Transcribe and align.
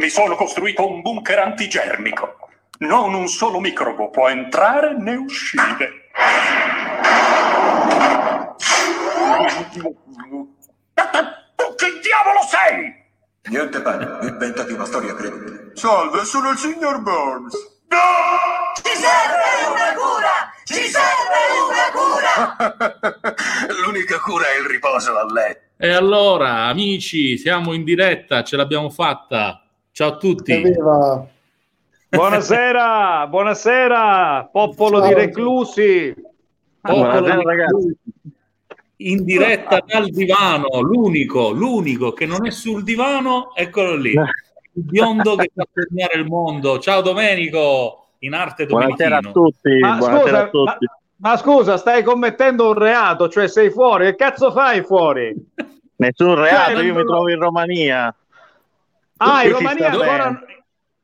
Mi 0.00 0.08
sono 0.08 0.34
costruito 0.34 0.88
un 0.88 1.02
bunker 1.02 1.40
antigermico. 1.40 2.48
Non 2.78 3.12
un 3.12 3.28
solo 3.28 3.60
microbo 3.60 4.08
può 4.08 4.30
entrare 4.30 4.96
né 4.96 5.14
uscire. 5.14 6.08
Tu 11.54 11.74
che 11.76 12.00
diavolo 12.00 12.40
sei? 12.48 12.94
Niente 13.50 13.82
padre, 13.82 14.26
inventati 14.26 14.72
una 14.72 14.86
storia 14.86 15.14
credibile. 15.14 15.72
Salve, 15.74 16.24
sono 16.24 16.48
il 16.48 16.56
signor 16.56 17.02
Burns. 17.02 17.54
No! 17.88 18.72
Ci 18.76 18.96
serve 18.96 19.68
una 19.68 19.92
cura! 19.92 20.50
Ci 20.64 20.88
serve 20.88 21.40
una 21.68 21.90
cura! 21.92 23.34
L'unica 23.84 24.18
cura 24.18 24.46
è 24.46 24.60
il 24.60 24.66
riposo 24.66 25.14
a 25.14 25.30
letto. 25.30 25.60
E 25.76 25.90
allora, 25.92 26.68
amici, 26.68 27.36
siamo 27.36 27.74
in 27.74 27.84
diretta, 27.84 28.42
ce 28.42 28.56
l'abbiamo 28.56 28.88
fatta. 28.88 29.66
Ciao 29.92 30.08
a 30.10 30.16
tutti. 30.16 30.52
Aveva... 30.52 31.26
Buonasera, 32.08 33.26
buonasera, 33.30 34.48
popolo 34.50 34.98
Ciao. 35.00 35.08
di 35.08 35.14
reclusi. 35.14 36.14
Popolo 36.80 37.02
Buonasera, 37.04 37.36
di- 37.36 37.44
ragazzi. 37.44 37.96
In 39.00 39.24
diretta 39.24 39.82
dal 39.86 40.08
divano, 40.10 40.80
l'unico, 40.82 41.50
l'unico 41.52 42.12
che 42.12 42.26
non 42.26 42.46
è 42.46 42.50
sul 42.50 42.82
divano, 42.82 43.54
eccolo 43.54 43.96
lì. 43.96 44.10
Il 44.12 44.84
biondo 44.84 45.36
che 45.36 45.50
fa 45.54 45.64
tornare 45.72 46.18
il 46.18 46.26
mondo. 46.26 46.78
Ciao 46.78 47.00
Domenico, 47.00 48.08
in 48.18 48.34
arte 48.34 48.66
Buonasera 48.66 49.16
a 49.16 49.20
Domenichino. 49.20 49.32
tutti, 49.52 49.78
Ma 49.78 49.96
buonasera 49.96 50.24
scusa, 50.26 50.42
a 50.42 50.48
tutti. 50.74 50.86
Ma 51.16 51.36
scusa, 51.38 51.76
stai 51.78 52.02
commettendo 52.02 52.68
un 52.68 52.74
reato, 52.74 53.28
cioè 53.30 53.48
sei 53.48 53.70
fuori. 53.70 54.04
Che 54.06 54.16
cazzo 54.16 54.50
fai 54.52 54.82
fuori? 54.82 55.34
Nessun 55.96 56.34
reato, 56.34 56.72
Cioè, 56.72 56.82
io 56.84 56.92
non- 56.92 57.00
mi 57.02 57.06
trovo 57.08 57.30
in 57.30 57.38
Romania. 57.38 58.14
Ah, 59.22 59.44
in 59.44 59.52
Romania 59.52 59.90
ancora 59.90 60.40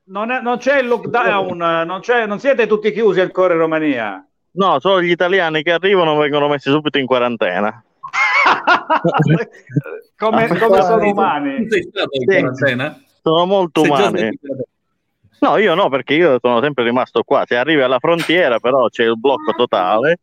non, 0.04 0.30
è- 0.30 0.40
non 0.40 0.56
c'è 0.58 0.80
il 0.80 0.88
lockdown, 0.88 1.56
non, 1.86 2.00
c'è- 2.00 2.26
non 2.26 2.38
siete 2.38 2.66
tutti 2.66 2.90
chiusi 2.92 3.20
ancora 3.20 3.52
in 3.54 3.60
Romania. 3.60 4.26
No, 4.52 4.80
solo 4.80 5.02
gli 5.02 5.10
italiani 5.10 5.62
che 5.62 5.72
arrivano 5.72 6.16
vengono 6.16 6.48
messi 6.48 6.70
subito 6.70 6.96
in 6.98 7.04
quarantena. 7.04 7.82
come, 10.16 10.48
come 10.48 10.82
sono 10.82 11.08
umani. 11.08 11.66
Tu 11.66 11.72
sei 11.72 11.82
stato 11.82 12.08
in 12.12 12.20
Sì. 12.20 12.26
quarantena? 12.38 13.00
Sono 13.22 13.44
molto 13.44 13.82
Sei 13.82 13.90
umani. 13.90 14.38
No, 15.40 15.58
io 15.58 15.74
no, 15.74 15.90
perché 15.90 16.14
io 16.14 16.38
sono 16.40 16.62
sempre 16.62 16.84
rimasto 16.84 17.22
qua. 17.22 17.44
Se 17.46 17.56
arrivi 17.56 17.82
alla 17.82 17.98
frontiera, 17.98 18.58
però 18.58 18.88
c'è 18.88 19.04
il 19.04 19.18
blocco 19.18 19.52
totale. 19.54 20.20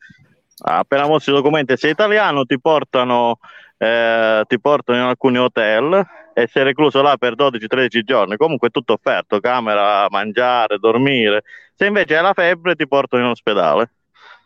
Appena 0.65 1.05
mostri 1.05 1.31
i 1.31 1.35
documenti 1.35 1.77
sei 1.77 1.91
italiano, 1.91 2.45
ti 2.45 2.59
portano, 2.59 3.37
eh, 3.77 4.43
ti 4.47 4.59
portano 4.59 4.97
in 4.97 5.03
alcuni 5.05 5.37
hotel 5.37 6.03
e 6.33 6.47
sei 6.47 6.63
recluso 6.63 7.01
là 7.01 7.15
per 7.17 7.35
12-13 7.35 8.01
giorni. 8.03 8.37
Comunque 8.37 8.67
è 8.69 8.71
tutto 8.71 8.93
offerto: 8.93 9.39
camera, 9.39 10.07
mangiare, 10.09 10.79
dormire. 10.79 11.43
Se 11.75 11.85
invece 11.85 12.17
hai 12.17 12.23
la 12.23 12.33
febbre, 12.33 12.75
ti 12.75 12.87
portano 12.87 13.23
in 13.23 13.29
ospedale. 13.29 13.91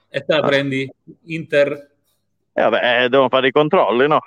E 0.09 0.23
te 0.23 0.35
la 0.35 0.41
prendi 0.41 0.89
Inter? 1.25 1.91
E 2.53 2.61
vabbè, 2.61 3.03
eh, 3.03 3.09
devono 3.09 3.29
fare 3.29 3.47
i 3.47 3.51
controlli, 3.51 4.07
no? 4.07 4.19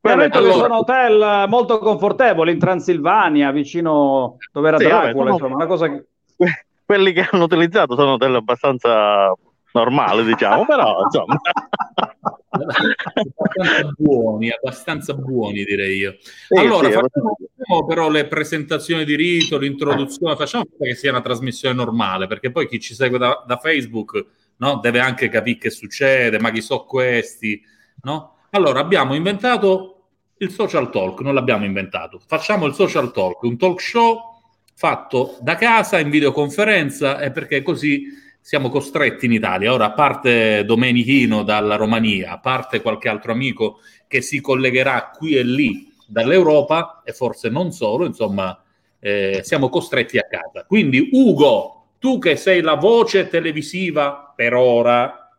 Che 0.00 0.28
tutto. 0.30 0.52
sono 0.52 0.78
hotel 0.78 1.46
molto 1.48 1.78
confortevoli 1.78 2.52
in 2.52 2.58
Transilvania, 2.58 3.50
vicino 3.50 4.36
dove 4.52 4.68
era 4.68 4.78
Sì, 4.78 4.84
vabbè, 4.84 5.02
Dracula, 5.02 5.24
sono- 5.24 5.34
insomma, 5.34 5.54
una 5.54 5.66
cosa 5.66 5.88
che... 5.88 6.06
Que- 6.36 6.66
quelli 6.86 7.12
che 7.12 7.28
hanno 7.30 7.44
utilizzato 7.44 7.94
sono 7.96 8.12
hotel 8.12 8.36
abbastanza 8.36 9.34
normali, 9.72 10.24
diciamo, 10.24 10.64
però 10.64 11.02
insomma. 11.02 11.36
abbastanza 12.50 13.94
buoni, 13.96 14.50
abbastanza 14.50 15.14
buoni 15.14 15.64
direi 15.64 15.96
io. 15.96 16.16
Sì, 16.20 16.58
allora, 16.58 16.88
sì, 16.88 16.94
facciamo, 16.94 17.36
facciamo 17.56 17.86
però 17.86 18.10
le 18.10 18.26
presentazioni 18.26 19.04
di 19.04 19.16
rito, 19.16 19.58
l'introduzione, 19.58 20.36
facciamo 20.36 20.64
che 20.78 20.94
sia 20.94 21.10
una 21.10 21.20
trasmissione 21.20 21.74
normale, 21.74 22.26
perché 22.26 22.50
poi 22.50 22.66
chi 22.68 22.80
ci 22.80 22.94
segue 22.94 23.18
da, 23.18 23.44
da 23.46 23.56
Facebook 23.58 24.26
no, 24.56 24.78
deve 24.82 25.00
anche 25.00 25.28
capire 25.28 25.58
che 25.58 25.70
succede, 25.70 26.38
ma 26.38 26.50
chi 26.50 26.60
so 26.60 26.84
questi, 26.84 27.60
no? 28.02 28.36
Allora, 28.50 28.80
abbiamo 28.80 29.14
inventato 29.14 29.94
il 30.38 30.50
social 30.50 30.90
talk, 30.90 31.20
non 31.20 31.34
l'abbiamo 31.34 31.64
inventato, 31.64 32.20
facciamo 32.24 32.66
il 32.66 32.74
social 32.74 33.12
talk, 33.12 33.42
un 33.42 33.56
talk 33.58 33.80
show 33.80 34.36
fatto 34.74 35.36
da 35.40 35.56
casa 35.56 35.98
in 35.98 36.08
videoconferenza 36.08 37.18
e 37.18 37.32
perché 37.32 37.62
così 37.62 38.04
siamo 38.48 38.70
costretti 38.70 39.26
in 39.26 39.32
Italia. 39.32 39.74
Ora, 39.74 39.84
a 39.88 39.92
parte 39.92 40.64
Domenichino 40.64 41.42
dalla 41.42 41.76
Romania, 41.76 42.30
a 42.30 42.38
parte 42.38 42.80
qualche 42.80 43.10
altro 43.10 43.30
amico 43.30 43.80
che 44.06 44.22
si 44.22 44.40
collegherà 44.40 45.10
qui 45.14 45.34
e 45.36 45.42
lì 45.42 45.92
dall'Europa 46.06 47.02
e 47.04 47.12
forse 47.12 47.50
non 47.50 47.72
solo, 47.72 48.06
insomma, 48.06 48.58
eh, 49.00 49.42
siamo 49.44 49.68
costretti 49.68 50.16
a 50.16 50.22
casa. 50.22 50.64
Quindi, 50.66 51.10
Ugo, 51.12 51.88
tu 51.98 52.18
che 52.18 52.36
sei 52.36 52.62
la 52.62 52.76
voce 52.76 53.28
televisiva 53.28 54.32
per 54.34 54.54
ora, 54.54 55.30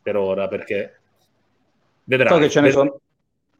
per 0.00 0.14
ora, 0.16 0.46
perché 0.46 1.00
vedrai. 2.04 2.28
So 2.28 2.38
che, 2.38 2.48
ce 2.48 2.60
ne 2.60 2.66
vedrai- 2.68 2.86
sono, 2.86 3.00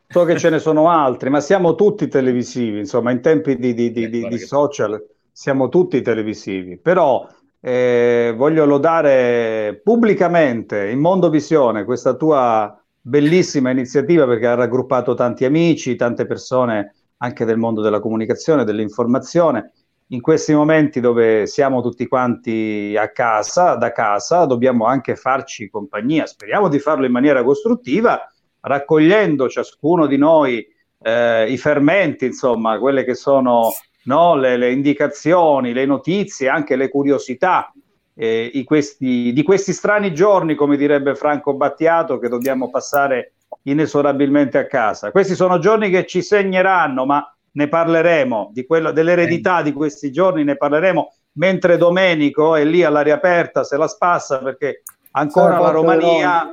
so 0.07 0.25
che 0.25 0.39
ce 0.39 0.49
ne 0.49 0.59
sono 0.61 0.89
altri, 0.91 1.29
ma 1.29 1.41
siamo 1.41 1.75
tutti 1.75 2.07
televisivi, 2.07 2.79
insomma, 2.79 3.11
in 3.11 3.21
tempi 3.21 3.57
di, 3.57 3.75
di- 3.75 3.91
di- 3.91 4.05
Eh, 4.05 4.29
di- 4.29 4.39
social 4.39 5.05
siamo 5.33 5.69
tutti 5.69 6.01
televisivi. 6.03 6.77
Però 6.77 7.29
eh, 7.66 8.32
voglio 8.37 8.65
lodare 8.65 9.81
pubblicamente 9.82 10.88
in 10.88 11.00
Mondovisione 11.00 11.82
questa 11.82 12.15
tua 12.15 12.81
bellissima 13.00 13.71
iniziativa 13.71 14.25
perché 14.25 14.47
ha 14.47 14.54
raggruppato 14.54 15.15
tanti 15.15 15.44
amici, 15.44 15.97
tante 15.97 16.27
persone 16.27 16.94
anche 17.16 17.44
del 17.44 17.56
mondo 17.56 17.81
della 17.81 17.99
comunicazione, 17.99 18.62
dell'informazione. 18.62 19.72
In 20.10 20.21
questi 20.21 20.54
momenti 20.54 21.00
dove 21.00 21.49
siamo 21.49 21.82
tutti 21.82 22.06
quanti 22.06 22.94
a 22.97 23.10
casa, 23.10 23.75
da 23.75 23.91
casa, 23.91 24.44
dobbiamo 24.44 24.84
anche 24.84 25.16
farci 25.16 25.69
compagnia. 25.69 26.25
Speriamo 26.27 26.69
di 26.69 26.78
farlo 26.78 27.04
in 27.04 27.10
maniera 27.10 27.43
costruttiva, 27.43 28.33
raccogliendo 28.60 29.48
ciascuno 29.48 30.06
di 30.06 30.19
noi 30.19 30.65
eh, 31.03 31.50
i 31.50 31.59
fermenti, 31.59 32.27
insomma, 32.27 32.78
quelle 32.78 33.03
che 33.03 33.16
sono 33.16 33.71
no, 34.06 34.34
le, 34.34 34.56
le 34.56 34.72
indicazioni, 34.72 35.72
le 35.72 35.87
notizie, 35.87 36.49
anche 36.49 36.75
le 36.75 36.89
curiosità 36.89 37.72
eh, 38.19 38.62
questi- 38.65 39.33
di 39.33 39.43
questi 39.43 39.72
strani 39.72 40.15
giorni, 40.15 40.55
come 40.55 40.77
direbbe 40.77 41.15
Franco 41.15 41.55
Battiato, 41.55 42.19
che 42.19 42.28
dobbiamo 42.28 42.71
passare 42.71 43.34
inesorabilmente 43.62 44.59
a 44.59 44.66
casa. 44.66 45.11
Questi 45.11 45.34
sono 45.34 45.59
giorni 45.59 45.91
che 45.91 46.06
ci 46.06 46.22
segneranno, 46.22 47.05
ma 47.05 47.31
ne 47.53 47.69
parleremo, 47.69 48.50
di 48.53 48.65
quello, 48.65 48.91
dell'eredità 48.91 49.62
di 49.62 49.72
questi 49.72 50.11
giorni 50.11 50.45
ne 50.45 50.56
parleremo, 50.56 51.12
mentre 51.33 51.77
Domenico 51.77 52.55
è 52.55 52.65
lì 52.65 52.83
all'aria 52.83 53.15
aperta, 53.15 53.65
se 53.65 53.77
la 53.77 53.89
spassa 53.89 54.39
perché 54.39 54.83
ancora 55.12 55.59
la 55.59 55.71
Romania... 55.71 56.50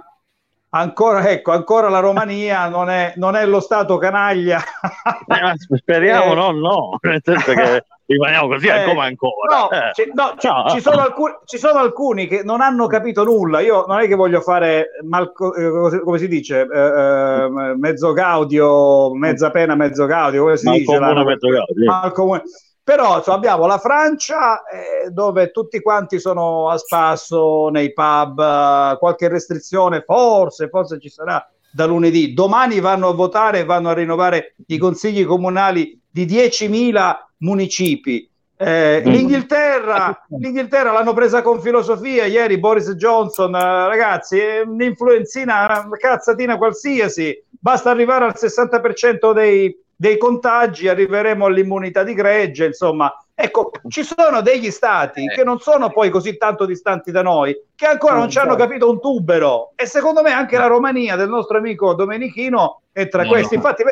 Ancora, 0.75 1.29
ecco, 1.29 1.51
ancora 1.51 1.87
la 1.87 1.99
Romania 1.99 2.67
non 2.67 2.89
è, 2.89 3.13
non 3.17 3.35
è 3.35 3.45
lo 3.45 3.59
Stato 3.59 3.97
canaglia. 3.99 4.57
Eh, 4.59 5.77
speriamo, 5.77 6.31
Eh. 6.31 6.35
no, 6.35 6.51
no, 6.51 6.97
nel 7.01 7.21
senso 7.23 7.53
che 7.53 7.85
rimaniamo 8.07 8.47
così 8.47 8.67
Eh, 8.67 8.83
come 8.85 9.05
ancora. 9.05 9.55
No, 9.55 9.69
Eh. 9.69 9.91
ci, 9.93 10.11
no, 10.15 10.33
No. 10.41 10.69
ci 10.69 10.81
sono 10.81 11.01
alcuni, 11.01 11.33
ci 11.45 11.59
sono 11.59 11.77
alcuni 11.77 12.25
che 12.25 12.41
non 12.43 12.59
hanno 12.61 12.87
capito 12.87 13.23
nulla. 13.23 13.59
Io 13.59 13.85
non 13.87 13.99
è 13.99 14.07
che 14.07 14.15
voglio 14.15 14.41
fare 14.41 14.87
mal, 15.07 15.31
eh, 15.57 16.01
come, 16.03 16.17
si 16.17 16.27
dice, 16.27 16.61
eh, 16.61 16.79
eh, 16.79 17.49
mezzo 17.77 18.11
gaudio, 18.13 19.13
mezza 19.13 19.51
pena, 19.51 19.75
mezzo 19.75 20.07
gaudio, 20.07 20.41
come 20.41 20.57
si 20.57 20.69
dice? 20.71 20.97
là? 20.97 21.23
mezzo 21.23 21.49
gaudio. 21.49 21.85
Mal 21.85 22.11
comune. 22.13 22.41
Però 22.83 23.17
insomma, 23.17 23.37
abbiamo 23.37 23.65
la 23.65 23.77
Francia 23.77 24.63
eh, 24.63 25.09
dove 25.09 25.51
tutti 25.51 25.81
quanti 25.81 26.19
sono 26.19 26.69
a 26.69 26.77
spasso 26.77 27.69
nei 27.69 27.93
pub, 27.93 28.39
eh, 28.39 28.97
qualche 28.99 29.29
restrizione 29.29 30.03
forse, 30.05 30.67
forse 30.67 30.99
ci 30.99 31.09
sarà 31.09 31.47
da 31.71 31.85
lunedì. 31.85 32.33
Domani 32.33 32.81
vanno 32.81 33.07
a 33.07 33.13
votare 33.13 33.59
e 33.59 33.65
vanno 33.65 33.89
a 33.89 33.93
rinnovare 33.93 34.55
i 34.67 34.77
consigli 34.77 35.25
comunali 35.25 35.99
di 36.09 36.25
10.000 36.25 37.15
municipi. 37.37 38.29
Eh, 38.55 39.01
l'Inghilterra, 39.03 40.25
l'Inghilterra 40.37 40.91
l'hanno 40.91 41.13
presa 41.13 41.41
con 41.41 41.59
filosofia 41.59 42.25
ieri 42.25 42.59
Boris 42.59 42.91
Johnson, 42.91 43.53
eh, 43.55 43.87
ragazzi, 43.87 44.37
è 44.37 44.61
un'influenzina, 44.61 45.83
una 45.85 45.97
cazzatina 45.97 46.57
qualsiasi, 46.57 47.43
basta 47.49 47.89
arrivare 47.89 48.25
al 48.25 48.35
60% 48.37 49.33
dei, 49.33 49.75
dei 49.95 50.17
contagi, 50.17 50.87
arriveremo 50.87 51.45
all'immunità 51.45 52.03
di 52.03 52.13
gregge, 52.13 52.65
insomma. 52.65 53.13
Ecco, 53.35 53.71
ci 53.87 54.03
sono 54.03 54.41
degli 54.41 54.69
stati 54.69 55.25
che 55.27 55.43
non 55.43 55.59
sono 55.59 55.89
poi 55.91 56.09
così 56.09 56.37
tanto 56.37 56.65
distanti 56.65 57.11
da 57.11 57.21
noi, 57.23 57.55
che 57.75 57.85
ancora 57.85 58.15
non 58.15 58.29
ci 58.29 58.37
hanno 58.37 58.55
capito 58.55 58.89
un 58.89 58.99
tubero. 58.99 59.71
E 59.75 59.85
secondo 59.85 60.21
me 60.21 60.31
anche 60.31 60.57
la 60.57 60.67
Romania 60.67 61.15
del 61.15 61.29
nostro 61.29 61.57
amico 61.57 61.93
Domenichino 61.95 62.81
è 62.91 63.07
tra 63.07 63.23
No, 63.23 63.29
questi. 63.29 63.55
no. 63.55 63.61
Infatti, 63.61 63.83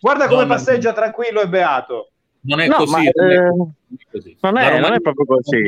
guarda 0.00 0.26
come 0.26 0.40
No, 0.42 0.46
no, 0.48 0.54
passeggia 0.54 0.92
tranquillo 0.92 1.40
e 1.42 1.48
beato. 1.48 2.10
Non 2.40 2.60
è 2.60 2.66
No, 2.66 2.76
così. 2.76 2.90
ma, 2.90 2.98
non 3.14 3.30
è 3.30 3.34
eh, 3.36 3.52
così. 4.10 4.36
non 4.40 4.56
è- 4.56 4.80
non 4.80 4.92
è 4.94 5.00
proprio 5.00 5.24
così. 5.26 5.62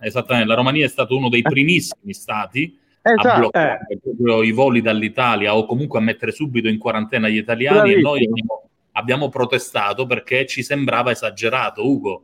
esattamente, 0.00 0.48
la 0.48 0.54
Romania 0.54 0.84
è 0.84 0.88
stato 0.88 1.16
uno 1.16 1.28
dei 1.28 1.42
primissimi 1.42 2.12
stati 2.12 2.78
Esatto. 3.02 3.38
bloccare 3.38 3.86
proprio 4.02 4.42
i 4.42 4.52
voli 4.52 4.80
dall'Italia 4.80 5.54
o 5.56 5.66
comunque 5.66 5.98
a 5.98 6.02
mettere 6.02 6.32
subito 6.32 6.68
in 6.68 6.78
quarantena 6.78 7.28
gli 7.28 7.36
italiani 7.36 7.92
e 7.94 8.00
noi 8.00 8.24
abbiamo, 8.26 8.63
abbiamo 8.96 9.28
protestato 9.28 10.06
perché 10.06 10.46
ci 10.46 10.62
sembrava 10.62 11.10
esagerato, 11.10 11.86
Ugo. 11.86 12.22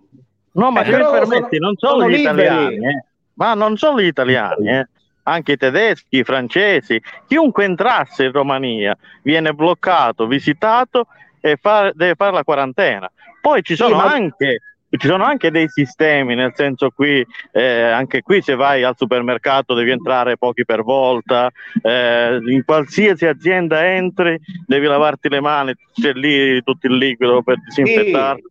No, 0.52 0.70
ma 0.70 0.80
Eh, 0.82 0.84
se 0.86 0.90
mi 0.90 0.96
però 0.96 1.10
permetti, 1.12 1.56
sono- 1.56 1.66
non 1.66 1.76
solo 1.76 1.92
sono 2.00 2.08
gli 2.08 2.16
liberi. 2.16 2.22
italiani, 2.42 2.76
eh, 2.88 3.04
ma 3.34 3.54
non 3.54 3.76
solo 3.76 4.00
gli 4.00 4.06
italiani, 4.06 4.68
eh, 4.68 4.88
anche 5.24 5.52
i 5.52 5.56
tedeschi, 5.56 6.18
i 6.18 6.24
francesi, 6.24 7.00
chiunque 7.26 7.64
entrasse 7.64 8.24
in 8.24 8.32
Romania 8.32 8.96
viene 9.22 9.52
bloccato, 9.52 10.26
visitato 10.26 11.06
e 11.40 11.56
fa- 11.60 11.92
deve 11.94 12.14
fare 12.16 12.32
la 12.32 12.42
quarantena. 12.44 13.10
Poi 13.40 13.62
ci 13.62 13.76
sono 13.76 13.96
ma- 13.96 14.12
anche 14.12 14.60
ci 14.98 15.06
sono 15.06 15.24
anche 15.24 15.50
dei 15.50 15.68
sistemi, 15.68 16.34
nel 16.34 16.52
senso 16.54 16.90
qui, 16.90 17.24
eh, 17.52 17.82
anche 17.82 18.22
qui 18.22 18.42
se 18.42 18.54
vai 18.56 18.82
al 18.82 18.94
supermercato 18.96 19.74
devi 19.74 19.90
entrare 19.90 20.36
pochi 20.36 20.64
per 20.64 20.82
volta, 20.82 21.50
eh, 21.82 22.38
in 22.46 22.64
qualsiasi 22.64 23.26
azienda 23.26 23.86
entri 23.86 24.38
devi 24.66 24.86
lavarti 24.86 25.28
le 25.28 25.40
mani, 25.40 25.74
c'è 25.94 26.12
lì 26.12 26.60
tutto 26.62 26.86
il 26.88 26.96
liquido 26.96 27.42
per 27.42 27.56
disinfettarti, 27.64 28.42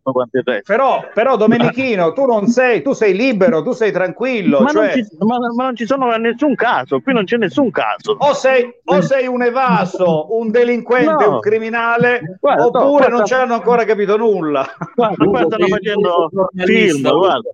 resto. 0.44 0.62
Però, 0.72 1.08
però 1.12 1.36
Domenichino, 1.36 2.12
tu 2.12 2.24
non 2.24 2.46
sei, 2.46 2.82
tu 2.82 2.92
sei 2.92 3.14
libero, 3.14 3.62
tu 3.62 3.72
sei 3.72 3.92
tranquillo. 3.92 4.60
Ma, 4.60 4.70
non 4.70 4.84
cioè, 4.84 4.92
ci, 4.92 5.06
ma, 5.18 5.36
ma 5.54 5.64
non 5.64 5.76
ci 5.76 5.86
sono 5.86 6.14
nessun 6.16 6.54
caso, 6.54 7.00
qui 7.00 7.12
non 7.12 7.24
c'è 7.24 7.36
nessun 7.36 7.70
caso. 7.70 8.16
o, 8.18 8.32
sei, 8.32 8.66
o 8.84 9.00
sei 9.02 9.26
un 9.26 9.42
evaso, 9.42 10.34
un 10.36 10.50
delinquente, 10.50 11.24
No. 11.24 11.34
un 11.34 11.40
criminale, 11.40 12.38
Guarda, 12.40 12.64
oppure 12.64 12.82
no, 12.84 12.88
non 12.88 12.98
guarda- 13.08 13.24
ci 13.24 13.34
hanno 13.34 13.54
ancora 13.54 13.84
capito 13.84 14.16
nulla. 14.16 14.66
Guarda, 14.94 15.24
qua 15.26 15.44
stanno 15.44 15.66
facendo 15.66 16.29
film, 16.54 17.02
guarda. 17.02 17.50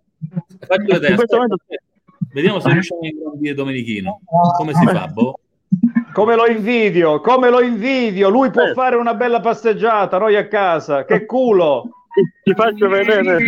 Faccio 0.66 0.98
vedere, 0.98 1.16
momento-. 1.28 1.56
Vediamo 2.32 2.60
se 2.60 2.70
riusciamo 2.70 3.00
a 3.02 3.06
ingrandire 3.06 3.54
Domenichino. 3.54 4.20
Come 4.56 4.74
si 4.74 4.84
fa, 4.86 5.06
boh? 5.06 5.38
Come 6.12 6.34
lo 6.34 6.46
invidio, 6.46 7.20
come 7.20 7.50
lo 7.50 7.60
invidio. 7.60 8.28
Lui 8.28 8.50
può 8.50 8.62
Eh. 8.62 8.72
fare 8.72 8.96
una 8.96 9.14
bella 9.14 9.40
passeggiata, 9.40 10.18
noi 10.18 10.36
a 10.36 10.46
casa. 10.48 11.04
Che 11.04 11.26
culo. 11.26 11.90
Ti 12.42 12.54
faccio 12.54 12.88
vedere. 12.88 13.38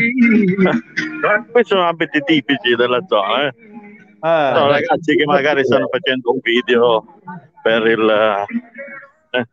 Questi 1.51 1.71
sono 1.75 1.87
abiti 1.89 2.21
tipici 2.21 2.75
della 2.77 3.01
zona. 3.07 3.45
Eh. 3.45 3.47
Eh, 4.21 4.53
Sono 4.55 4.69
ragazzi 4.71 5.15
che 5.17 5.25
magari 5.25 5.65
stanno 5.65 5.89
facendo 5.89 6.33
un 6.33 6.41
video 6.43 7.05
per 7.63 7.87
il... 7.87 8.11
eh, 9.31 9.47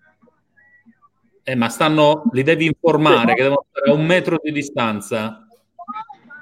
Eh, 1.48 1.56
ma 1.56 1.70
stanno, 1.70 2.24
li 2.32 2.42
devi 2.42 2.66
informare 2.66 3.36
che 3.36 3.44
devono 3.44 3.66
stare 3.70 3.92
a 3.92 3.94
un 3.94 4.04
metro 4.06 4.40
di 4.42 4.52
distanza. 4.52 5.45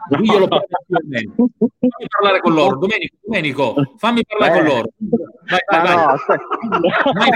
Lui 0.09 0.29
glielo 0.29 0.47
parla. 0.47 0.65
Fammi 0.89 2.07
parlare 2.07 2.39
con 2.41 2.53
loro. 2.53 2.77
Domenico, 2.77 3.15
Domenico 3.21 3.73
fammi 3.97 4.25
parlare 4.25 4.53
con 4.53 4.63
loro. 4.65 4.89
Vai, 5.49 5.59
vai, 5.69 5.81
vai. 5.81 5.95
no. 5.95 6.15
Vai. 7.13 7.29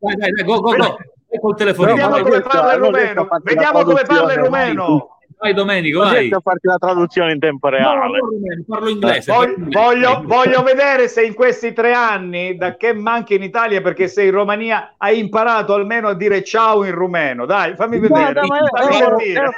Vai, 0.00 0.16
vai, 0.16 0.32
vai, 0.32 0.44
go, 0.44 0.60
go, 0.60 0.76
go. 0.76 0.98
Vai 1.28 1.38
col 1.40 1.54
telefonino. 1.54 1.94
Vediamo 1.94 2.14
Vai, 2.14 2.22
come 2.22 2.40
parla 2.40 2.72
il 2.72 2.80
rumeno. 2.80 3.28
Vediamo 3.42 3.82
come 3.84 4.02
parla 4.02 4.32
il 4.32 4.38
rumeno. 4.40 5.19
Vai 5.40 5.54
Domenico, 5.54 6.00
vai. 6.00 6.30
a 6.30 6.40
farti 6.40 6.66
la 6.66 6.76
traduzione 6.76 7.32
in 7.32 7.38
tempo 7.38 7.68
reale. 7.68 8.18
no, 8.18 8.26
rumeno, 8.26 8.64
parlo 8.66 8.88
inglese. 8.90 9.32
Voglio, 9.32 9.54
voglio, 9.70 10.22
voglio 10.24 10.62
vedere 10.62 11.08
se 11.08 11.24
in 11.24 11.34
questi 11.34 11.72
tre 11.72 11.92
anni, 11.92 12.56
da 12.56 12.76
che 12.76 12.92
manchi 12.92 13.34
in 13.34 13.42
Italia, 13.42 13.80
perché 13.80 14.06
sei 14.06 14.26
in 14.26 14.32
Romania, 14.32 14.94
hai 14.98 15.18
imparato 15.18 15.72
almeno 15.72 16.08
a 16.08 16.14
dire 16.14 16.44
ciao 16.44 16.84
in 16.84 16.92
rumeno. 16.92 17.46
Dai, 17.46 17.74
fammi 17.74 17.98
vedere. 17.98 18.32
Guarda, 18.32 18.46
ma 18.46 18.58
fammi 18.70 18.94
è, 18.94 18.98
sentire. 18.98 19.50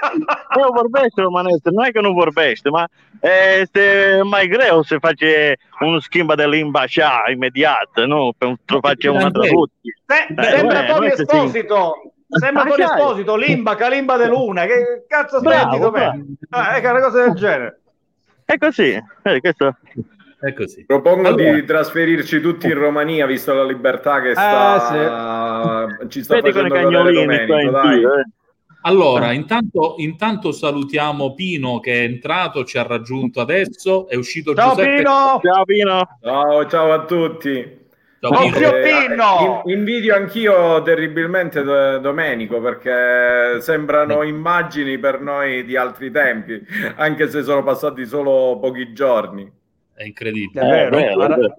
vorbește 0.70 1.22
romanese, 1.22 1.70
non 1.70 1.84
è 1.84 1.90
che 1.90 2.00
non 2.00 2.14
vorbește, 2.14 2.70
ma 2.70 2.88
eh, 3.20 3.68
se 3.70 4.20
mai 4.22 4.46
greu 4.46 4.82
se 4.82 4.98
face 5.00 5.58
un 5.80 6.00
immediato, 7.28 8.06
no? 8.06 8.32
Per 8.36 8.54
lo 8.66 8.80
face 8.80 9.08
una 9.08 9.30
traduzione. 9.30 9.70
Se- 10.06 10.26
Eh, 10.36 10.44
sembra 10.56 10.84
Tony. 10.84 11.06
Esposito. 11.08 12.11
Sembra 12.38 12.64
Tony. 12.64 12.82
Esposito, 12.82 13.36
Limba, 13.36 13.74
Calimba 13.74 14.16
de 14.16 14.26
Luna. 14.26 14.64
Che 14.66 15.04
cazzo? 15.06 15.40
Bravo, 15.40 15.78
Dov'è? 15.78 16.10
Ah, 16.50 16.76
ecco, 16.76 16.90
una 16.90 17.00
cosa 17.00 17.24
del 17.24 17.34
genere. 17.34 17.80
È 18.44 18.58
così, 18.58 18.90
eh, 19.22 19.40
questo. 19.40 19.76
È 20.40 20.52
così. 20.54 20.84
Propongo 20.84 21.28
Allora. 21.28 21.52
di 21.52 21.64
trasferirci 21.64 22.40
tutti 22.40 22.66
in 22.66 22.74
Romania, 22.74 23.26
visto 23.26 23.54
la 23.54 23.64
libertà 23.64 24.20
che 24.20 24.32
sta, 24.32 25.86
ci 26.08 26.22
sta 26.24 26.34
Vedi 26.34 26.52
con 26.52 26.66
i 26.66 26.68
facendo 26.68 26.98
godere 26.98 27.14
Domenico. 27.14 27.58
in 27.58 27.70
Dai. 27.70 27.98
giro, 27.98 28.14
eh. 28.18 28.24
Allora, 28.84 29.30
intanto, 29.30 29.94
intanto 29.98 30.50
salutiamo 30.50 31.34
Pino 31.34 31.78
che 31.78 31.92
è 31.92 32.02
entrato, 32.02 32.64
ci 32.64 32.78
ha 32.78 32.82
raggiunto 32.82 33.40
adesso, 33.40 34.08
è 34.08 34.16
uscito 34.16 34.54
Ciao 34.54 34.70
Giuseppe. 34.70 34.96
Pino! 34.96 35.40
Ciao 35.40 35.64
Pino. 35.64 36.18
Ciao, 36.20 36.66
ciao 36.66 36.92
a 36.92 37.04
tutti. 37.04 37.80
Zio 38.54 38.70
Pino! 38.80 39.62
in- 39.64 39.78
invidio 39.78 40.14
anch'io 40.14 40.80
terribilmente 40.82 41.62
Do- 41.64 41.98
Domenico 41.98 42.60
perché 42.60 43.60
sembrano 43.60 44.22
immagini 44.22 44.96
per 44.98 45.20
noi 45.20 45.64
di 45.64 45.76
altri 45.76 46.12
tempi, 46.12 46.60
anche 46.96 47.28
se 47.28 47.42
sono 47.42 47.64
passati 47.64 48.06
solo 48.06 48.58
pochi 48.60 48.92
giorni. 48.92 49.50
È 49.92 50.04
incredibile. 50.04 50.60
È 50.60 50.88
vero, 50.88 50.96
Eh, 50.98 51.06
ha- 51.08 51.26
vero. 51.28 51.54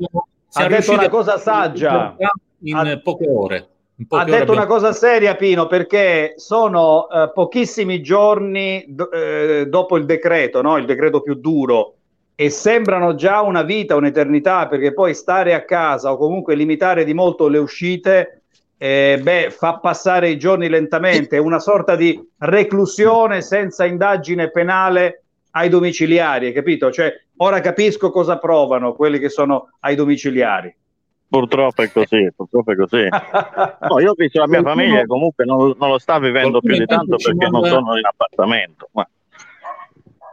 Siamo 0.48 0.70
detto 0.70 0.94
una 0.94 1.10
cosa 1.10 1.38
saggia. 1.38 2.16
in 2.60 2.76
Ha- 2.78 3.00
poche 3.04 3.28
ore. 3.28 3.68
In 3.98 4.08
poche 4.08 4.22
Ha 4.22 4.26
ore 4.26 4.32
detto 4.40 4.52
una 4.54 4.62
abbiamo- 4.62 4.80
cosa 4.82 4.94
seria, 4.94 5.36
Pino, 5.36 5.68
perché 5.68 6.34
sono 6.38 7.10
eh, 7.10 7.30
pochissimi 7.34 8.02
giorni 8.02 8.86
do- 8.88 9.12
eh, 9.12 9.66
dopo 9.68 9.98
il 9.98 10.06
decreto, 10.06 10.62
no? 10.62 10.78
il 10.78 10.86
decreto 10.86 11.22
più 11.22 11.34
duro, 11.36 11.96
e 12.36 12.50
sembrano 12.50 13.16
già 13.16 13.42
una 13.42 13.62
vita, 13.62 13.96
un'eternità, 13.96 14.68
perché 14.68 14.94
poi 14.94 15.14
stare 15.14 15.54
a 15.54 15.64
casa 15.64 16.12
o 16.12 16.18
comunque 16.18 16.56
limitare 16.56 17.04
di 17.04 17.14
molto 17.14 17.48
le 17.48 17.60
uscite, 17.60 18.42
eh, 18.78 19.20
beh, 19.22 19.50
fa 19.52 19.78
passare 19.78 20.30
i 20.30 20.38
giorni 20.38 20.68
lentamente, 20.68 21.38
è 21.38 21.40
una 21.40 21.60
sorta 21.60 21.96
di 21.96 22.20
reclusione 22.40 23.42
senza 23.42 23.86
indagine 23.86 24.50
penale 24.50 25.24
ai 25.52 25.70
domiciliari, 25.70 26.52
capito? 26.52 26.92
Cioè, 26.92 27.14
ora 27.38 27.62
capisco 27.62 28.10
cosa 28.10 28.38
provano 28.38 28.94
quelli 28.94 29.20
che 29.20 29.30
sono 29.30 29.70
ai 29.82 29.96
domiciliari. 29.96 30.76
Purtroppo 31.28 31.82
è 31.82 31.92
così, 31.92 32.32
purtroppo 32.36 32.72
è 32.72 32.76
così. 32.76 33.08
No, 33.90 34.00
io 34.00 34.12
ho 34.12 34.14
visto 34.16 34.40
la 34.40 34.48
mia 34.48 34.62
famiglia 34.62 35.06
comunque 35.06 35.46
non, 35.46 35.74
non 35.78 35.90
lo 35.90 35.98
sta 35.98 36.20
vivendo 36.20 36.60
più 36.60 36.78
di 36.78 36.86
tanto 36.86 37.18
perché 37.18 37.50
non 37.50 37.64
sono 37.66 37.98
in 37.98 38.06
appartamento. 38.06 38.90
Ma 38.92 39.08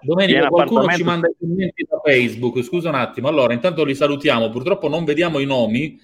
Domenico, 0.02 0.49
qualcuno 0.49 0.88
ci 0.88 1.02
manda 1.02 1.28
i 1.28 1.35
commenti 1.38 1.87
da 1.88 2.00
Facebook. 2.02 2.62
Scusa 2.62 2.88
un 2.88 2.95
attimo, 2.95 3.28
allora 3.28 3.52
intanto 3.52 3.85
li 3.85 3.95
salutiamo. 3.95 4.50
Purtroppo 4.50 4.88
non 4.88 5.04
vediamo 5.04 5.38
i 5.38 5.47
nomi. 5.47 5.99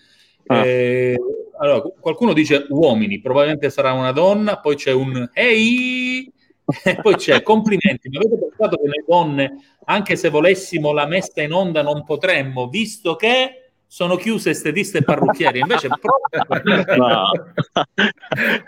Ah. 0.46 0.64
Eh, 0.66 1.16
allora, 1.58 1.80
qualcuno 2.00 2.32
dice 2.32 2.66
uomini, 2.68 3.20
probabilmente 3.20 3.70
sarà 3.70 3.92
una 3.92 4.12
donna. 4.12 4.58
Poi 4.58 4.76
c'è 4.76 4.92
un 4.92 5.30
ehi, 5.32 6.30
e 6.84 7.00
poi 7.00 7.14
c'è 7.14 7.42
complimenti. 7.42 8.08
Ma 8.08 8.18
avete 8.18 8.38
pensato 8.38 8.76
che 8.76 8.86
noi 8.86 9.04
donne, 9.06 9.52
anche 9.84 10.16
se 10.16 10.28
volessimo 10.28 10.92
la 10.92 11.06
messa 11.06 11.42
in 11.42 11.52
onda, 11.52 11.82
non 11.82 12.04
potremmo, 12.04 12.68
visto 12.68 13.16
che 13.16 13.65
sono 13.88 14.16
chiuse 14.16 14.50
estetiste 14.50 14.98
e 14.98 15.02
parrucchieri. 15.02 15.60
Invece, 15.60 15.88
proprio 16.46 16.84
no. 16.96 17.30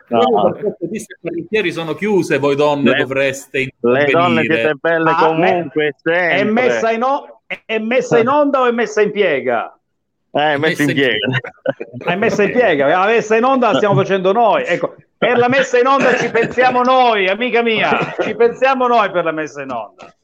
No. 0.08 0.52
perché 0.52 0.68
estetiste 0.68 1.14
e 1.14 1.18
parrucchieri 1.22 1.72
sono 1.72 1.94
chiuse, 1.94 2.38
voi 2.38 2.56
donne 2.56 2.90
Le- 2.90 2.98
dovreste 2.98 3.74
Le 3.80 4.04
donne 4.06 4.42
siete 4.42 4.74
belle 4.80 5.10
Ah, 5.10 5.14
comunque, 5.26 5.94
sempre. 6.02 6.28
È 6.30 6.44
messa, 6.44 6.90
in 6.90 7.02
o- 7.02 7.42
è 7.64 7.78
messa 7.78 8.18
in 8.18 8.28
onda 8.28 8.60
o 8.60 8.66
è 8.66 8.70
messa 8.72 9.02
in 9.02 9.10
piega? 9.10 9.72
Eh, 10.30 10.56
messa 10.58 10.82
in 10.82 10.92
piega. 10.92 11.26
È 12.04 12.14
messa 12.14 12.42
in 12.42 12.52
piega, 12.52 12.86
la 12.86 13.06
messa 13.06 13.36
in 13.36 13.44
onda 13.44 13.70
la 13.72 13.76
stiamo 13.76 13.94
facendo 13.94 14.32
noi. 14.32 14.62
Ecco, 14.66 14.94
per 15.16 15.36
la 15.38 15.48
messa 15.48 15.78
in 15.78 15.86
onda 15.86 16.16
ci 16.16 16.30
pensiamo 16.30 16.82
noi, 16.82 17.28
amica 17.28 17.62
mia, 17.62 18.14
ci 18.20 18.34
pensiamo 18.36 18.86
noi 18.86 19.10
per 19.10 19.24
la 19.24 19.32
messa 19.32 19.62
in 19.62 19.70
onda. 19.70 20.14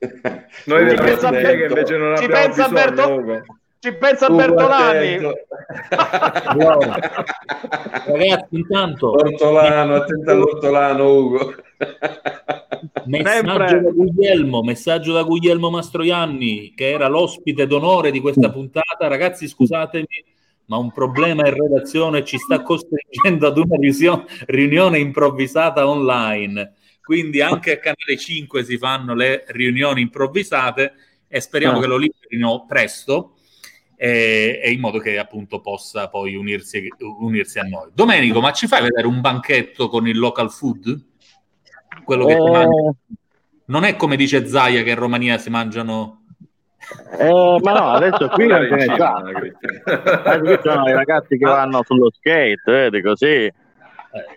Noi 0.67 0.91
Ci 0.91 0.97
pensa 0.97 1.31
Piega 1.31 1.49
Berto- 1.49 1.67
invece 1.75 1.97
non 1.97 2.17
ci 2.17 2.25
abbiamo 2.25 2.45
pensa 2.45 2.69
bisogno, 2.69 2.85
Berto- 2.95 3.13
Ugo. 3.13 3.43
Ci 3.85 3.93
pensa 3.97 4.29
Ugo, 4.29 4.37
Bertolani. 4.37 5.35
Allora, 6.47 6.97
ragazzi, 8.07 8.57
intanto 8.57 9.11
Ortolano, 9.11 9.97
attento 9.97 10.31
all'ortolano, 10.31 11.12
Ugo. 11.12 11.55
messaggio 13.05 13.81
da 13.81 13.91
Guglielmo, 13.91 14.62
messaggio 14.62 15.12
da 15.12 15.23
Guglielmo 15.23 15.69
Mastroianni, 15.69 16.73
che 16.75 16.93
era 16.93 17.09
l'ospite 17.09 17.67
d'onore 17.67 18.11
di 18.11 18.21
questa 18.21 18.50
puntata. 18.50 19.07
Ragazzi, 19.07 19.47
scusatemi, 19.47 20.07
ma 20.64 20.79
un 20.79 20.91
problema 20.91 21.47
in 21.47 21.53
redazione 21.53 22.25
ci 22.25 22.38
sta 22.38 22.62
costringendo 22.62 23.49
ad 23.49 23.59
una 23.59 23.76
riunione 24.47 24.99
improvvisata 24.99 25.87
online. 25.87 26.73
Quindi 27.03 27.43
anche 27.43 27.73
a 27.73 27.79
Canale 27.81 28.17
5 28.17 28.64
si 28.64 28.79
fanno 28.79 29.14
le 29.14 29.45
riunioni 29.49 30.00
improvvisate 30.00 30.95
e 31.29 31.38
speriamo 31.38 31.76
Ah. 31.76 31.81
che 31.83 31.87
lo 31.87 31.99
liberino 31.99 32.64
presto 32.67 33.34
e, 34.04 34.61
e 34.62 34.70
in 34.70 34.80
modo 34.80 34.99
che 34.99 35.18
appunto 35.18 35.61
possa 35.61 36.08
poi 36.08 36.34
unirsi, 36.37 36.87
unirsi 37.20 37.58
a 37.58 37.62
noi. 37.62 37.88
Domenico, 37.94 38.40
ma 38.40 38.52
ci 38.52 38.66
fai 38.66 38.82
vedere 38.82 39.06
un 39.06 39.23
banchetto 39.23 39.88
con 39.88 40.06
il 40.06 40.18
local 40.18 40.50
food? 40.50 41.02
Quello 42.04 42.26
che 42.26 42.34
ti 42.34 42.50
mangi? 42.50 42.87
Eh, 42.87 42.92
Non 43.66 43.84
è 43.84 43.96
come 43.96 44.16
dice 44.16 44.46
Zaia 44.46 44.82
che 44.82 44.90
in 44.90 44.96
Romania 44.96 45.38
si 45.38 45.49
mangiano 45.49 46.25
Eh, 47.18 47.58
ma 47.62 47.73
no, 47.73 47.92
adesso 47.92 48.28
qui 48.28 48.46
non 48.46 48.66
ce 48.68 48.75
ne 48.75 48.94
sta. 48.94 49.23
Qui 50.38 50.58
sono 50.62 50.87
i 50.87 50.92
ragazzi 50.92 51.38
che 51.38 51.44
vanno 51.46 51.82
sullo 51.82 52.11
skate, 52.11 52.61
vedi 52.66 53.00
così. 53.00 53.50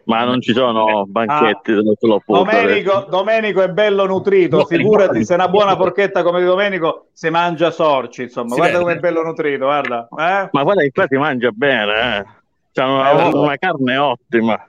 Ma 0.05 0.23
non 0.23 0.41
ci 0.41 0.53
sono 0.53 1.05
banchetti 1.05 1.73
dove 1.73 1.93
se 1.99 2.07
lo. 2.07 2.21
Domenico, 2.25 3.05
Domenico 3.09 3.61
è 3.61 3.69
bello 3.69 4.05
nutrito, 4.05 4.65
figurati 4.65 5.23
se 5.23 5.33
una 5.35 5.47
buona 5.47 5.75
porchetta 5.75 6.23
come 6.23 6.39
di 6.39 6.45
Domenico 6.45 7.07
si 7.13 7.29
mangia 7.29 7.69
sorci, 7.69 8.23
insomma, 8.23 8.49
Si 8.49 8.55
guarda 8.55 8.77
vede. 8.77 8.83
come 8.83 8.95
è 8.95 8.99
bello 8.99 9.23
nutrito, 9.23 9.65
guarda. 9.65 10.07
Eh? 10.11 10.49
Ma 10.51 10.63
guarda 10.63 10.81
che 10.81 10.91
qua 10.91 11.05
si 11.07 11.15
mangia 11.17 11.51
bene, 11.51 12.17
eh. 12.17 12.25
C'hanno 12.71 12.95
una, 12.99 13.11
Eh, 13.11 13.23
oh. 13.33 13.41
una 13.43 13.57
carne 13.57 13.97
ottima. 13.97 14.67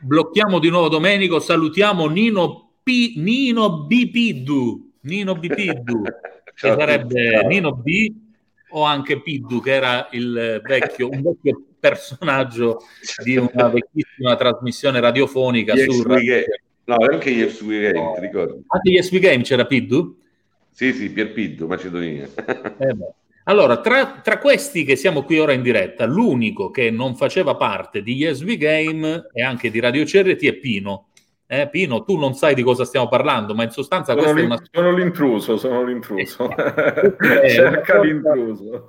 Blocchiamo 0.00 0.58
di 0.58 0.70
nuovo 0.70 0.88
Domenico, 0.88 1.40
salutiamo 1.40 2.06
Nino, 2.06 2.72
P, 2.82 3.14
Nino 3.16 3.84
Bipiddu, 3.84 4.92
Nino 5.02 5.34
Bipiddu, 5.34 6.02
che 6.54 6.74
sarebbe. 6.76 7.44
Nino 7.46 7.72
B 7.72 8.12
o 8.70 8.82
anche 8.82 9.20
Piddu, 9.20 9.60
che 9.60 9.72
era 9.72 10.08
il 10.10 10.60
vecchio, 10.64 11.08
un 11.08 11.22
vecchio 11.22 11.62
personaggio 11.84 12.84
di 13.22 13.36
una 13.36 13.68
vecchissima 13.68 14.36
trasmissione 14.36 15.00
radiofonica 15.00 15.74
Yes, 15.74 15.94
su. 15.94 16.02
No, 16.86 16.96
anche 16.96 17.30
Yes 17.30 17.60
We 17.60 17.92
Game, 17.92 18.12
ti 18.14 18.20
ricordi? 18.20 18.62
Anche 18.68 18.90
Yes 18.90 19.10
We 19.10 19.18
Game 19.18 19.42
c'era 19.42 19.66
Piddu? 19.66 20.18
Sì, 20.70 20.92
sì, 20.92 21.10
Pierpiddo, 21.10 21.66
Macedonia. 21.66 22.28
Eh. 22.78 22.96
Allora, 23.46 23.80
tra, 23.80 24.20
tra 24.22 24.38
questi 24.38 24.84
che 24.84 24.96
siamo 24.96 25.22
qui 25.22 25.38
ora 25.38 25.52
in 25.52 25.60
diretta, 25.60 26.06
l'unico 26.06 26.70
che 26.70 26.90
non 26.90 27.14
faceva 27.14 27.54
parte 27.56 28.02
di 28.02 28.14
Yes 28.14 28.42
We 28.42 28.56
Game 28.56 29.28
e 29.34 29.42
anche 29.42 29.70
di 29.70 29.80
Radio 29.80 30.04
CRT 30.04 30.44
è 30.44 30.54
Pino. 30.54 31.08
Eh, 31.60 31.68
Pino, 31.68 32.02
tu 32.04 32.16
non 32.18 32.34
sai 32.34 32.54
di 32.54 32.62
cosa 32.62 32.84
stiamo 32.84 33.06
parlando, 33.08 33.54
ma 33.54 33.62
in 33.62 33.70
sostanza 33.70 34.12
Sono, 34.12 34.22
questa 34.24 34.40
è 34.40 34.44
una, 34.44 34.62
sono 34.70 34.96
l'intruso, 34.96 35.56
sono 35.56 35.84
l'intruso. 35.84 36.50
Eh, 36.56 37.48
Cerca 37.50 38.00
l'intruso. 38.00 38.88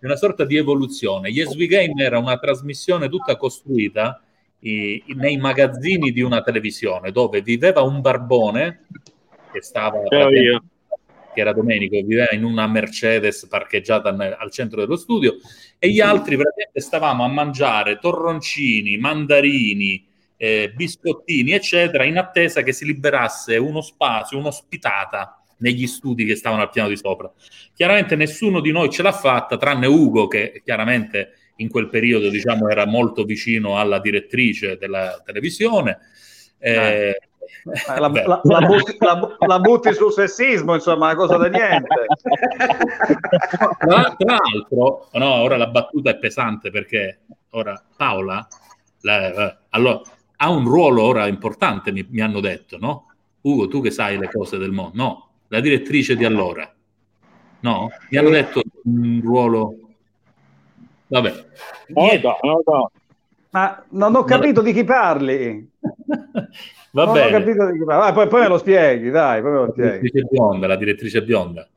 è 0.00 0.04
una 0.06 0.16
sorta 0.16 0.44
di 0.44 0.56
evoluzione. 0.56 1.28
Yes 1.28 1.54
We 1.54 1.66
Game 1.66 2.02
era 2.02 2.18
una 2.18 2.38
trasmissione 2.38 3.08
tutta 3.08 3.36
costruita 3.36 4.22
i- 4.60 5.02
nei 5.16 5.36
magazzini 5.36 6.12
di 6.12 6.22
una 6.22 6.40
televisione 6.42 7.10
dove 7.10 7.42
viveva 7.42 7.82
un 7.82 8.00
barbone 8.00 8.86
che 9.52 9.60
stava 9.60 9.98
io. 10.30 10.62
che 11.34 11.40
era 11.40 11.52
Domenico, 11.52 11.94
che 11.96 12.02
viveva 12.02 12.28
in 12.32 12.44
una 12.44 12.66
Mercedes 12.66 13.46
parcheggiata 13.48 14.12
nel- 14.12 14.36
al 14.38 14.50
centro 14.50 14.80
dello 14.82 14.96
studio, 14.96 15.34
e 15.78 15.88
gli 15.90 16.00
altri 16.00 16.36
praticamente 16.36 16.80
stavamo 16.80 17.24
a 17.24 17.28
mangiare 17.28 17.98
torroncini, 17.98 18.98
mandarini, 18.98 20.06
eh, 20.42 20.72
biscottini, 20.74 21.52
eccetera, 21.52 22.02
in 22.02 22.18
attesa 22.18 22.62
che 22.62 22.72
si 22.72 22.84
liberasse 22.84 23.56
uno 23.58 23.80
spazio, 23.80 24.38
un'ospitata 24.38 25.40
negli 25.58 25.86
studi 25.86 26.24
che 26.24 26.34
stavano 26.34 26.62
al 26.62 26.70
piano 26.70 26.88
di 26.88 26.96
sopra. 26.96 27.30
Chiaramente 27.72 28.16
nessuno 28.16 28.58
di 28.60 28.72
noi 28.72 28.90
ce 28.90 29.02
l'ha 29.02 29.12
fatta, 29.12 29.56
tranne 29.56 29.86
Ugo, 29.86 30.26
che 30.26 30.60
chiaramente 30.64 31.34
in 31.56 31.68
quel 31.68 31.88
periodo 31.88 32.28
diciamo, 32.28 32.68
era 32.68 32.86
molto 32.86 33.22
vicino 33.22 33.78
alla 33.78 34.00
direttrice 34.00 34.76
della 34.78 35.22
televisione. 35.24 35.98
Eh, 36.58 36.74
Eh, 36.74 37.16
La, 37.86 38.08
la- 38.08 38.40
la 38.42 38.60
butti, 38.66 38.96
la 38.98 39.14
bu- 39.16 39.36
la 39.46 39.58
butti 39.60 39.92
sul 39.94 40.10
sessismo, 40.12 40.74
insomma, 40.74 41.06
una 41.06 41.14
cosa 41.14 41.36
da 41.36 41.46
niente. 41.46 41.86
Tra, 43.78 44.14
tra 44.18 44.36
l'altro, 44.36 45.08
no, 45.12 45.34
ora 45.34 45.56
la 45.56 45.66
battuta 45.68 46.10
è 46.10 46.16
pesante 46.18 46.70
perché 46.70 47.20
ora 47.50 47.80
Paola 47.96 48.46
la- 49.02 49.32
eh, 49.32 49.56
allora, 49.70 50.00
ha 50.42 50.50
un 50.50 50.64
ruolo 50.64 51.02
ora 51.04 51.28
importante, 51.28 51.92
mi, 51.92 52.04
mi 52.10 52.20
hanno 52.20 52.40
detto, 52.40 52.76
no? 52.78 53.06
Ugo, 53.42 53.68
tu 53.68 53.80
che 53.80 53.90
sai 53.92 54.18
le 54.18 54.28
cose 54.28 54.58
del 54.58 54.72
mondo, 54.72 54.92
no? 54.96 55.28
La 55.48 55.60
direttrice 55.60 56.16
di 56.16 56.24
allora, 56.24 56.68
no? 57.60 57.88
Mi 58.10 58.18
hanno 58.18 58.30
detto 58.30 58.60
un 58.84 59.20
ruolo. 59.22 59.76
Vabbè, 61.06 61.44
No, 61.88 62.06
no, 62.22 62.36
no, 62.42 62.62
no. 62.64 62.90
Ma 63.50 63.84
non 63.90 64.14
ho 64.16 64.24
capito 64.24 64.62
di 64.62 64.72
chi 64.72 64.82
parli. 64.82 65.70
va 66.92 67.04
non 67.04 67.08
ho 67.08 67.12
bene. 67.12 67.30
capito 67.30 67.66
di 67.70 67.78
chi 67.78 67.84
parli. 67.84 68.02
Vai, 68.02 68.12
poi, 68.12 68.26
poi 68.28 68.40
me 68.40 68.48
lo 68.48 68.58
spieghi, 68.58 69.10
dai, 69.10 69.42
poi 69.42 69.50
me 69.50 69.56
lo 69.58 69.64
La 69.66 69.72
spieghi. 69.72 69.98
direttrice 70.00 70.26
bionda, 70.30 70.66
la 70.66 70.76
direttrice 70.76 71.22
bionda. 71.22 71.68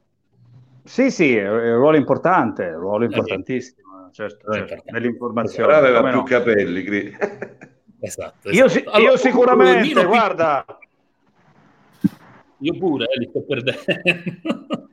Sì, 0.84 1.12
sì, 1.12 1.36
è 1.36 1.48
un 1.50 1.77
ruolo 1.77 1.98
importante, 1.98 2.65
un 2.65 2.79
ruolo 2.79 3.03
importantissimo, 3.05 4.10
certo, 4.12 4.51
Eh, 4.53 4.67
certo, 4.67 4.84
nell'informazione. 4.91 5.67
Però 5.67 5.77
aveva 5.79 6.01
più 6.03 6.17
no. 6.17 6.24
capelli, 6.24 6.84
cri- 8.05 8.24
Esatto, 8.24 8.50
Io, 8.51 8.65
esatto. 8.65 8.69
si- 8.69 8.83
Allora, 8.95 9.12
io 9.12 9.17
sicuramente, 9.17 9.81
Nino 9.88 10.01
Pi- 10.01 10.07
guarda, 10.07 10.65
Io 12.59 12.77
pure, 12.77 13.05
eh, 13.05 13.19
li 13.19 13.27
sto 13.29 13.41
perdendo. 13.43 13.83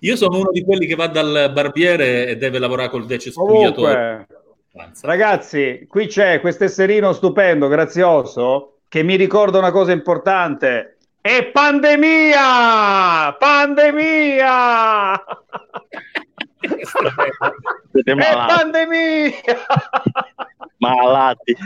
Io 0.00 0.16
sono 0.16 0.38
uno 0.38 0.50
di 0.50 0.64
quelli 0.64 0.86
che 0.86 0.94
va 0.94 1.06
dal 1.06 1.50
barbiere 1.52 2.26
e 2.28 2.36
deve 2.36 2.58
lavorare 2.58 2.88
col 2.88 3.04
decespugliatore. 3.06 4.26
Ovunque. 4.72 4.92
Ragazzi, 5.02 5.86
qui 5.88 6.06
c'è 6.06 6.40
questo 6.40 6.64
esserino 6.64 7.12
stupendo, 7.12 7.68
grazioso, 7.68 8.78
che 8.88 9.02
mi 9.02 9.16
ricorda 9.16 9.58
una 9.58 9.70
cosa 9.72 9.92
importante. 9.92 10.96
È 11.20 11.44
pandemia! 11.46 13.36
Pandemia! 13.38 15.24
Siete 17.92 18.10
È 18.10 18.14
malati. 18.14 18.54
pandemia! 18.54 19.42
malati. 20.78 21.56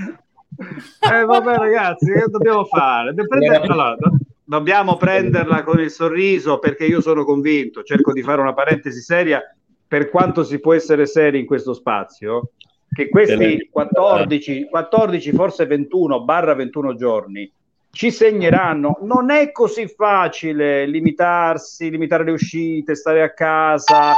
Eh, 0.57 1.25
vabbè, 1.25 1.57
ragazzi, 1.57 2.13
che 2.13 2.25
dobbiamo 2.29 2.65
fare? 2.65 3.13
De- 3.13 3.27
prende- 3.27 3.57
allora, 3.57 3.97
do- 3.99 4.17
dobbiamo 4.45 4.97
prenderla 4.97 5.63
con 5.63 5.81
il 5.81 5.91
sorriso 5.91 6.59
perché 6.59 6.85
io 6.85 7.01
sono 7.01 7.25
convinto, 7.25 7.83
cerco 7.83 8.13
di 8.13 8.23
fare 8.23 8.41
una 8.41 8.55
parentesi 8.55 9.01
seria 9.01 9.43
per 9.87 10.11
quanto 10.11 10.45
si 10.45 10.61
può 10.61 10.75
essere 10.75 11.07
seri 11.07 11.41
in 11.41 11.47
questo 11.47 11.73
spazio, 11.73 12.51
che 12.93 13.09
questi 13.09 13.69
14, 13.71 14.69
14 14.71 15.33
forse 15.33 15.67
21 15.67 16.23
barra 16.23 16.55
21 16.55 16.95
giorni 16.95 17.51
ci 17.91 18.11
segneranno. 18.11 18.99
Non 19.03 19.31
è 19.31 19.53
così 19.53 19.87
facile 19.89 20.87
limitarsi, 20.87 21.91
limitare 21.91 22.25
le 22.25 22.33
uscite, 22.33 22.95
stare 22.97 23.23
a 23.23 23.33
casa, 23.33 24.13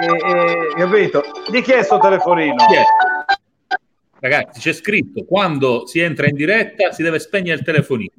e, 0.00 0.06
e- 0.06 0.74
capito? 0.76 1.22
Di 1.50 1.62
chi 1.62 1.72
è 1.72 1.82
sto 1.82 1.98
telefonino? 1.98 2.56
Chi 2.66 2.74
è? 2.74 2.82
Ragazzi, 4.22 4.60
c'è 4.60 4.72
scritto 4.72 5.24
quando 5.24 5.84
si 5.84 5.98
entra 5.98 6.28
in 6.28 6.36
diretta 6.36 6.92
si 6.92 7.02
deve 7.02 7.18
spegnere 7.18 7.58
il 7.58 7.64
telefonino. 7.64 8.12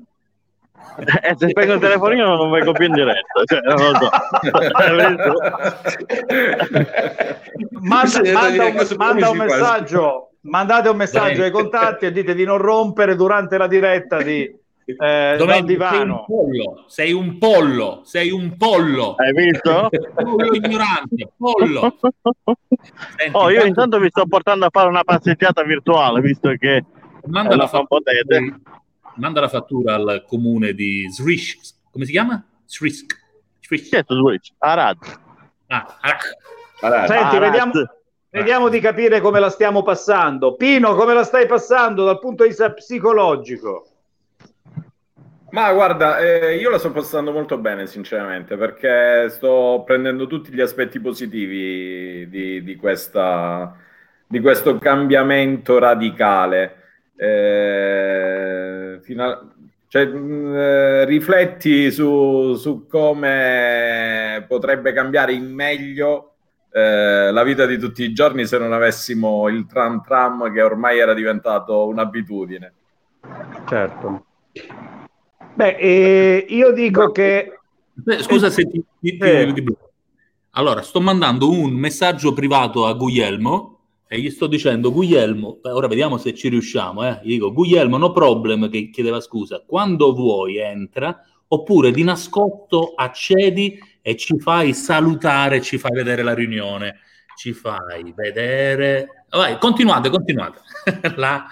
E 0.98 1.33
se 1.38 1.48
spengo 1.48 1.75
il 1.75 1.79
telefonino 1.79 2.36
non 2.36 2.51
vengo 2.51 2.74
più 2.74 2.88
in 2.88 2.91
diretta. 2.91 3.41
Cioè, 3.45 3.62
non 3.62 3.77
lo 3.77 3.95
so. 3.95 4.10
manda, 7.79 8.31
manda 8.33 8.65
un, 8.65 8.88
manda 8.98 9.29
un 9.29 9.38
messaggio 9.38 10.27
mandate 10.41 10.89
un 10.89 10.98
messaggio 10.98 11.43
ai 11.43 11.51
contatti 11.51 12.05
e 12.05 12.12
dite 12.12 12.36
di 12.36 12.43
non 12.43 12.57
rompere 12.57 13.15
durante 13.15 13.57
la 13.57 13.67
diretta 13.67 14.22
di 14.22 14.53
eh, 14.85 15.35
Domenico, 15.37 15.45
sei 15.47 15.59
un 15.59 15.65
divano 15.65 16.25
pollo, 16.27 16.83
sei 16.87 17.11
un 17.13 17.37
pollo, 17.37 18.01
sei 18.03 18.31
un 18.31 18.57
pollo. 18.57 19.15
Hai 19.15 19.31
visto? 19.33 19.89
Pollo 20.13 20.53
ignorante, 20.53 21.31
pollo. 21.37 21.97
Senti, 23.17 23.31
Oh, 23.37 23.49
io 23.49 23.55
intanto- 23.63 23.67
intanto 23.67 23.99
vi 23.99 24.09
sto 24.09 24.25
portando 24.25 24.65
a 24.65 24.69
fare 24.71 24.89
una 24.89 25.03
passeggiata 25.03 25.63
virtuale, 25.63 26.21
visto 26.21 26.53
che 26.57 26.83
manda 27.25 27.53
eh, 27.53 27.57
la, 27.57 27.67
fattura, 27.67 28.01
potete. 28.01 28.59
manda 29.15 29.39
la 29.41 29.47
fattura 29.49 29.95
al 29.95 30.23
comune 30.27 30.73
di 30.73 31.07
Srisk. 31.09 31.75
Come 31.91 32.05
si 32.05 32.11
chiama? 32.11 32.43
Certo, 32.65 34.15
Switch. 34.15 34.51
Arad. 34.57 34.97
Ah, 35.67 35.97
ah. 36.01 36.17
Allora, 36.81 37.07
senti 37.07 37.35
Arad. 37.35 37.39
vediamo, 37.39 37.71
vediamo 38.29 38.69
di 38.69 38.79
capire 38.79 39.21
come 39.21 39.39
la 39.39 39.49
stiamo 39.49 39.83
passando 39.83 40.55
Pino 40.55 40.95
come 40.95 41.13
la 41.13 41.23
stai 41.23 41.45
passando 41.47 42.03
dal 42.03 42.19
punto 42.19 42.43
di 42.43 42.49
vista 42.49 42.71
psicologico 42.73 43.87
Ma 45.53 45.72
guarda, 45.72 46.17
eh, 46.17 46.55
io 46.55 46.72
la 46.72 46.79
sto 46.79 46.91
passando 46.91 47.31
molto 47.31 47.60
bene, 47.60 47.86
sinceramente, 47.86 48.57
perché 48.57 49.29
sto 49.29 49.83
prendendo 49.86 50.25
tutti 50.25 50.51
gli 50.51 50.62
aspetti 50.62 51.00
positivi 51.00 52.27
di, 52.27 52.63
di 52.63 52.75
questa, 52.75 53.75
di 54.25 54.39
questo 54.39 54.79
cambiamento 54.79 55.77
radicale. 55.77 56.75
Eh, 57.15 59.00
a- 59.15 59.48
cioè, 59.88 60.05
mh, 60.07 60.55
eh, 60.55 61.05
rifletti 61.05 61.91
su, 61.91 62.55
su 62.55 62.88
come 62.88 64.43
potrebbe 64.48 64.91
cambiare 64.91 65.33
in 65.33 65.53
meglio 65.53 66.33
eh, 66.72 67.29
la 67.31 67.43
vita 67.43 67.67
di 67.67 67.77
tutti 67.77 68.01
i 68.01 68.12
giorni 68.13 68.48
se 68.48 68.57
non 68.57 68.74
avessimo 68.74 69.48
il 69.50 69.67
tram 69.67 70.01
tram 70.01 70.51
che 70.51 70.63
ormai 70.63 70.98
era 70.98 71.13
diventato 71.13 71.86
un'abitudine. 71.86 72.74
certo 73.67 74.25
beh 75.55 75.77
eh, 75.77 76.45
io 76.50 76.72
dico 76.72 77.12
che 77.12 77.57
Beh, 77.95 78.24
Scusa 78.24 78.50
se 78.50 78.63
ti, 78.67 78.83
ti- 79.00 79.17
Eh. 79.17 79.53
ti- 79.53 79.63
Allora, 80.55 80.81
sto 80.81 81.00
mandando 81.00 81.50
un 81.50 81.72
messaggio 81.74 82.33
privato 82.33 82.86
a 82.86 82.93
Guglielmo 82.93 83.79
e 84.07 84.19
gli 84.19 84.29
sto 84.29 84.45
dicendo, 84.48 84.91
Guglielmo, 84.91 85.60
ora 85.63 85.88
vediamo 85.88 86.17
se 86.17 86.33
ci 86.33 86.48
riusciamo, 86.50 87.07
eh. 87.07 87.19
Gli 87.24 87.33
dico, 87.33 87.51
Guglielmo, 87.53 87.98
no 87.98 88.12
problem, 88.12 88.69
che 88.69 88.89
chiedeva 88.89 89.19
scusa, 89.19 89.63
quando 89.65 90.13
vuoi 90.13 90.57
entra, 90.57 91.24
oppure 91.48 91.91
di 91.91 92.03
nascosto 92.03 92.93
accedi 92.95 93.79
e 94.01 94.15
ci 94.15 94.38
fai 94.39 94.74
salutare, 94.74 95.62
ci 95.62 95.77
fai 95.77 95.91
vedere 95.91 96.24
la 96.24 96.33
riunione, 96.33 97.00
ci 97.36 97.53
fai 97.53 98.12
vedere... 98.15 99.25
Vai, 99.29 99.57
continuate, 99.60 100.10
continuate. 100.10 100.60
la 101.15 101.45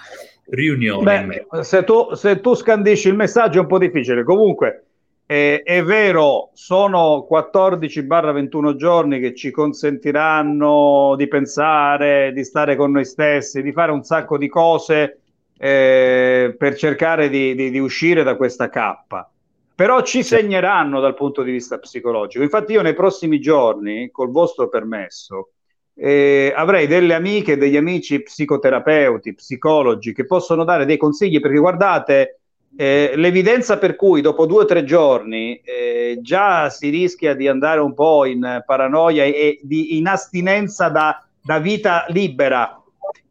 riunione. 0.51 1.46
Beh, 1.50 1.63
se, 1.63 1.84
tu, 1.84 2.13
se 2.13 2.39
tu 2.39 2.53
scandisci 2.53 3.08
il 3.08 3.15
messaggio 3.15 3.60
è 3.60 3.62
un 3.62 3.67
po' 3.67 3.77
difficile. 3.77 4.24
Comunque, 4.24 4.86
eh, 5.25 5.62
è 5.63 5.84
vero, 5.84 6.50
sono 6.53 7.27
14-21 7.29 8.75
giorni 8.75 9.20
che 9.20 9.34
ci 9.34 9.51
consentiranno 9.51 11.15
di 11.17 11.27
pensare, 11.27 12.31
di 12.34 12.43
stare 12.43 12.75
con 12.75 12.91
noi 12.91 13.05
stessi, 13.05 13.62
di 13.62 13.72
fare 13.72 13.91
un 13.91 14.03
sacco 14.03 14.38
di 14.38 14.48
cose 14.48 15.20
eh, 15.58 16.53
per 16.58 16.75
cercare 16.75 17.29
di, 17.29 17.55
di, 17.55 17.72
di 17.72 17.79
uscire 17.79 18.24
da 18.24 18.36
questa 18.36 18.70
cappa 18.70 19.29
però 19.74 20.03
ci 20.03 20.22
segneranno 20.22 21.00
dal 21.00 21.15
punto 21.15 21.41
di 21.41 21.51
vista 21.51 21.79
psicologico. 21.79 22.43
Infatti, 22.43 22.74
io 22.74 22.84
nei 22.84 22.93
prossimi 22.93 23.39
giorni, 23.39 24.12
col 24.12 24.29
vostro 24.29 24.70
permesso, 24.70 25.53
eh, 26.03 26.51
avrei 26.55 26.88
delle 26.88 27.13
amiche 27.13 27.51
e 27.51 27.58
degli 27.58 27.77
amici 27.77 28.24
psicoterapeuti, 28.24 29.36
psicologi 29.36 30.13
che 30.13 30.25
possono 30.25 30.63
dare 30.63 30.86
dei 30.86 30.98
consigli 30.98 31.39
perché 31.39 31.60
guardate. 31.60 32.39
Eh, 32.75 33.12
l'evidenza 33.15 33.77
per 33.77 33.98
cui 33.98 34.22
dopo 34.22 34.46
due 34.46 34.63
o 34.63 34.65
tre 34.65 34.86
giorni 34.86 35.62
eh, 35.63 36.20
già 36.22 36.70
si 36.70 36.89
rischia 36.89 37.36
di 37.36 37.48
andare 37.48 37.81
un 37.81 37.93
po' 37.93 38.24
in 38.24 38.63
paranoia 38.65 39.25
e 39.25 39.60
di, 39.62 39.98
in 39.98 40.08
astinenza 40.08 40.88
da, 40.88 41.22
da 41.43 41.60
vita 41.60 42.05
libera, 42.08 42.81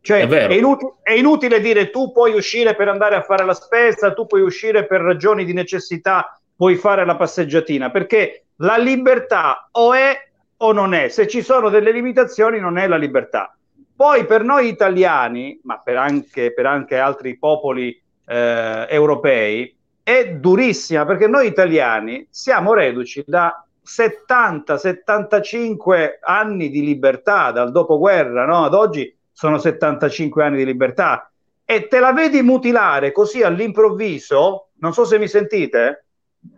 cioè, 0.03 0.29
è, 0.29 0.47
è, 0.47 0.55
inutile, 0.55 0.93
è, 1.03 1.13
inutile 1.13 1.61
dire 1.61 1.91
tu 1.91 2.13
puoi 2.13 2.35
uscire 2.35 2.77
per 2.77 2.89
andare 2.89 3.17
a 3.17 3.23
fare 3.23 3.45
la 3.45 3.55
spesa, 3.55 4.13
tu 4.13 4.27
puoi 4.27 4.43
uscire 4.43 4.87
per 4.87 5.01
ragioni 5.01 5.47
di 5.47 5.55
necessità, 5.55 6.39
puoi 6.55 6.77
fare 6.77 7.07
la 7.07 7.17
passeggiatina, 7.17 7.91
perché 7.91 8.45
la 8.57 8.77
libertà 8.77 9.71
o 9.73 9.95
è 9.95 10.30
o 10.63 10.73
non 10.73 10.95
è. 10.95 11.09
Se 11.09 11.27
ci 11.27 11.43
sono 11.43 11.69
delle 11.69 11.93
limitazioni 11.93 12.59
non 12.59 12.79
è 12.79 12.87
la 12.87 12.97
libertà. 12.97 13.55
Poi 13.95 14.25
per 14.25 14.45
noi 14.45 14.69
italiani, 14.69 15.61
ma 15.65 15.79
per 15.79 15.97
anche, 15.97 16.53
per 16.53 16.67
anche 16.67 16.99
altri 16.99 17.37
popoli 17.37 18.01
eh, 18.27 18.87
europei, 18.89 19.77
è 20.03 20.35
durissima 20.35 21.05
perché 21.05 21.27
noi 21.27 21.47
italiani 21.47 22.27
siamo 22.31 22.73
reduci 22.73 23.23
da 23.27 23.63
70-75 23.85 26.19
anni 26.23 26.71
di 26.71 26.83
libertà 26.83 27.51
dal 27.51 27.71
dopoguerra 27.71 28.47
no? 28.47 28.65
ad 28.65 28.73
oggi 28.75 29.15
sono 29.31 29.59
75 29.59 30.45
anni 30.45 30.57
di 30.59 30.65
libertà 30.65 31.31
e 31.65 31.89
te 31.89 31.99
la 32.01 32.13
vedi 32.13 32.43
mutilare 32.43 33.13
così 33.13 33.43
all'improvviso, 33.43 34.69
non 34.79 34.93
so 34.93 35.05
se 35.05 35.19
mi 35.19 35.29
sentite. 35.29 36.07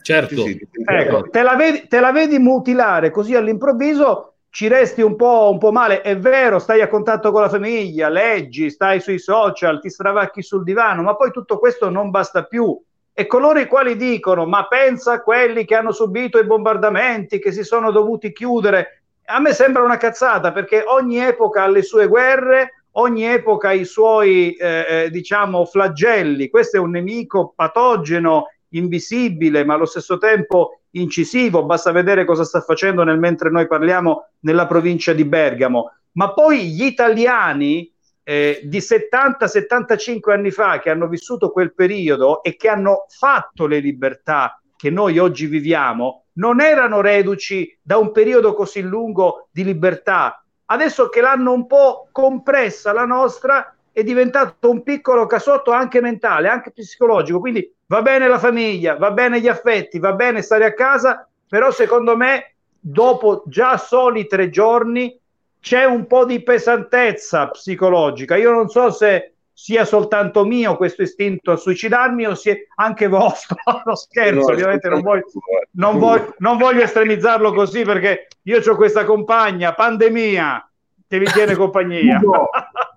Certo. 0.02 0.42
Sì, 0.42 0.52
sì, 0.70 0.82
ecco, 0.84 1.28
te 1.28 1.42
la, 1.42 1.54
vedi, 1.56 1.86
te 1.88 2.00
la 2.00 2.12
vedi 2.12 2.38
mutilare 2.38 3.10
così 3.10 3.34
all'improvviso, 3.34 4.34
ci 4.50 4.68
resti 4.68 5.00
un 5.00 5.16
po', 5.16 5.48
un 5.50 5.58
po' 5.58 5.72
male. 5.72 6.02
È 6.02 6.16
vero, 6.16 6.58
stai 6.58 6.80
a 6.80 6.88
contatto 6.88 7.32
con 7.32 7.40
la 7.40 7.48
famiglia, 7.48 8.08
leggi, 8.08 8.70
stai 8.70 9.00
sui 9.00 9.18
social, 9.18 9.80
ti 9.80 9.90
stravacchi 9.90 10.42
sul 10.42 10.62
divano, 10.62 11.02
ma 11.02 11.16
poi 11.16 11.30
tutto 11.30 11.58
questo 11.58 11.88
non 11.88 12.10
basta 12.10 12.44
più. 12.44 12.78
E 13.14 13.26
coloro 13.26 13.58
i 13.58 13.66
quali 13.66 13.96
dicono: 13.96 14.46
Ma 14.46 14.66
pensa 14.66 15.14
a 15.14 15.22
quelli 15.22 15.64
che 15.64 15.74
hanno 15.74 15.92
subito 15.92 16.38
i 16.38 16.46
bombardamenti, 16.46 17.38
che 17.38 17.52
si 17.52 17.62
sono 17.62 17.90
dovuti 17.90 18.32
chiudere, 18.32 19.02
a 19.26 19.40
me 19.40 19.52
sembra 19.52 19.82
una 19.82 19.96
cazzata 19.96 20.52
perché 20.52 20.84
ogni 20.86 21.18
epoca 21.18 21.62
ha 21.62 21.68
le 21.68 21.82
sue 21.82 22.06
guerre, 22.06 22.84
ogni 22.92 23.24
epoca 23.24 23.68
ha 23.68 23.72
i 23.72 23.84
suoi, 23.84 24.52
eh, 24.54 24.86
eh, 24.88 25.10
diciamo, 25.10 25.64
flagelli. 25.64 26.48
Questo 26.48 26.76
è 26.76 26.80
un 26.80 26.90
nemico 26.90 27.52
patogeno, 27.54 28.46
invisibile, 28.72 29.64
ma 29.64 29.74
allo 29.74 29.86
stesso 29.86 30.18
tempo 30.18 30.80
incisivo. 30.90 31.64
Basta 31.64 31.92
vedere 31.92 32.24
cosa 32.24 32.44
sta 32.44 32.60
facendo 32.60 33.02
nel 33.04 33.18
mentre 33.18 33.50
noi 33.50 33.66
parliamo 33.66 34.28
nella 34.40 34.66
provincia 34.66 35.12
di 35.12 35.24
Bergamo. 35.24 35.92
Ma 36.12 36.32
poi 36.32 36.70
gli 36.70 36.84
italiani 36.84 37.90
eh, 38.24 38.60
di 38.64 38.78
70-75 38.78 40.30
anni 40.30 40.50
fa 40.50 40.78
che 40.78 40.90
hanno 40.90 41.08
vissuto 41.08 41.50
quel 41.50 41.74
periodo 41.74 42.42
e 42.42 42.56
che 42.56 42.68
hanno 42.68 43.06
fatto 43.08 43.66
le 43.66 43.78
libertà 43.80 44.60
che 44.76 44.90
noi 44.90 45.18
oggi 45.18 45.46
viviamo, 45.46 46.24
non 46.34 46.60
erano 46.60 47.00
reduci 47.00 47.78
da 47.80 47.98
un 47.98 48.10
periodo 48.10 48.52
così 48.52 48.82
lungo 48.82 49.48
di 49.52 49.62
libertà. 49.62 50.44
Adesso 50.64 51.08
che 51.08 51.20
l'hanno 51.20 51.52
un 51.52 51.68
po' 51.68 52.08
compressa 52.10 52.92
la 52.92 53.04
nostra, 53.04 53.76
è 53.92 54.02
diventato 54.02 54.70
un 54.70 54.82
piccolo 54.82 55.26
casotto 55.26 55.70
anche 55.70 56.00
mentale, 56.00 56.48
anche 56.48 56.72
psicologico. 56.72 57.38
Quindi 57.38 57.72
va 57.92 58.00
bene 58.00 58.26
la 58.26 58.38
famiglia, 58.38 58.96
va 58.96 59.10
bene 59.10 59.38
gli 59.38 59.48
affetti, 59.48 59.98
va 59.98 60.14
bene 60.14 60.40
stare 60.40 60.64
a 60.64 60.72
casa, 60.72 61.28
però 61.46 61.70
secondo 61.70 62.16
me 62.16 62.54
dopo 62.80 63.42
già 63.44 63.76
soli 63.76 64.26
tre 64.26 64.48
giorni 64.48 65.14
c'è 65.60 65.84
un 65.84 66.06
po' 66.06 66.24
di 66.24 66.42
pesantezza 66.42 67.48
psicologica. 67.48 68.36
Io 68.36 68.50
non 68.50 68.70
so 68.70 68.90
se 68.90 69.34
sia 69.52 69.84
soltanto 69.84 70.46
mio 70.46 70.78
questo 70.78 71.02
istinto 71.02 71.52
a 71.52 71.56
suicidarmi 71.56 72.26
o 72.26 72.34
sia 72.34 72.56
anche 72.76 73.08
vostro. 73.08 73.56
no, 73.84 73.94
scherzo, 73.94 74.48
no, 74.48 74.54
ovviamente 74.54 74.88
non 74.88 75.02
voglio, 75.02 75.24
non, 75.72 75.98
voglio, 75.98 76.34
non 76.38 76.56
voglio 76.56 76.82
estremizzarlo 76.84 77.52
così 77.52 77.82
perché 77.82 78.28
io 78.44 78.58
ho 78.58 78.74
questa 78.74 79.04
compagna, 79.04 79.74
pandemia, 79.74 80.66
che 81.06 81.18
mi 81.18 81.26
tiene 81.26 81.54
compagnia. 81.54 82.18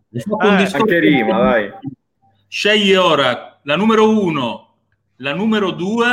eh, 0.10 0.70
anche 0.72 1.00
rima, 1.00 1.38
dai. 1.38 1.70
Scegli 2.48 2.94
ora 2.94 3.60
la 3.64 3.76
numero 3.76 4.10
uno, 4.10 4.65
la 5.18 5.34
numero 5.34 5.72
due 5.72 6.08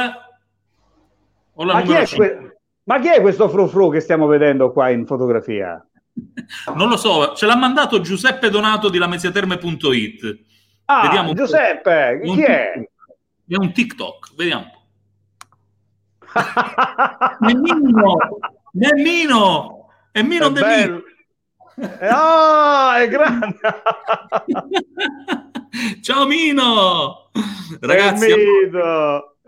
o 1.54 1.64
la 1.64 1.74
ma 1.74 1.82
numero 1.82 2.04
chi, 2.04 2.16
que- 2.16 2.56
ma 2.84 2.98
chi 2.98 3.08
è 3.08 3.20
questo 3.20 3.48
frufru 3.48 3.90
che 3.90 4.00
stiamo 4.00 4.26
vedendo 4.26 4.72
qua 4.72 4.90
in 4.90 5.06
fotografia? 5.06 5.84
Non 6.74 6.88
lo 6.88 6.96
so, 6.96 7.34
ce 7.34 7.46
l'ha 7.46 7.56
mandato 7.56 8.00
Giuseppe 8.00 8.50
Donato 8.50 8.90
di 8.90 8.98
lamezziaterme.it. 8.98 10.40
Ah, 10.86 11.02
Vediamo 11.02 11.32
Giuseppe, 11.32 12.20
chi 12.22 12.30
un, 12.30 12.38
è? 12.40 12.88
È 13.46 13.56
un 13.56 13.72
TikTok, 13.72 14.34
vediamo. 14.34 14.70
Nemmino, 17.40 18.16
Nemmino, 18.72 19.86
Nemmino 20.12 20.48
De 20.50 20.64
Mino. 20.64 21.02
Oh, 21.76 22.92
è 22.92 23.08
grande. 23.08 23.58
Ciao 26.02 26.26
Mino. 26.26 27.21
Ragazzi, 27.80 28.32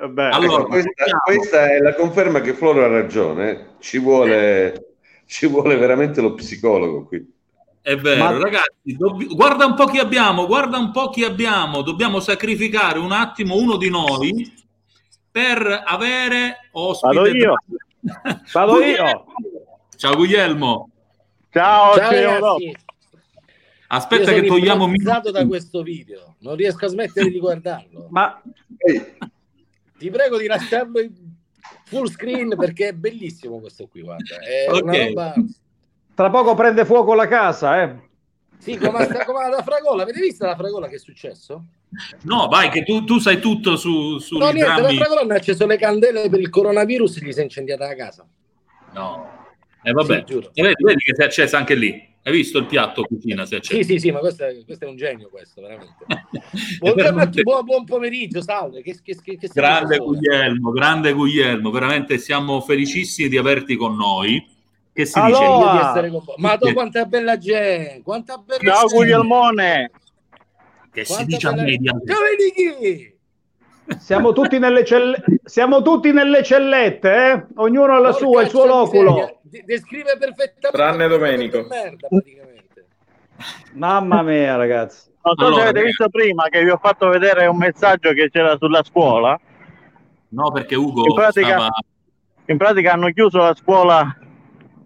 allora, 0.04 0.64
questa, 0.64 1.04
questa, 1.24 1.70
è 1.70 1.78
la 1.78 1.94
conferma 1.94 2.40
che 2.40 2.54
Floro 2.54 2.84
ha 2.84 2.88
ragione. 2.88 3.76
Ci 3.78 3.98
vuole 3.98 4.94
ci 5.26 5.46
vuole 5.46 5.76
veramente 5.76 6.20
lo 6.20 6.34
psicologo 6.34 7.06
qui. 7.06 7.32
È 7.80 7.96
vero, 7.96 8.24
Ma... 8.24 8.38
ragazzi, 8.38 8.96
dobb- 8.96 9.34
guarda 9.34 9.66
un 9.66 9.74
po' 9.74 9.86
chi 9.86 9.98
abbiamo, 9.98 10.46
guarda 10.46 10.78
un 10.78 10.90
po' 10.90 11.10
chi 11.10 11.24
abbiamo. 11.24 11.82
Dobbiamo 11.82 12.20
sacrificare 12.20 12.98
un 12.98 13.12
attimo 13.12 13.56
uno 13.56 13.76
di 13.76 13.90
noi 13.90 14.52
per 15.30 15.82
avere 15.84 16.70
ospite. 16.72 17.14
Vado 17.14 17.28
io. 17.28 17.54
Vado 18.52 18.80
io. 18.84 19.24
Ciao 19.96 20.14
Guglielmo. 20.14 20.88
Ciao, 21.50 21.94
Ciao 21.96 22.10
ragazzi. 22.10 22.76
Aspetta 23.88 24.32
che 24.32 24.44
togliamo 24.44 24.86
minuto 24.86 25.30
da 25.30 25.46
questo 25.46 25.82
video. 25.82 26.36
Non 26.40 26.56
riesco 26.56 26.84
a 26.86 26.88
smettere 26.88 27.30
di 27.30 27.38
guardarlo. 27.38 28.08
Ma 28.10 28.40
ti 29.98 30.10
prego 30.10 30.38
di 30.38 30.46
lasciarlo 30.46 31.00
in 31.00 31.12
full 31.84 32.08
screen 32.08 32.54
perché 32.56 32.88
è 32.88 32.92
bellissimo 32.92 33.60
questo 33.60 33.86
qui, 33.86 34.02
guarda. 34.02 34.38
È 34.40 34.70
okay. 34.70 35.08
roba... 35.08 35.34
Tra 36.14 36.30
poco 36.30 36.54
prende 36.54 36.84
fuoco 36.84 37.14
la 37.14 37.26
casa, 37.26 37.82
eh. 37.82 38.12
Sì, 38.58 38.76
come, 38.76 39.04
sta, 39.04 39.24
come 39.24 39.48
la 39.50 39.62
fragola. 39.62 40.04
Avete 40.04 40.20
visto 40.20 40.46
la 40.46 40.54
fragola 40.54 40.88
che 40.88 40.94
è 40.96 40.98
successo? 40.98 41.64
No, 42.22 42.48
vai, 42.48 42.70
che 42.70 42.82
tu, 42.82 43.04
tu 43.04 43.18
sai 43.18 43.38
tutto 43.38 43.76
su, 43.76 44.18
su 44.18 44.38
No, 44.38 44.50
niente, 44.50 44.72
drammi. 44.74 44.96
la 44.96 45.04
fragola 45.04 45.20
hanno 45.20 45.34
acceso 45.34 45.66
le 45.66 45.76
candele 45.76 46.28
per 46.28 46.40
il 46.40 46.48
coronavirus 46.48 47.16
e 47.16 47.24
gli 47.24 47.32
si 47.32 47.40
è 47.40 47.42
incendiata 47.42 47.86
la 47.86 47.94
casa. 47.94 48.26
No. 48.92 49.46
E 49.82 49.90
eh, 49.90 49.92
vabbè, 49.92 50.24
sì, 50.26 50.34
vedi, 50.34 50.82
vedi 50.82 51.02
che 51.02 51.14
si 51.14 51.20
è 51.20 51.24
accesa 51.24 51.58
anche 51.58 51.74
lì. 51.74 52.13
Hai 52.26 52.32
visto 52.32 52.56
il 52.56 52.64
piatto 52.64 53.04
cucina? 53.04 53.44
Si 53.44 53.58
sì, 53.60 53.84
sì, 53.84 53.98
sì, 53.98 54.10
ma 54.10 54.18
questo 54.18 54.46
è, 54.46 54.64
questo 54.64 54.86
è 54.86 54.88
un 54.88 54.96
genio, 54.96 55.28
questo, 55.28 55.60
veramente. 55.60 56.06
Buongiorno, 56.80 57.28
buon, 57.42 57.64
buon, 57.66 57.84
pomeriggio, 57.84 58.40
salve. 58.40 58.80
Che, 58.80 58.98
che, 59.02 59.18
che, 59.22 59.36
che 59.36 59.50
grande 59.52 59.98
Guglielmo, 59.98 60.70
grande 60.70 61.12
Guglielmo, 61.12 61.70
veramente 61.70 62.16
siamo 62.16 62.62
felicissimi 62.62 63.28
di 63.28 63.36
averti 63.36 63.76
con 63.76 63.94
noi. 63.94 64.42
Che 64.90 65.04
si 65.04 65.18
allora, 65.18 65.92
dice? 65.94 66.08
Con... 66.08 66.22
Ma 66.38 66.56
tu 66.56 66.72
quanta 66.72 67.04
bella 67.04 67.36
gente, 67.36 68.00
quanta 68.02 68.38
bella 68.38 68.72
Ciao 68.72 68.86
gente. 68.86 68.94
Guglielmone! 68.94 69.90
Che 70.92 71.04
quanta 71.04 71.24
si 71.24 71.26
dice 71.26 71.50
bella... 71.50 71.60
a 71.60 71.64
media? 71.66 71.92
Dove 71.92 72.36
di 72.38 72.52
chi? 72.54 73.98
Siamo 73.98 74.32
tutti 74.32 74.58
nelle, 74.58 74.82
celle... 74.86 75.22
Siamo 75.44 75.82
tutti 75.82 76.10
nelle 76.10 76.42
cellette, 76.42 77.32
eh? 77.32 77.46
ognuno 77.56 77.92
ha 77.92 77.98
la 77.98 78.12
Porca 78.12 78.24
sua, 78.24 78.42
il 78.44 78.48
suo 78.48 78.64
loculo. 78.64 79.42
Descrive 79.64 80.16
perfettamente. 80.18 80.70
Tranne 80.70 81.08
Domenico. 81.08 81.66
Merda, 81.68 82.08
Mamma 83.74 84.22
mia, 84.22 84.56
ragazzi. 84.56 85.10
Non 85.22 85.34
so 85.36 85.46
allora, 85.46 85.62
se 85.62 85.68
avete 85.68 85.84
visto 85.86 86.08
prima 86.08 86.48
che 86.48 86.62
vi 86.62 86.70
ho 86.70 86.78
fatto 86.80 87.08
vedere 87.08 87.46
un 87.46 87.56
messaggio 87.56 88.12
che 88.12 88.30
c'era 88.30 88.56
sulla 88.58 88.82
scuola. 88.82 89.38
No, 90.28 90.50
perché 90.50 90.74
Ugo 90.74 91.06
in 91.06 91.14
pratica, 91.14 91.46
stava... 91.46 91.70
in 92.46 92.56
pratica 92.56 92.92
hanno 92.92 93.10
chiuso 93.10 93.38
la 93.38 93.54
scuola 93.54 94.16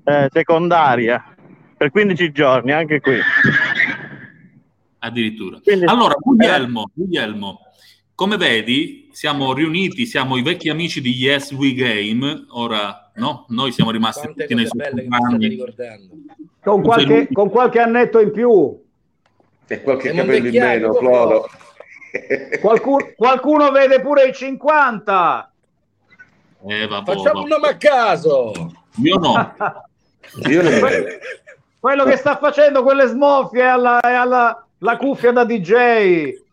eh, 0.04 0.28
secondaria 0.32 1.34
per 1.76 1.90
15 1.90 2.32
giorni, 2.32 2.72
anche 2.72 3.00
qui. 3.00 3.18
Addirittura. 4.98 5.60
Quindi, 5.62 5.86
allora, 5.86 6.14
Guglielmo, 6.18 6.90
Guglielmo, 6.92 7.60
come 8.14 8.36
vedi, 8.36 9.08
siamo 9.12 9.52
riuniti, 9.52 10.06
siamo 10.06 10.36
i 10.36 10.42
vecchi 10.42 10.68
amici 10.68 11.00
di 11.00 11.12
Yes 11.12 11.52
We 11.52 11.72
Game, 11.72 12.46
ora 12.50 13.07
no? 13.18 13.44
Noi 13.48 13.72
siamo 13.72 13.90
rimasti 13.90 14.22
Quante 14.22 14.42
tutti 14.42 14.54
nei 14.54 15.48
ricordando. 15.48 16.14
Con 16.62 16.82
qualche, 16.82 17.28
con 17.32 17.50
qualche 17.50 17.80
annetto 17.80 18.20
in 18.20 18.32
più. 18.32 18.82
E 19.66 19.82
qualche 19.82 20.10
Siamo 20.10 20.22
capello 20.22 20.48
in 20.48 20.62
meno. 20.62 20.92
Floro. 20.94 21.48
Qualcuno, 22.60 23.12
qualcuno 23.14 23.70
vede 23.70 24.00
pure 24.00 24.28
i 24.28 24.32
50. 24.32 25.52
Eh, 26.66 26.86
vabbè, 26.86 27.12
Facciamo 27.14 27.42
un 27.42 27.48
vabbè. 27.48 27.60
nome 27.60 27.68
a 27.68 27.76
caso. 27.76 28.52
Io 29.02 29.18
no. 29.18 29.34
Io 30.48 30.62
non 30.62 30.80
vedo. 30.80 31.06
Quello 31.78 32.04
che 32.04 32.16
sta 32.16 32.38
facendo 32.38 32.82
quelle 32.82 33.06
smoffie 33.06 33.62
alla, 33.62 34.00
e 34.00 34.12
alla 34.14 34.66
la 34.78 34.96
cuffia 34.96 35.32
da 35.32 35.44
DJ. 35.44 36.46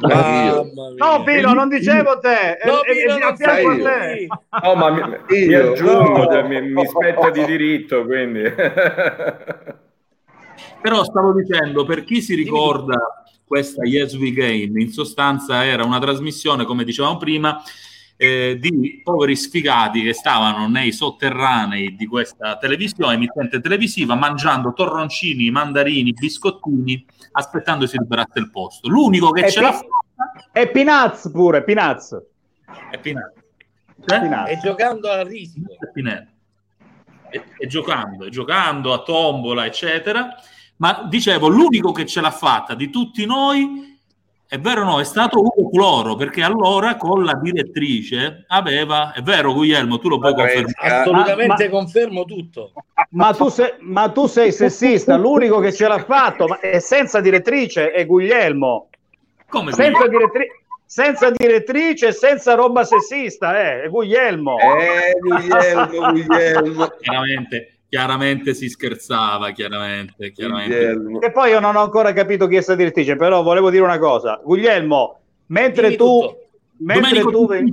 Mia. 0.00 0.62
No, 0.96 1.22
Pino, 1.24 1.52
non 1.52 1.68
dicevo 1.68 2.18
te. 2.18 2.58
No, 2.64 2.82
è- 2.82 2.92
Pino, 2.92 3.18
non 3.18 3.36
sei 3.36 3.82
te. 3.82 4.26
No, 4.62 4.74
ma 4.74 4.90
mi, 4.90 5.02
mi 5.28 5.36
Io, 5.44 5.72
aggiungo, 5.72 6.24
no. 6.24 6.30
cioè, 6.30 6.42
mi, 6.46 6.62
mi 6.70 6.86
spetta 6.86 7.30
di 7.30 7.44
diritto, 7.44 8.04
quindi... 8.04 8.42
Però 10.80 11.02
stavo 11.04 11.32
dicendo, 11.32 11.84
per 11.84 12.04
chi 12.04 12.22
si 12.22 12.34
ricorda 12.34 12.96
questa 13.44 13.84
Yes 13.84 14.14
We 14.14 14.30
Game, 14.32 14.80
in 14.80 14.90
sostanza 14.90 15.64
era 15.64 15.84
una 15.84 15.98
trasmissione, 15.98 16.64
come 16.64 16.84
dicevamo 16.84 17.16
prima, 17.16 17.60
eh, 18.20 18.58
di 18.60 19.00
poveri 19.04 19.36
sfigati 19.36 20.02
che 20.02 20.12
stavano 20.12 20.68
nei 20.68 20.90
sotterranei 20.90 21.94
di 21.94 22.06
questa 22.06 22.58
televisione, 22.58 23.14
emittente 23.14 23.60
televisiva, 23.60 24.16
mangiando 24.16 24.72
torroncini, 24.72 25.50
mandarini, 25.50 26.12
biscottini, 26.12 27.06
aspettando 27.32 27.86
si 27.86 27.96
liberasse 27.96 28.40
il 28.40 28.50
posto. 28.50 28.88
L'unico 28.88 29.30
che 29.30 29.46
E 29.46 29.50
ce 29.50 29.60
l'ha 29.60 29.70
Pi- 29.70 29.76
fatta 29.76 30.48
E 30.52 30.68
Pinaz 30.68 31.30
pure, 31.32 31.62
Pinaz. 31.62 32.20
è 32.90 32.98
Pinelli. 32.98 33.32
Cioè? 34.04 34.20
Pinaz. 34.20 34.48
E 34.50 34.58
giocando 34.58 35.08
a 35.10 35.22
risico. 35.22 35.72
è. 35.94 36.26
E, 37.30 37.44
e 37.56 37.66
giocando, 37.68 38.24
e 38.24 38.30
giocando 38.30 38.92
a 38.92 39.02
tombola, 39.02 39.64
eccetera. 39.64 40.34
Ma 40.78 41.06
dicevo, 41.08 41.46
l'unico 41.46 41.92
che 41.92 42.04
ce 42.04 42.20
l'ha 42.20 42.30
fatta 42.32 42.74
di 42.74 42.90
tutti 42.90 43.24
noi, 43.26 43.97
è 44.48 44.58
vero 44.58 44.80
o 44.80 44.84
no, 44.84 44.98
è 45.00 45.04
stato 45.04 45.40
Ugo 45.40 45.68
Floro, 45.70 46.14
perché 46.14 46.42
allora 46.42 46.96
con 46.96 47.22
la 47.22 47.34
direttrice 47.34 48.44
aveva, 48.48 49.12
è 49.12 49.20
vero 49.20 49.52
Guglielmo, 49.52 49.98
tu 49.98 50.08
lo 50.08 50.18
puoi 50.18 50.34
confermare. 50.34 50.72
Assolutamente 51.00 51.64
ma- 51.64 51.70
confermo 51.70 52.24
tutto. 52.24 52.72
Ma 53.10 53.34
tu, 53.34 53.48
sei, 53.48 53.74
ma 53.80 54.08
tu 54.10 54.26
sei 54.26 54.50
sessista, 54.50 55.16
l'unico 55.16 55.60
che 55.60 55.72
ce 55.72 55.86
l'ha 55.86 56.02
fatto, 56.02 56.46
ma 56.46 56.60
è 56.60 56.78
senza 56.78 57.20
direttrice, 57.20 57.90
è 57.90 58.06
Guglielmo. 58.06 58.88
Come 59.50 59.72
Senza, 59.72 60.04
Guglielmo? 60.06 60.18
direttri- 60.18 60.48
senza 60.84 61.30
direttrice 61.30 62.06
e 62.08 62.12
senza 62.12 62.54
roba 62.54 62.84
sessista, 62.84 63.82
eh, 63.82 63.88
Guglielmo. 63.88 64.56
Eh, 64.58 65.12
Guglielmo, 65.20 66.10
Guglielmo. 66.12 66.86
Chiaramente, 67.00 67.77
chiaramente 67.88 68.54
si 68.54 68.68
scherzava, 68.68 69.50
chiaramente, 69.50 70.30
chiaramente. 70.32 70.98
E 71.20 71.30
poi 71.32 71.50
io 71.50 71.60
non 71.60 71.76
ho 71.76 71.82
ancora 71.82 72.12
capito 72.12 72.46
chi 72.46 72.56
è 72.56 72.60
sta 72.60 72.74
direttrice, 72.74 73.16
però 73.16 73.42
volevo 73.42 73.70
dire 73.70 73.82
una 73.84 73.98
cosa. 73.98 74.40
Guglielmo, 74.42 75.18
mentre 75.46 75.84
Dimmi 75.88 75.96
tu, 75.96 76.04
tutto. 76.20 76.38
mentre 76.78 77.22
Domenico 77.22 77.30
tu 77.30 77.46
ven- 77.46 77.72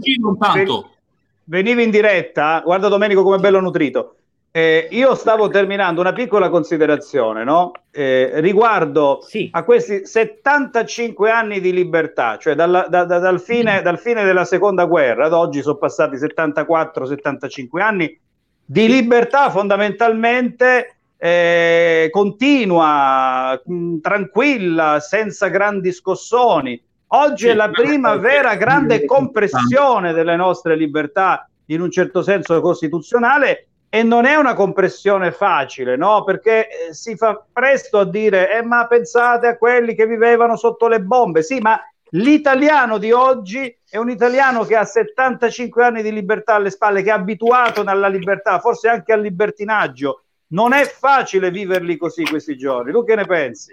venivi 1.45 1.83
in 1.83 1.89
diretta, 1.91 2.61
guarda 2.63 2.87
Domenico 2.87 3.23
come 3.23 3.37
è 3.37 3.39
bello 3.39 3.59
nutrito. 3.59 4.15
Eh, 4.55 4.87
io 4.91 5.15
stavo 5.15 5.49
terminando 5.49 5.99
una 5.99 6.13
piccola 6.13 6.47
considerazione 6.47 7.43
no? 7.43 7.71
Eh, 7.91 8.31
riguardo 8.35 9.19
Sì. 9.21 9.49
a 9.51 9.65
questi 9.65 10.05
75 10.05 11.29
anni 11.29 11.59
di 11.59 11.73
libertà, 11.73 12.37
cioè 12.37 12.55
dalla- 12.55 12.87
da- 12.87 13.03
da- 13.03 13.19
dal, 13.19 13.41
fine, 13.41 13.81
dal 13.81 13.99
fine 13.99 14.23
della 14.23 14.45
seconda 14.45 14.85
guerra 14.85 15.25
ad 15.25 15.33
oggi 15.33 15.61
sono 15.61 15.75
passati 15.75 16.15
74-75 16.17 17.81
anni 17.81 18.17
di 18.65 18.87
libertà 18.87 19.49
fondamentalmente 19.51 20.95
eh, 21.17 22.07
continua, 22.11 23.61
mh, 23.63 23.99
tranquilla, 23.99 24.99
senza 24.99 25.47
grandi 25.47 25.91
scossoni. 25.91 26.81
Oggi 27.07 27.43
Sì, 27.43 27.49
è 27.49 27.53
la 27.53 27.67
ma- 27.67 27.73
prima 27.73 28.15
vera 28.17 28.55
grande 28.55 29.05
compressione 29.05 30.11
delle 30.13 30.35
nostre 30.35 30.75
libertà 30.75 31.47
in 31.67 31.81
un 31.81 31.91
certo 31.91 32.21
senso 32.21 32.59
costituzionale 32.61 33.67
e 33.89 34.03
non 34.03 34.25
è 34.25 34.35
una 34.35 34.53
compressione 34.53 35.31
facile, 35.31 35.95
no? 35.95 36.23
Perché 36.23 36.67
eh, 36.89 36.93
si 36.93 37.15
fa 37.15 37.41
presto 37.51 37.99
a 37.99 38.05
dire, 38.05 38.57
eh, 38.57 38.63
ma 38.63 38.87
pensate 38.87 39.47
a 39.47 39.57
quelli 39.57 39.95
che 39.95 40.05
vivevano 40.05 40.57
sotto 40.57 40.87
le 40.87 40.99
bombe. 40.99 41.43
Sì, 41.43 41.59
ma 41.59 41.79
l'italiano 42.09 42.97
di 42.97 43.11
oggi 43.11 43.73
è 43.95 43.97
un 43.97 44.09
italiano 44.09 44.65
che 44.65 44.75
ha 44.75 44.83
75 44.83 45.83
anni 45.85 46.03
di 46.03 46.11
libertà 46.11 46.55
alle 46.55 46.69
spalle, 46.69 47.01
che 47.01 47.09
è 47.09 47.13
abituato 47.13 47.81
alla 47.81 48.09
libertà, 48.09 48.59
forse 48.59 48.89
anche 48.89 49.13
al 49.13 49.21
libertinaggio. 49.21 50.23
Non 50.47 50.73
è 50.73 50.83
facile 50.83 51.49
viverli 51.49 51.95
così 51.95 52.23
questi 52.23 52.57
giorni. 52.57 52.91
Tu 52.91 53.05
che 53.05 53.15
ne 53.15 53.25
pensi? 53.25 53.71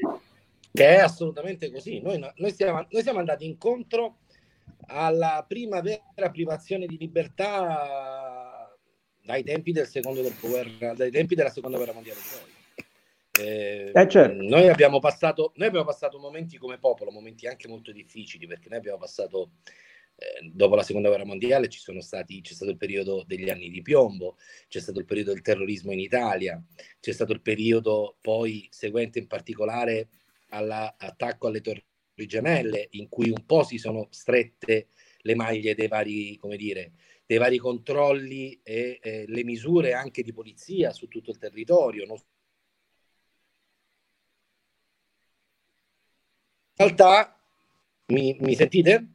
Che 0.72 0.86
è 0.86 1.00
assolutamente 1.00 1.72
così. 1.72 2.00
Noi, 2.00 2.24
noi 2.36 2.52
siamo, 2.52 2.86
noi 2.88 3.02
siamo 3.02 3.18
andati 3.18 3.44
incontro 3.44 4.18
alla 4.86 5.44
prima 5.46 5.80
vera 5.80 6.30
privazione 6.30 6.86
di 6.86 6.96
libertà 6.98 8.72
dai 9.24 9.42
tempi 9.42 9.72
del 9.72 9.88
secondo 9.88 10.22
dopoguerra, 10.22 10.94
dai 10.94 11.10
tempi 11.10 11.34
della 11.34 11.50
seconda 11.50 11.78
guerra 11.78 11.94
mondiale. 11.94 12.20
Eh, 13.40 13.90
Eh, 13.94 14.08
certo. 14.08 14.42
noi, 14.42 14.68
abbiamo 14.68 15.00
passato, 15.00 15.52
noi 15.56 15.68
abbiamo 15.68 15.86
passato 15.86 16.18
momenti 16.18 16.58
come 16.58 16.78
popolo, 16.78 17.10
momenti 17.10 17.46
anche 17.46 17.66
molto 17.66 17.90
difficili, 17.90 18.46
perché 18.46 18.68
noi 18.68 18.78
abbiamo 18.78 18.98
passato, 18.98 19.52
eh, 20.16 20.50
dopo 20.52 20.74
la 20.74 20.82
seconda 20.82 21.08
guerra 21.08 21.24
mondiale, 21.24 21.68
ci 21.68 21.78
sono 21.80 22.00
stati, 22.00 22.40
c'è 22.40 22.52
stato 22.54 22.70
il 22.70 22.76
periodo 22.76 23.24
degli 23.26 23.50
anni 23.50 23.70
di 23.70 23.82
piombo, 23.82 24.36
c'è 24.68 24.80
stato 24.80 24.98
il 24.98 25.04
periodo 25.04 25.32
del 25.32 25.42
terrorismo 25.42 25.92
in 25.92 26.00
Italia, 26.00 26.62
c'è 27.00 27.12
stato 27.12 27.32
il 27.32 27.40
periodo 27.42 28.16
poi 28.20 28.68
seguente 28.70 29.18
in 29.18 29.26
particolare 29.26 30.08
all'attacco 30.50 31.48
alle 31.48 31.60
torri 31.60 31.82
gemelle, 32.26 32.88
in 32.92 33.08
cui 33.08 33.30
un 33.30 33.44
po' 33.46 33.64
si 33.64 33.78
sono 33.78 34.06
strette 34.10 34.88
le 35.22 35.34
maglie 35.34 35.74
dei 35.74 35.88
vari, 35.88 36.36
come 36.36 36.56
dire, 36.56 36.92
dei 37.26 37.38
vari 37.38 37.58
controlli 37.58 38.60
e 38.62 38.98
eh, 39.02 39.24
le 39.26 39.44
misure 39.44 39.92
anche 39.94 40.22
di 40.22 40.32
polizia 40.32 40.92
su 40.92 41.08
tutto 41.08 41.30
il 41.30 41.38
territorio. 41.38 42.04
non- 42.06 42.16
In 42.16 42.22
realtà, 46.84 47.34
mi, 48.08 48.36
mi 48.40 48.54
sentite? 48.54 49.06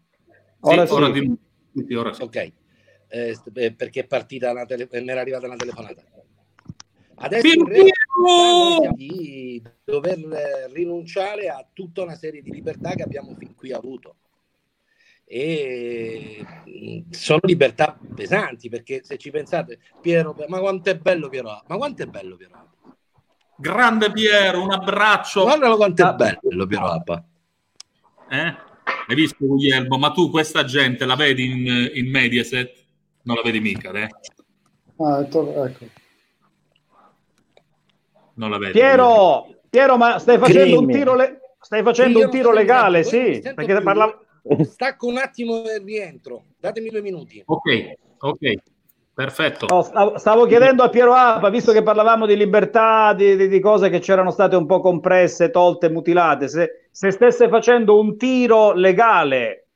Ora 0.62 0.86
Sì, 0.86 0.94
ora 0.94 1.14
sì. 1.14 1.20
di- 1.72 1.86
sì, 1.88 1.94
ora 1.94 2.14
sì. 2.14 2.22
Ok, 2.22 2.52
Eh, 3.10 3.38
eh, 3.54 3.72
perché 3.74 4.02
è 4.02 4.06
partita 4.06 4.52
una 4.52 4.66
tele- 4.66 4.90
eh, 4.92 5.00
mi 5.02 5.10
era 5.10 5.22
arrivata 5.22 5.46
una 5.48 5.56
telefonata. 5.56 6.04
Adesso 7.20 7.48
siamo 7.48 8.94
di 8.96 9.64
dover 9.86 10.18
eh, 10.18 10.68
rinunciare 10.74 11.48
a 11.48 11.66
tutta 11.72 12.02
una 12.02 12.16
serie 12.16 12.42
di 12.42 12.52
libertà 12.52 12.94
che 12.96 13.04
abbiamo 13.04 13.34
fin 13.38 13.56
qui 13.56 13.72
avuto. 13.72 14.18
E 15.24 16.46
mh, 16.66 17.12
sono 17.12 17.40
libertà 17.44 17.98
pesanti 18.16 18.68
perché 18.70 19.04
se 19.04 19.18
ci 19.18 19.32
pensate, 19.32 19.80
Piero, 20.02 20.36
ma 20.48 20.60
quanto 20.60 20.90
è 20.90 20.98
bello 20.98 21.30
Piero, 21.30 21.64
ma 21.68 21.78
quanto 21.78 22.04
è 22.04 22.06
bello 22.08 22.36
Piero. 22.36 22.70
Grande 23.56 24.12
Piero, 24.12 24.62
un 24.62 24.72
abbraccio. 24.72 25.44
guardalo 25.44 25.78
quanto 25.78 26.08
è 26.08 26.14
bello 26.14 26.66
Piero, 26.68 26.86
A. 26.88 27.24
Eh? 28.30 28.56
Hai 29.08 29.16
visto 29.16 29.38
Guglielmo? 29.40 29.98
Ma 29.98 30.12
tu 30.12 30.30
questa 30.30 30.66
gente 30.66 31.06
la 31.06 31.16
vedi 31.16 31.46
in, 31.46 31.92
in 31.94 32.10
Mediaset? 32.10 32.74
Non 33.24 33.38
la 33.38 33.42
vedi 33.42 33.60
mica, 33.62 33.92
eh? 33.92 34.08
Ah, 34.98 35.24
to- 35.24 35.64
ecco. 35.66 35.86
Non 38.34 38.50
la 38.50 38.58
vedi. 38.58 38.74
Piero, 38.74 39.48
Piero, 39.70 39.98
ma 39.98 40.20
stai 40.20 40.38
facendo 40.38 40.80
un 40.80 40.86
Crimine. 40.86 41.00
tiro, 41.00 41.16
le- 41.16 41.40
stai 41.62 41.84
facendo 41.84 42.20
un 42.20 42.30
tiro 42.30 42.52
legale, 42.52 43.04
sì, 43.04 43.40
perché 43.42 43.76
più. 43.76 43.84
parla- 43.84 44.20
Stacco 44.64 45.08
un 45.08 45.18
attimo 45.18 45.64
e 45.66 45.78
rientro, 45.80 46.44
datemi 46.60 46.90
due 46.90 47.02
minuti. 47.02 47.42
Ok, 47.46 47.92
ok, 48.20 48.54
perfetto. 49.18 49.66
No, 49.68 49.82
stavo, 49.82 50.20
stavo 50.20 50.46
chiedendo 50.46 50.84
a 50.84 50.90
Piero 50.90 51.14
Apa, 51.14 51.50
visto 51.50 51.72
che 51.72 51.82
parlavamo 51.82 52.28
di 52.28 52.38
libertà, 52.38 53.14
di, 53.14 53.36
di- 53.36 53.48
di 53.48 53.60
cose 53.60 53.90
che 53.90 53.98
c'erano 53.98 54.30
state 54.30 54.56
un 54.56 54.68
po' 54.68 54.80
compresse, 54.80 55.50
tolte, 55.50 55.90
mutilate, 55.90 56.48
se, 56.48 56.88
se 56.92 57.10
stesse 57.10 57.50
facendo 57.50 58.00
un 58.00 58.16
tiro 58.16 58.74
legale. 58.74 59.70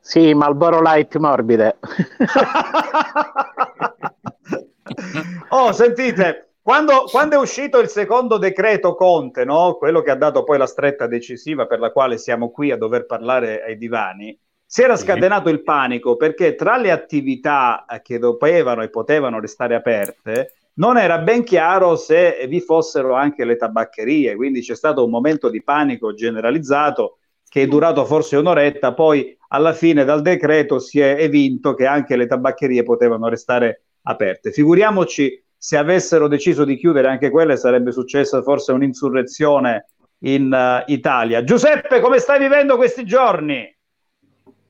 Sì, 0.00 0.34
Malboro 0.34 0.80
Light 0.80 1.16
morbide. 1.18 1.78
oh, 5.50 5.70
sentite, 5.70 6.54
quando, 6.60 7.04
quando 7.04 7.36
è 7.36 7.38
uscito 7.38 7.78
il 7.78 7.88
secondo 7.88 8.38
decreto 8.38 8.96
Conte, 8.96 9.44
no? 9.44 9.74
quello 9.74 10.02
che 10.02 10.10
ha 10.10 10.16
dato 10.16 10.42
poi 10.42 10.58
la 10.58 10.66
stretta 10.66 11.06
decisiva 11.06 11.66
per 11.66 11.78
la 11.78 11.92
quale 11.92 12.18
siamo 12.18 12.50
qui 12.50 12.72
a 12.72 12.76
dover 12.76 13.06
parlare 13.06 13.62
ai 13.62 13.76
divani, 13.76 14.36
si 14.72 14.82
era 14.82 14.94
scatenato 14.94 15.48
il 15.48 15.64
panico 15.64 16.14
perché 16.14 16.54
tra 16.54 16.76
le 16.76 16.92
attività 16.92 17.86
eh, 17.86 18.00
che 18.02 18.20
dovevano 18.20 18.84
e 18.84 18.88
potevano 18.88 19.40
restare 19.40 19.74
aperte 19.74 20.52
non 20.74 20.96
era 20.96 21.18
ben 21.18 21.42
chiaro 21.42 21.96
se 21.96 22.46
vi 22.48 22.60
fossero 22.60 23.14
anche 23.14 23.44
le 23.44 23.56
tabaccherie, 23.56 24.36
quindi 24.36 24.60
c'è 24.60 24.76
stato 24.76 25.02
un 25.02 25.10
momento 25.10 25.50
di 25.50 25.60
panico 25.64 26.14
generalizzato 26.14 27.18
che 27.48 27.62
è 27.62 27.66
durato 27.66 28.04
forse 28.04 28.36
un'oretta, 28.36 28.94
poi 28.94 29.36
alla 29.48 29.72
fine 29.72 30.04
dal 30.04 30.22
decreto 30.22 30.78
si 30.78 31.00
è 31.00 31.16
evinto 31.18 31.74
che 31.74 31.86
anche 31.86 32.14
le 32.14 32.28
tabaccherie 32.28 32.84
potevano 32.84 33.28
restare 33.28 33.82
aperte. 34.02 34.52
Figuriamoci 34.52 35.42
se 35.56 35.76
avessero 35.78 36.28
deciso 36.28 36.64
di 36.64 36.76
chiudere 36.76 37.08
anche 37.08 37.28
quelle 37.28 37.56
sarebbe 37.56 37.90
successa 37.90 38.40
forse 38.40 38.70
un'insurrezione 38.70 39.86
in 40.20 40.44
uh, 40.52 40.88
Italia. 40.92 41.42
Giuseppe, 41.42 41.98
come 41.98 42.20
stai 42.20 42.38
vivendo 42.38 42.76
questi 42.76 43.04
giorni? 43.04 43.68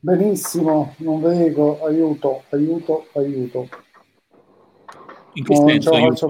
Benissimo, 0.03 0.95
non 0.99 1.21
vedo, 1.21 1.85
aiuto, 1.85 2.45
aiuto, 2.49 3.09
aiuto. 3.15 3.69
In 5.35 5.45
che 5.45 5.55
no, 5.55 5.69
senso? 5.69 6.29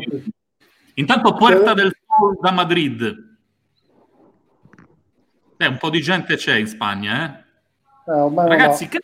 Intanto 0.95 1.35
Puerta 1.35 1.73
del 1.73 1.97
Sol 2.05 2.37
da 2.41 2.51
Madrid. 2.51 3.29
Eh, 5.57 5.67
un 5.67 5.77
po' 5.79 5.89
di 5.89 6.01
gente 6.01 6.35
c'è 6.35 6.57
in 6.57 6.67
Spagna, 6.67 7.45
eh? 7.47 8.11
eh 8.11 8.31
Ragazzi, 8.35 8.89
che... 8.89 8.99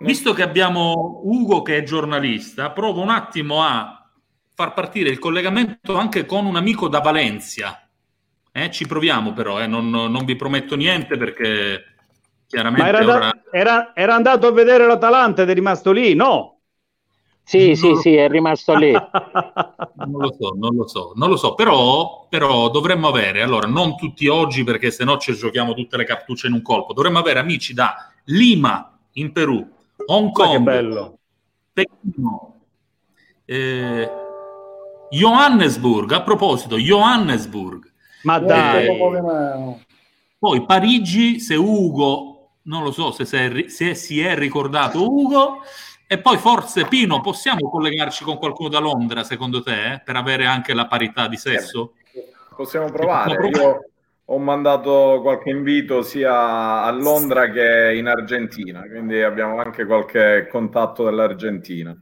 visto 0.00 0.34
che 0.34 0.42
abbiamo 0.42 1.22
Ugo 1.24 1.62
che 1.62 1.78
è 1.78 1.82
giornalista, 1.82 2.72
provo 2.72 3.00
un 3.00 3.08
attimo 3.08 3.62
a 3.62 4.10
far 4.54 4.74
partire 4.74 5.08
il 5.08 5.18
collegamento 5.18 5.96
anche 5.96 6.26
con 6.26 6.44
un 6.44 6.56
amico 6.56 6.88
da 6.88 7.00
Valencia. 7.00 7.88
Eh, 8.52 8.70
ci 8.70 8.86
proviamo 8.86 9.32
però, 9.32 9.58
eh? 9.58 9.66
non, 9.66 9.88
non 9.88 10.24
vi 10.26 10.36
prometto 10.36 10.76
niente 10.76 11.16
perché 11.16 11.89
Chiaramente 12.50 12.82
Ma 12.82 12.98
era, 12.98 13.14
ora... 13.14 13.32
era, 13.52 13.92
era, 13.94 14.14
andato 14.16 14.48
a 14.48 14.50
vedere 14.50 14.84
l'Atalanta 14.84 15.42
ed 15.42 15.50
è 15.50 15.54
rimasto 15.54 15.92
lì, 15.92 16.14
no? 16.14 16.58
Sì, 17.44 17.66
non 17.66 17.76
sì, 17.76 17.88
lo... 17.90 17.96
sì, 18.00 18.16
è 18.16 18.28
rimasto 18.28 18.74
lì. 18.74 18.90
non 18.90 20.20
lo 20.20 20.34
so, 20.36 20.56
non 20.56 20.74
lo 20.74 20.88
so, 20.88 21.12
non 21.14 21.28
lo 21.28 21.36
so, 21.36 21.54
però, 21.54 22.26
però 22.28 22.68
dovremmo 22.68 23.06
avere, 23.06 23.42
allora, 23.42 23.68
non 23.68 23.96
tutti 23.96 24.26
oggi 24.26 24.64
perché 24.64 24.90
se 24.90 25.04
no 25.04 25.16
ci 25.18 25.32
giochiamo 25.32 25.74
tutte 25.74 25.96
le 25.96 26.02
cartucce 26.04 26.48
in 26.48 26.54
un 26.54 26.62
colpo, 26.62 26.92
dovremmo 26.92 27.20
avere 27.20 27.38
amici 27.38 27.72
da 27.72 28.10
Lima 28.24 28.98
in 29.12 29.30
Perù, 29.30 29.64
Hong 30.06 30.32
Kong, 30.32 31.14
Pechino, 31.72 32.54
eh, 33.44 34.10
Johannesburg, 35.08 36.10
a 36.10 36.22
proposito, 36.22 36.76
Johannesburg. 36.78 37.88
Ma 38.24 38.40
dai! 38.40 38.86
Eh, 38.86 39.86
poi 40.36 40.66
Parigi, 40.66 41.38
se 41.38 41.54
Ugo 41.54 42.39
non 42.62 42.82
lo 42.82 42.90
so 42.90 43.10
se, 43.12 43.24
se, 43.24 43.68
se, 43.68 43.94
si 43.94 44.20
è 44.20 44.34
ricordato 44.36 45.10
Ugo. 45.10 45.62
E 46.06 46.18
poi 46.18 46.38
forse 46.38 46.86
Pino, 46.86 47.20
possiamo 47.20 47.70
collegarci 47.70 48.24
con 48.24 48.36
qualcuno 48.36 48.68
da 48.68 48.80
Londra, 48.80 49.22
secondo 49.22 49.62
te, 49.62 49.92
eh? 49.92 50.02
per 50.04 50.16
avere 50.16 50.44
anche 50.44 50.74
la 50.74 50.88
parità 50.88 51.28
di 51.28 51.36
sesso? 51.36 51.94
Possiamo 52.56 52.90
provare. 52.90 53.48
Io 53.48 53.90
ho 54.24 54.38
mandato 54.38 55.20
qualche 55.22 55.50
invito 55.50 56.02
sia 56.02 56.82
a 56.82 56.90
Londra 56.90 57.48
che 57.50 57.94
in 57.94 58.08
Argentina, 58.08 58.82
quindi 58.82 59.22
abbiamo 59.22 59.60
anche 59.60 59.84
qualche 59.86 60.48
contatto 60.50 61.04
dell'Argentina. 61.04 61.96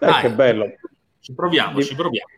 Eh, 0.00 0.12
che 0.20 0.30
bello. 0.30 0.66
Ci 1.20 1.34
proviamo, 1.34 1.80
ci 1.80 1.94
proviamo. 1.94 2.28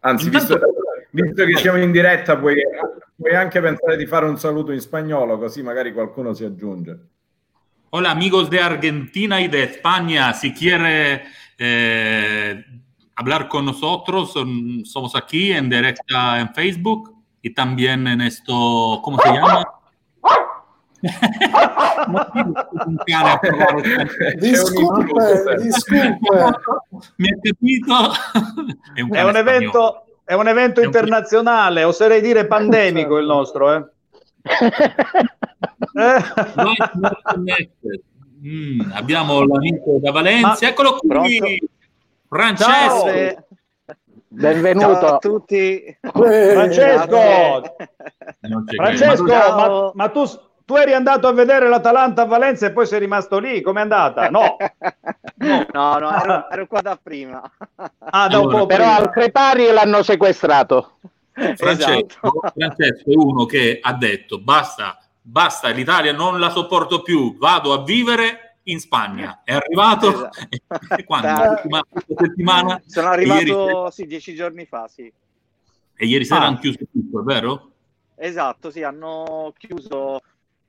Anzi, 0.00 0.26
Intanto... 0.26 0.54
visto, 0.54 0.70
visto, 1.12 1.44
che 1.44 1.56
siamo 1.56 1.78
in 1.78 1.92
diretta, 1.92 2.36
puoi 2.36 2.56
Puoi 3.22 3.36
anche 3.36 3.60
pensare 3.60 3.96
di 3.96 4.04
fare 4.04 4.26
un 4.26 4.36
saluto 4.36 4.72
in 4.72 4.80
spagnolo, 4.80 5.38
così 5.38 5.62
magari 5.62 5.92
qualcuno 5.92 6.32
si 6.32 6.44
aggiunge. 6.44 7.10
Hola 7.90 8.10
amigos 8.10 8.50
de 8.50 8.60
Argentina 8.60 9.40
y 9.40 9.46
de 9.46 9.62
España, 9.62 10.32
si 10.32 10.52
quiere 10.52 11.22
eh, 11.56 12.64
hablar 13.14 13.46
con 13.46 13.66
nosotros, 13.66 14.32
somos 14.32 15.14
aquí 15.14 15.52
en 15.52 15.68
directa 15.68 16.40
en 16.40 16.52
Facebook 16.52 17.14
y 17.40 17.54
también 17.54 18.08
en 18.08 18.22
esto, 18.22 18.98
¿cómo 19.04 19.20
se 19.20 19.32
llama? 19.32 19.64
disculpe, 24.40 25.58
disculpe. 25.58 26.56
Mi 27.18 27.28
ha 27.28 27.36
capito? 27.40 28.12
È 28.94 29.00
un, 29.00 29.14
è 29.14 29.22
un 29.22 29.36
evento 29.36 30.06
è 30.32 30.34
un 30.34 30.48
evento 30.48 30.80
internazionale, 30.80 31.84
oserei 31.84 32.22
dire 32.22 32.46
pandemico 32.46 33.18
il 33.18 33.26
nostro, 33.26 33.70
eh. 33.74 33.84
mm, 38.42 38.80
abbiamo 38.94 39.44
l'amico 39.44 39.98
da 40.00 40.10
Valencia, 40.10 40.58
Ma... 40.62 40.68
eccolo 40.68 40.96
qui, 40.96 41.62
Francesco. 42.26 43.10
Ciao. 43.10 43.44
Benvenuto 44.28 44.88
Ciao 44.88 45.14
a 45.14 45.18
tutti. 45.18 45.98
Francesco, 46.00 47.74
Francesco 48.74 49.24
ma, 49.24 49.90
ma 49.92 50.08
tu 50.08 50.24
tu 50.64 50.74
eri 50.74 50.92
andato 50.94 51.28
a 51.28 51.32
vedere 51.32 51.68
l'Atalanta 51.68 52.22
a 52.22 52.26
Valenza 52.26 52.66
e 52.66 52.72
poi 52.72 52.86
sei 52.86 53.00
rimasto 53.00 53.38
lì, 53.38 53.60
com'è 53.60 53.80
andata? 53.80 54.28
No, 54.28 54.56
no, 55.36 55.66
no, 55.72 55.98
no 55.98 56.10
ero, 56.22 56.50
ero, 56.50 56.66
qua 56.66 56.80
da 56.80 56.98
prima. 57.00 57.42
Ah, 57.76 58.28
da 58.28 58.38
allora, 58.38 58.66
però 58.66 58.94
al 58.96 59.10
Crepari 59.10 59.70
l'hanno 59.70 60.02
sequestrato. 60.02 60.98
Francesco, 61.32 62.28
esatto. 62.28 62.52
Francesco 62.54 63.10
è 63.10 63.14
uno 63.16 63.46
che 63.46 63.78
ha 63.80 63.94
detto 63.94 64.40
basta, 64.40 64.98
basta, 65.20 65.68
l'Italia 65.70 66.12
non 66.12 66.38
la 66.38 66.50
sopporto 66.50 67.02
più, 67.02 67.36
vado 67.38 67.72
a 67.72 67.82
vivere 67.82 68.58
in 68.64 68.78
Spagna. 68.78 69.40
È 69.44 69.54
arrivato 69.54 70.30
esatto. 70.30 71.04
quando? 71.04 71.26
Da... 71.26 71.84
settimana? 72.16 72.80
Sono 72.86 73.08
arrivato 73.08 73.40
ieri... 73.40 73.92
sì, 73.92 74.06
dieci 74.06 74.34
giorni 74.34 74.66
fa, 74.66 74.86
sì. 74.88 75.12
E 75.94 76.06
ieri 76.06 76.24
sera 76.24 76.42
ah. 76.42 76.46
hanno 76.46 76.58
chiuso 76.58 76.78
tutto, 76.90 77.20
è 77.20 77.22
vero? 77.22 77.70
Esatto, 78.14 78.70
sì, 78.70 78.82
hanno 78.82 79.52
chiuso 79.58 80.20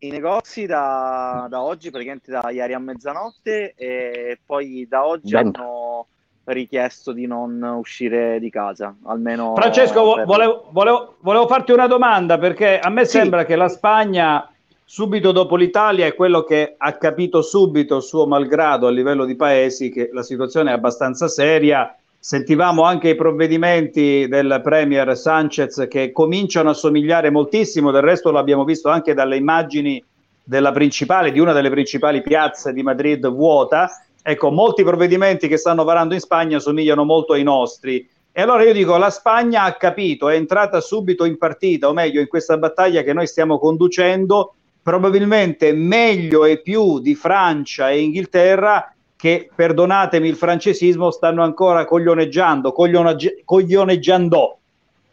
i 0.03 0.09
negozi 0.09 0.65
da, 0.65 1.47
da, 1.49 1.61
oggi, 1.61 1.89
praticamente 1.89 2.31
da 2.31 2.49
ieri 2.49 2.73
a 2.73 2.79
mezzanotte, 2.79 3.73
e 3.75 4.39
poi 4.45 4.85
da 4.89 5.05
oggi 5.05 5.31
Bene. 5.31 5.51
hanno 5.55 6.07
richiesto 6.45 7.13
di 7.13 7.25
non 7.25 7.61
uscire 7.61 8.39
di 8.39 8.49
casa. 8.49 8.93
Almeno 9.05 9.55
Francesco, 9.55 10.15
per... 10.15 10.25
volevo, 10.25 10.67
volevo, 10.71 11.15
volevo, 11.19 11.47
farti 11.47 11.71
una 11.71 11.87
domanda 11.87 12.37
perché 12.37 12.79
a 12.79 12.89
me 12.89 13.05
sì. 13.05 13.17
sembra 13.17 13.45
che 13.45 13.55
la 13.55 13.69
Spagna, 13.69 14.51
subito 14.83 15.31
dopo 15.31 15.55
l'Italia, 15.55 16.05
è 16.05 16.15
quello 16.15 16.43
che 16.43 16.75
ha 16.77 16.93
capito 16.93 17.41
subito, 17.41 18.01
suo 18.01 18.27
malgrado, 18.27 18.87
a 18.87 18.91
livello 18.91 19.23
di 19.23 19.35
paesi, 19.35 19.89
che 19.89 20.09
la 20.11 20.23
situazione 20.23 20.71
è 20.71 20.73
abbastanza 20.73 21.29
seria 21.29 21.95
sentivamo 22.25 22.83
anche 22.83 23.09
i 23.09 23.15
provvedimenti 23.15 24.29
del 24.29 24.61
Premier 24.63 25.17
Sanchez 25.17 25.87
che 25.89 26.13
cominciano 26.13 26.69
a 26.69 26.73
somigliare 26.73 27.29
moltissimo, 27.29 27.91
del 27.91 28.01
resto 28.01 28.31
l'abbiamo 28.31 28.63
visto 28.63 28.87
anche 28.87 29.13
dalle 29.13 29.35
immagini 29.35 30.01
della 30.41 30.71
principale, 30.71 31.33
di 31.33 31.41
una 31.41 31.51
delle 31.51 31.69
principali 31.69 32.21
piazze 32.21 32.71
di 32.71 32.81
Madrid 32.81 33.27
vuota. 33.27 33.89
Ecco, 34.21 34.51
molti 34.51 34.83
provvedimenti 34.83 35.49
che 35.49 35.57
stanno 35.57 35.83
varando 35.83 36.13
in 36.13 36.21
Spagna 36.21 36.59
somigliano 36.59 37.03
molto 37.03 37.33
ai 37.33 37.43
nostri. 37.43 38.07
E 38.31 38.41
allora 38.41 38.63
io 38.63 38.71
dico, 38.71 38.95
la 38.95 39.09
Spagna 39.09 39.63
ha 39.63 39.73
capito, 39.73 40.29
è 40.29 40.35
entrata 40.35 40.79
subito 40.79 41.25
in 41.25 41.37
partita, 41.37 41.89
o 41.89 41.93
meglio 41.93 42.21
in 42.21 42.27
questa 42.29 42.57
battaglia 42.57 43.01
che 43.01 43.11
noi 43.11 43.27
stiamo 43.27 43.59
conducendo, 43.59 44.53
probabilmente 44.81 45.73
meglio 45.73 46.45
e 46.45 46.61
più 46.61 46.99
di 46.99 47.15
Francia 47.15 47.89
e 47.89 47.99
Inghilterra, 47.99 48.92
che, 49.23 49.49
perdonatemi 49.55 50.27
il 50.27 50.35
francesismo, 50.35 51.09
stanno 51.09 51.43
ancora 51.43 51.85
coglioneggiando, 51.85 52.73
coglioneggi- 52.73 53.43
coglioneggiando. 53.45 54.57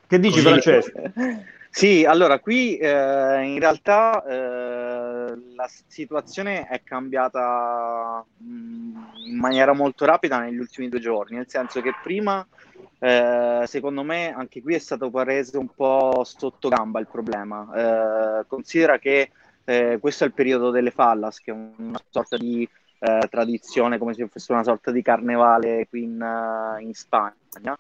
Che 0.05 0.19
dici, 0.19 0.41
Francesco? 0.41 1.01
Sì, 1.71 2.05
allora 2.05 2.41
qui 2.41 2.77
eh, 2.77 2.89
in 3.45 3.61
realtà 3.61 4.25
eh, 4.25 5.33
la 5.55 5.71
situazione 5.87 6.67
è 6.67 6.83
cambiata 6.83 8.25
mh, 8.39 8.53
mm, 8.53 8.97
in 9.29 9.39
maniera 9.39 9.73
molto 9.75 10.05
rapida 10.05 10.41
negli 10.41 10.59
ultimi 10.59 10.89
due 10.89 10.99
giorni, 10.99 11.37
nel 11.37 11.49
senso 11.49 11.81
che 11.81 11.93
prima, 12.03 12.45
eh, 12.99 13.63
secondo 13.67 14.03
me, 14.03 14.35
anche 14.37 14.61
qui 14.61 14.75
è 14.75 14.81
stato 14.81 15.09
preso 15.11 15.61
un 15.61 15.69
po' 15.73 16.23
sotto 16.25 16.69
gamba 16.69 16.99
il 16.99 17.07
problema. 17.07 18.41
Eh, 18.41 18.47
considera 18.49 18.99
che 18.99 19.31
eh, 19.63 19.99
questo 20.01 20.25
è 20.25 20.27
il 20.27 20.33
periodo 20.33 20.71
delle 20.71 20.91
fallas, 20.91 21.39
che 21.39 21.53
è 21.53 21.55
una 21.55 22.01
sorta 22.11 22.37
di 22.37 22.69
eh, 23.01 23.27
tradizione 23.31 23.99
come 23.99 24.15
se 24.15 24.29
fosse 24.29 24.53
una 24.53 24.63
sorta 24.63 24.91
di 24.91 25.03
carnevale 25.03 25.87
qui 25.89 26.03
in, 26.03 26.21
uh, 26.21 26.81
in 26.81 26.93
Spagna 26.95 27.77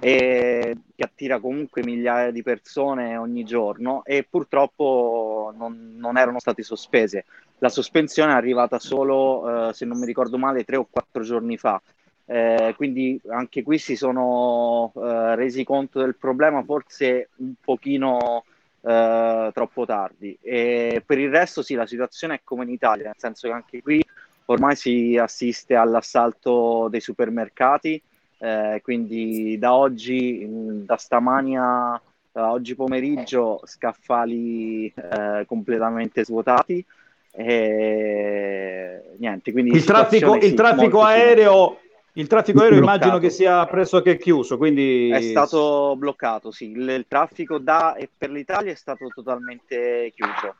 e 0.00 0.76
che 0.94 1.04
attira 1.04 1.40
comunque 1.40 1.82
migliaia 1.82 2.30
di 2.30 2.42
persone 2.42 3.16
ogni 3.16 3.44
giorno 3.44 4.04
e 4.04 4.26
purtroppo 4.28 5.52
non, 5.56 5.94
non 5.96 6.16
erano 6.16 6.38
state 6.38 6.62
sospese. 6.62 7.24
La 7.58 7.68
sospensione 7.68 8.32
è 8.32 8.36
arrivata 8.36 8.78
solo, 8.78 9.68
eh, 9.68 9.72
se 9.72 9.84
non 9.84 9.98
mi 9.98 10.06
ricordo 10.06 10.38
male, 10.38 10.64
tre 10.64 10.76
o 10.76 10.86
quattro 10.88 11.22
giorni 11.22 11.56
fa. 11.56 11.80
Eh, 12.24 12.74
quindi 12.76 13.18
anche 13.30 13.62
qui 13.62 13.78
si 13.78 13.96
sono 13.96 14.92
eh, 14.94 15.34
resi 15.34 15.64
conto 15.64 16.00
del 16.00 16.14
problema, 16.14 16.62
forse 16.62 17.30
un 17.36 17.54
pochino 17.60 18.44
eh, 18.80 19.50
troppo 19.52 19.86
tardi. 19.86 20.36
E 20.40 21.02
per 21.04 21.18
il 21.18 21.30
resto 21.30 21.62
sì, 21.62 21.74
la 21.74 21.86
situazione 21.86 22.34
è 22.34 22.40
come 22.44 22.64
in 22.64 22.70
Italia, 22.70 23.06
nel 23.06 23.14
senso 23.16 23.48
che 23.48 23.54
anche 23.54 23.82
qui 23.82 24.04
ormai 24.46 24.76
si 24.76 25.16
assiste 25.16 25.74
all'assalto 25.74 26.88
dei 26.90 27.00
supermercati, 27.00 28.00
eh, 28.38 28.80
quindi 28.82 29.58
da 29.58 29.74
oggi, 29.74 30.46
da 30.84 30.96
stamani 30.96 31.56
a 31.58 32.00
da 32.38 32.52
oggi 32.52 32.76
pomeriggio, 32.76 33.60
scaffali 33.64 34.86
eh, 34.94 35.44
completamente 35.46 36.24
svuotati. 36.24 36.84
E 37.32 39.02
niente, 39.16 39.50
quindi 39.50 39.74
il 39.74 39.84
traffico, 39.84 40.36
il 40.36 40.54
traffico 40.54 41.02
aereo, 41.02 41.80
il 42.18 42.26
traffico 42.26 42.60
aereo 42.62 42.78
Bloccato. 42.78 42.96
immagino 42.98 43.18
che 43.20 43.30
sia 43.30 43.64
pressoché 43.66 44.16
chiuso, 44.16 44.56
quindi 44.56 45.08
È 45.10 45.20
stato 45.20 45.94
bloccato, 45.96 46.50
sì. 46.50 46.70
Il, 46.72 46.88
il 46.88 47.04
traffico 47.06 47.58
da 47.58 47.94
e 47.94 48.08
per 48.16 48.30
l'Italia 48.30 48.72
è 48.72 48.74
stato 48.74 49.06
totalmente 49.14 50.12
chiuso. 50.14 50.56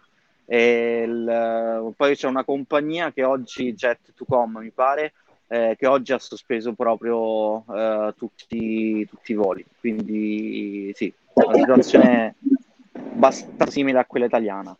E 0.47 1.03
il- 1.07 1.93
poi 1.97 2.15
c'è 2.17 2.29
una 2.29 2.45
compagnia 2.45 3.13
che 3.13 3.25
oggi, 3.25 3.75
Jet2Com 3.75 4.59
mi 4.61 4.71
pare, 4.71 5.15
eh, 5.49 5.75
che 5.77 5.87
oggi 5.87 6.13
ha 6.13 6.19
sospeso 6.19 6.75
proprio 6.75 7.65
eh, 7.75 8.15
tutti, 8.17 9.07
tutti 9.09 9.33
i 9.33 9.35
voli. 9.35 9.65
Quindi 9.81 10.93
sì, 10.95 11.13
la 11.35 11.55
situazione 11.55 12.05
è 12.07 12.35
abbastanza 13.15 13.67
simile 13.67 13.99
a 13.99 14.05
quella 14.05 14.27
italiana. 14.27 14.77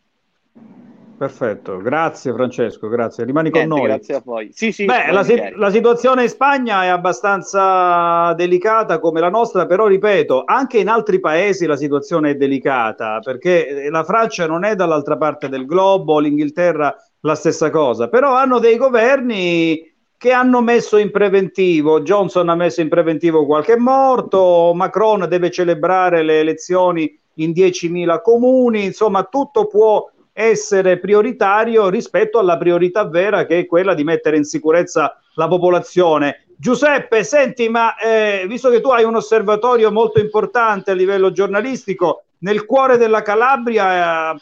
Perfetto, 1.19 1.79
grazie 1.79 2.31
Francesco, 2.31 2.87
grazie. 2.87 3.25
Rimani 3.25 3.49
con 3.49 3.59
Niente, 3.59 3.77
noi. 3.77 3.87
grazie 3.87 4.15
a 4.15 4.21
voi. 4.23 4.51
Sì, 4.53 4.71
sì, 4.71 4.85
Beh, 4.85 5.11
la, 5.11 5.21
si- 5.23 5.37
la 5.53 5.69
situazione 5.69 6.23
in 6.23 6.29
Spagna 6.29 6.85
è 6.85 6.87
abbastanza 6.87 8.31
delicata 8.37 8.99
come 8.99 9.19
la 9.19 9.27
nostra, 9.27 9.65
però 9.65 9.87
ripeto, 9.87 10.43
anche 10.45 10.77
in 10.77 10.87
altri 10.87 11.19
paesi 11.19 11.65
la 11.65 11.75
situazione 11.75 12.29
è 12.29 12.35
delicata, 12.35 13.19
perché 13.21 13.89
la 13.89 14.05
Francia 14.05 14.47
non 14.47 14.63
è 14.63 14.75
dall'altra 14.75 15.17
parte 15.17 15.49
del 15.49 15.65
globo, 15.65 16.19
l'Inghilterra 16.19 16.95
la 17.19 17.35
stessa 17.35 17.69
cosa, 17.69 18.07
però 18.07 18.35
hanno 18.35 18.59
dei 18.59 18.77
governi 18.77 19.93
che 20.15 20.31
hanno 20.31 20.61
messo 20.61 20.95
in 20.95 21.11
preventivo, 21.11 21.99
Johnson 21.99 22.47
ha 22.47 22.55
messo 22.55 22.79
in 22.79 22.87
preventivo 22.87 23.45
qualche 23.45 23.75
morto, 23.77 24.71
Macron 24.73 25.27
deve 25.27 25.51
celebrare 25.51 26.23
le 26.23 26.39
elezioni 26.39 27.13
in 27.35 27.51
10.000 27.51 28.21
comuni, 28.21 28.85
insomma 28.85 29.25
tutto 29.25 29.67
può 29.67 30.09
essere 30.39 30.99
prioritario 30.99 31.89
rispetto 31.89 32.39
alla 32.39 32.57
priorità 32.57 33.05
vera 33.05 33.45
che 33.45 33.59
è 33.59 33.65
quella 33.65 33.93
di 33.93 34.05
mettere 34.05 34.37
in 34.37 34.45
sicurezza 34.45 35.19
la 35.33 35.49
popolazione. 35.49 36.45
Giuseppe, 36.55 37.25
senti, 37.25 37.67
ma 37.67 37.97
eh, 37.97 38.45
visto 38.47 38.69
che 38.69 38.79
tu 38.79 38.87
hai 38.87 39.03
un 39.03 39.15
osservatorio 39.15 39.91
molto 39.91 40.19
importante 40.19 40.91
a 40.91 40.93
livello 40.93 41.33
giornalistico, 41.33 42.23
nel 42.39 42.65
cuore 42.65 42.95
della 42.95 43.21
Calabria 43.21 44.31
eh, 44.31 44.39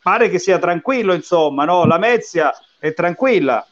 pare 0.00 0.28
che 0.28 0.38
sia 0.38 0.60
tranquillo, 0.60 1.12
insomma, 1.14 1.64
no? 1.64 1.84
La 1.84 1.98
Mezia 1.98 2.52
è 2.78 2.94
tranquilla. 2.94 3.66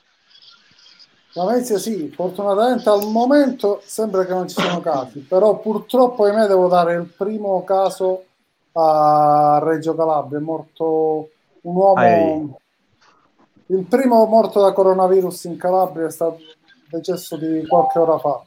La 1.34 1.44
Venezia 1.44 1.78
sì, 1.78 2.10
fortunatamente 2.12 2.88
al 2.88 3.06
momento 3.06 3.80
sembra 3.84 4.26
che 4.26 4.32
non 4.32 4.48
ci 4.48 4.60
siano 4.60 4.80
casi, 4.80 5.20
però 5.20 5.60
purtroppo 5.60 6.24
ahimè 6.24 6.48
devo 6.48 6.66
dare 6.66 6.94
il 6.94 7.06
primo 7.16 7.62
caso 7.62 8.24
a 8.72 9.60
Reggio 9.62 9.94
Calabria, 9.94 10.38
è 10.38 10.42
morto 10.42 11.28
un 11.68 11.76
uomo, 11.76 12.02
Ehi. 12.02 13.76
il 13.78 13.84
primo 13.84 14.24
morto 14.26 14.60
da 14.60 14.72
coronavirus 14.72 15.44
in 15.44 15.56
Calabria 15.56 16.06
è 16.06 16.10
stato 16.10 16.38
decesso 16.90 17.36
di 17.36 17.66
qualche 17.66 17.98
ora 17.98 18.18
fa. 18.18 18.42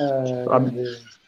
Eh, 0.00 0.44
quindi 0.44 0.82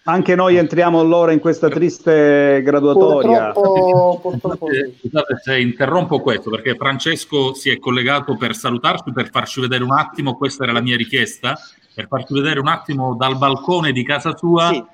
Anche 0.06 0.34
noi 0.34 0.56
entriamo 0.56 1.00
allora 1.00 1.32
in 1.32 1.40
questa 1.40 1.68
triste 1.68 2.60
graduatoria. 2.62 3.52
purtroppo, 3.52 4.20
purtroppo 4.20 4.68
sì. 4.70 4.96
Scusate 5.00 5.36
se 5.42 5.58
interrompo 5.60 6.20
questo 6.20 6.50
perché 6.50 6.74
Francesco 6.76 7.54
si 7.54 7.70
è 7.70 7.78
collegato 7.78 8.36
per 8.36 8.54
salutarci, 8.54 9.12
per 9.12 9.30
farci 9.30 9.60
vedere 9.60 9.82
un 9.82 9.92
attimo, 9.92 10.36
questa 10.36 10.64
era 10.64 10.72
la 10.72 10.82
mia 10.82 10.96
richiesta, 10.96 11.58
per 11.94 12.06
farci 12.06 12.34
vedere 12.34 12.60
un 12.60 12.68
attimo 12.68 13.14
dal 13.16 13.36
balcone 13.38 13.92
di 13.92 14.04
casa 14.04 14.36
sua 14.36 14.68
Sì. 14.68 14.84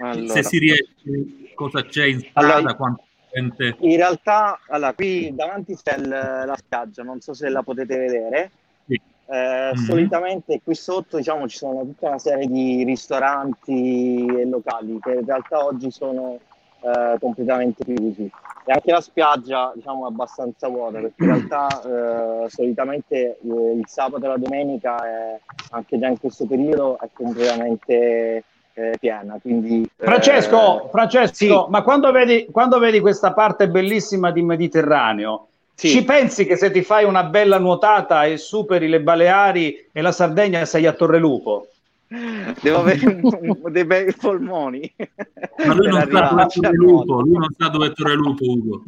Allora. 0.00 0.32
se 0.32 0.42
si 0.44 0.58
riesce, 0.58 0.94
cosa 1.54 1.84
c'è 1.84 2.06
in 2.06 2.20
strada, 2.20 2.54
Allora, 2.56 2.74
quanta 2.74 3.02
gente... 3.32 3.76
In 3.80 3.96
realtà, 3.96 4.58
allora, 4.68 4.92
qui 4.92 5.34
davanti 5.34 5.76
c'è 5.76 5.96
il- 5.98 6.08
la 6.08 6.56
spiaggia, 6.56 7.02
non 7.02 7.20
so 7.20 7.32
se 7.34 7.48
la 7.48 7.62
potete 7.62 7.96
vedere. 7.98 8.50
Sì. 8.86 9.00
Eh, 9.30 9.70
Mhm. 9.74 9.84
Solitamente 9.84 10.60
qui 10.62 10.74
sotto 10.74 11.18
diciamo, 11.18 11.46
ci 11.48 11.58
sono 11.58 11.82
tutta 11.82 12.08
una 12.08 12.18
serie 12.18 12.46
di 12.46 12.82
ristoranti 12.84 14.24
e 14.26 14.46
locali 14.46 14.98
che 15.00 15.12
in 15.12 15.26
realtà 15.26 15.64
oggi 15.64 15.90
sono 15.90 16.38
eh, 16.80 17.16
completamente 17.20 17.84
chiusi. 17.84 18.30
E 18.64 18.72
anche 18.72 18.90
la 18.92 19.00
spiaggia 19.00 19.72
diciamo, 19.74 20.04
è 20.04 20.08
abbastanza 20.08 20.68
vuota 20.68 21.00
perché 21.00 21.24
in 21.24 21.26
realtà 21.26 22.44
eh, 22.44 22.50
solitamente 22.50 23.38
eh, 23.42 23.72
il 23.72 23.84
sabato 23.86 24.24
e 24.24 24.28
la 24.28 24.36
domenica, 24.36 24.96
è, 25.04 25.40
anche 25.70 25.98
già 25.98 26.06
in 26.06 26.18
questo 26.18 26.46
periodo, 26.46 26.98
è 27.00 27.08
completamente 27.12 28.44
eh, 28.78 28.96
piena. 28.98 29.38
Quindi, 29.42 29.82
eh, 29.96 30.04
Francesco, 30.04 30.88
Francesco, 30.90 31.34
sì. 31.34 31.66
ma 31.68 31.82
quando 31.82 32.12
vedi, 32.12 32.46
quando 32.50 32.78
vedi 32.78 33.00
questa 33.00 33.32
parte 33.32 33.68
bellissima 33.68 34.30
di 34.30 34.42
Mediterraneo, 34.42 35.48
Sì. 35.74 35.88
ci 35.88 36.04
pensi 36.04 36.46
che 36.46 36.56
se 36.56 36.70
ti 36.70 36.82
fai 36.82 37.04
una 37.04 37.24
bella 37.24 37.58
nuotata 37.58 38.24
e 38.24 38.36
superi 38.36 38.88
le 38.88 39.00
Baleari 39.00 39.88
e 39.92 40.00
la 40.00 40.12
Sardegna 40.12 40.64
sei 40.64 40.86
a 40.86 40.92
Torrelupo? 40.92 41.66
Devo 42.62 42.78
avere 42.78 43.20
dei 43.70 43.84
bei 43.84 44.14
polmoni. 44.18 44.94
Ma 45.66 45.74
lui 45.74 45.88
non 45.88 46.08
sa 46.10 46.30
dove 46.60 46.76
nuoto. 46.76 47.20
lui 47.20 47.36
non 47.36 47.48
sa 47.58 47.68
dove 47.68 47.86
è 47.88 47.92
Torrelupo, 47.92 48.44
Ugo. 48.44 48.82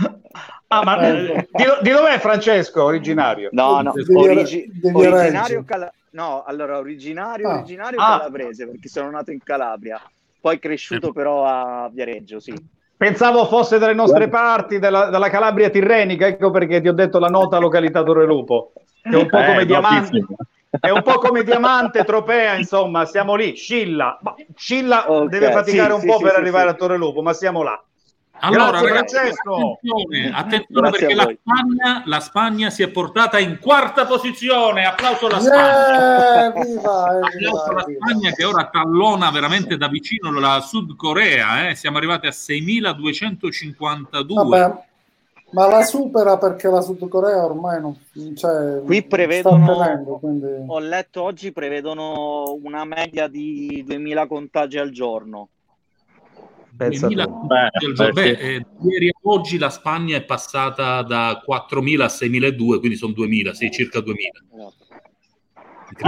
Ah, 0.68 0.82
ma 0.84 1.06
eh, 1.06 1.48
di, 1.52 1.64
di 1.82 1.90
dov'è 1.90 2.18
Francesco 2.18 2.84
originario? 2.84 3.48
No, 3.52 3.82
no, 3.82 3.92
origi- 4.14 4.70
originario 4.82 5.64
cala- 5.66 5.92
no, 6.10 6.42
allora 6.44 6.78
originario, 6.78 7.48
Ah. 7.48 7.54
originario 7.56 7.98
Ah. 8.00 8.18
calabrese 8.18 8.66
perché 8.66 8.88
sono 8.88 9.10
nato 9.10 9.30
in 9.30 9.42
Calabria, 9.42 10.00
poi 10.40 10.58
cresciuto 10.58 11.12
però 11.12 11.44
a 11.44 11.88
Viareggio, 11.92 12.40
sì. 12.40 12.54
Pensavo 12.96 13.46
fosse 13.46 13.78
dalle 13.78 13.94
nostre 13.94 14.28
parti, 14.28 14.78
della, 14.78 15.06
dalla 15.06 15.30
Calabria 15.30 15.70
tirrenica, 15.70 16.26
ecco 16.26 16.50
perché 16.50 16.80
ti 16.82 16.88
ho 16.88 16.92
detto 16.92 17.18
la 17.18 17.28
nota 17.28 17.58
località 17.58 18.02
Torrelupo, 18.02 18.72
che 19.02 19.08
è 19.08 19.16
un 19.16 19.28
po' 19.30 19.38
Eh, 19.38 19.46
come 19.46 19.64
Diamante. 19.64 20.24
È 20.78 20.90
un 20.90 21.02
po' 21.02 21.18
come 21.18 21.42
Diamante, 21.42 22.04
Tropea, 22.04 22.54
insomma, 22.54 23.04
siamo 23.04 23.34
lì. 23.34 23.56
Scilla, 23.56 24.18
Ma 24.22 24.34
Scilla 24.54 25.10
Ok, 25.10 25.28
deve 25.28 25.50
faticare 25.50 25.88
sì, 25.88 25.94
un 25.94 26.00
sì, 26.00 26.06
po' 26.06 26.16
sì, 26.18 26.22
per 26.24 26.32
sì, 26.32 26.38
arrivare 26.38 26.68
sì. 26.68 26.74
a 26.74 26.76
Torrelupo, 26.76 27.22
ma 27.22 27.32
siamo 27.32 27.62
là. 27.62 27.82
Allora, 28.40 28.80
Grazie, 28.80 28.88
ragazzi, 28.88 29.14
Francesco. 29.14 29.54
attenzione, 29.54 30.32
attenzione 30.34 30.88
Grazie 30.90 31.06
perché 31.06 31.14
la. 31.14 31.34
Spagna, 31.40 32.02
la 32.06 32.20
Spagna 32.20 32.70
si 32.70 32.82
è 32.82 32.88
portata 32.88 33.38
in 33.38 33.58
quarta 33.60 34.06
posizione. 34.06 34.84
Applauso 34.86 35.26
alla 35.26 35.40
Spagna. 35.40 35.62
Yeah, 35.62 36.52
viva, 36.52 37.12
eh, 37.12 37.20
Applauso 37.20 37.64
alla 37.70 37.84
viva, 37.84 37.86
viva. 37.86 38.06
Spagna 38.06 38.30
che 38.32 38.44
ora 38.44 38.68
tallona 38.70 39.30
veramente 39.30 39.76
da 39.76 39.88
vicino 39.88 40.32
la 40.38 40.60
Sud 40.60 40.96
Corea. 40.96 41.68
eh. 41.68 41.74
Siamo 41.74 41.98
arrivati 41.98 42.26
a 42.26 42.30
6.252. 42.30 44.34
Vabbè, 44.34 44.74
ma 45.52 45.66
la 45.66 45.82
supera 45.82 46.38
perché 46.38 46.68
la 46.68 46.80
Sud 46.80 47.08
Corea 47.08 47.44
ormai 47.44 47.80
non 47.80 47.96
cioè, 48.36 48.80
Qui 48.84 49.02
prevedono, 49.02 49.78
tenendo, 49.78 50.18
quindi... 50.18 50.46
ho 50.66 50.78
letto 50.78 51.22
oggi, 51.22 51.50
prevedono 51.50 52.56
una 52.62 52.84
media 52.84 53.26
di 53.26 53.82
2000 53.84 54.26
contagi 54.28 54.78
al 54.78 54.90
giorno. 54.90 55.48
Pensa 56.80 57.08
2000 57.08 57.24
tu. 57.26 57.46
del 57.78 57.94
giorno. 57.94 58.12
Beh, 58.14 58.22
Beh, 58.22 58.36
sì. 58.36 58.42
eh, 58.42 58.66
ieri 58.88 59.08
a 59.08 59.18
oggi 59.24 59.58
la 59.58 59.68
Spagna 59.68 60.16
è 60.16 60.22
passata 60.22 61.02
da 61.02 61.42
4.000 61.46 62.00
a 62.00 62.06
6.002, 62.06 62.78
quindi 62.78 62.96
sono 62.96 63.12
2.000, 63.12 63.50
sì, 63.50 63.70
circa 63.70 63.98
2.000. 63.98 64.12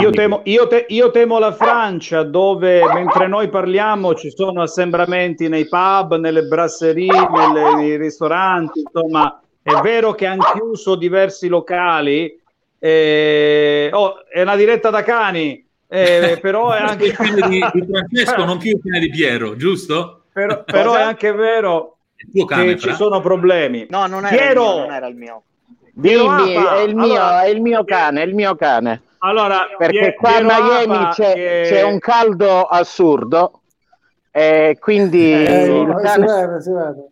Io 0.00 0.10
temo, 0.10 0.40
io, 0.44 0.68
te- 0.68 0.86
io 0.88 1.10
temo 1.10 1.38
la 1.38 1.52
Francia 1.52 2.22
dove 2.22 2.84
mentre 2.94 3.26
noi 3.28 3.50
parliamo 3.50 4.14
ci 4.14 4.30
sono 4.30 4.62
assembramenti 4.62 5.48
nei 5.48 5.68
pub, 5.68 6.16
nelle 6.16 6.44
brasserie, 6.44 7.28
nelle- 7.28 7.74
nei 7.74 7.96
ristoranti, 7.98 8.80
insomma 8.80 9.42
è 9.60 9.74
vero 9.82 10.14
che 10.14 10.24
hanno 10.24 10.44
chiuso 10.54 10.94
diversi 10.94 11.48
locali, 11.48 12.40
eh, 12.78 13.90
oh, 13.92 14.24
è 14.26 14.40
una 14.40 14.56
diretta 14.56 14.88
da 14.88 15.02
cani, 15.02 15.66
eh, 15.88 16.38
però 16.40 16.70
è 16.70 16.80
Anche 16.80 17.06
il 17.06 17.12
cane 17.12 17.48
di, 17.48 17.58
di 17.72 17.86
Francesco, 17.90 18.44
non 18.46 18.56
più 18.56 18.80
il 18.82 19.00
di 19.00 19.10
Piero, 19.10 19.56
giusto? 19.56 20.21
Però, 20.32 20.62
però 20.64 20.94
è 20.94 21.02
anche 21.02 21.32
vero 21.32 21.96
cane, 22.46 22.64
che 22.74 22.78
ci 22.78 22.92
sono 22.94 23.20
problemi. 23.20 23.86
No, 23.90 24.06
non 24.06 24.24
era, 24.26 24.34
Piero! 24.36 24.62
mio, 24.62 24.76
non 24.80 24.92
era 24.92 25.06
il 25.06 25.16
mio. 25.16 25.42
Piero 26.00 26.36
Dimmi, 26.36 26.56
Apa, 26.56 26.76
è 26.76 26.80
il 26.80 26.94
mio, 26.94 27.04
allora- 27.04 27.42
è 27.42 27.48
il 27.48 27.60
mio 27.60 27.84
cane, 27.84 28.22
è 28.22 28.24
il 28.24 28.34
mio 28.34 28.54
cane. 28.56 29.02
Allora, 29.18 29.66
Perché 29.78 29.98
Pie- 29.98 30.14
qua 30.14 30.28
a 30.30 30.32
Piero 30.40 30.62
Miami 30.62 31.08
c'è, 31.12 31.32
che- 31.34 31.62
c'è 31.68 31.82
un 31.82 31.98
caldo 31.98 32.62
assurdo 32.64 33.60
e 34.30 34.76
quindi 34.80 35.32
Eh, 35.32 35.80
il 35.82 35.94
si 35.98 36.02
cane... 36.02 36.26
vede, 36.26 36.60
si 36.62 36.70
vede. 36.72 37.06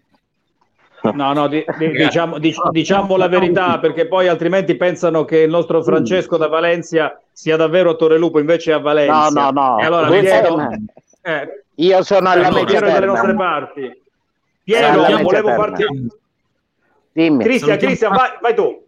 No, 1.15 1.33
no, 1.33 1.49
di- 1.49 1.65
di- 1.79 1.91
diciamo, 1.93 2.39
dic- 2.39 2.71
diciamo 2.71 3.17
la 3.17 3.29
verità 3.29 3.79
perché 3.79 4.07
poi 4.07 4.29
altrimenti 4.29 4.77
pensano 4.77 5.25
che 5.25 5.39
il 5.39 5.49
nostro 5.51 5.83
Francesco 5.83 6.37
da 6.37 6.49
Valencia 6.49 7.19
sia 7.33 7.57
davvero 7.57 7.91
a 7.91 7.95
Torrelupo, 7.95 8.39
invece 8.39 8.73
è 8.73 8.75
a 8.75 8.79
Valencia. 8.81 9.29
No, 9.31 9.51
no, 9.51 9.51
no. 9.51 9.79
E 9.79 9.85
allora 9.85 10.09
Piero, 10.09 10.57
eh, 11.23 11.65
Io 11.77 12.03
sono 12.03 12.29
alla 12.29 12.49
Piero 12.65 12.87
Terme. 12.87 13.07
nostre 13.07 13.35
parti. 13.35 14.03
Piero, 14.63 15.01
Mezza 15.01 15.23
volevo 15.23 15.49
farti, 15.55 15.85
Cristian, 17.13 17.79
Cristian, 17.79 18.13
vai, 18.13 18.31
vai 18.41 18.55
tu. 18.55 18.87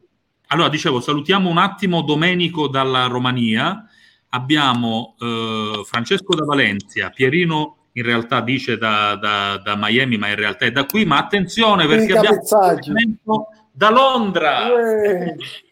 Allora, 0.49 0.69
dicevo, 0.69 1.01
salutiamo 1.01 1.49
un 1.49 1.59
attimo 1.59 2.03
Domenico 2.03 2.69
dalla 2.69 3.07
Romania, 3.07 3.85
abbiamo 4.29 5.17
eh, 5.19 5.83
Francesco 5.85 6.35
da 6.35 6.45
Valencia, 6.45 7.11
Pierino 7.11 7.77
in 7.95 8.05
realtà 8.05 8.41
dice 8.41 8.79
da, 8.79 9.17
da, 9.17 9.61
da, 9.63 9.77
Miami, 9.77 10.17
ma 10.17 10.29
in 10.29 10.37
realtà 10.37 10.65
è 10.65 10.71
da 10.71 10.85
qui. 10.85 11.05
Ma 11.05 11.19
attenzione 11.19 11.87
perché 11.87 12.17
abbiamo 12.17 13.49
da 13.71 13.91
Londra. 13.91 14.69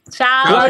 Ciao, 0.09 0.67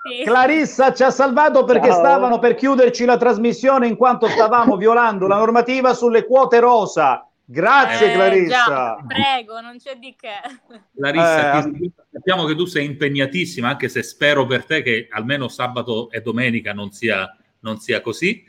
Clarissa, 0.00 0.30
Clarissa 0.30 0.94
ci 0.94 1.02
ha 1.02 1.10
salvato 1.10 1.64
perché 1.64 1.88
Ciao. 1.88 1.98
stavano 1.98 2.38
per 2.38 2.54
chiuderci 2.54 3.04
la 3.04 3.18
trasmissione 3.18 3.86
in 3.86 3.96
quanto 3.96 4.28
stavamo 4.28 4.76
violando 4.78 5.26
la 5.26 5.36
normativa 5.36 5.92
sulle 5.92 6.24
quote 6.24 6.58
rosa. 6.58 7.26
Grazie 7.44 8.12
eh, 8.12 8.14
Clarissa. 8.14 8.64
Già, 8.64 9.04
prego, 9.06 9.60
non 9.60 9.76
c'è 9.76 9.96
di 9.96 10.14
che. 10.18 10.40
Clarissa, 10.96 11.58
eh, 11.58 11.92
sappiamo 12.12 12.46
che 12.46 12.54
tu 12.54 12.64
sei 12.64 12.86
impegnatissima, 12.86 13.68
anche 13.68 13.88
se 13.88 14.02
spero 14.02 14.46
per 14.46 14.64
te 14.64 14.82
che 14.82 15.08
almeno 15.10 15.48
sabato 15.48 16.10
e 16.10 16.22
domenica 16.22 16.72
non 16.72 16.92
sia, 16.92 17.36
non 17.60 17.78
sia 17.78 18.00
così. 18.00 18.42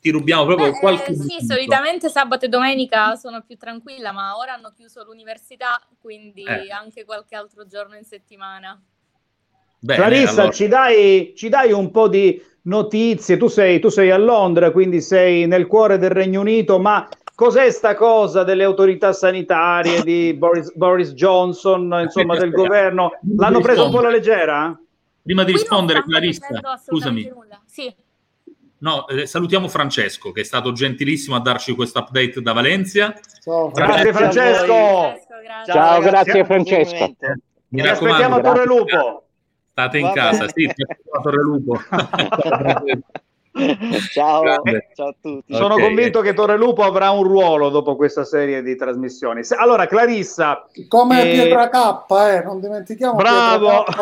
Ti 0.00 0.10
rubiamo 0.10 0.46
proprio 0.46 0.70
Beh, 0.72 0.78
qualche... 0.78 1.12
Eh, 1.12 1.14
sì, 1.14 1.46
solitamente 1.46 2.08
sabato 2.08 2.46
e 2.46 2.48
domenica 2.48 3.14
sono 3.16 3.42
più 3.42 3.56
tranquilla, 3.56 4.12
ma 4.12 4.36
ora 4.36 4.54
hanno 4.54 4.72
chiuso 4.74 5.04
l'università, 5.04 5.80
quindi 6.00 6.42
eh. 6.42 6.70
anche 6.70 7.04
qualche 7.04 7.36
altro 7.36 7.66
giorno 7.66 7.96
in 7.96 8.04
settimana. 8.04 8.80
Bene, 9.80 10.00
Clarissa, 10.00 10.32
allora... 10.32 10.50
ci, 10.50 10.68
dai, 10.68 11.32
ci, 11.36 11.48
dai, 11.48 11.72
un 11.72 11.90
po' 11.90 12.08
di 12.08 12.42
notizie. 12.62 13.36
Tu 13.36 13.46
sei, 13.46 13.78
tu 13.78 13.88
sei 13.88 14.10
a 14.10 14.18
Londra, 14.18 14.70
quindi 14.70 15.00
sei 15.00 15.46
nel 15.46 15.66
cuore 15.66 15.98
del 15.98 16.10
Regno 16.10 16.40
Unito, 16.40 16.78
ma 16.78 17.08
cos'è 17.34 17.70
sta 17.70 17.94
cosa 17.94 18.42
delle 18.42 18.64
autorità 18.64 19.12
sanitarie 19.12 20.02
di 20.02 20.34
Boris, 20.38 20.74
Boris 20.74 21.12
Johnson, 21.12 22.00
insomma, 22.02 22.36
del 22.36 22.50
governo? 22.50 23.12
L'hanno 23.36 23.60
preso 23.60 23.84
un 23.84 23.90
po' 23.90 23.98
alla 23.98 24.10
leggera? 24.10 24.78
Prima 25.22 25.44
di 25.44 25.52
rispondere, 25.52 26.02
Clarissa, 26.02 26.46
scusami. 26.84 27.30
Sì. 27.66 27.94
No, 28.80 29.08
eh, 29.08 29.26
salutiamo 29.26 29.66
Francesco 29.66 30.30
che 30.30 30.42
è 30.42 30.44
stato 30.44 30.70
gentilissimo 30.70 31.34
a 31.34 31.40
darci 31.40 31.74
questo 31.74 31.98
update 31.98 32.40
da 32.40 32.52
Valencia. 32.52 33.12
Ciao, 33.42 33.70
grazie 33.70 34.12
Francesco. 34.12 34.66
Grazie, 34.66 35.72
Ciao, 35.72 36.00
grazie 36.00 36.44
Francesco. 36.44 37.16
Mi 37.70 37.82
Ti 37.82 37.88
aspettiamo 37.88 38.36
a 38.36 38.40
Torre 38.40 38.64
Lupo. 38.64 39.27
State 39.78 39.98
in 39.98 40.06
Va 40.06 40.12
casa, 40.12 40.46
bene. 40.46 40.52
sì, 40.54 40.66
a 40.66 41.20
Torre 41.20 41.40
Lupo. 41.40 41.78
ciao, 44.10 44.42
ciao 44.94 45.08
a 45.08 45.14
tutti. 45.20 45.54
Sono 45.54 45.74
okay. 45.74 45.86
convinto 45.86 46.20
che 46.20 46.34
Torre 46.34 46.56
Lupo 46.56 46.82
avrà 46.82 47.10
un 47.10 47.22
ruolo 47.22 47.68
dopo 47.68 47.94
questa 47.94 48.24
serie 48.24 48.60
di 48.62 48.74
trasmissioni. 48.74 49.42
Allora, 49.56 49.86
Clarissa. 49.86 50.66
Come 50.88 51.22
eh... 51.22 51.32
Pietra 51.32 51.68
K, 51.68 52.04
eh, 52.10 52.42
non 52.42 52.60
dimentichiamo. 52.60 53.14
Bravo. 53.18 53.84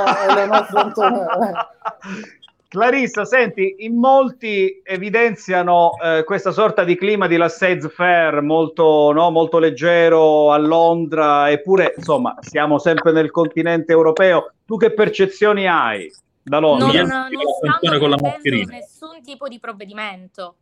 Clarissa, 2.68 3.24
senti, 3.24 3.76
in 3.78 3.96
molti 3.96 4.80
evidenziano 4.82 5.92
eh, 6.02 6.24
questa 6.24 6.50
sorta 6.50 6.82
di 6.82 6.96
clima 6.96 7.28
di 7.28 7.36
laissez 7.36 7.88
faire 7.92 8.40
molto, 8.40 9.12
no, 9.12 9.30
molto 9.30 9.58
leggero 9.58 10.50
a 10.50 10.58
Londra, 10.58 11.50
eppure 11.50 11.94
insomma 11.96 12.34
siamo 12.40 12.78
sempre 12.78 13.12
nel 13.12 13.30
continente 13.30 13.92
europeo. 13.92 14.52
Tu 14.64 14.76
che 14.76 14.92
percezioni 14.92 15.68
hai 15.68 16.10
da 16.42 16.58
Londra? 16.58 17.02
Non, 17.02 17.28
non 17.30 17.78
stanno 17.78 17.98
con 18.00 18.10
la 18.10 18.16
nessun 18.16 19.22
tipo 19.22 19.46
di 19.46 19.60
provvedimento, 19.60 20.56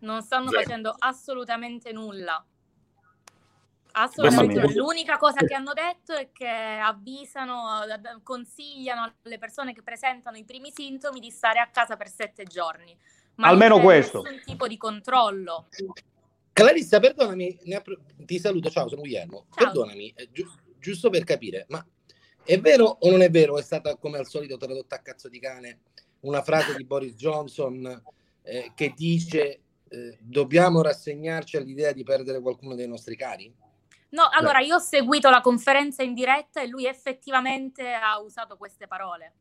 non 0.00 0.22
stanno 0.22 0.50
Zero. 0.50 0.62
facendo 0.62 0.94
assolutamente 0.96 1.92
nulla. 1.92 2.42
Assolutamente. 3.92 4.74
L'unica 4.74 5.16
cosa 5.16 5.44
che 5.44 5.54
hanno 5.54 5.72
detto 5.72 6.12
è 6.14 6.30
che 6.32 6.46
avvisano, 6.46 7.80
consigliano 8.22 9.14
alle 9.22 9.38
persone 9.38 9.72
che 9.72 9.82
presentano 9.82 10.36
i 10.36 10.44
primi 10.44 10.70
sintomi 10.72 11.20
di 11.20 11.30
stare 11.30 11.58
a 11.58 11.68
casa 11.70 11.96
per 11.96 12.08
sette 12.08 12.44
giorni. 12.44 12.96
Ma 13.36 13.48
Almeno 13.48 13.80
questo. 13.80 14.22
Nessun 14.22 14.40
tipo 14.44 14.66
di 14.66 14.76
controllo. 14.76 15.68
Clarissa, 16.52 16.98
perdonami, 16.98 17.58
ti 18.26 18.38
saluto, 18.38 18.68
ciao, 18.68 18.88
sono 18.88 19.02
Guglielmo. 19.02 19.46
Ciao. 19.54 19.66
Perdonami, 19.66 20.12
eh, 20.16 20.28
gi- 20.32 20.46
giusto 20.78 21.08
per 21.08 21.24
capire, 21.24 21.66
ma 21.68 21.84
è 22.44 22.58
vero 22.60 22.96
o 23.00 23.10
non 23.10 23.22
è 23.22 23.30
vero? 23.30 23.58
È 23.58 23.62
stata 23.62 23.96
come 23.96 24.18
al 24.18 24.26
solito 24.26 24.56
tradotta 24.56 24.96
a 24.96 25.00
cazzo 25.00 25.28
di 25.28 25.38
cane 25.38 25.80
una 26.20 26.42
frase 26.42 26.74
di 26.74 26.84
Boris 26.84 27.14
Johnson 27.14 28.02
eh, 28.42 28.72
che 28.74 28.92
dice 28.96 29.60
eh, 29.88 30.18
dobbiamo 30.20 30.82
rassegnarci 30.82 31.56
all'idea 31.56 31.92
di 31.92 32.02
perdere 32.02 32.40
qualcuno 32.40 32.74
dei 32.74 32.88
nostri 32.88 33.16
cari? 33.16 33.54
No, 34.10 34.28
allora 34.30 34.60
io 34.60 34.76
ho 34.76 34.80
seguito 34.80 35.28
la 35.28 35.40
conferenza 35.40 36.02
in 36.02 36.14
diretta 36.14 36.62
e 36.62 36.66
lui 36.66 36.86
effettivamente 36.86 37.92
ha 37.92 38.18
usato 38.20 38.56
queste 38.56 38.86
parole. 38.86 39.32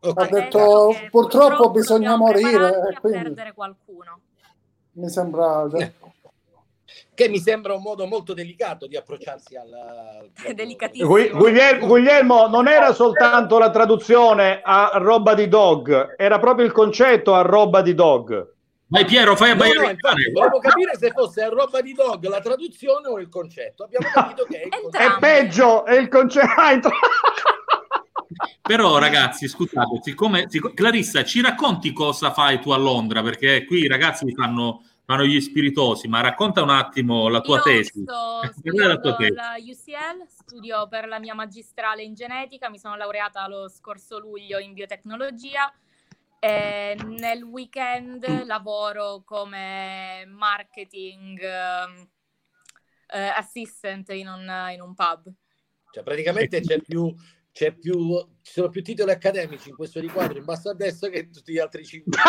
Okay. 0.00 0.26
Ha 0.26 0.30
detto 0.30 0.58
purtroppo, 0.58 1.08
purtroppo 1.10 1.70
bisogna 1.70 2.16
morire. 2.16 2.96
Quindi... 3.00 3.18
perdere 3.18 3.52
qualcuno. 3.52 4.20
Mi 4.92 5.08
sembra... 5.08 5.66
Che 7.14 7.28
mi 7.28 7.38
sembra 7.38 7.74
un 7.74 7.82
modo 7.82 8.06
molto 8.06 8.32
delicato 8.32 8.86
di 8.86 8.96
approcciarsi 8.96 9.54
al... 9.54 10.30
Delicatissimo. 10.54 11.08
Guglielmo, 11.08 11.86
Guglielmo, 11.86 12.46
non 12.48 12.66
era 12.66 12.94
soltanto 12.94 13.58
la 13.58 13.70
traduzione 13.70 14.60
a 14.64 14.92
roba 14.94 15.34
di 15.34 15.46
dog, 15.46 16.14
era 16.16 16.38
proprio 16.38 16.64
il 16.64 16.72
concetto 16.72 17.34
a 17.34 17.42
roba 17.42 17.82
di 17.82 17.94
dog. 17.94 18.54
Vai 18.90 19.04
Piero, 19.04 19.36
fai 19.36 19.50
a 19.50 19.54
no, 19.54 19.62
no, 19.62 19.88
infatti, 19.88 20.32
volevo 20.32 20.58
capire 20.58 20.96
se 20.96 21.12
fosse 21.12 21.48
roba 21.48 21.80
di 21.80 21.92
dog 21.92 22.26
la 22.26 22.40
traduzione 22.40 23.06
o 23.06 23.20
il 23.20 23.28
concetto. 23.28 23.84
Abbiamo 23.84 24.08
capito 24.12 24.44
che 24.50 24.62
è, 24.62 24.64
il 24.64 24.82
concetto. 24.82 25.14
è 25.14 25.18
peggio, 25.20 25.84
è 25.84 25.96
il 25.96 26.08
concetto. 26.08 26.90
Però 28.60 28.98
ragazzi, 28.98 29.46
scusate, 29.46 30.00
siccome, 30.02 30.46
siccome, 30.48 30.74
Clarissa, 30.74 31.22
ci 31.22 31.40
racconti 31.40 31.92
cosa 31.92 32.32
fai 32.32 32.60
tu 32.60 32.70
a 32.70 32.76
Londra? 32.76 33.22
Perché 33.22 33.64
qui 33.64 33.82
i 33.82 33.88
ragazzi 33.88 34.32
fanno, 34.34 34.82
fanno 35.04 35.24
gli 35.24 35.40
spiritosi, 35.40 36.08
ma 36.08 36.20
racconta 36.20 36.60
un 36.60 36.70
attimo 36.70 37.28
la 37.28 37.40
tua 37.40 37.58
Io 37.58 37.62
tesi. 37.62 38.02
Sto 38.02 38.40
la 38.72 38.98
tua 38.98 39.14
tesi. 39.14 39.30
alla 39.30 39.54
UCL, 39.56 40.26
studio 40.26 40.88
per 40.88 41.06
la 41.06 41.20
mia 41.20 41.34
magistrale 41.34 42.02
in 42.02 42.14
genetica, 42.14 42.68
mi 42.68 42.78
sono 42.78 42.96
laureata 42.96 43.46
lo 43.46 43.68
scorso 43.68 44.18
luglio 44.18 44.58
in 44.58 44.72
biotecnologia 44.72 45.72
e 46.40 46.96
nel 47.04 47.42
weekend 47.42 48.46
lavoro 48.46 49.22
come 49.26 50.24
marketing 50.26 51.38
uh, 51.38 52.06
assistant 53.36 54.08
in 54.08 54.26
un, 54.26 54.50
in 54.72 54.80
un, 54.80 54.94
pub. 54.94 55.30
Cioè, 55.92 56.02
praticamente 56.02 56.62
c'è 56.62 56.80
più, 56.80 57.14
c'è 57.52 57.72
più, 57.72 58.16
ci 58.40 58.52
sono 58.52 58.70
più 58.70 58.82
titoli 58.82 59.10
accademici 59.10 59.68
in 59.68 59.76
questo 59.76 60.00
riquadro 60.00 60.38
in 60.38 60.44
basso 60.46 60.70
a 60.70 60.74
destra 60.74 61.10
che 61.10 61.18
in 61.18 61.30
tutti 61.30 61.52
gli 61.52 61.58
altri 61.58 61.84
cinque. 61.84 62.18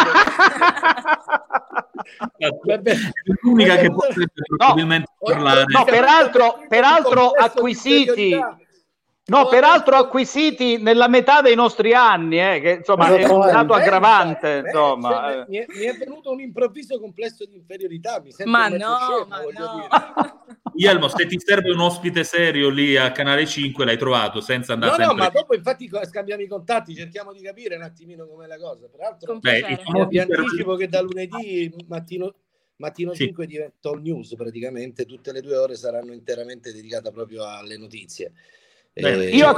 L'unica 3.42 3.78
che 3.78 3.90
potrebbe 3.92 4.34
probabilmente 4.58 5.12
no, 5.22 5.32
parlare. 5.32 5.64
No, 5.68 5.86
peraltro, 5.86 6.66
peraltro 6.68 7.30
acquisiti 7.30 8.38
No, 9.32 9.48
peraltro 9.48 9.96
acquisiti 9.96 10.78
nella 10.78 11.08
metà 11.08 11.42
dei 11.42 11.56
nostri 11.56 11.94
anni, 11.94 12.38
eh, 12.38 12.60
che 12.60 12.72
insomma 12.80 13.08
è 13.16 13.26
un 13.26 13.40
dato 13.40 13.74
aggravante. 13.74 14.58
Eh, 14.58 14.60
insomma. 14.60 15.10
Cioè, 15.10 15.46
mi, 15.48 15.58
è, 15.58 15.66
mi, 15.70 15.86
è, 15.86 15.98
venuto 15.98 16.32
un 16.32 16.42
improvviso 16.42 17.00
complesso 17.00 17.46
di 17.46 17.56
inferiorità. 17.56 18.22
Mi 18.22 18.32
ma 18.44 18.68
no, 18.68 18.98
scemo, 19.00 19.26
ma 19.28 19.42
no. 19.58 20.44
Ielmo, 20.76 21.08
se 21.08 21.26
ti 21.28 21.40
serve 21.40 21.72
un 21.72 21.80
ospite 21.80 22.26
serio 22.26 22.70
lì 22.70 22.98
a 22.98 23.12
Canale 23.14 23.46
5, 23.46 23.86
l'hai 23.86 23.98
trovato 23.98 24.42
senza 24.42 24.74
andare 24.74 24.92
no, 24.92 24.98
sempre... 24.98 25.16
No, 25.16 25.24
ma 25.24 25.30
dopo 25.30 25.56
infatti 25.56 25.90
scambiamo 26.04 26.42
i 26.42 26.48
contatti, 26.48 26.94
cerchiamo 26.94 27.32
di 27.32 27.42
capire 27.42 27.78
un 27.78 27.84
attimino 27.84 28.28
com'è 28.28 28.48
la 28.48 28.58
cosa. 28.58 28.90
Peraltro, 28.90 29.40
Beh, 29.40 29.80
vi 30.10 30.20
anticipo 30.20 30.76
che 30.76 30.90
da 30.90 31.02
lunedì 31.02 31.74
mattino 31.88 32.34
Mattino 32.82 33.14
sì. 33.14 33.26
5 33.26 33.46
diventa 33.46 33.90
all 33.90 34.02
news 34.02 34.34
praticamente, 34.36 35.06
tutte 35.06 35.32
le 35.32 35.42
due 35.42 35.56
ore 35.56 35.76
saranno 35.76 36.14
interamente 36.14 36.74
dedicate 36.74 37.12
proprio 37.12 37.46
alle 37.46 37.78
notizie. 37.78 38.34
Eh, 38.94 39.30
io, 39.30 39.48
a, 39.48 39.56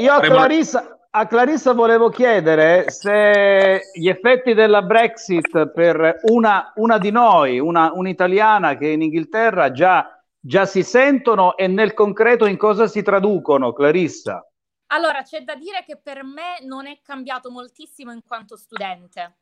io 0.00 0.12
a, 0.12 0.20
Clarissa, 0.20 0.98
a, 1.10 1.26
Clarissa, 1.26 1.72
volevo 1.74 2.08
chiedere 2.08 2.90
se 2.90 3.82
gli 3.94 4.08
effetti 4.08 4.52
della 4.52 4.82
Brexit 4.82 5.68
per 5.68 6.20
una, 6.24 6.72
una 6.76 6.98
di 6.98 7.12
noi, 7.12 7.60
una, 7.60 7.92
un'italiana 7.92 8.76
che 8.76 8.88
è 8.88 8.92
in 8.92 9.02
Inghilterra, 9.02 9.70
già, 9.70 10.20
già 10.40 10.66
si 10.66 10.82
sentono 10.82 11.56
e 11.56 11.68
nel 11.68 11.94
concreto 11.94 12.46
in 12.46 12.56
cosa 12.56 12.88
si 12.88 13.02
traducono, 13.02 13.72
Clarissa? 13.72 14.44
Allora, 14.86 15.22
c'è 15.22 15.42
da 15.42 15.54
dire 15.54 15.84
che 15.86 15.96
per 15.96 16.24
me 16.24 16.58
non 16.62 16.86
è 16.86 16.98
cambiato 17.00 17.50
moltissimo 17.50 18.12
in 18.12 18.22
quanto 18.26 18.56
studente. 18.56 19.36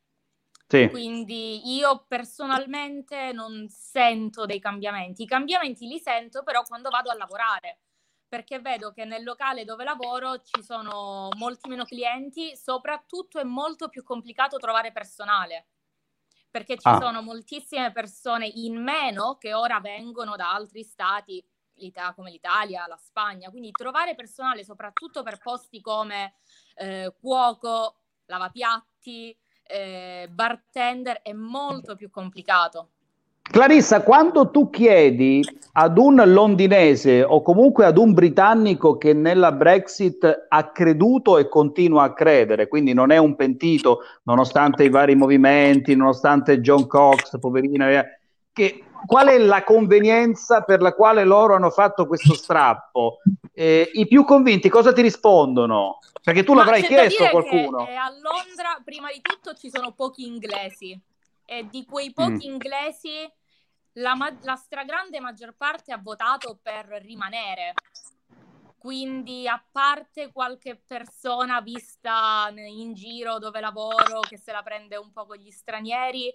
Sì. 0.69 0.89
Quindi 0.89 1.75
io 1.75 2.05
personalmente 2.07 3.33
non 3.33 3.67
sento 3.69 4.47
dei 4.47 4.61
cambiamenti. 4.61 5.23
I 5.23 5.27
cambiamenti 5.27 5.89
li 5.89 5.99
sento 5.99 6.45
però 6.45 6.63
quando 6.63 6.91
vado 6.91 7.11
a 7.11 7.17
lavorare 7.17 7.79
perché 8.31 8.61
vedo 8.61 8.93
che 8.93 9.05
nel 9.05 9.25
locale 9.25 9.65
dove 9.65 9.83
lavoro 9.83 10.41
ci 10.41 10.63
sono 10.63 11.31
molti 11.37 11.69
meno 11.69 11.85
clienti, 11.85 12.57
soprattutto 12.57 13.41
è 13.41 13.43
molto 13.43 13.89
più 13.89 14.05
complicato 14.05 14.57
trovare 14.59 14.93
personale, 14.93 15.67
perché 16.49 16.79
ci 16.79 16.87
ah. 16.87 17.01
sono 17.01 17.23
moltissime 17.23 17.91
persone 17.91 18.47
in 18.47 18.81
meno 18.81 19.37
che 19.37 19.53
ora 19.53 19.81
vengono 19.81 20.37
da 20.37 20.53
altri 20.53 20.85
stati 20.85 21.45
come 22.15 22.31
l'Italia, 22.31 22.87
la 22.87 22.99
Spagna, 22.99 23.49
quindi 23.51 23.71
trovare 23.73 24.15
personale 24.15 24.65
soprattutto 24.65 25.23
per 25.23 25.39
posti 25.39 25.81
come 25.81 26.35
eh, 26.75 27.13
cuoco, 27.19 27.97
lavapiatti, 28.27 29.37
eh, 29.63 30.29
bartender 30.31 31.23
è 31.23 31.33
molto 31.33 31.97
più 31.97 32.11
complicato. 32.11 32.91
Clarissa, 33.51 34.03
quando 34.03 34.49
tu 34.51 34.71
chiedi 34.71 35.43
ad 35.73 35.99
un 35.99 36.23
londinese 36.25 37.25
o 37.25 37.43
comunque 37.43 37.85
ad 37.85 37.99
un 37.99 38.13
britannico 38.13 38.97
che 38.97 39.13
nella 39.13 39.51
Brexit 39.51 40.47
ha 40.49 40.71
creduto 40.71 41.37
e 41.37 41.49
continua 41.49 42.05
a 42.05 42.13
credere, 42.13 42.69
quindi 42.69 42.93
non 42.93 43.11
è 43.11 43.17
un 43.17 43.35
pentito, 43.35 44.03
nonostante 44.23 44.85
i 44.85 44.89
vari 44.89 45.17
movimenti, 45.17 45.97
nonostante 45.97 46.61
John 46.61 46.87
Cox, 46.87 47.41
poverina, 47.41 48.05
che, 48.53 48.85
qual 49.05 49.27
è 49.27 49.39
la 49.39 49.65
convenienza 49.65 50.63
per 50.63 50.81
la 50.81 50.95
quale 50.95 51.25
loro 51.25 51.57
hanno 51.57 51.71
fatto 51.71 52.07
questo 52.07 52.35
strappo? 52.35 53.19
Eh, 53.53 53.91
I 53.95 54.07
più 54.07 54.25
convinti 54.25 54.69
cosa 54.69 54.93
ti 54.93 55.03
rispondono? 55.03 55.99
Perché 56.23 56.45
tu 56.45 56.53
Ma 56.53 56.61
l'avrai 56.61 56.83
chiesto 56.83 57.25
a 57.25 57.31
qualcuno. 57.31 57.85
Che, 57.85 57.91
eh, 57.91 57.97
a 57.97 58.11
Londra, 58.11 58.81
prima 58.85 59.09
di 59.13 59.21
tutto, 59.21 59.55
ci 59.55 59.71
sono 59.71 59.93
pochi 59.93 60.25
inglesi 60.25 60.99
e 61.45 61.67
di 61.69 61.85
quei 61.85 62.13
pochi 62.13 62.49
mm. 62.49 62.53
inglesi 62.53 63.29
la, 64.01 64.15
ma- 64.15 64.37
la 64.43 64.57
stragrande 64.57 65.21
maggior 65.21 65.55
parte 65.57 65.93
ha 65.93 65.99
votato 65.99 66.59
per 66.61 66.87
rimanere. 67.03 67.75
Quindi, 68.77 69.47
a 69.47 69.63
parte 69.71 70.33
qualche 70.33 70.75
persona 70.75 71.61
vista 71.61 72.51
in 72.55 72.95
giro 72.95 73.39
dove 73.39 73.61
lavoro 73.61 74.21
che 74.21 74.39
se 74.39 74.53
la 74.53 74.63
prende 74.63 74.97
un 74.97 75.13
po' 75.13 75.27
con 75.27 75.37
gli 75.37 75.51
stranieri, 75.51 76.35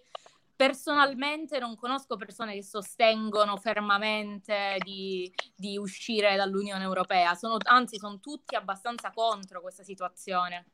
personalmente 0.56 1.58
non 1.58 1.76
conosco 1.76 2.16
persone 2.16 2.54
che 2.54 2.64
sostengono 2.64 3.58
fermamente 3.58 4.78
di, 4.84 5.32
di 5.56 5.76
uscire 5.78 6.36
dall'Unione 6.36 6.84
Europea. 6.84 7.34
Sono, 7.34 7.58
anzi, 7.64 7.98
sono 7.98 8.20
tutti 8.20 8.56
abbastanza 8.56 9.12
contro 9.12 9.60
questa 9.60 9.84
situazione. 9.84 10.66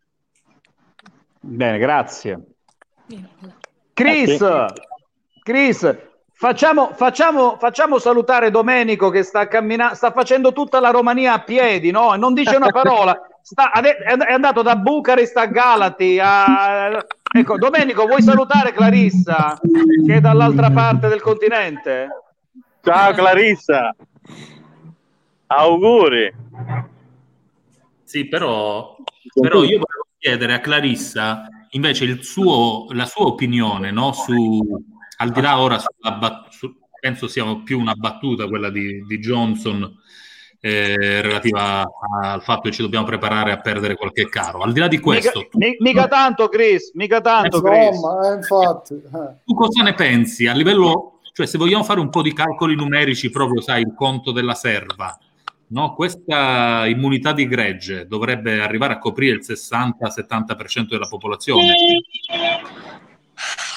Bene, 1.40 1.78
grazie. 1.78 2.56
Chris, 3.94 4.44
Chris, 5.42 6.10
Facciamo, 6.42 6.94
facciamo, 6.96 7.56
facciamo, 7.60 8.00
salutare 8.00 8.50
Domenico 8.50 9.12
che 9.12 9.22
sta 9.22 9.48
camminando, 9.48 9.94
sta 9.94 10.12
facendo 10.12 10.52
tutta 10.54 10.80
la 10.80 10.90
Romania 10.90 11.34
a 11.34 11.44
piedi, 11.44 11.92
no? 11.92 12.16
E 12.16 12.18
non 12.18 12.34
dice 12.34 12.56
una 12.56 12.72
parola. 12.72 13.16
Sta, 13.44 13.70
è 13.72 14.34
andato 14.34 14.64
da 14.64 14.76
Bucarest 14.76 15.38
a 15.38 15.46
Galati. 15.46 16.18
A... 16.20 17.06
Ecco, 17.32 17.60
Domenico, 17.60 18.08
vuoi 18.08 18.24
salutare 18.24 18.72
Clarissa 18.72 19.60
che 20.04 20.16
è 20.16 20.20
dall'altra 20.20 20.72
parte 20.72 21.10
del 21.10 21.22
continente? 21.22 22.08
Ciao 22.82 23.14
Clarissa, 23.14 23.96
auguri. 25.46 26.34
Sì, 28.02 28.28
però, 28.28 28.96
però 29.40 29.60
io 29.60 29.78
volevo 29.78 30.08
chiedere 30.18 30.56
a 30.56 30.60
Clarissa 30.60 31.48
invece 31.70 32.24
suo, 32.24 32.88
la 32.94 33.06
sua 33.06 33.28
opinione 33.28 33.92
no, 33.92 34.12
su 34.12 34.90
al 35.22 35.30
di 35.32 35.42
là 35.42 35.60
ora, 35.60 35.78
sulla, 35.78 36.48
su, 36.50 36.74
penso 37.00 37.28
sia 37.28 37.44
più 37.64 37.80
una 37.80 37.94
battuta 37.94 38.48
quella 38.48 38.70
di, 38.70 39.06
di 39.06 39.20
Johnson 39.20 40.00
eh, 40.60 41.22
relativa 41.22 41.84
al 42.24 42.42
fatto 42.44 42.70
che 42.70 42.72
ci 42.72 42.82
dobbiamo 42.82 43.06
preparare 43.06 43.52
a 43.52 43.60
perdere 43.60 43.96
qualche 43.96 44.28
caro. 44.30 44.60
Al 44.60 44.74
di 44.74 44.80
là 44.80 44.88
di 44.88 45.00
questo, 45.00 45.48
mica, 45.54 45.76
tu, 45.78 45.84
mica 45.84 46.08
tanto, 46.08 46.50
Chris, 46.50 46.92
mica 46.94 47.22
tanto, 47.22 47.58
eh, 47.58 47.62
Chris. 47.62 47.96
Insomma, 47.96 48.32
eh, 48.32 48.36
infatti, 48.36 48.94
eh. 48.94 49.36
tu 49.46 49.54
cosa 49.54 49.84
ne 49.84 49.94
pensi 49.94 50.48
a 50.48 50.54
livello, 50.54 51.20
cioè 51.34 51.46
se 51.46 51.58
vogliamo 51.58 51.84
fare 51.84 52.00
un 52.00 52.10
po' 52.10 52.22
di 52.22 52.34
calcoli 52.34 52.76
numerici, 52.76 53.30
proprio 53.30 53.62
sai, 53.62 53.82
il 53.82 53.94
conto 53.96 54.32
della 54.32 54.54
serva, 54.54 55.18
no? 55.68 55.94
questa 55.94 56.86
immunità 56.88 57.34
di 57.34 57.48
gregge 57.48 58.06
dovrebbe 58.08 58.62
arrivare 58.62 58.94
a 58.94 58.98
coprire 59.00 59.36
il 59.36 59.44
60-70% 59.44 60.88
della 60.90 61.08
popolazione. 61.08 61.74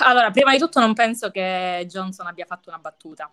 Allora, 0.01 0.30
prima 0.30 0.53
di 0.53 0.59
tutto 0.59 0.80
non 0.80 0.95
penso 0.95 1.30
che 1.30 1.84
Johnson 1.88 2.26
abbia 2.26 2.47
fatto 2.47 2.68
una 2.68 2.78
battuta. 2.78 3.32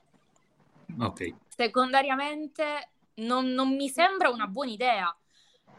Ok. 1.00 1.34
Secondariamente 1.48 2.90
non, 3.16 3.48
non 3.48 3.76
mi 3.76 3.90
sembra 3.90 4.30
una 4.30 4.48
buona 4.48 4.72
idea 4.72 5.16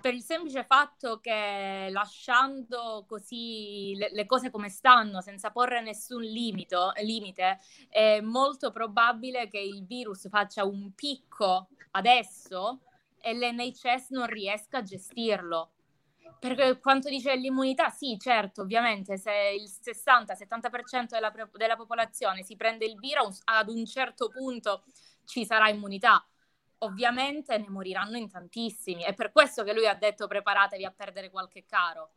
per 0.03 0.15
il 0.15 0.23
semplice 0.23 0.65
fatto 0.65 1.21
che 1.21 1.89
lasciando 1.91 3.05
così 3.07 3.95
le, 3.97 4.11
le, 4.13 4.27
cose 4.27 4.51
come 4.51 4.69
stanno, 4.69 5.21
senza 5.21 5.51
porre 5.53 5.81
nessun 5.81 6.23
limito, 6.23 6.91
limite, 7.03 7.61
è 7.89 8.21
molto 8.21 8.73
probabile 8.73 9.49
che 9.49 9.61
il 9.61 9.87
virus 9.87 10.29
faccia 10.29 10.65
un 10.65 10.93
picco 10.95 11.69
adesso 11.93 12.81
e 13.21 13.33
l'NHS 13.33 14.11
non 14.11 14.27
riesca 14.27 14.79
a 14.79 14.83
gestirlo. 14.83 15.71
Per 16.43 16.81
quanto 16.81 17.09
dice 17.09 17.37
l'immunità, 17.37 17.89
sì, 17.89 18.19
certo, 18.19 18.63
ovviamente 18.63 19.17
se 19.17 19.31
il 19.57 19.71
60-70% 19.71 21.11
della, 21.11 21.33
della 21.53 21.77
popolazione 21.77 22.43
si 22.43 22.57
prende 22.57 22.85
il 22.85 22.99
virus, 22.99 23.41
ad 23.45 23.69
un 23.69 23.87
certo 23.87 24.29
punto 24.29 24.83
ci 25.25 25.47
sarà 25.47 25.69
immunità. 25.69 26.27
Ovviamente 26.79 27.57
ne 27.57 27.69
moriranno 27.69 28.17
in 28.17 28.29
tantissimi. 28.29 29.05
È 29.05 29.15
per 29.15 29.31
questo 29.31 29.63
che 29.63 29.73
lui 29.73 29.87
ha 29.87 29.95
detto 29.95 30.27
preparatevi 30.27 30.85
a 30.85 30.91
perdere 30.91 31.31
qualche 31.31 31.65
caro. 31.65 32.11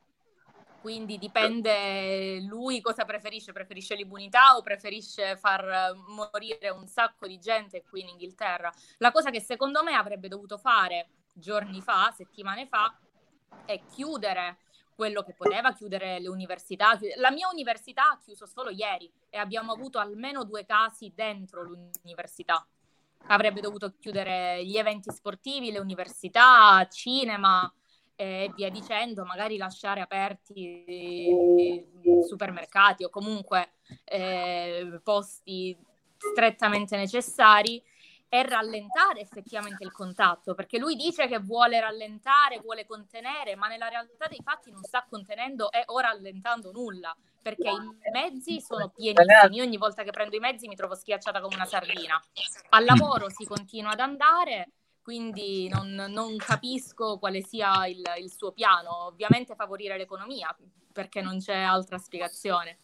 Quindi 0.82 1.20
dipende 1.20 2.40
lui 2.42 2.82
cosa 2.82 3.06
preferisce, 3.06 3.52
preferisce 3.52 3.94
l'immunità 3.94 4.56
o 4.56 4.64
preferisce 4.64 5.38
far 5.38 5.94
morire 6.08 6.70
un 6.70 6.88
sacco 6.88 7.28
di 7.28 7.38
gente 7.38 7.84
qui 7.84 8.02
in 8.02 8.08
Inghilterra. 8.08 8.74
La 8.98 9.12
cosa 9.12 9.30
che 9.30 9.40
secondo 9.40 9.84
me 9.84 9.94
avrebbe 9.94 10.30
dovuto 10.30 10.58
fare 10.58 11.10
giorni 11.32 11.82
fa, 11.82 12.12
settimane 12.16 12.66
fa, 12.66 12.92
è 13.66 13.82
chiudere 13.94 14.58
quello 14.96 15.24
che 15.24 15.34
poteva, 15.34 15.74
chiudere 15.74 16.20
le 16.20 16.30
università. 16.30 16.98
La 17.18 17.32
mia 17.32 17.50
università 17.52 18.12
ha 18.12 18.20
chiuso 18.24 18.46
solo 18.46 18.70
ieri 18.70 19.12
e 19.30 19.38
abbiamo 19.38 19.74
avuto 19.74 20.00
almeno 20.00 20.46
due 20.46 20.66
casi 20.66 21.12
dentro 21.14 21.64
l'università. 21.64 22.66
Avrebbe 23.28 23.60
dovuto 23.60 23.94
chiudere 24.00 24.64
gli 24.66 24.78
eventi 24.78 25.12
sportivi, 25.12 25.72
le 25.72 25.80
università, 25.80 26.88
cinema 26.90 27.72
e 28.16 28.50
via 28.56 28.70
dicendo, 28.70 29.26
magari 29.26 29.58
lasciare 29.58 30.00
aperti 30.00 30.84
i 30.88 31.86
supermercati 32.26 33.04
o 33.04 33.10
comunque 33.10 33.74
eh, 34.06 35.02
posti 35.04 35.78
strettamente 36.18 36.96
necessari 36.96 37.84
è 38.28 38.44
rallentare 38.44 39.22
effettivamente 39.22 39.84
il 39.84 39.92
contatto, 39.92 40.54
perché 40.56 40.78
lui 40.78 40.96
dice 40.96 41.28
che 41.28 41.40
vuole 41.40 41.80
rallentare, 41.80 42.60
vuole 42.60 42.86
contenere, 42.86 43.56
ma 43.56 43.68
nella 43.68 43.88
realtà 43.88 44.28
dei 44.28 44.42
fatti 44.44 44.72
non 44.72 44.84
sta 44.84 45.06
contenendo 45.10 45.72
e 45.72 45.84
o 45.86 46.00
rallentando 46.00 46.72
nulla, 46.72 47.16
perché 47.42 47.70
i 47.70 48.12
mezzi 48.12 48.60
sono 48.60 48.90
pienissimi. 48.90 49.62
Ogni 49.62 49.78
volta 49.78 50.04
che 50.04 50.12
prendo 50.12 50.36
i 50.36 50.40
mezzi 50.40 50.68
mi 50.68 50.76
trovo 50.76 50.96
schiacciata 50.96 51.40
come 51.42 51.56
una 51.56 51.66
sardina. 51.66 52.22
Al 52.70 52.84
lavoro 52.84 53.30
si 53.30 53.46
continua 53.46 53.92
ad 53.92 54.00
andare, 54.00 54.72
quindi 55.02 55.70
non, 55.70 55.94
non 55.94 56.36
capisco 56.38 57.20
quale 57.20 57.44
sia 57.44 57.86
il, 57.86 58.02
il 58.20 58.32
suo 58.32 58.52
piano. 58.52 59.06
Ovviamente 59.06 59.56
favorire 59.56 59.98
l'economia, 59.98 60.54
perché 60.92 61.22
non 61.22 61.38
c'è 61.38 61.56
altra 61.56 62.00
spiegazione. 62.00 62.80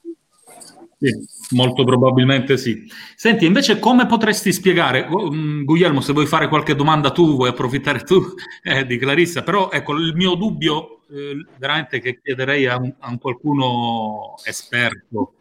Sì, 1.02 1.56
molto 1.56 1.84
probabilmente 1.84 2.58
sì. 2.58 2.88
Senti, 3.16 3.46
invece 3.46 3.80
come 3.80 4.06
potresti 4.06 4.54
spiegare, 4.54 5.08
um, 5.10 5.64
Guglielmo, 5.64 6.00
se 6.00 6.14
vuoi 6.14 6.28
fare 6.28 6.48
qualche 6.48 6.76
domanda 6.76 7.10
tu, 7.10 7.36
vuoi 7.36 7.50
approfittare 7.50 8.04
tu 8.04 8.22
eh, 8.62 8.86
di 8.86 9.00
Clarissa, 9.00 9.42
però 9.42 9.72
ecco, 9.72 9.94
il 9.94 10.14
mio 10.16 10.36
dubbio 10.36 11.02
eh, 11.10 11.44
veramente 11.58 12.00
che 12.00 12.22
chiederei 12.22 12.68
a 12.68 12.78
un, 12.78 12.94
a 13.00 13.10
un, 13.10 13.18
qualcuno 13.18 14.36
esperto, 14.44 15.34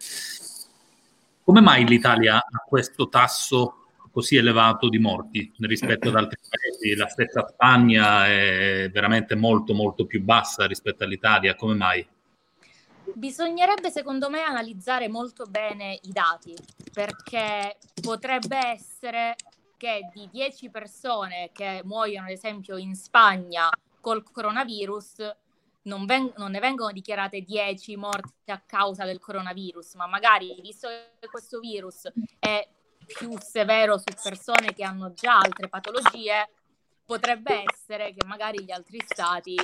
come 1.45 1.61
mai 1.61 1.87
l'Italia 1.87 2.37
ha 2.37 2.65
questo 2.67 3.11
tasso 3.11 3.75
così 4.11 4.37
elevato 4.37 4.89
di 4.89 4.99
morti 4.99 5.53
rispetto 5.59 6.09
ad 6.09 6.17
altri 6.17 6.39
paesi? 6.49 6.97
La 6.97 7.07
stessa 7.07 7.47
Spagna 7.47 8.27
è 8.27 8.91
veramente 8.91 9.35
molto 9.35 9.75
molto 9.75 10.07
più 10.07 10.23
bassa 10.23 10.67
rispetto 10.67 11.05
all'Italia, 11.05 11.55
come 11.55 11.75
mai? 11.75 12.07
Bisognerebbe 13.15 13.91
secondo 13.91 14.31
me 14.31 14.41
analizzare 14.43 15.09
molto 15.09 15.47
bene 15.47 15.99
i 16.03 16.11
dati 16.11 16.57
perché 16.93 17.79
potrebbe 18.01 18.57
essere 18.57 19.37
che 19.77 20.09
di 20.13 20.29
10 20.31 20.71
persone 20.71 21.51
che 21.53 21.81
muoiono 21.85 22.27
ad 22.27 22.33
esempio 22.33 22.77
in 22.77 22.95
Spagna 22.95 23.71
col 24.01 24.23
coronavirus 24.23 25.35
non, 25.83 26.05
veng- 26.05 26.37
non, 26.37 26.51
ne 26.51 26.61
vengono 26.61 26.93
dichiarate 26.93 27.41
10 27.41 27.97
morti 27.97 28.51
a 28.51 28.63
causa 28.65 29.05
del 29.05 29.19
coronavirus, 29.19 29.95
ma 29.95 30.07
magari 30.07 30.59
visto 30.61 30.89
che 30.89 31.29
questo 31.29 31.59
virus 31.59 32.11
è 32.39 32.69
più 33.07 33.35
severo 33.41 33.97
su 33.97 34.05
persone 34.23 34.75
che 34.75 34.85
hanno 34.85 35.13
già 35.15 35.39
altre 35.39 35.69
patologie, 35.69 36.51
potrebbe 37.05 37.65
essere 37.73 38.13
che 38.13 38.27
magari 38.27 38.63
gli 38.63 38.71
altri 38.71 39.03
stati 39.05 39.57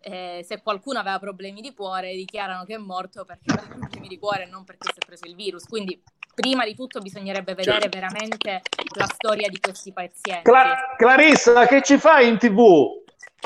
eh, 0.00 0.44
se 0.46 0.62
qualcuno 0.62 0.98
aveva 0.98 1.18
problemi 1.18 1.60
di 1.60 1.74
cuore 1.74 2.14
dichiarano 2.14 2.64
che 2.64 2.74
è 2.74 2.78
morto 2.78 3.24
perché 3.24 3.52
aveva 3.52 3.68
problemi 3.76 4.08
di 4.08 4.18
cuore 4.18 4.44
e 4.44 4.46
non 4.46 4.64
perché 4.64 4.88
si 4.92 4.98
è 4.98 5.06
preso 5.06 5.26
il 5.26 5.34
virus. 5.34 5.64
Quindi 5.64 6.02
prima 6.34 6.64
di 6.64 6.74
tutto 6.74 7.00
bisognerebbe 7.00 7.54
vedere 7.54 7.82
certo. 7.82 7.98
veramente 7.98 8.62
la 8.96 9.06
storia 9.06 9.48
di 9.48 9.60
questi 9.60 9.92
pazienti. 9.92 10.42
Cla- 10.42 10.94
Clarissa, 10.96 11.66
che 11.66 11.82
ci 11.82 11.98
fai 11.98 12.28
in 12.28 12.38
tv? 12.38 12.98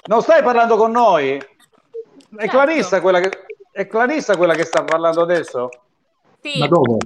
Non 0.06 0.22
stai 0.22 0.42
parlando 0.42 0.76
con 0.76 0.92
noi? 0.92 1.36
È, 1.36 1.40
certo. 1.40 2.46
Clarissa 2.46 3.00
quella 3.00 3.20
che, 3.20 3.30
è 3.72 3.86
Clarissa 3.86 4.36
quella 4.36 4.54
che 4.54 4.64
sta 4.64 4.84
parlando 4.84 5.22
adesso? 5.22 5.68
Sì. 6.40 6.58
Ma 6.58 6.68
dove? 6.68 6.98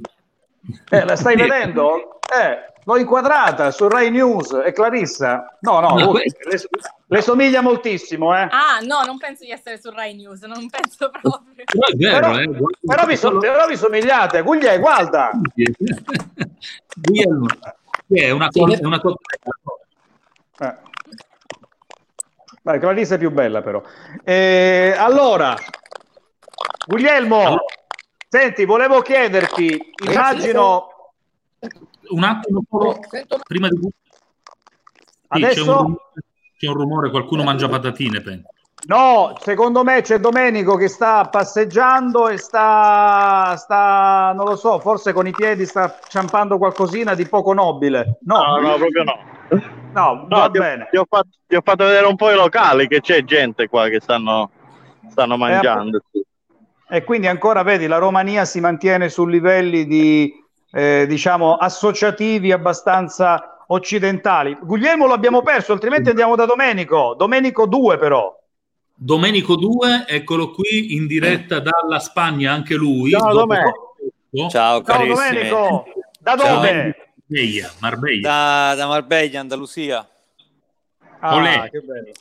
Eh, 0.90 1.04
la 1.04 1.16
stai 1.16 1.36
vedendo? 1.36 2.20
Eh, 2.20 2.74
l'ho 2.84 2.98
inquadrata 2.98 3.70
su 3.70 3.88
Rai 3.88 4.10
News, 4.10 4.54
è 4.54 4.72
Clarissa. 4.72 5.56
No, 5.60 5.80
no, 5.80 5.94
no 5.94 6.12
le, 6.12 6.24
le, 7.08 7.22
somiglia 7.22 7.62
moltissimo, 7.62 8.36
eh. 8.36 8.48
Ah, 8.50 8.80
no, 8.82 9.02
non 9.04 9.16
penso 9.18 9.44
di 9.44 9.50
essere 9.50 9.78
su 9.78 9.90
Rai 9.90 10.14
News, 10.14 10.42
non 10.42 10.68
penso 10.68 11.10
proprio. 11.20 11.64
Però 11.64 11.86
è 11.86 11.94
vero, 11.94 12.30
però, 12.30 12.38
eh. 12.38 12.50
però, 12.84 13.06
vi, 13.06 13.16
so, 13.16 13.38
però 13.38 13.66
vi 13.66 13.76
somigliate. 13.76 14.42
Guglielmo, 14.42 14.80
guarda. 14.80 15.30
Guglielmo, 16.94 17.46
è 18.08 18.30
una 18.30 18.48
cosa... 18.48 18.76
È 18.76 18.84
una 18.84 19.00
cosa... 19.00 19.16
Eh. 20.60 20.86
Vai, 22.62 22.78
Clarissa 22.78 23.14
è 23.14 23.18
più 23.18 23.30
bella 23.30 23.62
però. 23.62 23.82
Eh, 24.24 24.94
allora, 24.98 25.56
Guglielmo, 26.86 27.40
allora. 27.40 27.64
senti, 28.28 28.66
volevo 28.66 29.00
chiederti, 29.00 29.92
immagino 30.04 31.12
un 32.08 32.24
attimo 32.24 32.62
prima 33.46 33.68
di... 33.68 33.78
Sì, 33.80 33.90
Adesso... 35.28 36.10
C'è 36.58 36.66
un, 36.66 36.74
rumore, 36.74 37.10
qualcuno 37.10 37.44
mangia 37.44 37.68
patatine, 37.68 38.20
penso. 38.20 38.48
No, 38.86 39.36
secondo 39.40 39.84
me 39.84 40.02
c'è 40.02 40.18
Domenico 40.18 40.74
che 40.74 40.88
sta 40.88 41.24
passeggiando 41.26 42.28
e 42.28 42.36
sta, 42.36 43.54
sta, 43.56 44.32
non 44.34 44.44
lo 44.44 44.56
so, 44.56 44.80
forse 44.80 45.12
con 45.12 45.26
i 45.28 45.30
piedi 45.30 45.66
sta 45.66 45.98
ciampando 46.08 46.58
qualcosina 46.58 47.14
di 47.14 47.26
poco 47.26 47.52
nobile. 47.52 48.18
No, 48.22 48.42
no, 48.42 48.60
no 48.60 48.74
proprio 48.76 49.04
no. 49.04 49.18
No, 49.92 50.26
no 50.28 50.36
va 50.36 50.50
ti, 50.50 50.58
bene. 50.58 50.88
Ti 50.90 50.96
ho, 50.96 51.06
fatto, 51.08 51.28
ti 51.46 51.54
ho, 51.54 51.60
fatto, 51.62 51.84
vedere 51.84 52.06
un 52.06 52.16
po' 52.16 52.30
i 52.30 52.34
locali, 52.34 52.88
che 52.88 53.00
c'è 53.00 53.22
gente 53.22 53.68
qua 53.68 53.88
che 53.88 54.00
stanno, 54.00 54.50
stanno 55.10 55.36
mangiando. 55.36 56.00
E, 56.10 56.24
e 56.88 57.04
quindi 57.04 57.28
ancora, 57.28 57.62
vedi, 57.62 57.86
la 57.86 57.98
Romania 57.98 58.44
si 58.44 58.58
mantiene 58.58 59.08
su 59.08 59.26
livelli 59.26 59.86
di 59.86 60.32
eh, 60.72 61.06
diciamo, 61.06 61.54
associativi 61.54 62.52
abbastanza 62.52 63.57
occidentali. 63.68 64.56
Guglielmo 64.60 65.06
l'abbiamo 65.06 65.42
perso, 65.42 65.72
altrimenti 65.72 66.10
andiamo 66.10 66.36
da 66.36 66.44
Domenico. 66.44 67.14
Domenico 67.16 67.66
2 67.66 67.98
però. 67.98 68.36
Domenico 68.94 69.56
2, 69.56 70.06
eccolo 70.06 70.50
qui 70.50 70.94
in 70.94 71.06
diretta 71.06 71.60
dalla 71.60 71.98
Spagna, 71.98 72.52
anche 72.52 72.74
lui. 72.74 73.10
Ciao 73.10 73.32
Domenico. 73.32 73.94
Ciao, 74.48 74.82
Ciao 74.82 75.06
Domenico. 75.06 75.84
Da 76.18 76.34
dove? 76.34 76.96
Marbella, 77.26 77.72
Marbella. 77.80 78.28
Da, 78.28 78.74
da 78.74 78.86
Marbella, 78.86 79.40
Andalusia. 79.40 80.08
Ah, 81.20 81.68
che 81.68 81.80
bello. 81.80 82.12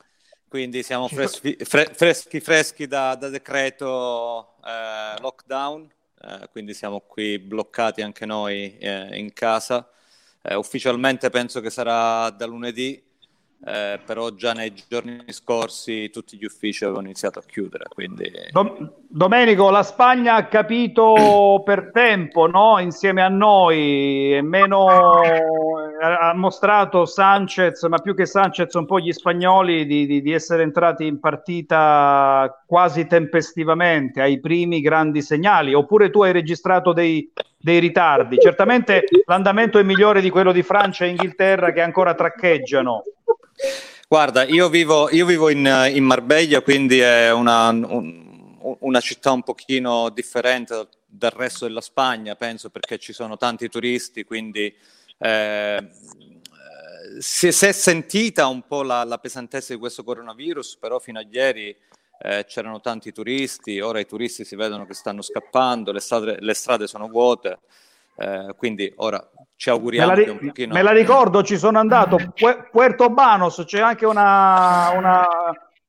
Quindi 0.48 0.82
siamo 0.82 1.08
freschi 1.08 1.58
fre- 1.60 1.92
freschi, 1.94 2.40
freschi 2.40 2.88
da, 2.88 3.16
da 3.16 3.28
decreto 3.28 4.56
eh, 4.66 5.20
lockdown 5.22 5.90
eh, 6.22 6.48
quindi 6.52 6.74
siamo 6.74 7.02
qui 7.02 7.38
bloccati 7.38 8.02
anche 8.02 8.26
noi 8.26 8.78
eh, 8.78 9.18
in 9.18 9.34
casa. 9.34 9.88
Eh, 10.50 10.56
ufficialmente 10.56 11.30
penso 11.30 11.60
che 11.60 11.70
sarà 11.70 12.30
da 12.30 12.46
lunedì, 12.46 13.04
eh, 13.66 14.00
però 14.06 14.30
già 14.32 14.54
nei 14.54 14.72
giorni 14.88 15.24
scorsi 15.28 16.10
tutti 16.10 16.38
gli 16.38 16.46
uffici 16.46 16.84
avevano 16.84 17.08
iniziato 17.08 17.40
a 17.40 17.44
chiudere. 17.46 17.86
Quindi... 17.90 18.32
Dom- 18.52 18.92
Domenico, 19.10 19.70
la 19.70 19.84
Spagna 19.84 20.36
ha 20.36 20.48
capito 20.48 21.62
per 21.66 21.92
tempo, 21.92 22.48
no? 22.48 22.80
insieme 22.80 23.22
a 23.22 23.30
noi, 23.30 24.36
e 24.36 24.42
meno 24.42 24.88
ha 26.00 26.34
mostrato 26.36 27.06
Sanchez, 27.06 27.84
ma 27.84 27.98
più 27.98 28.14
che 28.14 28.26
Sanchez, 28.26 28.74
un 28.76 28.86
po' 28.86 29.00
gli 29.00 29.12
spagnoli 29.12 29.86
di, 29.86 30.06
di, 30.06 30.22
di 30.22 30.32
essere 30.32 30.64
entrati 30.64 31.06
in 31.06 31.20
partita 31.20 32.64
quasi 32.66 33.08
tempestivamente 33.08 34.22
ai 34.22 34.40
primi 34.40 34.82
grandi 34.82 35.22
segnali, 35.22 35.74
oppure 35.74 36.10
tu 36.10 36.22
hai 36.22 36.32
registrato 36.32 36.94
dei, 36.94 37.32
dei 37.58 37.80
ritardi. 37.80 38.38
Certamente 38.38 39.04
l'andamento 39.26 39.80
è 39.80 39.84
migliore 39.84 40.22
di 40.22 40.30
quello 40.30 40.52
di 40.52 40.62
Francia 40.62 41.06
e 41.06 41.10
Inghilterra 41.10 41.72
che 41.72 41.82
ancora 41.82 42.14
traccheggiano. 42.14 43.04
Guarda, 44.08 44.46
io 44.46 44.70
vivo, 44.70 45.10
io 45.12 45.26
vivo 45.26 45.50
in, 45.50 45.90
in, 45.92 46.04
Marbella, 46.04 46.62
quindi 46.62 47.00
è 47.00 47.32
una, 47.32 47.70
un, 47.70 48.78
una, 48.80 49.00
città 49.02 49.32
un 49.32 49.44
pochino 49.44 50.10
differente 50.10 50.88
dal 51.06 51.32
resto 51.32 51.66
della 51.66 51.82
Spagna, 51.82 52.36
penso, 52.36 52.70
perché 52.70 53.00
ci 53.00 53.12
sono 53.12 53.36
tanti 53.36 53.68
turisti, 53.68 54.24
quindi 54.24 54.74
eh, 55.18 55.90
si, 57.20 57.52
si, 57.52 57.66
è 57.66 57.72
sentita 57.72 58.48
un 58.48 58.62
po' 58.68 58.84
la, 58.84 59.04
la, 59.04 59.18
pesantezza 59.18 59.74
di 59.74 59.80
questo 59.80 60.04
coronavirus, 60.04 60.78
però 60.78 61.00
fino 61.00 61.20
a 61.20 61.26
ieri 61.30 61.76
eh, 62.20 62.46
c'erano 62.48 62.80
tanti 62.80 63.12
turisti, 63.12 63.80
ora 63.80 64.00
i 64.00 64.06
turisti 64.06 64.46
si 64.46 64.56
vedono 64.56 64.86
che 64.86 64.94
stanno 64.94 65.22
scappando, 65.22 65.92
le 65.92 66.00
strade, 66.00 66.38
le 66.40 66.54
strade 66.54 66.88
sono 66.88 67.08
vuote, 67.08 67.60
eh, 68.18 68.54
quindi 68.58 68.92
ora 68.98 69.28
ci 69.58 69.72
auguriamo 69.72 70.14
me 70.14 70.26
la, 70.26 70.32
un 70.32 70.38
pochino... 70.38 70.74
me 70.74 70.82
la 70.84 70.92
ricordo, 70.92 71.44
ci 71.44 71.58
sono 71.58 71.80
andato, 71.80 72.18
Puerto 72.72 73.10
Banos, 73.10 73.64
c'è 73.66 73.80
anche 73.80 74.06
una, 74.06 74.92
una, 74.96 75.28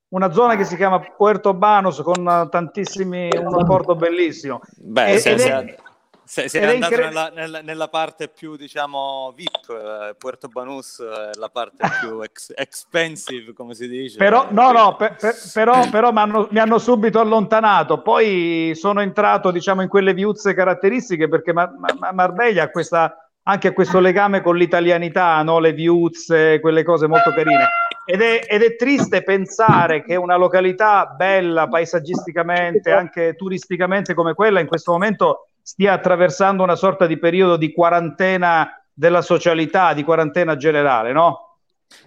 una, 0.08 0.32
zona 0.32 0.56
che 0.56 0.64
si 0.64 0.74
chiama 0.74 0.98
Puerto 1.00 1.52
Banos 1.52 2.00
con 2.00 2.48
tantissimi, 2.50 3.28
un 3.36 3.64
porto 3.66 3.94
bellissimo. 3.94 4.60
Beh, 4.78 5.12
e, 5.12 5.18
se, 5.18 6.48
se, 6.48 6.60
andato 6.60 6.72
incre... 6.92 7.04
nella, 7.06 7.30
nella, 7.34 7.60
nella, 7.60 7.88
parte 7.88 8.28
più, 8.28 8.56
diciamo, 8.56 9.32
VIP, 9.34 9.70
eh, 9.70 10.14
Puerto 10.16 10.48
Banús 10.48 11.02
è 11.02 11.38
la 11.38 11.48
parte 11.48 11.76
più 12.00 12.20
ex, 12.20 12.52
expensive, 12.54 13.52
come 13.52 13.74
si 13.74 13.86
dice. 13.86 14.16
Però, 14.16 14.46
no, 14.50 14.72
no, 14.72 14.96
per, 14.96 15.16
per, 15.16 15.34
però, 15.52 15.88
però 15.90 16.10
mi 16.12 16.58
hanno 16.58 16.78
subito 16.78 17.20
allontanato. 17.20 18.00
Poi 18.00 18.72
sono 18.74 19.00
entrato, 19.00 19.50
diciamo, 19.50 19.80
in 19.80 19.88
quelle 19.88 20.12
viuzze 20.12 20.52
caratteristiche 20.52 21.28
perché 21.28 21.54
Mar- 21.54 21.74
Mar- 21.78 22.12
Marbella 22.14 22.64
ha 22.64 22.70
questa 22.70 23.27
anche 23.48 23.68
a 23.68 23.72
questo 23.72 23.98
legame 23.98 24.42
con 24.42 24.56
l'italianità, 24.56 25.42
no? 25.42 25.58
le 25.58 25.72
viuzze, 25.72 26.60
quelle 26.60 26.82
cose 26.82 27.06
molto 27.06 27.30
carine. 27.30 27.66
Ed 28.04 28.20
è, 28.20 28.46
ed 28.46 28.62
è, 28.62 28.76
triste 28.76 29.22
pensare 29.22 30.04
che 30.04 30.16
una 30.16 30.36
località 30.36 31.06
bella 31.06 31.66
paesaggisticamente, 31.66 32.90
anche 32.90 33.34
turisticamente 33.36 34.12
come 34.12 34.34
quella, 34.34 34.60
in 34.60 34.66
questo 34.66 34.92
momento 34.92 35.48
stia 35.62 35.94
attraversando 35.94 36.62
una 36.62 36.76
sorta 36.76 37.06
di 37.06 37.18
periodo 37.18 37.56
di 37.56 37.72
quarantena 37.72 38.82
della 38.92 39.22
socialità, 39.22 39.94
di 39.94 40.04
quarantena 40.04 40.56
generale, 40.56 41.12
no? 41.12 41.56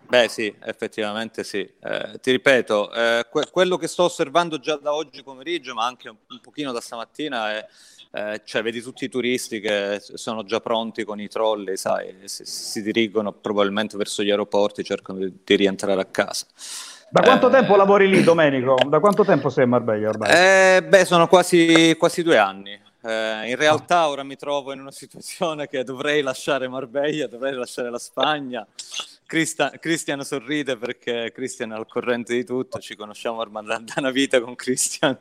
Beh 0.07 0.27
sì, 0.27 0.53
effettivamente 0.63 1.43
sì. 1.43 1.59
Eh, 1.59 2.19
ti 2.21 2.31
ripeto, 2.31 2.93
eh, 2.93 3.25
que- 3.29 3.47
quello 3.51 3.77
che 3.77 3.87
sto 3.87 4.03
osservando 4.03 4.59
già 4.59 4.75
da 4.75 4.93
oggi 4.93 5.23
pomeriggio, 5.23 5.73
ma 5.73 5.85
anche 5.85 6.09
un, 6.09 6.17
un 6.27 6.39
pochino 6.39 6.71
da 6.71 6.81
stamattina, 6.81 7.51
è 7.51 7.67
eh, 8.11 8.41
cioè 8.43 8.61
vedi 8.61 8.81
tutti 8.81 9.05
i 9.05 9.09
turisti 9.09 9.59
che 9.59 10.01
sono 10.01 10.43
già 10.43 10.59
pronti 10.59 11.03
con 11.03 11.19
i 11.19 11.29
trolley, 11.29 11.77
sai, 11.77 12.15
si, 12.25 12.43
si 12.45 12.81
dirigono 12.81 13.31
probabilmente 13.31 13.95
verso 13.95 14.21
gli 14.21 14.29
aeroporti, 14.29 14.83
cercano 14.83 15.19
di, 15.19 15.33
di 15.43 15.55
rientrare 15.55 16.01
a 16.01 16.05
casa. 16.05 16.45
Da 17.09 17.21
quanto 17.21 17.47
eh, 17.47 17.51
tempo 17.51 17.75
lavori 17.75 18.09
lì, 18.09 18.23
Domenico? 18.23 18.77
Da 18.87 18.99
quanto 18.99 19.23
tempo 19.25 19.49
sei 19.49 19.63
a 19.63 19.67
Marbella 19.67 20.09
ormai? 20.09 20.29
Eh, 20.31 20.83
beh, 20.83 21.05
sono 21.05 21.27
quasi, 21.27 21.95
quasi 21.97 22.23
due 22.23 22.37
anni. 22.37 22.71
Eh, 23.03 23.49
in 23.49 23.55
realtà 23.55 24.07
ora 24.07 24.23
mi 24.23 24.35
trovo 24.35 24.73
in 24.73 24.79
una 24.79 24.91
situazione 24.91 25.67
che 25.67 25.83
dovrei 25.83 26.21
lasciare 26.21 26.67
Marbella, 26.67 27.27
dovrei 27.27 27.53
lasciare 27.53 27.89
la 27.89 27.97
Spagna. 27.97 28.65
Christa, 29.25 29.71
Christian 29.79 30.23
sorride 30.23 30.77
perché 30.77 31.31
Christian 31.33 31.71
è 31.71 31.75
al 31.75 31.87
corrente 31.87 32.33
di 32.33 32.43
tutto, 32.43 32.79
ci 32.79 32.95
conosciamo 32.95 33.39
ormai 33.39 33.65
da 33.65 33.81
una 33.97 34.11
vita 34.11 34.41
con 34.41 34.55
Christian. 34.55 35.17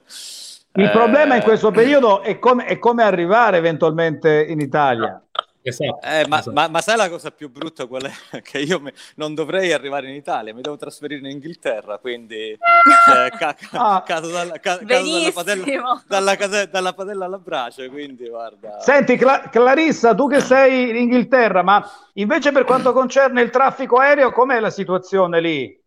Il 0.73 0.85
eh... 0.85 0.91
problema 0.91 1.35
in 1.35 1.43
questo 1.43 1.71
periodo 1.71 2.23
è 2.23 2.39
come, 2.39 2.65
è 2.65 2.79
come, 2.79 3.03
arrivare 3.03 3.57
eventualmente 3.57 4.45
in 4.49 4.61
Italia. 4.61 5.21
Esatto, 5.63 6.07
eh, 6.07 6.27
ma, 6.27 6.39
esatto. 6.39 6.53
ma, 6.53 6.69
ma, 6.69 6.81
sai 6.81 6.97
la 6.97 7.11
cosa 7.11 7.31
più 7.33 7.51
brutta 7.51 7.87
qual 7.87 8.03
è? 8.05 8.11
Che 8.41 8.59
io 8.61 8.81
mi, 8.81 8.91
non 9.17 9.35
dovrei 9.35 9.73
arrivare 9.73 10.09
in 10.09 10.15
Italia, 10.15 10.55
mi 10.55 10.63
devo 10.63 10.77
trasferire 10.77 11.21
in 11.21 11.35
Inghilterra, 11.35 11.99
quindi 11.99 12.57
cioè, 13.05 13.29
ca, 13.37 13.55
ca, 13.55 13.95
ah. 13.97 14.03
caso, 14.03 14.31
dalla, 14.31 14.53
ca, 14.53 14.79
caso 14.79 14.85
dalla, 14.87 15.33
padella, 15.33 16.03
dalla, 16.07 16.37
case, 16.37 16.69
dalla, 16.71 16.93
padella, 16.95 17.25
alla 17.27 17.39
brace, 17.39 17.91
quindi 17.91 18.29
guarda. 18.29 18.81
Senti 18.81 19.17
Cla- 19.17 19.49
Clarissa, 19.51 20.15
tu 20.15 20.29
che 20.29 20.41
sei 20.41 20.89
in 20.89 20.97
Inghilterra, 20.97 21.63
ma 21.63 21.85
invece 22.15 22.53
per 22.53 22.65
quanto 22.65 22.93
concerne 22.93 23.43
il 23.43 23.51
traffico 23.51 23.97
aereo, 23.97 24.33
com'è 24.33 24.61
la 24.61 24.71
situazione 24.71 25.41
lì? 25.41 25.79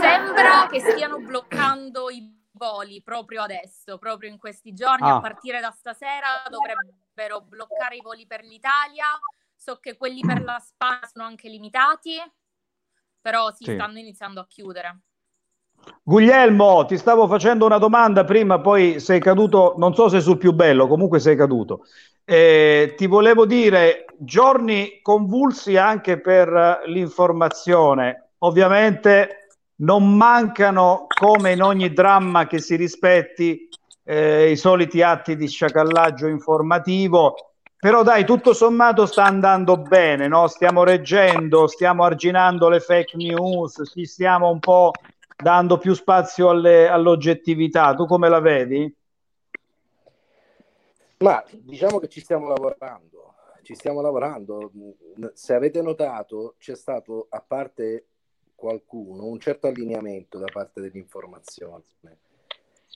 Sembra 0.00 0.68
che 0.70 0.78
stiano 0.78 1.18
bloccando 1.18 2.10
i 2.10 2.41
voli 2.52 3.02
proprio 3.02 3.42
adesso, 3.42 3.98
proprio 3.98 4.30
in 4.30 4.38
questi 4.38 4.72
giorni, 4.72 5.08
ah. 5.08 5.16
a 5.16 5.20
partire 5.20 5.60
da 5.60 5.70
stasera 5.70 6.42
dovrebbero 6.48 7.40
bloccare 7.40 7.96
i 7.96 8.02
voli 8.02 8.26
per 8.26 8.42
l'Italia. 8.42 9.06
So 9.54 9.78
che 9.78 9.96
quelli 9.96 10.20
per 10.20 10.42
la 10.42 10.58
Spagna 10.58 11.06
sono 11.12 11.24
anche 11.24 11.48
limitati, 11.48 12.16
però 13.20 13.52
si 13.52 13.64
sì. 13.64 13.74
stanno 13.74 13.98
iniziando 13.98 14.40
a 14.40 14.46
chiudere. 14.46 15.00
Guglielmo, 16.02 16.84
ti 16.84 16.96
stavo 16.96 17.26
facendo 17.28 17.66
una 17.66 17.78
domanda 17.78 18.24
prima, 18.24 18.60
poi 18.60 18.98
sei 19.00 19.20
caduto, 19.20 19.74
non 19.78 19.94
so 19.94 20.08
se 20.08 20.20
sul 20.20 20.36
più 20.36 20.52
bello, 20.52 20.86
comunque 20.88 21.20
sei 21.20 21.36
caduto. 21.36 21.84
Eh, 22.24 22.94
ti 22.96 23.06
volevo 23.06 23.46
dire, 23.46 24.06
giorni 24.16 25.00
convulsi 25.00 25.76
anche 25.76 26.20
per 26.20 26.82
l'informazione. 26.86 28.30
Ovviamente 28.38 29.41
non 29.76 30.16
mancano, 30.16 31.06
come 31.08 31.52
in 31.52 31.62
ogni 31.62 31.92
dramma 31.92 32.46
che 32.46 32.58
si 32.60 32.76
rispetti, 32.76 33.68
eh, 34.04 34.50
i 34.50 34.56
soliti 34.56 35.02
atti 35.02 35.36
di 35.36 35.48
sciacallaggio 35.48 36.26
informativo. 36.26 37.34
Però 37.78 38.04
dai, 38.04 38.24
tutto 38.24 38.52
sommato 38.52 39.06
sta 39.06 39.24
andando 39.24 39.76
bene, 39.76 40.28
no? 40.28 40.46
stiamo 40.46 40.84
reggendo, 40.84 41.66
stiamo 41.66 42.04
arginando 42.04 42.68
le 42.68 42.78
fake 42.78 43.16
news, 43.16 43.82
ci 43.92 44.04
stiamo 44.04 44.50
un 44.50 44.60
po' 44.60 44.92
dando 45.36 45.78
più 45.78 45.92
spazio 45.92 46.50
alle, 46.50 46.88
all'oggettività. 46.88 47.92
Tu 47.94 48.06
come 48.06 48.28
la 48.28 48.38
vedi? 48.38 48.96
Ma 51.18 51.42
diciamo 51.50 51.98
che 51.98 52.08
ci 52.08 52.20
stiamo 52.20 52.46
lavorando, 52.46 53.34
ci 53.62 53.74
stiamo 53.74 54.00
lavorando. 54.00 54.70
Se 55.34 55.52
avete 55.52 55.82
notato, 55.82 56.54
c'è 56.58 56.76
stato, 56.76 57.26
a 57.30 57.42
parte 57.44 58.06
qualcuno, 58.62 59.26
un 59.26 59.40
certo 59.40 59.66
allineamento 59.66 60.38
da 60.38 60.46
parte 60.46 60.80
dell'informazione. 60.80 61.82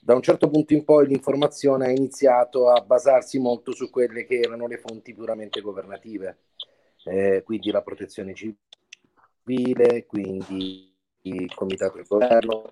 Da 0.01 0.15
un 0.15 0.21
certo 0.21 0.49
punto 0.49 0.73
in 0.73 0.85
poi 0.85 1.07
l'informazione 1.07 1.87
ha 1.87 1.89
iniziato 1.89 2.69
a 2.69 2.79
basarsi 2.79 3.37
molto 3.37 3.73
su 3.73 3.89
quelle 3.89 4.23
che 4.23 4.39
erano 4.39 4.65
le 4.65 4.77
fonti 4.77 5.13
puramente 5.13 5.59
governative, 5.59 6.37
eh, 7.03 7.41
quindi 7.43 7.69
la 7.71 7.81
protezione 7.81 8.33
civile, 8.33 10.05
quindi 10.05 10.95
il 11.23 11.53
comitato 11.53 11.97
del 11.97 12.07
governo. 12.07 12.69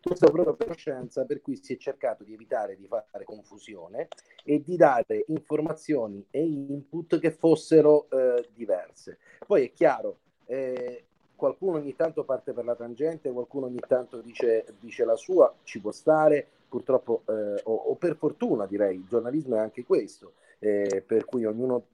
Questo 0.00 0.30
proprio 0.30 0.54
per 0.54 0.74
scienza 0.78 1.26
per 1.26 1.42
cui 1.42 1.56
si 1.62 1.74
è 1.74 1.76
cercato 1.76 2.24
di 2.24 2.32
evitare 2.32 2.76
di 2.76 2.86
fare 2.86 3.24
confusione 3.24 4.08
e 4.42 4.62
di 4.62 4.76
dare 4.76 5.24
informazioni 5.26 6.26
e 6.30 6.42
input 6.42 7.18
che 7.18 7.32
fossero 7.32 8.08
eh, 8.08 8.48
diverse. 8.54 9.18
Poi 9.46 9.66
è 9.66 9.72
chiaro, 9.72 10.20
eh, 10.46 11.07
qualcuno 11.38 11.76
ogni 11.76 11.94
tanto 11.94 12.24
parte 12.24 12.52
per 12.52 12.64
la 12.64 12.74
tangente, 12.74 13.30
qualcuno 13.30 13.66
ogni 13.66 13.78
tanto 13.86 14.20
dice, 14.20 14.64
dice 14.80 15.04
la 15.04 15.14
sua, 15.14 15.54
ci 15.62 15.80
può 15.80 15.92
stare, 15.92 16.44
purtroppo, 16.68 17.22
eh, 17.28 17.60
o, 17.62 17.74
o, 17.74 17.94
per 17.94 18.16
fortuna 18.16 18.66
direi, 18.66 18.96
il 18.96 19.06
giornalismo 19.06 19.54
è 19.54 19.60
anche 19.60 19.84
questo, 19.84 20.32
eh, 20.58 21.04
per 21.06 21.24
cui 21.24 21.44
ognuno 21.44 21.84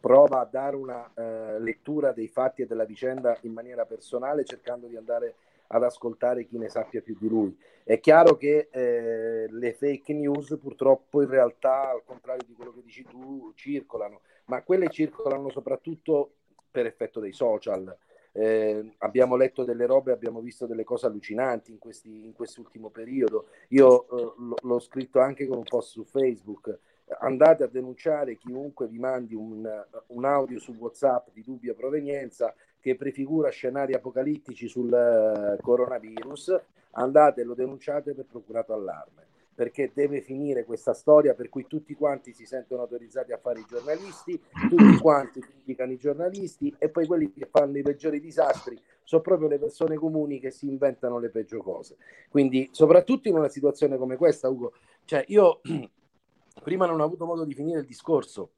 prova 0.00 0.40
a 0.40 0.48
dare 0.48 0.76
una 0.76 1.10
eh, 1.12 1.58
lettura 1.58 2.12
dei 2.12 2.28
fatti 2.28 2.62
e 2.62 2.66
della 2.66 2.84
vicenda 2.84 3.36
in 3.40 3.52
maniera 3.52 3.84
personale 3.84 4.44
cercando 4.44 4.86
di 4.86 4.96
andare 4.96 5.34
ad 5.68 5.82
ascoltare 5.82 6.46
chi 6.46 6.56
ne 6.56 6.68
sappia 6.68 7.02
più 7.02 7.16
di 7.18 7.28
lui. 7.28 7.58
È 7.82 7.98
chiaro 7.98 8.36
che 8.36 8.68
eh, 8.70 9.48
le 9.50 9.72
fake 9.72 10.14
news 10.14 10.56
purtroppo 10.60 11.20
in 11.20 11.28
realtà, 11.28 11.90
al 11.90 12.04
contrario 12.04 12.44
di 12.46 12.54
quello 12.54 12.72
che 12.72 12.82
dici 12.82 13.02
tu, 13.02 13.52
circolano, 13.56 14.20
ma 14.44 14.62
quelle 14.62 14.88
circolano 14.88 15.50
soprattutto 15.50 16.34
per 16.70 16.86
effetto 16.86 17.18
dei 17.18 17.32
social. 17.32 17.96
Eh, 18.38 18.92
abbiamo 18.98 19.34
letto 19.34 19.64
delle 19.64 19.84
robe, 19.84 20.12
abbiamo 20.12 20.38
visto 20.38 20.64
delle 20.66 20.84
cose 20.84 21.06
allucinanti 21.06 21.72
in, 21.72 21.78
questi, 21.78 22.24
in 22.24 22.32
quest'ultimo 22.32 22.88
periodo. 22.88 23.46
Io 23.70 24.06
eh, 24.08 24.54
l'ho 24.62 24.78
scritto 24.78 25.18
anche 25.18 25.48
con 25.48 25.56
un 25.56 25.64
post 25.64 25.90
su 25.90 26.04
Facebook. 26.04 26.78
Andate 27.18 27.64
a 27.64 27.66
denunciare 27.66 28.36
chiunque 28.36 28.86
vi 28.86 29.00
mandi 29.00 29.34
un, 29.34 29.68
un, 30.06 30.24
audio 30.24 30.60
su 30.60 30.72
WhatsApp 30.78 31.30
di 31.32 31.42
dubbia 31.42 31.74
provenienza 31.74 32.54
che 32.78 32.94
prefigura 32.94 33.48
scenari 33.48 33.94
apocalittici 33.94 34.68
sul 34.68 34.92
uh, 34.92 35.60
coronavirus, 35.60 36.60
andate 36.92 37.40
e 37.40 37.44
lo 37.44 37.54
denunciate 37.54 38.14
per 38.14 38.26
procurato 38.26 38.72
allarme, 38.72 39.26
perché 39.58 39.90
deve 39.92 40.20
finire 40.20 40.64
questa 40.64 40.94
storia 40.94 41.34
per 41.34 41.48
cui 41.48 41.66
tutti 41.66 41.92
quanti 41.94 42.32
si 42.32 42.46
sentono 42.46 42.82
autorizzati 42.82 43.32
a 43.32 43.38
fare 43.38 43.58
i 43.58 43.64
giornalisti, 43.68 44.40
tutti 44.70 44.96
quanti 44.98 45.40
criticano 45.40 45.90
i 45.90 45.96
giornalisti 45.96 46.72
e 46.78 46.88
poi 46.90 47.08
quelli 47.08 47.32
che 47.32 47.48
fanno 47.50 47.76
i 47.76 47.82
peggiori 47.82 48.20
disastri 48.20 48.80
sono 49.02 49.20
proprio 49.20 49.48
le 49.48 49.58
persone 49.58 49.96
comuni 49.96 50.38
che 50.38 50.52
si 50.52 50.68
inventano 50.68 51.18
le 51.18 51.30
peggio 51.30 51.60
cose. 51.60 51.96
Quindi, 52.28 52.68
soprattutto 52.70 53.26
in 53.26 53.34
una 53.34 53.48
situazione 53.48 53.96
come 53.96 54.14
questa, 54.14 54.48
Ugo, 54.48 54.74
cioè 55.04 55.24
io 55.26 55.60
prima 56.62 56.86
non 56.86 57.00
ho 57.00 57.04
avuto 57.04 57.26
modo 57.26 57.42
di 57.44 57.54
finire 57.54 57.80
il 57.80 57.86
discorso, 57.86 58.52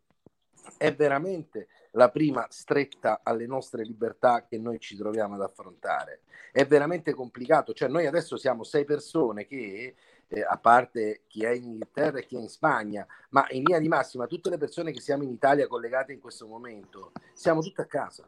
è 0.76 0.94
veramente 0.94 1.68
la 1.92 2.11
prima 2.11 2.46
stretta 2.51 3.20
alle 3.22 3.46
nostre 3.46 3.84
libertà 3.84 4.44
che 4.44 4.59
noi 4.59 4.78
ci 4.78 4.98
troviamo 4.98 5.36
ad 5.36 5.40
affrontare. 5.40 6.20
È 6.53 6.66
veramente 6.66 7.14
complicato, 7.14 7.72
cioè 7.72 7.88
noi 7.88 8.07
adesso 8.07 8.36
siamo 8.36 8.64
sei 8.64 8.84
persone 8.84 9.46
che, 9.46 9.94
eh, 10.30 10.42
a 10.42 10.56
parte 10.56 11.22
chi 11.26 11.44
è 11.44 11.50
in 11.50 11.64
Inghilterra 11.64 12.18
e 12.18 12.26
chi 12.26 12.36
è 12.36 12.38
in 12.38 12.48
Spagna, 12.48 13.06
ma 13.30 13.44
in 13.50 13.64
linea 13.64 13.80
di 13.80 13.88
massima 13.88 14.26
tutte 14.26 14.48
le 14.48 14.58
persone 14.58 14.92
che 14.92 15.00
siamo 15.00 15.24
in 15.24 15.30
Italia 15.30 15.66
collegate 15.66 16.12
in 16.12 16.20
questo 16.20 16.46
momento, 16.46 17.12
siamo 17.34 17.60
tutte 17.60 17.82
a 17.82 17.86
casa. 17.86 18.26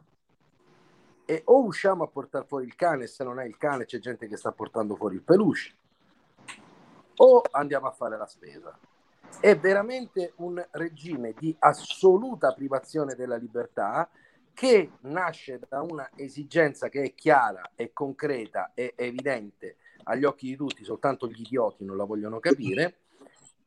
E 1.25 1.41
o 1.45 1.63
usciamo 1.63 2.03
a 2.03 2.07
portare 2.07 2.45
fuori 2.45 2.65
il 2.65 2.75
cane, 2.75 3.07
se 3.07 3.23
non 3.23 3.39
è 3.39 3.45
il 3.45 3.57
cane 3.57 3.85
c'è 3.85 3.99
gente 3.99 4.27
che 4.27 4.35
sta 4.35 4.51
portando 4.51 4.95
fuori 4.95 5.15
il 5.15 5.21
peluche, 5.21 5.73
o 7.15 7.41
andiamo 7.51 7.87
a 7.87 7.91
fare 7.91 8.17
la 8.17 8.27
spesa 8.27 8.77
è 9.39 9.57
veramente 9.57 10.33
un 10.37 10.63
regime 10.71 11.33
di 11.37 11.55
assoluta 11.59 12.53
privazione 12.53 13.15
della 13.15 13.35
libertà 13.35 14.09
che 14.53 14.91
nasce 15.01 15.59
da 15.67 15.81
una 15.81 16.09
esigenza 16.15 16.89
che 16.89 17.01
è 17.01 17.13
chiara, 17.15 17.71
è 17.75 17.91
concreta, 17.91 18.71
è 18.73 18.93
evidente 18.95 19.77
agli 20.03 20.25
occhi 20.25 20.47
di 20.47 20.55
tutti, 20.55 20.83
soltanto 20.83 21.27
gli 21.27 21.41
idioti 21.41 21.85
non 21.85 21.97
la 21.97 22.05
vogliono 22.05 22.39
capire, 22.39 22.95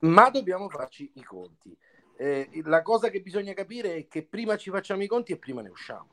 ma 0.00 0.30
dobbiamo 0.30 0.68
farci 0.68 1.10
i 1.14 1.22
conti. 1.22 1.76
Eh, 2.18 2.48
la 2.64 2.82
cosa 2.82 3.10
che 3.10 3.20
bisogna 3.20 3.52
capire 3.52 3.96
è 3.96 4.06
che 4.08 4.22
prima 4.22 4.56
ci 4.56 4.70
facciamo 4.70 5.02
i 5.02 5.06
conti 5.06 5.32
e 5.32 5.36
prima 5.36 5.60
ne 5.60 5.68
usciamo. 5.68 6.06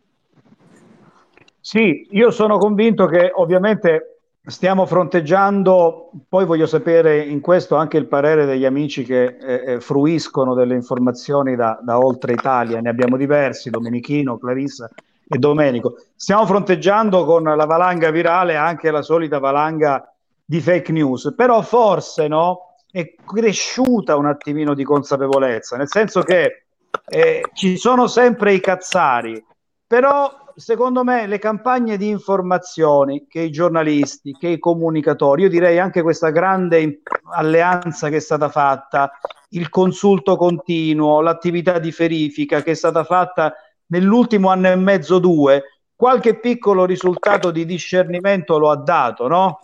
Sì, 1.59 2.07
io 2.11 2.29
sono 2.29 2.57
convinto 2.57 3.05
che 3.05 3.31
ovviamente 3.33 4.13
stiamo 4.45 4.85
fronteggiando, 4.85 6.11
poi 6.27 6.45
voglio 6.45 6.65
sapere 6.65 7.21
in 7.21 7.39
questo 7.39 7.77
anche 7.77 7.97
il 7.97 8.07
parere 8.07 8.45
degli 8.45 8.65
amici 8.65 9.03
che 9.03 9.37
eh, 9.39 9.63
eh, 9.65 9.79
fruiscono 9.79 10.53
delle 10.53 10.75
informazioni 10.75 11.55
da, 11.55 11.79
da, 11.81 11.97
oltre 11.97 12.33
Italia, 12.33 12.81
ne 12.81 12.89
abbiamo 12.89 13.15
diversi, 13.15 13.69
Domenichino, 13.69 14.37
Clarissa 14.37 14.89
e 15.25 15.37
Domenico. 15.37 15.95
Stiamo 16.15 16.45
fronteggiando 16.45 17.23
con 17.23 17.43
la 17.43 17.65
valanga 17.65 18.11
virale 18.11 18.57
anche 18.57 18.91
la 18.91 19.01
solita 19.01 19.39
valanga 19.39 20.12
di 20.53 20.61
fake 20.61 20.91
news, 20.91 21.33
però 21.35 21.63
forse 21.63 22.27
no, 22.27 22.75
è 22.91 23.15
cresciuta 23.25 24.15
un 24.17 24.27
attimino 24.27 24.75
di 24.75 24.83
consapevolezza, 24.83 25.77
nel 25.77 25.87
senso 25.87 26.21
che 26.21 26.65
eh, 27.07 27.41
ci 27.53 27.75
sono 27.75 28.05
sempre 28.05 28.53
i 28.53 28.59
cazzari, 28.59 29.43
però 29.87 30.31
secondo 30.53 31.03
me 31.03 31.25
le 31.25 31.39
campagne 31.39 31.97
di 31.97 32.07
informazioni 32.07 33.25
che 33.27 33.39
i 33.39 33.49
giornalisti, 33.49 34.33
che 34.33 34.49
i 34.49 34.59
comunicatori, 34.59 35.41
io 35.41 35.49
direi 35.49 35.79
anche 35.79 36.03
questa 36.03 36.29
grande 36.29 37.01
alleanza 37.31 38.09
che 38.09 38.17
è 38.17 38.21
stata 38.21 38.47
fatta, 38.47 39.11
il 39.49 39.69
consulto 39.69 40.35
continuo, 40.35 41.21
l'attività 41.21 41.79
di 41.79 41.89
verifica 41.89 42.61
che 42.61 42.71
è 42.71 42.75
stata 42.75 43.03
fatta 43.03 43.55
nell'ultimo 43.87 44.49
anno 44.49 44.67
e 44.67 44.75
mezzo, 44.75 45.17
due, 45.17 45.63
qualche 45.95 46.39
piccolo 46.39 46.85
risultato 46.85 47.49
di 47.49 47.65
discernimento 47.65 48.59
lo 48.59 48.69
ha 48.69 48.75
dato, 48.75 49.27
no? 49.27 49.59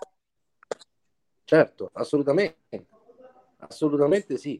Certo, 1.49 1.89
assolutamente, 1.93 2.85
assolutamente 3.57 4.37
sì, 4.37 4.55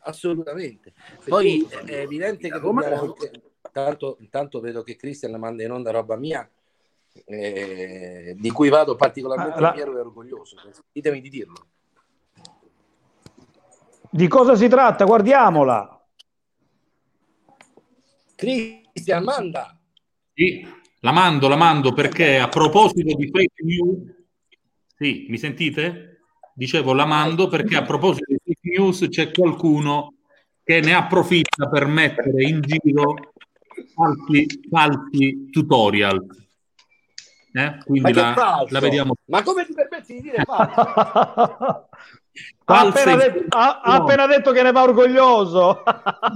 assolutamente. 0.00 0.92
Poi 1.24 1.64
è 1.84 2.00
evidente 2.00 2.50
che 2.50 2.58
Roma 2.58 2.84
anche 2.84 3.30
Intanto, 3.64 4.16
intanto 4.18 4.58
vedo 4.58 4.82
che 4.82 4.96
Cristian 4.96 5.38
manda 5.38 5.62
in 5.62 5.70
onda 5.70 5.92
roba 5.92 6.16
mia, 6.16 6.50
eh, 7.26 8.34
di 8.36 8.50
cui 8.50 8.70
vado 8.70 8.96
particolarmente 8.96 9.62
ah, 9.62 9.72
fiero 9.72 9.96
e 9.96 10.00
orgoglioso. 10.00 10.56
Ditemi 10.90 11.20
di 11.20 11.28
dirlo. 11.28 11.66
Di 14.10 14.26
cosa 14.26 14.56
si 14.56 14.66
tratta? 14.66 15.04
Guardiamola. 15.04 16.04
Cristian, 18.34 19.22
manda. 19.22 19.78
Sì, 20.34 20.66
la 21.02 21.12
mando, 21.12 21.46
la 21.46 21.56
mando 21.56 21.92
perché 21.92 22.38
a 22.40 22.48
proposito 22.48 23.14
di 23.14 23.30
fake 23.30 23.62
news, 23.62 24.14
sì, 24.96 25.26
mi 25.28 25.36
sentite? 25.36 26.15
Dicevo, 26.58 26.94
la 26.94 27.04
mando 27.04 27.48
perché 27.48 27.76
a 27.76 27.82
proposito 27.82 28.24
di 28.28 28.38
fake 28.42 28.78
news 28.78 29.06
c'è 29.10 29.30
qualcuno 29.30 30.14
che 30.64 30.80
ne 30.80 30.94
approfitta 30.94 31.68
per 31.68 31.84
mettere 31.84 32.44
in 32.44 32.62
giro 32.62 33.32
falsi, 33.94 34.46
falsi 34.70 35.50
tutorial. 35.50 36.24
Eh? 37.52 37.76
Quindi 37.84 38.10
la, 38.14 38.64
la, 38.66 38.80
vediamo. 38.80 39.16
Ma 39.26 39.42
come 39.42 39.66
ti 39.66 39.74
permetti 39.74 40.14
di 40.14 40.22
dire 40.22 40.44
falso? 40.44 40.80
ha, 42.64 42.80
appena 42.80 43.16
detto, 43.16 43.44
ha, 43.54 43.80
ha 43.82 43.94
appena 43.94 44.26
detto 44.26 44.52
che 44.52 44.62
ne 44.62 44.72
va 44.72 44.82
orgoglioso. 44.82 45.82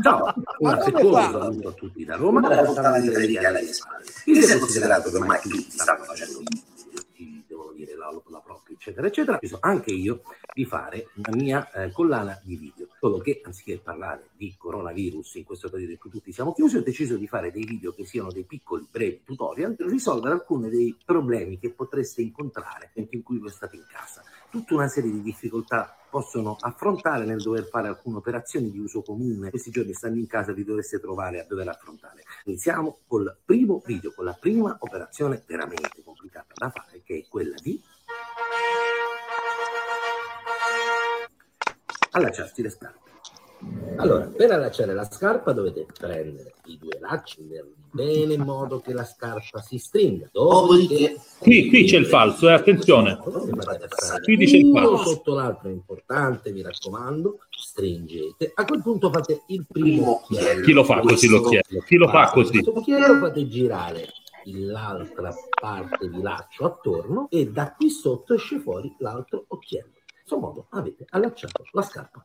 no, 0.02 0.34
un 0.58 0.78
saluto 0.82 1.68
a 1.68 1.72
tutti 1.72 2.04
da 2.04 2.16
Roma 2.16 2.46
la 2.46 2.62
portata 2.62 3.00
di 3.00 3.08
Federica 3.08 3.48
alle 3.48 3.72
spalle. 3.72 4.04
Si 4.04 4.32
è 4.32 4.58
considerato 4.58 5.08
che 5.08 5.16
ormai 5.16 5.40
tutti 5.40 5.70
stanno 5.70 6.04
facendo 6.04 6.42
devo 7.50 7.72
dire 7.74 7.96
la, 7.96 8.10
la 8.28 8.42
eccetera, 8.80 9.06
eccetera. 9.08 9.36
Ho 9.36 9.40
deciso 9.40 9.58
anche 9.60 9.92
io 9.92 10.22
di 10.54 10.64
fare 10.64 11.08
la 11.14 11.36
mia 11.36 11.70
eh, 11.70 11.92
collana 11.92 12.40
di 12.42 12.56
video, 12.56 12.88
solo 12.98 13.18
che 13.18 13.42
anziché 13.44 13.78
parlare 13.78 14.30
di 14.36 14.54
coronavirus 14.56 15.34
in 15.34 15.44
questo 15.44 15.68
periodo 15.68 15.92
in 15.92 15.98
cui 15.98 16.10
tutti 16.10 16.32
siamo 16.32 16.54
chiusi, 16.54 16.78
ho 16.78 16.82
deciso 16.82 17.16
di 17.16 17.28
fare 17.28 17.52
dei 17.52 17.64
video 17.64 17.92
che 17.92 18.06
siano 18.06 18.32
dei 18.32 18.44
piccoli, 18.44 18.86
brevi 18.90 19.20
tutorial 19.22 19.76
per 19.76 19.86
risolvere 19.86 20.34
alcuni 20.34 20.70
dei 20.70 20.96
problemi 21.04 21.58
che 21.58 21.70
potreste 21.70 22.22
incontrare 22.22 22.92
in 22.94 23.22
cui 23.22 23.38
voi 23.38 23.50
state 23.50 23.76
in 23.76 23.84
casa. 23.86 24.22
Tutta 24.50 24.74
una 24.74 24.88
serie 24.88 25.10
di 25.12 25.20
difficoltà 25.20 25.94
possono 26.10 26.56
affrontare 26.58 27.24
nel 27.24 27.40
dover 27.40 27.68
fare 27.68 27.86
alcune 27.86 28.16
operazioni 28.16 28.70
di 28.70 28.78
uso 28.78 29.02
comune. 29.02 29.50
Questi 29.50 29.70
giorni 29.70 29.92
stando 29.92 30.18
in 30.18 30.26
casa 30.26 30.52
vi 30.52 30.64
dovreste 30.64 30.98
trovare 30.98 31.40
a 31.40 31.44
dover 31.44 31.68
affrontare. 31.68 32.24
Iniziamo 32.44 33.00
col 33.06 33.36
primo 33.44 33.80
video, 33.84 34.12
con 34.12 34.24
la 34.24 34.36
prima 34.38 34.76
operazione 34.80 35.40
veramente 35.46 36.02
complicata 36.02 36.52
da 36.54 36.70
fare, 36.70 37.02
che 37.04 37.18
è 37.18 37.24
quella 37.28 37.54
di 37.62 37.80
allacciarsi 42.10 42.62
le 42.62 42.70
scarpe. 42.70 43.08
Allora, 43.96 44.24
per 44.34 44.50
allacciare 44.50 44.94
la 44.94 45.04
scarpa 45.04 45.52
dovete 45.52 45.86
prendere 45.98 46.54
i 46.66 46.78
due 46.78 46.98
lacci 46.98 47.46
bene 47.90 48.32
in 48.34 48.40
modo 48.40 48.80
che 48.80 48.94
la 48.94 49.04
scarpa 49.04 49.60
si 49.60 49.76
stringa. 49.78 50.30
Dopodiché... 50.32 51.20
Qui, 51.38 51.68
qui 51.68 51.84
c'è 51.84 51.98
il 51.98 52.06
falso, 52.06 52.48
eh, 52.48 52.52
attenzione. 52.52 53.18
Qui 53.18 54.36
dice 54.36 54.56
il 54.56 54.66
Uno 54.66 54.96
falso. 54.96 55.10
sotto 55.10 55.34
l'altro 55.34 55.68
è 55.68 55.72
importante, 55.72 56.52
mi 56.52 56.62
raccomando, 56.62 57.40
stringete. 57.50 58.52
A 58.54 58.64
quel 58.64 58.80
punto 58.80 59.10
fate 59.10 59.42
il 59.48 59.66
primo 59.70 60.22
occhiello. 60.22 60.62
Chi 60.62 60.72
lo 60.72 60.84
fa 60.84 61.00
così 61.00 61.28
l'occhiello? 61.28 61.80
Chi 61.84 61.96
lo 61.96 62.08
fa 62.08 62.30
così? 62.30 62.52
Questo 62.52 62.78
occhiello 62.78 63.18
fate 63.18 63.46
girare 63.46 64.06
l'altra 64.44 65.34
parte 65.60 66.08
di 66.08 66.22
laccio 66.22 66.64
attorno 66.64 67.28
e 67.30 67.50
da 67.50 67.74
qui 67.76 67.90
sotto 67.90 68.34
esce 68.34 68.58
fuori 68.58 68.94
l'altro 69.00 69.44
occhiello. 69.48 69.99
In 70.32 70.38
questo 70.38 70.38
modo 70.38 70.66
avete 70.70 71.06
allacciato 71.10 71.64
la 71.72 71.82
scarpa. 71.82 72.24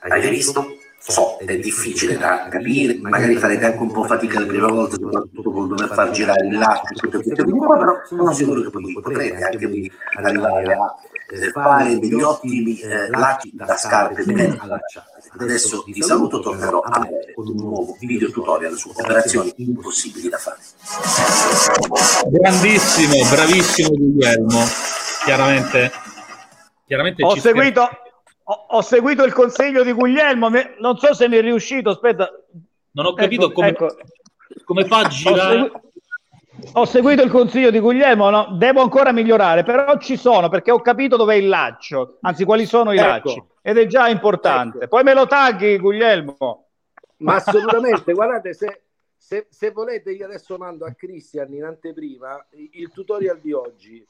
Avete 0.00 0.28
visto? 0.28 0.66
So, 0.98 1.36
è 1.36 1.56
difficile 1.58 2.18
da 2.18 2.48
capire, 2.50 2.98
magari 2.98 3.36
farete 3.36 3.66
anche 3.66 3.78
un 3.78 3.92
po' 3.92 4.02
fatica 4.02 4.40
le 4.40 4.46
prime 4.46 4.66
volte, 4.66 4.96
soprattutto 4.96 5.52
con 5.52 5.68
dover 5.68 5.88
far 5.92 6.10
girare 6.10 6.48
il 6.48 6.58
laccio, 6.58 6.94
tutto 6.94 7.20
questo 7.22 7.44
di 7.44 7.52
qua, 7.52 7.78
però 7.78 7.92
sono 8.08 8.32
sicuro 8.32 8.60
che 8.62 8.70
poi 8.70 8.92
potrete 8.92 9.44
anche 9.44 9.66
voi 9.68 9.92
arrivare 10.16 10.72
a 10.72 10.94
eh, 11.30 11.50
fare 11.50 11.96
degli 12.00 12.20
ottimi 12.20 12.80
eh, 12.80 13.08
lacci 13.08 13.52
da 13.54 13.76
scarpe 13.76 14.24
ben 14.24 14.58
allacciate. 14.58 15.30
Adesso 15.38 15.84
vi 15.86 16.02
saluto, 16.02 16.40
tornerò 16.40 16.80
a 16.80 16.98
breve 16.98 17.34
con 17.34 17.46
un 17.46 17.54
nuovo 17.54 17.96
video 18.00 18.30
tutorial 18.32 18.76
su 18.76 18.90
operazioni 18.92 19.52
impossibili 19.58 20.28
da 20.28 20.38
fare. 20.38 20.58
Grandissimo, 22.30 23.28
bravissimo 23.30 23.90
Guglielmo. 23.90 24.58
Chiaramente, 25.24 25.92
chiaramente 26.86 27.24
Ho 27.24 27.32
ci 27.34 27.40
seguito, 27.40 27.88
ho, 28.44 28.66
ho 28.70 28.80
seguito 28.80 29.24
il 29.24 29.32
consiglio 29.32 29.82
di 29.82 29.92
Guglielmo, 29.92 30.48
non 30.78 30.96
so 30.96 31.12
se 31.14 31.28
mi 31.28 31.36
è 31.36 31.40
riuscito, 31.40 31.90
aspetta. 31.90 32.30
Non 32.92 33.06
ho 33.06 33.12
capito 33.14 33.46
Ecco, 33.46 33.52
come, 33.52 33.68
ecco. 33.68 33.96
come 34.64 34.84
fa 34.86 35.00
a 35.00 35.04
Ho, 35.04 35.08
girare. 35.08 35.54
segui- 35.54 35.80
ho 36.72 36.84
seguito 36.86 37.22
il 37.22 37.30
consiglio 37.30 37.70
di 37.70 37.78
Guglielmo, 37.78 38.30
no? 38.30 38.56
devo 38.56 38.80
ancora 38.80 39.12
migliorare, 39.12 39.62
però 39.62 39.98
ci 39.98 40.16
sono 40.16 40.48
perché 40.48 40.70
ho 40.70 40.80
capito 40.80 41.16
dov'è 41.16 41.34
il 41.34 41.48
laccio, 41.48 42.16
anzi 42.22 42.44
quali 42.44 42.64
sono 42.64 42.92
i 42.92 42.96
Ecco. 42.98 43.06
lacci, 43.06 43.42
ed 43.60 43.76
è 43.76 43.86
già 43.86 44.08
importante. 44.08 44.88
Poi 44.88 45.02
me 45.02 45.12
lo 45.12 45.26
tagli, 45.26 45.78
Guglielmo. 45.78 46.68
Ma 47.18 47.34
assolutamente, 47.36 48.12
guardate, 48.14 48.54
se, 48.54 48.82
se, 49.16 49.46
se 49.50 49.70
volete 49.70 50.12
io 50.12 50.24
adesso 50.26 50.56
mando 50.56 50.86
a 50.86 50.92
Christian 50.92 51.52
in 51.52 51.64
anteprima 51.64 52.44
il 52.52 52.90
tutorial 52.90 53.38
di 53.40 53.52
oggi, 53.52 54.06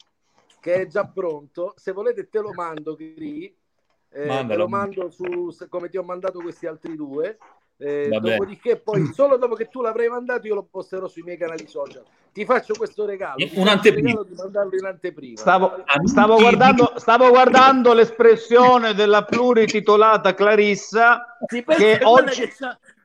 che 0.67 0.81
è 0.81 0.87
già 0.89 1.05
pronto, 1.07 1.75
se 1.77 1.93
volete 1.93 2.29
te 2.29 2.41
lo 2.41 2.53
mando, 2.53 2.97
Cri, 2.97 3.55
eh, 4.09 4.45
te 4.49 4.57
lo 4.57 4.67
mando 4.67 5.11
su, 5.11 5.55
come 5.69 5.89
ti 5.89 5.97
ho 5.97 6.03
mandato 6.03 6.41
questi 6.41 6.67
altri 6.67 6.97
due, 6.97 7.39
eh, 7.77 8.19
dopodiché 8.21 8.77
poi 8.77 9.07
solo 9.13 9.37
dopo 9.37 9.55
che 9.55 9.69
tu 9.69 9.81
l'avrai 9.81 10.09
mandato 10.09 10.49
io 10.49 10.57
lo 10.57 10.65
posterò 10.65 11.07
sui 11.07 11.23
miei 11.23 11.37
canali 11.37 11.69
social. 11.69 12.05
Ti 12.33 12.45
faccio 12.45 12.75
questo 12.75 13.07
regalo, 13.07 13.47
ti 13.47 13.61
Un'anteprima. 13.61 14.09
regalo 14.09 14.25
di 14.25 14.35
mandarlo 14.35 14.77
in 14.77 14.85
anteprima. 14.87 15.37
Stavo, 15.39 15.85
stavo 16.03 16.37
guardando, 16.39 16.93
stavo 16.97 17.29
guardando 17.29 17.93
l'espressione 17.93 18.93
della 18.93 19.25
plurititolata 19.25 20.35
Clarissa 20.35 21.39
che 21.47 22.01
oggi... 22.03 22.41
che 22.41 22.53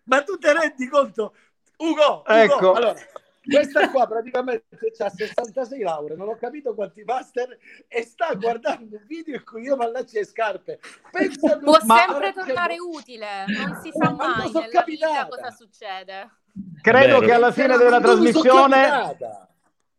Ma 0.06 0.24
tu 0.24 0.36
te 0.40 0.52
rendi 0.52 0.88
conto? 0.90 1.36
Ugo, 1.78 2.24
Ugo, 2.26 2.26
Ecco. 2.26 2.74
allora, 2.74 2.96
questa 3.52 3.90
qua 3.90 4.08
praticamente 4.08 4.66
ha 5.00 5.10
66 5.10 5.82
lauree, 5.82 6.16
non 6.16 6.30
ho 6.30 6.38
capito 6.38 6.74
quanti 6.74 7.04
master 7.04 7.58
e 7.88 8.04
sta 8.04 8.34
guardando 8.36 8.96
un 8.96 9.04
video 9.08 9.36
in 9.36 9.44
cui 9.44 9.64
io 9.64 9.76
mi 9.76 9.84
allaccio 9.84 10.18
le 10.20 10.26
scarpe. 10.26 10.80
Pensa 11.12 11.58
Può 11.58 11.78
sempre 11.80 12.34
Ma- 12.36 12.44
tornare 12.44 12.76
utile, 12.80 13.46
non 13.58 13.80
si 13.82 13.92
sa 13.92 14.12
Ma 14.12 14.16
non 14.16 14.18
mai 14.18 14.52
nella 14.52 14.60
vita 14.62 14.80
capitata. 14.80 15.28
cosa 15.28 15.52
succede. 15.52 16.30
Credo 16.82 17.20
Vero. 17.20 17.26
che 17.26 17.34
alla 17.34 17.52
fine 17.52 17.78
della 17.78 18.00
trasmissione... 18.00 19.18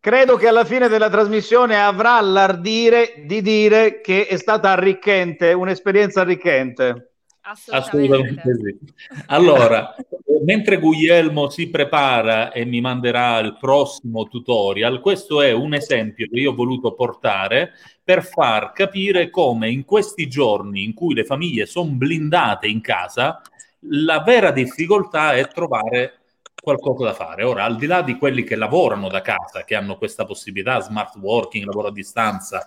Credo 0.02 0.34
che 0.34 0.48
alla 0.48 0.64
fine 0.64 0.88
della 0.88 1.08
trasmissione 1.08 1.80
avrà 1.80 2.20
l'ardire 2.20 3.22
di 3.24 3.40
dire 3.40 4.00
che 4.00 4.26
è 4.26 4.36
stata 4.36 4.70
arricchente, 4.70 5.52
un'esperienza 5.52 6.22
arricchente. 6.22 7.11
Assolutamente 7.42 8.42
sì. 8.54 8.78
Allora, 9.26 9.94
mentre 10.44 10.78
Guglielmo 10.78 11.50
si 11.50 11.68
prepara 11.70 12.52
e 12.52 12.64
mi 12.64 12.80
manderà 12.80 13.38
il 13.40 13.56
prossimo 13.58 14.28
tutorial, 14.28 15.00
questo 15.00 15.42
è 15.42 15.52
un 15.52 15.74
esempio 15.74 16.28
che 16.28 16.38
io 16.38 16.52
ho 16.52 16.54
voluto 16.54 16.94
portare 16.94 17.72
per 18.02 18.24
far 18.24 18.72
capire 18.72 19.30
come 19.30 19.70
in 19.70 19.84
questi 19.84 20.28
giorni 20.28 20.84
in 20.84 20.94
cui 20.94 21.14
le 21.14 21.24
famiglie 21.24 21.66
sono 21.66 21.90
blindate 21.90 22.66
in 22.66 22.80
casa, 22.80 23.40
la 23.86 24.20
vera 24.20 24.50
difficoltà 24.52 25.34
è 25.34 25.46
trovare 25.48 26.20
qualcosa 26.62 27.06
da 27.06 27.14
fare. 27.14 27.42
Ora, 27.42 27.64
al 27.64 27.76
di 27.76 27.86
là 27.86 28.02
di 28.02 28.16
quelli 28.16 28.44
che 28.44 28.54
lavorano 28.54 29.08
da 29.08 29.20
casa, 29.20 29.64
che 29.64 29.74
hanno 29.74 29.96
questa 29.96 30.24
possibilità, 30.24 30.80
smart 30.80 31.16
working, 31.16 31.64
lavoro 31.64 31.88
a 31.88 31.92
distanza, 31.92 32.64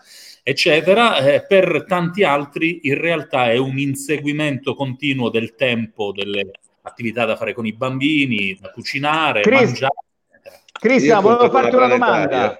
eccetera, 0.48 1.18
eh, 1.18 1.44
per 1.44 1.86
tanti 1.88 2.24
altri 2.24 2.82
in 2.84 3.00
realtà 3.00 3.52
è 3.52 3.58
un 3.58 3.80
inseguimento 3.80 4.76
continuo 4.76 5.32
del 5.32 5.56
tempo, 5.56 6.12
delle 6.12 6.52
attività 6.84 7.26
da 7.26 7.36
fare 7.36 7.54
con 7.54 7.66
i 7.66 7.74
bambini, 7.74 8.56
da 8.62 8.70
cucinare, 8.70 9.42
Chris- 9.42 9.64
mangiare. 9.64 9.94
Cristian, 10.80 11.22
volevo 11.24 11.50
farti 11.50 11.76
una 11.76 11.88
domanda. 11.88 12.60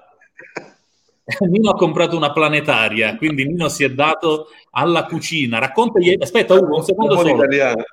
Nino 1.48 1.70
ha 1.70 1.74
comprato 1.74 2.16
una 2.16 2.32
planetaria, 2.32 3.16
quindi 3.16 3.46
Nino 3.46 3.68
si 3.68 3.84
è 3.84 3.90
dato 3.92 4.48
alla 4.72 5.04
cucina. 5.04 5.60
Raccontagli, 5.60 6.16
aspetta 6.18 6.54
Ugo, 6.54 6.78
un 6.78 6.82
secondo 6.82 7.14
Buon 7.14 7.26
solo. 7.26 7.44
italiano. 7.44 7.84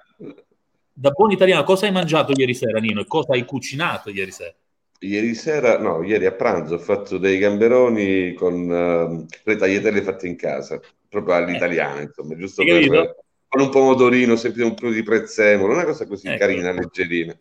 Da 0.95 1.09
buon 1.11 1.31
italiano, 1.31 1.63
cosa 1.63 1.85
hai 1.85 1.91
mangiato 1.91 2.31
ieri 2.35 2.55
sera, 2.55 2.79
Nino? 2.79 3.01
E 3.01 3.05
cosa 3.05 3.33
hai 3.33 3.45
cucinato 3.45 4.09
ieri 4.09 4.31
sera? 4.31 4.53
Ieri 5.04 5.36
sera, 5.36 5.78
no, 5.80 6.01
ieri 6.01 6.26
a 6.26 6.32
pranzo 6.32 6.76
ho 6.76 6.80
fatto 6.80 7.18
dei 7.18 7.38
gamberoni 7.38 8.34
con 8.36 8.72
ehm, 8.72 9.26
le 9.43 9.56
tagliatelle 9.58 10.01
fatte 10.01 10.28
in 10.28 10.38
casa, 10.38 10.80
proprio 11.10 11.36
all'italiana, 11.36 11.99
insomma, 12.01 12.36
giusto 12.38 12.62
Eh. 12.62 12.66
Per, 12.66 12.76
capito? 12.88 13.16
con 13.49 13.62
un 13.62 13.70
pomodorino, 13.70 14.36
sempre 14.38 14.64
un 14.64 14.74
po' 14.74 14.89
di 14.89 15.04
prezzemolo, 15.04 15.74
una 15.74 15.84
cosa 15.84 16.08
così 16.08 16.28
Ecco. 16.28 16.38
carina, 16.38 16.72
leggerina. 16.72 17.38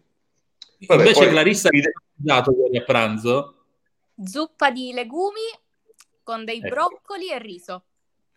Vabbè, 0.87 1.01
Invece 1.03 1.21
poi- 1.21 1.29
Clarissa 1.29 1.69
che 1.69 1.77
hai 1.77 1.83
mangiato 2.17 2.51
ieri 2.53 2.77
a 2.79 2.83
pranzo? 2.83 3.55
Zuppa 4.25 4.71
di 4.73 4.93
legumi 4.93 5.41
con 6.25 6.45
dei 6.45 6.59
Ecco. 6.59 6.69
broccoli 6.69 7.31
e 7.31 7.39
riso. 7.39 7.85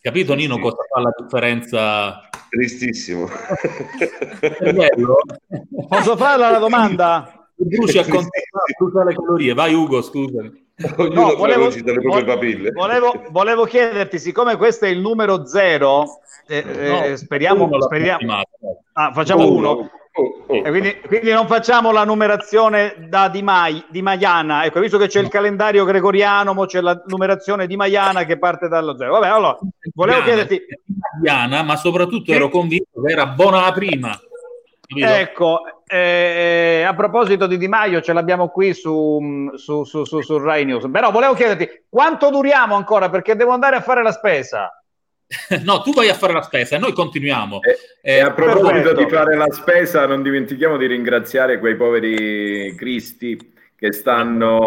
Capito 0.02 0.36
Nino 0.36 0.60
cosa 0.60 0.84
fa 0.88 1.02
la 1.02 1.14
differenza? 1.18 2.30
Tristissimo. 2.50 3.28
Posso 5.90 6.16
farla 6.16 6.52
la 6.52 6.60
domanda? 6.60 7.45
Bruci 7.58 7.98
a 8.00 8.04
contatto, 8.04 8.30
brucia 8.78 9.04
le 9.04 9.14
calorie. 9.16 9.54
Vai 9.54 9.74
Ugo, 9.74 10.02
scusami. 10.02 10.64
Ognuno 10.98 11.22
No, 11.30 11.36
volevo- 11.36 11.72
fa 11.72 11.82
dalle 11.82 12.02
proprie 12.02 12.24
vo- 12.26 12.34
papille. 12.34 12.72
Volevo, 12.72 13.24
volevo 13.32 13.64
chiederti, 13.66 14.20
siccome 14.20 14.58
questo 14.58 14.86
è 14.86 14.90
il 14.90 15.00
numero 15.00 15.46
zero, 15.46 16.20
eh, 16.48 16.58
eh, 16.68 17.10
No, 17.10 17.16
speriamo, 17.16 17.64
uno 17.64 17.78
l'ha 17.78 17.84
speriamo- 17.86 18.18
chiamato. 18.20 18.50
Ah, 18.94 19.12
facciamo 19.14 19.48
Uno. 19.50 19.72
uno. 19.78 19.90
Oh, 20.18 20.44
oh. 20.48 20.56
E 20.66 20.70
quindi, 20.70 20.98
quindi 21.08 21.32
non 21.32 21.46
facciamo 21.46 21.92
la 21.92 22.06
numerazione 22.06 23.08
da 23.10 23.28
di, 23.28 23.42
Mai, 23.42 23.84
di 23.90 24.02
Maiana. 24.02 24.64
Ecco, 24.64 24.80
visto 24.80 24.98
che 24.98 25.08
c'è 25.08 25.20
il 25.20 25.28
calendario 25.28 25.84
gregoriano, 25.84 26.54
mo 26.54 26.66
c'è 26.66 26.80
la 26.80 27.02
numerazione 27.08 27.68
di 27.68 27.76
Maiana 27.76 28.24
che 28.24 28.38
parte 28.38 28.70
dallo 28.70 28.96
zero. 28.96 29.12
Vabbè, 29.12 29.28
allora, 29.28 29.58
volevo 29.94 30.22
Diana, 30.24 30.44
chiederti, 30.46 30.66
Diana, 31.22 31.64
ma 31.64 31.76
soprattutto 31.76 32.32
ero 32.32 32.48
convinto 32.48 33.02
che 33.06 33.12
era 33.12 33.26
buona 33.28 33.60
la 33.62 33.72
prima. 33.74 34.18
Ecco, 34.88 35.84
eh, 35.88 36.84
a 36.88 36.94
proposito 36.94 37.48
di 37.48 37.58
Di 37.58 37.68
Maio, 37.68 38.02
ce 38.02 38.14
l'abbiamo 38.14 38.50
qui 38.50 38.74
su, 38.74 39.52
su, 39.56 39.84
su, 39.84 40.04
su, 40.04 40.22
su 40.22 40.38
Rai 40.38 40.66
News. 40.66 40.90
Però 40.92 41.12
volevo 41.12 41.34
chiederti, 41.34 41.86
quanto 41.90 42.30
duriamo 42.30 42.76
ancora? 42.76 43.10
Perché 43.10 43.36
devo 43.36 43.52
andare 43.52 43.78
a 43.78 43.82
fare 43.82 44.04
la 44.04 44.12
spesa. 44.12 44.70
No, 45.64 45.82
tu 45.82 45.92
vai 45.92 46.10
a 46.10 46.14
fare 46.14 46.34
la 46.34 46.44
spesa 46.44 46.76
e 46.76 46.80
noi 46.80 46.94
continuiamo. 46.94 47.60
E 48.02 48.20
a 48.20 48.32
proposito 48.32 48.70
perfetto. 48.70 49.04
di 49.04 49.10
fare 49.10 49.36
la 49.36 49.52
spesa, 49.52 50.06
non 50.06 50.22
dimentichiamo 50.22 50.78
di 50.78 50.86
ringraziare 50.86 51.58
quei 51.58 51.76
poveri 51.76 52.76
cristi 52.76 53.54
che 53.76 53.92
stanno 53.92 54.66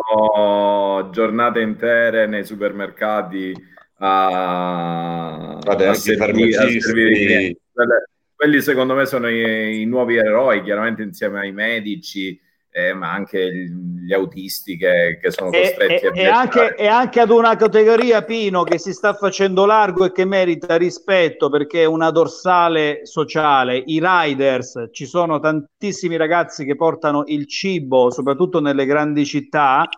giornate 1.12 1.61
intere 1.61 2.27
nei 2.27 2.45
supermercati 2.45 3.55
a, 3.99 5.59
Vabbè, 5.61 5.87
a 5.87 5.95
servire, 5.95 6.57
a 6.57 6.81
servire 6.81 7.11
i 7.11 7.25
clienti. 7.25 7.61
Quelli 8.39 8.61
secondo 8.61 8.95
me 8.95 9.05
sono 9.05 9.28
i, 9.28 9.80
i 9.80 9.84
nuovi 9.84 10.14
eroi, 10.14 10.62
chiaramente 10.62 11.03
insieme 11.03 11.41
ai 11.41 11.51
medici, 11.51 12.41
eh, 12.70 12.95
ma 12.95 13.11
anche 13.11 13.51
gli 13.51 14.12
autisti 14.12 14.76
che, 14.76 15.18
che 15.20 15.32
sono 15.32 15.51
costretti 15.51 16.05
e- 16.05 16.09
a 16.09 16.12
e 16.14 16.26
anche, 16.28 16.74
e 16.76 16.86
anche 16.86 17.18
ad 17.18 17.30
una 17.30 17.57
categoria, 17.57 18.22
Pino, 18.22 18.62
che 18.62 18.78
si 18.78 18.93
sta 18.93 19.14
facendo 19.14 19.66
largo 19.66 20.05
e 20.05 20.12
che 20.12 20.24
merita 20.24 20.76
rispetto 20.76 21.51
perché 21.51 21.82
è 21.82 21.86
una 21.86 22.12
dorsale 22.12 23.01
sociale. 23.07 23.82
I 23.84 24.01
riders, 24.01 24.91
ci 24.93 25.07
sono 25.07 25.41
tantissimi 25.41 26.16
ragazzi 26.16 26.64
che 26.64 26.76
portano 26.76 27.24
il 27.26 27.49
cibo, 27.49 28.12
soprattutto 28.12 28.61
nelle 28.61 28.86
grandi 28.86 29.26
città, 29.26 29.89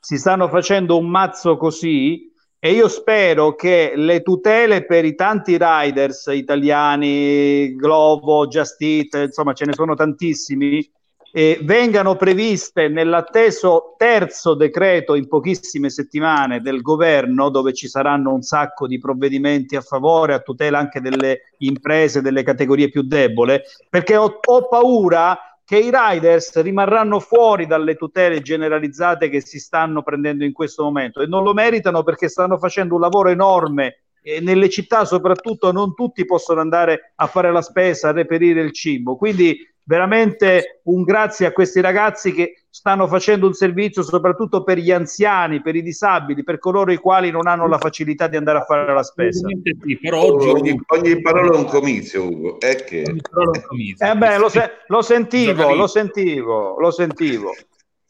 si 0.00 0.16
stanno 0.16 0.48
facendo 0.48 0.96
un 0.96 1.06
mazzo 1.10 1.58
così. 1.58 2.29
E 2.62 2.72
io 2.72 2.88
spero 2.88 3.54
che 3.54 3.94
le 3.96 4.20
tutele 4.20 4.84
per 4.84 5.06
i 5.06 5.14
tanti 5.14 5.56
riders 5.58 6.26
italiani, 6.26 7.74
Glovo, 7.74 8.46
Just 8.48 8.76
Eat, 8.82 9.14
insomma 9.14 9.54
ce 9.54 9.64
ne 9.64 9.72
sono 9.72 9.94
tantissimi, 9.94 10.86
eh, 11.32 11.58
vengano 11.62 12.16
previste 12.16 12.88
nell'atteso 12.88 13.94
terzo 13.96 14.52
decreto 14.52 15.14
in 15.14 15.26
pochissime 15.26 15.88
settimane 15.88 16.60
del 16.60 16.82
governo, 16.82 17.48
dove 17.48 17.72
ci 17.72 17.88
saranno 17.88 18.34
un 18.34 18.42
sacco 18.42 18.86
di 18.86 18.98
provvedimenti 18.98 19.74
a 19.74 19.80
favore, 19.80 20.34
a 20.34 20.40
tutela 20.40 20.78
anche 20.78 21.00
delle 21.00 21.54
imprese, 21.60 22.20
delle 22.20 22.42
categorie 22.42 22.90
più 22.90 23.00
deboli, 23.00 23.58
perché 23.88 24.16
ho, 24.16 24.38
ho 24.44 24.68
paura 24.68 25.49
che 25.70 25.78
i 25.78 25.92
riders 25.94 26.60
rimarranno 26.62 27.20
fuori 27.20 27.64
dalle 27.64 27.94
tutele 27.94 28.42
generalizzate 28.42 29.28
che 29.28 29.40
si 29.40 29.60
stanno 29.60 30.02
prendendo 30.02 30.42
in 30.42 30.52
questo 30.52 30.82
momento 30.82 31.20
e 31.20 31.28
non 31.28 31.44
lo 31.44 31.52
meritano 31.52 32.02
perché 32.02 32.28
stanno 32.28 32.58
facendo 32.58 32.96
un 32.96 33.00
lavoro 33.00 33.28
enorme 33.28 34.00
e 34.20 34.40
nelle 34.40 34.68
città 34.68 35.04
soprattutto 35.04 35.70
non 35.70 35.94
tutti 35.94 36.24
possono 36.24 36.60
andare 36.60 37.12
a 37.14 37.28
fare 37.28 37.52
la 37.52 37.62
spesa, 37.62 38.08
a 38.08 38.12
reperire 38.12 38.62
il 38.62 38.72
cibo. 38.72 39.14
Quindi 39.14 39.64
veramente 39.90 40.82
un 40.84 41.02
grazie 41.02 41.46
a 41.46 41.52
questi 41.52 41.80
ragazzi 41.80 42.32
che 42.32 42.62
stanno 42.70 43.08
facendo 43.08 43.48
un 43.48 43.54
servizio 43.54 44.04
soprattutto 44.04 44.62
per 44.62 44.78
gli 44.78 44.92
anziani, 44.92 45.60
per 45.60 45.74
i 45.74 45.82
disabili, 45.82 46.44
per 46.44 46.60
coloro 46.60 46.92
i 46.92 46.96
quali 46.96 47.32
non 47.32 47.48
hanno 47.48 47.66
la 47.66 47.78
facilità 47.78 48.28
di 48.28 48.36
andare 48.36 48.58
a 48.58 48.62
fare 48.62 48.94
la 48.94 49.02
spesa. 49.02 49.48
Sì, 49.48 49.98
però 49.98 50.22
oggi 50.22 50.48
ogni, 50.48 50.80
ogni 50.86 51.20
parola 51.20 51.54
è 51.54 51.56
un 51.56 51.64
comizio, 51.64 52.22
Ugo. 52.24 52.60
È 52.60 52.84
che... 52.84 53.02
Eh 53.02 54.16
beh, 54.16 54.38
lo, 54.38 54.48
se- 54.48 54.70
lo 54.86 55.02
sentivo, 55.02 55.74
lo 55.74 55.88
sentivo, 55.88 56.78
lo 56.78 56.92
sentivo. 56.92 57.52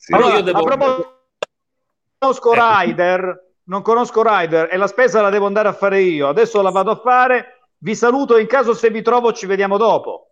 Però 0.06 0.18
Allora, 0.18 0.36
io 0.36 0.42
devo- 0.42 0.58
a 0.58 0.62
proposito, 0.62 1.14
conosco 2.18 2.52
Rider, 2.52 3.52
non 3.64 3.80
conosco 3.80 4.22
Rider 4.22 4.68
e 4.70 4.76
la 4.76 4.86
spesa 4.86 5.22
la 5.22 5.30
devo 5.30 5.46
andare 5.46 5.68
a 5.68 5.72
fare 5.72 6.02
io. 6.02 6.28
Adesso 6.28 6.60
la 6.60 6.70
vado 6.70 6.90
a 6.90 6.96
fare. 6.96 7.68
Vi 7.78 7.94
saluto 7.94 8.36
in 8.36 8.46
caso 8.46 8.74
se 8.74 8.90
vi 8.90 9.00
trovo 9.00 9.32
ci 9.32 9.46
vediamo 9.46 9.78
dopo. 9.78 10.29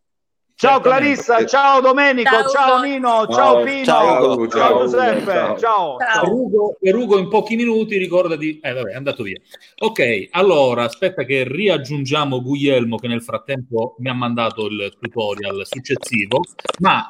Ciao. 0.61 0.81
Clarissa, 0.81 1.47
ciao 1.47 1.81
Domenico, 1.81 2.31
Ciao, 2.31 2.49
ciao. 2.49 2.83
Nino, 2.83 3.27
ciao, 3.29 3.33
Ciao, 3.33 3.63
Pino, 3.63 3.85
ciao, 3.85 4.37
ciao, 4.37 4.49
ciao, 4.49 4.83
Giuseppe, 4.83 5.33
ciao. 5.33 5.57
ciao. 5.57 5.97
Per 5.97 6.33
Ugo, 6.33 6.77
per 6.81 6.97
Ugo 6.97 7.17
in 7.19 7.29
pochi 7.29 7.55
minuti 7.55 7.97
ricordati 7.97 8.59
eh 8.59 8.73
vabbè 8.73 8.91
è 8.91 8.95
andato 8.97 9.23
via 9.23 9.41
ok 9.79 10.31
allora 10.33 10.83
aspetta 10.83 11.23
che 11.23 11.45
riaggiungiamo 11.47 12.43
Guglielmo 12.43 12.97
che 12.97 13.07
nel 13.07 13.23
frattempo 13.23 13.95
mi 14.01 14.09
ha 14.09 14.15
mandato 14.15 14.67
il 14.67 14.97
tutorial 15.01 15.65
successivo 15.65 16.41
ma 16.81 17.09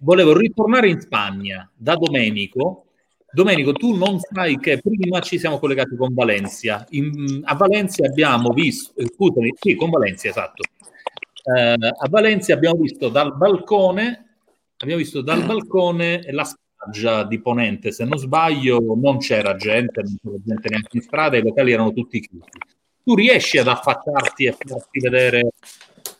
volevo 0.00 0.36
ritornare 0.36 0.90
in 0.90 1.00
Spagna 1.00 1.66
da 1.74 1.94
Domenico 1.96 2.84
Domenico 3.32 3.72
tu 3.72 3.96
non 3.96 4.18
sai 4.20 4.58
che 4.58 4.78
prima 4.78 5.20
ci 5.20 5.38
siamo 5.38 5.58
collegati 5.58 5.96
con 5.96 6.12
Valencia 6.12 6.84
In- 6.90 7.40
a 7.44 7.54
Valencia 7.54 8.04
abbiamo 8.04 8.50
visto 8.50 8.92
eh, 9.00 9.06
scusami 9.06 9.54
sì 9.58 9.74
con 9.74 9.88
Valencia 9.88 10.28
esatto 10.28 10.64
Eh, 11.42 11.72
a 11.72 12.08
Valencia 12.08 12.54
abbiamo 12.54 12.80
visto 12.80 13.08
dal 13.08 13.36
balcone 13.36 14.30
abbiamo 14.82 15.00
visto 15.00 15.20
dal 15.20 15.44
balcone 15.44 16.22
la 16.30 16.44
spiaggia 16.44 17.24
di 17.24 17.40
Ponente, 17.40 17.92
se 17.92 18.04
non 18.04 18.18
sbaglio, 18.18 18.80
non 18.96 19.18
c'era 19.18 19.54
gente, 19.56 20.02
non 20.02 20.16
c'era 20.22 20.36
gente 20.42 20.68
neanche 20.68 20.96
in 20.96 21.02
strada, 21.02 21.36
i 21.36 21.42
locali 21.42 21.72
erano 21.72 21.92
tutti 21.92 22.20
chiusi. 22.20 22.48
Tu 23.02 23.14
riesci 23.14 23.58
ad 23.58 23.68
affacciarti 23.68 24.44
e 24.44 24.56
farti 24.58 25.00
vedere, 25.00 25.50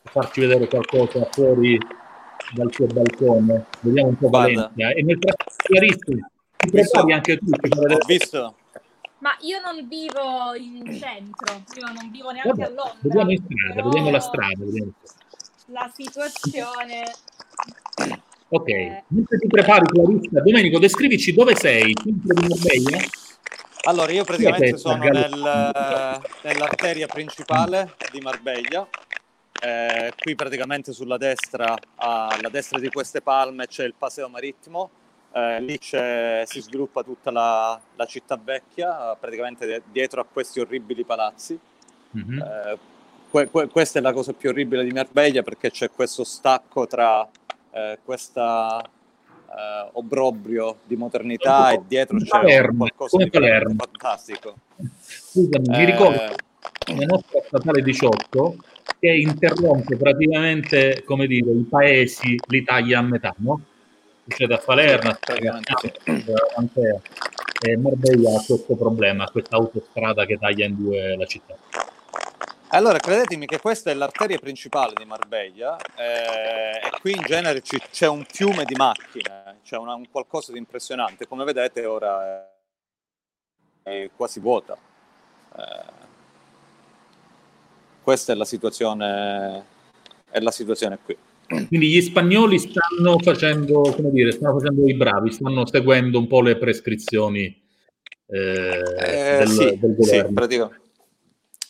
farci 0.05 0.41
vedere 0.41 0.69
qualcosa 0.69 1.27
fuori 1.31 1.79
dal 2.53 2.71
tuo 2.71 2.87
balcone? 2.87 3.67
Vediamo 3.81 4.09
un 4.09 4.17
po' 4.17 4.29
Guarda. 4.29 4.71
Valencia. 4.75 4.91
E 4.91 5.03
nel 5.03 5.19
frattempo, 5.19 6.29
ti 6.57 6.71
prepari 6.71 7.13
anche 7.13 7.39
tu. 7.39 7.51
Ho 7.51 7.99
visto. 8.07 8.55
Ma 9.21 9.37
io 9.41 9.61
non 9.61 9.87
vivo 9.87 10.55
in 10.55 10.83
centro, 10.99 11.63
io 11.75 11.93
non 11.93 12.11
vivo 12.11 12.31
neanche 12.31 12.49
Vabbè, 12.49 12.63
a 12.63 12.69
Londra. 12.69 12.99
vediamo 13.01 13.31
in 13.31 13.37
strada, 13.45 13.75
però 13.75 13.89
vediamo 13.89 14.11
la 14.11 14.21
strada. 14.21 14.65
vediamo. 14.65 14.91
La 15.67 15.93
situazione... 15.95 17.03
Ok, 18.49 18.69
mentre 19.09 19.39
ti 19.39 19.47
prepari 19.47 19.87
Clarissa, 19.87 20.41
Domenico, 20.41 20.79
descrivici 20.79 21.33
dove 21.35 21.55
sei, 21.55 21.95
centro 21.95 22.35
di 22.35 22.49
Marbella? 22.49 22.99
Allora, 23.85 24.13
io 24.13 24.25
praticamente 24.25 24.77
Sì, 24.77 24.79
sono 24.79 25.05
nel- 25.05 26.21
nell'arteria 26.43 27.07
principale 27.07 27.95
di 28.11 28.21
Marbella. 28.21 28.89
Eh, 29.63 30.13
qui 30.19 30.35
praticamente 30.35 30.93
sulla 30.93 31.19
destra, 31.19 31.77
alla 31.97 32.49
destra 32.51 32.81
di 32.81 32.89
queste 32.89 33.21
palme, 33.21 33.67
c'è 33.67 33.85
il 33.85 33.95
Paseo 33.97 34.29
Marittimo. 34.31 34.91
Eh, 35.33 35.61
lì 35.61 35.79
si 35.81 36.61
sviluppa 36.61 37.03
tutta 37.03 37.31
la, 37.31 37.81
la 37.95 38.05
città 38.07 38.39
vecchia, 38.43 39.15
praticamente 39.19 39.83
dietro 39.93 40.21
a 40.21 40.27
questi 40.31 40.61
orribili 40.61 41.05
palazzi. 41.05 41.59
Mhm. 42.13 42.39
Eh, 42.39 42.79
que- 43.31 43.49
que- 43.49 43.69
questa 43.69 44.01
è 44.01 44.03
la 44.03 44.13
cosa 44.13 44.33
più 44.33 44.49
orribile 44.51 44.83
di 44.85 44.91
Marbella 44.91 45.43
perché 45.43 45.71
c'è 45.71 45.91
questo 45.91 46.25
stacco 46.25 46.87
tra 46.87 47.29
eh, 47.73 47.99
questa 48.05 48.83
eh, 48.83 49.89
obbrobrio 49.93 50.79
di 50.85 50.97
modernità 50.97 51.71
e 51.71 51.81
dietro 51.87 52.19
c'è 52.19 52.29
Palermo, 52.29 52.79
qualcosa 52.79 53.17
di 53.23 53.31
Palermo. 53.31 53.75
fantastico. 53.77 54.57
Scusami, 55.01 55.69
mi 55.69 55.83
Eh, 55.83 55.85
ricordo 55.85 56.19
la 56.97 57.05
nostra 57.07 57.41
statale 57.47 57.83
18 57.83 58.57
che 58.99 59.13
interrompe 59.13 59.97
praticamente, 59.97 61.03
come 61.05 61.27
dire, 61.27 61.51
i 61.51 61.67
paesi, 61.69 62.37
l'Italia 62.49 62.99
a 62.99 63.03
metà, 63.03 63.33
no? 63.39 63.61
Succede 64.31 64.55
a 64.55 64.59
Palermo. 64.59 65.19
E 67.63 67.77
Marbella 67.77 68.39
ha 68.39 68.45
questo 68.45 68.77
problema, 68.77 69.29
questa 69.29 69.57
autostrada 69.57 70.25
che 70.25 70.39
taglia 70.39 70.67
in 70.67 70.77
due 70.77 71.17
la 71.17 71.27
città. 71.27 71.57
Allora, 72.69 72.99
credetemi 72.99 73.47
che 73.47 73.59
questa 73.59 73.91
è 73.91 73.95
l'arteria 73.95 74.39
principale 74.39 74.93
di 74.95 75.05
Marbella 75.05 75.77
eh, 75.97 76.79
e 76.87 76.91
qui 77.01 77.11
in 77.11 77.23
genere 77.23 77.61
ci- 77.61 77.83
c'è 77.91 78.07
un 78.07 78.25
fiume 78.25 78.65
di 78.65 78.77
macchine, 78.77 79.57
c'è 79.65 79.77
una- 79.77 79.95
un 79.95 80.09
qualcosa 80.09 80.53
di 80.53 80.59
impressionante. 80.59 81.27
Come 81.27 81.43
vedete 81.43 81.85
ora 81.85 82.49
è, 83.83 83.91
è 83.91 84.11
quasi 84.15 84.39
vuota. 84.39 84.77
Eh, 85.57 85.85
questa 88.01 88.33
è 88.33 88.37
la 88.37 88.45
situazione, 88.45 89.65
è 90.31 90.39
la 90.39 90.53
situazione 90.53 90.99
qui. 91.05 91.19
Quindi 91.67 91.89
gli 91.89 92.01
spagnoli 92.01 92.59
stanno 92.59 93.19
facendo, 93.19 93.81
come 93.81 94.11
dire, 94.13 94.31
stanno 94.31 94.59
facendo 94.59 94.87
i 94.87 94.95
bravi, 94.95 95.33
stanno 95.33 95.67
seguendo 95.67 96.19
un 96.19 96.29
po' 96.29 96.43
le 96.43 96.57
prescrizioni 96.57 97.45
eh, 98.27 98.83
Eh, 98.99 99.37
del, 99.39 99.49
sì, 99.49 99.79
del 99.81 99.97
sì, 99.99 100.11
governo. 100.11 100.33
pratica- 100.33 100.81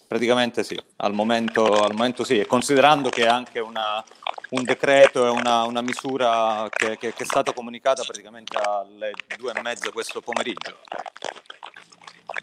praticamente 0.06 0.62
sì, 0.64 0.78
al 0.96 1.14
momento, 1.14 1.64
al 1.82 1.94
momento 1.94 2.24
sì, 2.24 2.38
e 2.38 2.46
considerando 2.46 3.08
che 3.08 3.22
è 3.24 3.28
anche 3.28 3.58
una- 3.60 4.04
un 4.50 4.64
decreto 4.64 5.24
e 5.26 5.30
una, 5.30 5.62
una 5.64 5.80
misura 5.80 6.66
che, 6.70 6.98
che- 6.98 7.14
che 7.14 7.22
è 7.22 7.26
stata 7.26 7.52
comunicata 7.54 8.02
praticamente 8.02 8.58
alle 8.58 9.12
due 9.38 9.52
e 9.56 9.60
mezza 9.62 9.90
questo 9.92 10.20
pomeriggio. 10.20 10.76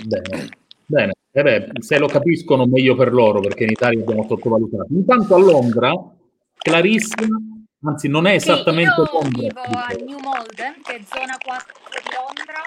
Bene, 0.06 0.50
bene. 0.86 1.14
Eh 1.32 1.44
beh, 1.44 1.68
se 1.82 2.00
lo 2.00 2.08
capiscono 2.08 2.66
meglio 2.66 2.96
per 2.96 3.14
loro, 3.14 3.42
perché 3.42 3.66
in 3.66 3.70
Italia 3.72 4.00
abbiamo 4.02 4.26
sottovalutato. 4.28 4.88
Intanto 4.90 5.36
a 5.36 5.40
Londra, 5.40 5.94
Clarissa, 6.58 7.16
anzi 7.84 8.08
non 8.08 8.26
è 8.28 8.34
esattamente 8.34 8.94
Sì, 8.94 9.02
io 9.02 9.22
Londra. 9.22 9.42
vivo 9.42 9.62
a 9.62 9.88
New 10.06 10.20
Malden, 10.20 10.82
che 10.82 10.96
è 10.96 11.02
zona 11.04 11.38
4 11.38 11.74
di 11.90 12.10
Londra, 12.16 12.62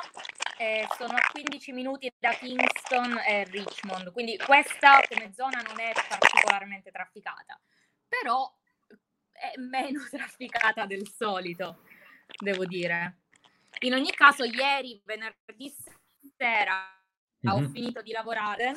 e 0.58 0.86
sono 0.96 1.14
a 1.14 1.20
15 1.30 1.72
minuti 1.72 2.12
da 2.18 2.30
Kingston 2.30 3.18
e 3.26 3.44
Richmond, 3.44 4.12
quindi 4.12 4.36
questa 4.38 5.00
come 5.08 5.32
zona 5.34 5.60
non 5.66 5.80
è 5.80 5.92
particolarmente 6.08 6.90
trafficata, 6.90 7.58
però 8.06 8.50
è 9.32 9.52
meno 9.58 10.00
trafficata 10.10 10.86
del 10.86 11.08
solito, 11.08 11.82
devo 12.38 12.64
dire. 12.66 13.18
In 13.80 13.94
ogni 13.94 14.10
caso, 14.12 14.44
ieri, 14.44 15.00
venerdì 15.04 15.74
sera, 16.36 16.94
ho 17.48 17.58
Mhm. 17.60 17.70
finito 17.70 18.02
di 18.02 18.12
lavorare 18.12 18.74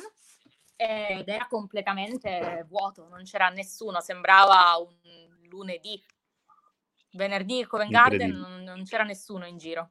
ed 0.76 1.28
era 1.28 1.46
completamente 1.48 2.64
vuoto, 2.68 3.08
non 3.08 3.22
c'era 3.24 3.48
nessuno, 3.48 4.00
sembrava 4.00 4.76
un 4.78 5.48
lunedì. 5.48 6.02
Venerdì 7.12 7.64
Covent 7.64 7.90
Garden 7.90 8.30
non, 8.30 8.62
non 8.62 8.84
c'era 8.84 9.04
nessuno 9.04 9.46
in 9.46 9.56
giro. 9.56 9.90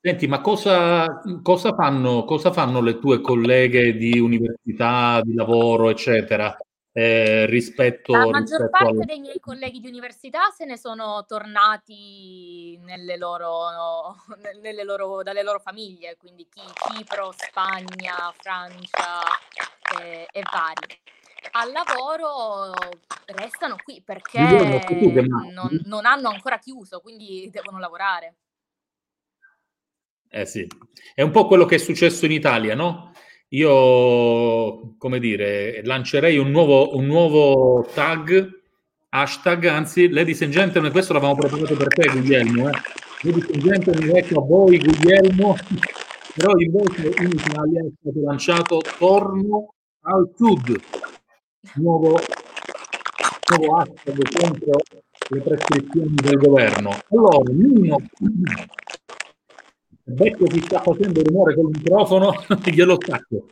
Senti, 0.00 0.28
ma 0.28 0.40
cosa, 0.40 1.20
cosa, 1.42 1.74
fanno, 1.74 2.24
cosa 2.24 2.52
fanno 2.52 2.80
le 2.80 3.00
tue 3.00 3.20
colleghe 3.20 3.96
di 3.96 4.20
università, 4.20 5.20
di 5.20 5.34
lavoro, 5.34 5.90
eccetera, 5.90 6.56
eh, 6.98 7.44
rispetto... 7.44 8.12
La 8.12 8.26
maggior 8.26 8.60
rispetto 8.60 8.70
parte 8.70 8.88
alle- 8.88 9.04
dei 9.04 9.20
miei 9.20 9.38
colleghi 9.38 9.80
di 9.80 9.88
università 9.88 10.50
se 10.56 10.64
ne 10.64 10.78
sono 10.78 11.26
tornati 11.28 12.78
nelle 12.84 13.18
loro, 13.18 14.16
nelle 14.62 14.82
loro- 14.82 15.22
dalle 15.22 15.42
loro 15.42 15.58
famiglie, 15.58 16.16
quindi 16.16 16.48
Cipro, 16.50 17.34
Spagna, 17.36 18.32
Francia 18.38 19.20
eh, 20.00 20.26
e 20.32 20.42
vari. 20.50 20.98
Al 21.50 21.70
lavoro 21.70 22.72
restano 23.26 23.76
qui 23.84 24.02
perché 24.02 24.40
non, 24.40 25.82
non 25.84 26.06
hanno 26.06 26.30
ancora 26.30 26.58
chiuso, 26.58 27.00
quindi 27.00 27.50
devono 27.52 27.78
lavorare. 27.78 28.36
Eh 30.30 30.46
sì, 30.46 30.66
è 31.14 31.20
un 31.20 31.30
po' 31.30 31.46
quello 31.46 31.66
che 31.66 31.74
è 31.74 31.78
successo 31.78 32.24
in 32.24 32.32
Italia, 32.32 32.74
no? 32.74 33.12
Io, 33.50 34.96
come 34.98 35.20
dire, 35.20 35.80
lancerei 35.84 36.36
un 36.36 36.50
nuovo, 36.50 36.96
un 36.96 37.06
nuovo 37.06 37.86
tag, 37.94 38.50
hashtag, 39.10 39.66
anzi, 39.66 40.08
ladies 40.08 40.42
and 40.42 40.50
gentlemen, 40.50 40.90
questo 40.90 41.12
l'avevamo 41.12 41.38
preparato 41.38 41.76
per 41.76 41.86
te, 41.86 42.10
Guglielmo, 42.10 42.68
eh? 42.68 42.72
Ladies 43.22 43.48
and 43.52 43.62
gentlemen, 43.62 44.16
ecco 44.16 44.40
a 44.40 44.44
voi, 44.44 44.78
Guglielmo, 44.78 45.56
però 46.34 46.52
invece 46.58 47.14
in 47.22 47.30
Italia 47.30 47.80
è 47.82 47.90
stato 48.00 48.20
lanciato 48.24 48.80
Torno 48.98 49.74
al 50.00 50.28
Sud, 50.36 50.80
nuovo, 51.74 52.18
nuovo 53.56 53.76
hashtag 53.76 54.40
contro 54.40 54.80
le 55.28 55.40
prescrizioni 55.40 56.14
del 56.16 56.36
governo. 56.36 56.98
Allora, 57.10 57.52
Nino, 57.52 57.96
becco 60.06 60.44
chi 60.44 60.60
sta 60.62 60.80
facendo 60.80 61.22
rumore 61.22 61.54
col 61.54 61.70
microfono, 61.72 62.32
glielo 62.64 62.96
stacco. 63.00 63.46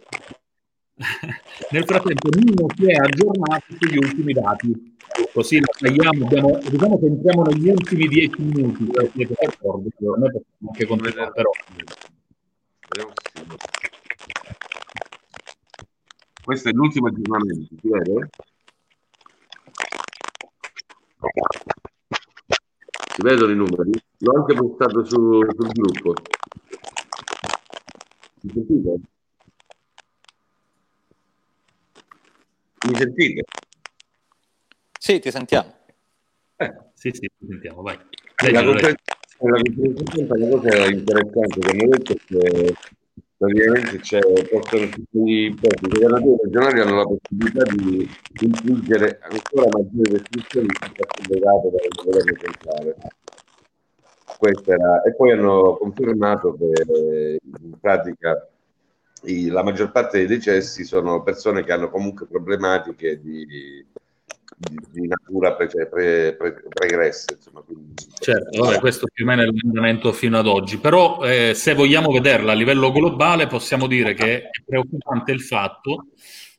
Nel 1.70 1.84
frattempo 1.84 2.28
Nino 2.38 2.66
si 2.76 2.86
è 2.86 2.94
aggiornato 2.94 3.64
sugli 3.80 3.96
ultimi 3.96 4.32
dati, 4.32 4.96
così 5.32 5.59
la 5.59 5.66
tagliamo, 5.76 6.24
abbiamo, 6.24 6.59
diciamo 6.59 6.98
che 7.00 7.07
entriamo 7.07 7.42
negli 7.42 7.68
ultimi 7.68 8.07
dieci 8.07 8.42
minuti, 8.42 8.86
però. 11.32 11.50
Questo 16.44 16.68
è 16.68 16.72
l'ultimo 16.72 17.09
aggiornamento, 17.09 17.74
si 17.80 17.88
vede? 17.88 18.28
Si 23.14 23.22
vedono 23.22 23.52
i 23.52 23.57
numeri? 23.57 23.92
L'ho 24.18 24.32
anche 24.36 24.55
postato 24.55 25.05
su, 25.05 25.40
sul 25.57 25.68
gruppo. 25.72 26.14
Mi 28.45 28.51
sentite? 28.53 29.01
Mi 32.86 32.95
sentite? 32.95 33.45
Sì, 34.99 35.18
ti 35.18 35.30
sentiamo. 35.30 35.72
Sì, 36.92 37.11
sì, 37.12 37.20
ti 37.20 37.47
sentiamo, 37.49 37.80
vai. 37.80 37.97
La 37.97 38.61
Leggilo, 38.61 38.72
la 38.74 38.80
conferenza 38.80 39.14
stampa, 40.05 40.34
una 40.34 40.49
cosa 40.49 40.90
interessante 40.90 41.61
che 41.61 41.70
hanno 41.70 41.88
detto 41.88 42.12
è 42.12 42.16
che 42.16 42.74
praticamente 43.38 43.99
c'è, 44.01 44.20
possono 44.51 44.88
tutti 44.90 45.18
i 45.18 45.55
governatori 45.80 46.36
regionali 46.42 46.80
hanno 46.80 46.97
la 46.97 47.05
possibilità 47.05 47.62
di 47.72 48.09
infliggere 48.40 49.20
ancora 49.22 49.68
maggiori 49.70 50.12
restrizioni 50.18 50.66
legate 51.28 51.70
dal 51.70 52.05
governo 52.05 52.36
centrale. 52.36 52.97
Era, 54.66 55.02
e 55.02 55.14
poi 55.14 55.32
hanno 55.32 55.76
confermato 55.76 56.56
che 56.56 57.38
in 57.42 57.78
pratica 57.80 58.48
i- 59.24 59.48
la 59.48 59.62
maggior 59.62 59.90
parte 59.90 60.18
dei 60.18 60.26
decessi 60.26 60.84
sono 60.84 61.22
persone 61.22 61.64
che 61.64 61.72
hanno 61.72 61.88
comunque 61.90 62.26
problematiche 62.26 63.18
di, 63.20 63.44
di, 63.46 63.86
di 64.90 65.06
natura 65.06 65.54
pre, 65.54 65.66
pre, 65.66 66.34
pre, 66.36 66.62
pregresse. 66.68 67.34
Insomma, 67.36 67.64
Certo, 68.18 68.62
vabbè, 68.62 68.80
questo 68.80 69.06
più 69.12 69.24
o 69.24 69.28
meno 69.28 69.42
è 69.42 69.46
l'andamento 69.46 70.12
fino 70.12 70.38
ad 70.38 70.46
oggi, 70.46 70.78
però 70.78 71.22
eh, 71.22 71.52
se 71.54 71.74
vogliamo 71.74 72.10
vederla 72.10 72.52
a 72.52 72.54
livello 72.54 72.90
globale 72.92 73.46
possiamo 73.46 73.86
dire 73.86 74.14
che 74.14 74.44
è 74.44 74.50
preoccupante 74.64 75.32
il 75.32 75.42
fatto 75.42 76.06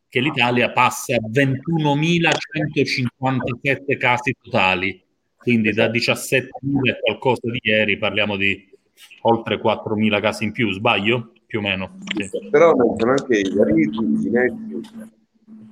che 0.07 0.20
l'Italia 0.20 0.72
passa 0.72 1.16
a 1.16 1.20
21.157 1.30 3.97
casi 3.97 4.36
totali, 4.41 5.03
quindi 5.46 5.74
da 5.74 5.89
17.000 5.89 6.88
e 6.89 7.00
qualcosa 7.02 7.41
di 7.52 7.60
ieri 7.62 8.00
parliamo 8.00 8.36
di 8.36 8.68
oltre 9.22 9.62
4.000 9.62 10.20
casi 10.20 10.46
in 10.46 10.52
più, 10.52 10.72
sbaglio? 10.72 11.34
Più 11.46 11.60
o 11.60 11.62
meno. 11.62 11.98
sì. 12.16 12.50
però 12.50 12.72
aumentano 12.72 13.12
anche 13.12 13.38
i 13.38 13.50
guariti, 13.54 13.98
i 14.04 14.18
dimetti, 14.18 14.82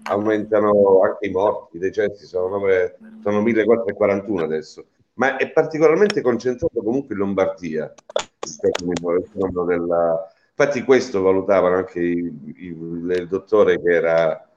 aumentano 0.04 1.02
anche 1.02 1.26
i 1.28 1.32
morti, 1.32 1.78
i 1.78 1.80
decessi 1.80 2.28
sono, 2.28 2.50
nove- 2.50 3.00
sono 3.24 3.42
1441 3.42 4.44
adesso, 4.44 4.86
ma 5.16 5.38
è 5.38 5.50
particolarmente 5.50 6.22
concentrato 6.22 6.80
comunque 6.84 7.16
in 7.16 7.22
Lombardia 7.22 7.92
il 8.44 9.26
fenomeno 9.32 9.66
della... 9.66 10.28
Infatti 10.56 10.84
questo 10.84 11.20
valutavano 11.24 11.78
anche 11.78 12.00
i- 12.00 12.32
i- 12.58 12.66
il 12.68 13.28
dottore 13.28 13.82
che 13.82 13.90
era 13.92 14.48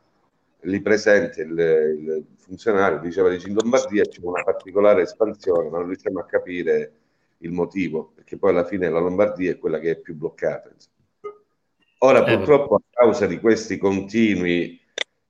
lì 0.60 0.82
presente, 0.82 1.40
il, 1.40 1.50
il 1.58 2.24
funzionario, 2.46 2.98
diceva 3.00 3.28
dice, 3.28 3.48
in 3.48 3.54
Lombardia 3.54 4.04
c'è 4.04 4.20
una 4.22 4.42
particolare 4.42 5.02
espansione, 5.02 5.68
ma 5.68 5.78
non 5.78 5.88
riusciamo 5.88 6.20
a 6.20 6.24
capire 6.24 6.92
il 7.38 7.50
motivo, 7.50 8.12
perché 8.14 8.38
poi 8.38 8.50
alla 8.50 8.64
fine 8.64 8.88
la 8.88 9.00
Lombardia 9.00 9.50
è 9.50 9.58
quella 9.58 9.78
che 9.78 9.90
è 9.90 9.96
più 9.96 10.14
bloccata. 10.14 10.70
insomma. 10.72 10.94
Ora, 11.98 12.24
Eh, 12.24 12.36
purtroppo, 12.36 12.76
a 12.76 12.82
causa 12.90 13.26
di 13.26 13.40
questi 13.40 13.78
continui 13.78 14.80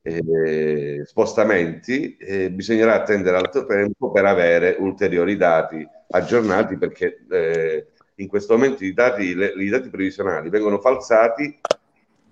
eh, 0.03 1.03
spostamenti, 1.05 2.17
eh, 2.17 2.51
bisognerà 2.51 2.95
attendere 2.95 3.37
altro 3.37 3.64
tempo 3.67 4.12
per 4.12 4.25
avere 4.25 4.77
ulteriori 4.79 5.37
dati 5.37 5.87
aggiornati, 6.11 6.77
perché 6.77 7.25
eh, 7.29 7.87
in 8.17 8.29
questo 8.29 8.55
momento 8.55 8.85
i 8.85 8.93
dati, 8.93 9.35
le- 9.35 9.55
i 9.57 9.69
dati 9.69 9.89
previsionali 9.89 10.49
vengono 10.49 10.79
falsati 10.81 11.59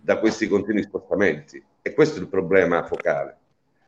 da 0.01 0.19
questi 0.19 0.47
continui 0.49 0.83
spostamenti 0.83 1.63
e 1.81 1.95
questo 1.95 2.19
è 2.19 2.23
il 2.23 2.29
problema 2.29 2.85
focale. 2.85 3.39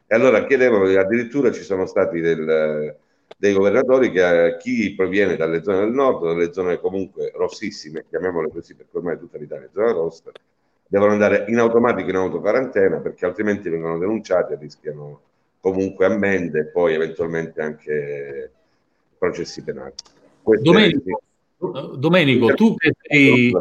E 0.08 0.14
allora 0.14 0.46
chiedevano, 0.46 0.84
addirittura 0.98 1.50
ci 1.50 1.62
sono 1.62 1.86
stati 1.86 2.20
del- 2.20 2.94
dei 3.36 3.52
governatori 3.52 4.10
che 4.10 4.46
eh, 4.46 4.56
chi 4.56 4.94
proviene 4.94 5.36
dalle 5.36 5.62
zone 5.62 5.80
del 5.80 5.90
nord, 5.90 6.24
dalle 6.24 6.52
zone 6.52 6.78
comunque 6.78 7.32
rossissime, 7.34 8.04
chiamiamole 8.08 8.50
così 8.50 8.74
perché 8.74 8.96
ormai 8.96 9.18
tutta 9.18 9.36
l'Italia 9.36 9.66
è 9.66 9.70
zona 9.72 9.92
rossa, 9.92 10.30
devono 10.86 11.12
andare 11.12 11.44
in 11.48 11.58
automatico 11.58 12.08
in 12.08 12.16
autoquarantena 12.16 12.98
perché 12.98 13.26
altrimenti 13.26 13.68
vengono 13.68 13.98
denunciati 13.98 14.52
e 14.52 14.58
rischiano 14.60 15.20
comunque 15.60 16.06
ammende 16.06 16.60
e 16.60 16.66
poi 16.66 16.94
eventualmente 16.94 17.60
anche 17.60 18.50
processi 19.18 19.62
penali. 19.62 19.92
Domenico, 20.62 21.20
Domenico, 21.96 22.54
tu 22.54 22.76
che 22.76 22.94
sei, 23.00 23.52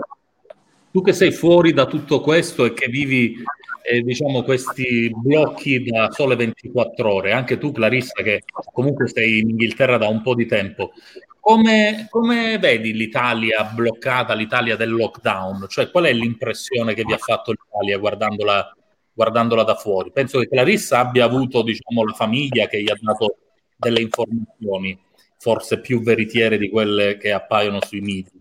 tu 0.92 1.02
che 1.02 1.14
sei 1.14 1.32
fuori 1.32 1.74
da 1.74 1.88
tutto 1.88 2.22
questo 2.22 2.66
e 2.66 2.74
che 2.74 2.88
vivi 2.88 3.44
eh, 3.88 4.02
diciamo 4.02 4.44
questi 4.44 5.12
blocchi 5.14 5.84
da 5.84 6.10
sole 6.12 6.36
24 6.36 7.14
ore, 7.14 7.32
anche 7.32 7.58
tu 7.58 7.72
Clarissa 7.72 8.24
che 8.24 8.44
comunque 8.74 9.08
sei 9.08 9.40
in 9.40 9.50
Inghilterra 9.50 9.98
da 9.98 10.08
un 10.08 10.22
po' 10.22 10.34
di 10.34 10.46
tempo, 10.46 10.92
come, 11.40 12.08
come 12.10 12.58
vedi 12.58 12.92
l'Italia 12.94 13.64
bloccata, 13.66 14.34
l'Italia 14.34 14.76
del 14.76 14.92
lockdown? 14.92 15.68
Cioè 15.70 15.92
qual 15.92 16.06
è 16.06 16.14
l'impressione 16.14 16.96
che 16.96 17.04
vi 17.04 17.14
ha 17.14 17.18
fatto 17.18 17.52
l'Italia 17.52 18.00
guardandola, 18.00 18.76
guardandola 19.14 19.64
da 19.64 19.76
fuori? 19.76 20.12
Penso 20.12 20.40
che 20.40 20.48
Clarissa 20.48 21.00
abbia 21.00 21.26
avuto 21.26 21.62
diciamo, 21.62 22.04
la 22.04 22.14
famiglia 22.14 22.66
che 22.66 22.82
gli 22.82 22.90
ha 22.90 22.98
dato 23.00 23.38
delle 23.78 24.02
informazioni, 24.02 24.98
forse 25.38 25.80
più 25.82 26.02
veritiere 26.02 26.58
di 26.58 26.70
quelle 26.70 27.18
che 27.18 27.32
appaiono 27.32 27.80
sui 27.86 28.02
media. 28.02 28.32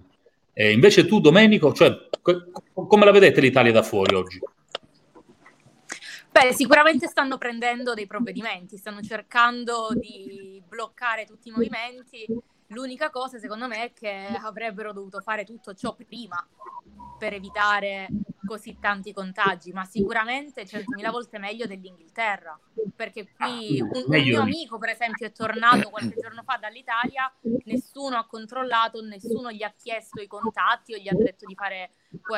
Eh, 0.55 0.73
invece 0.73 1.05
tu, 1.05 1.21
Domenico, 1.21 1.75
cioè, 1.75 1.95
co- 2.23 2.51
come 2.73 3.05
la 3.05 3.11
vedete 3.11 3.43
l'Italia 3.43 3.73
da 3.73 3.83
fuori 3.83 4.15
oggi? 4.15 4.41
Beh, 6.35 6.53
sicuramente 6.53 7.07
stanno 7.07 7.39
prendendo 7.39 7.95
dei 7.95 8.09
provvedimenti, 8.09 8.77
stanno 8.77 9.01
cercando 9.03 9.91
di 9.95 10.61
bloccare 10.67 11.27
tutti 11.27 11.47
i 11.47 11.53
movimenti. 11.53 12.27
L'unica 12.69 13.09
cosa, 13.11 13.39
secondo 13.39 13.69
me, 13.69 13.85
è 13.85 13.93
che 13.93 14.37
avrebbero 14.43 14.93
dovuto 14.93 15.21
fare 15.21 15.45
tutto 15.45 15.75
ciò 15.75 15.95
prima 15.95 16.45
per 17.21 17.35
evitare 17.35 18.09
così 18.45 18.79
tanti 18.81 19.13
contagi, 19.13 19.73
ma 19.73 19.85
sicuramente 19.85 20.65
100.000 20.65 21.11
volte 21.11 21.39
meglio 21.39 21.67
dell'Inghilterra, 21.67 22.59
perché 22.95 23.29
qui 23.37 23.81
un, 23.81 23.91
un 23.93 24.05
Meglio 24.09 24.31
mio 24.31 24.41
amico, 24.43 24.79
per 24.79 24.91
esempio, 24.91 25.27
è 25.27 25.33
tornato 25.33 25.91
qualche 25.91 26.21
giorno 26.21 26.43
fa 26.43 26.57
dall'Italia, 26.57 27.33
nessuno 27.65 28.17
ha 28.17 28.27
controllato, 28.27 29.01
nessuno 29.03 29.51
gli 29.51 29.63
ha 29.63 29.73
chiesto 29.77 30.21
i 30.21 30.27
contatti 30.27 30.95
o 30.95 30.99
gli 30.99 31.09
ha 31.09 31.15
detto 31.15 31.47
di 31.47 31.55
fare 31.55 31.91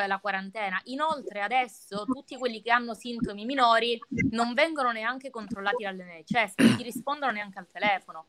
la 0.07 0.19
quarantena. 0.19 0.79
Inoltre 0.85 1.41
adesso 1.41 2.05
tutti 2.05 2.37
quelli 2.37 2.61
che 2.61 2.71
hanno 2.71 2.93
sintomi 2.93 3.45
minori 3.45 3.99
non 4.31 4.53
vengono 4.53 4.91
neanche 4.91 5.29
controllati 5.29 5.83
dall'NHS, 5.83 6.53
non 6.57 6.75
ti 6.75 6.83
rispondono 6.83 7.31
neanche 7.31 7.59
al 7.59 7.67
telefono. 7.67 8.25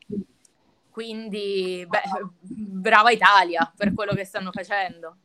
Quindi, 0.91 1.85
beh, 1.87 2.01
brava 2.41 3.11
Italia 3.11 3.71
per 3.75 3.93
quello 3.93 4.13
che 4.13 4.25
stanno 4.25 4.51
facendo. 4.51 5.17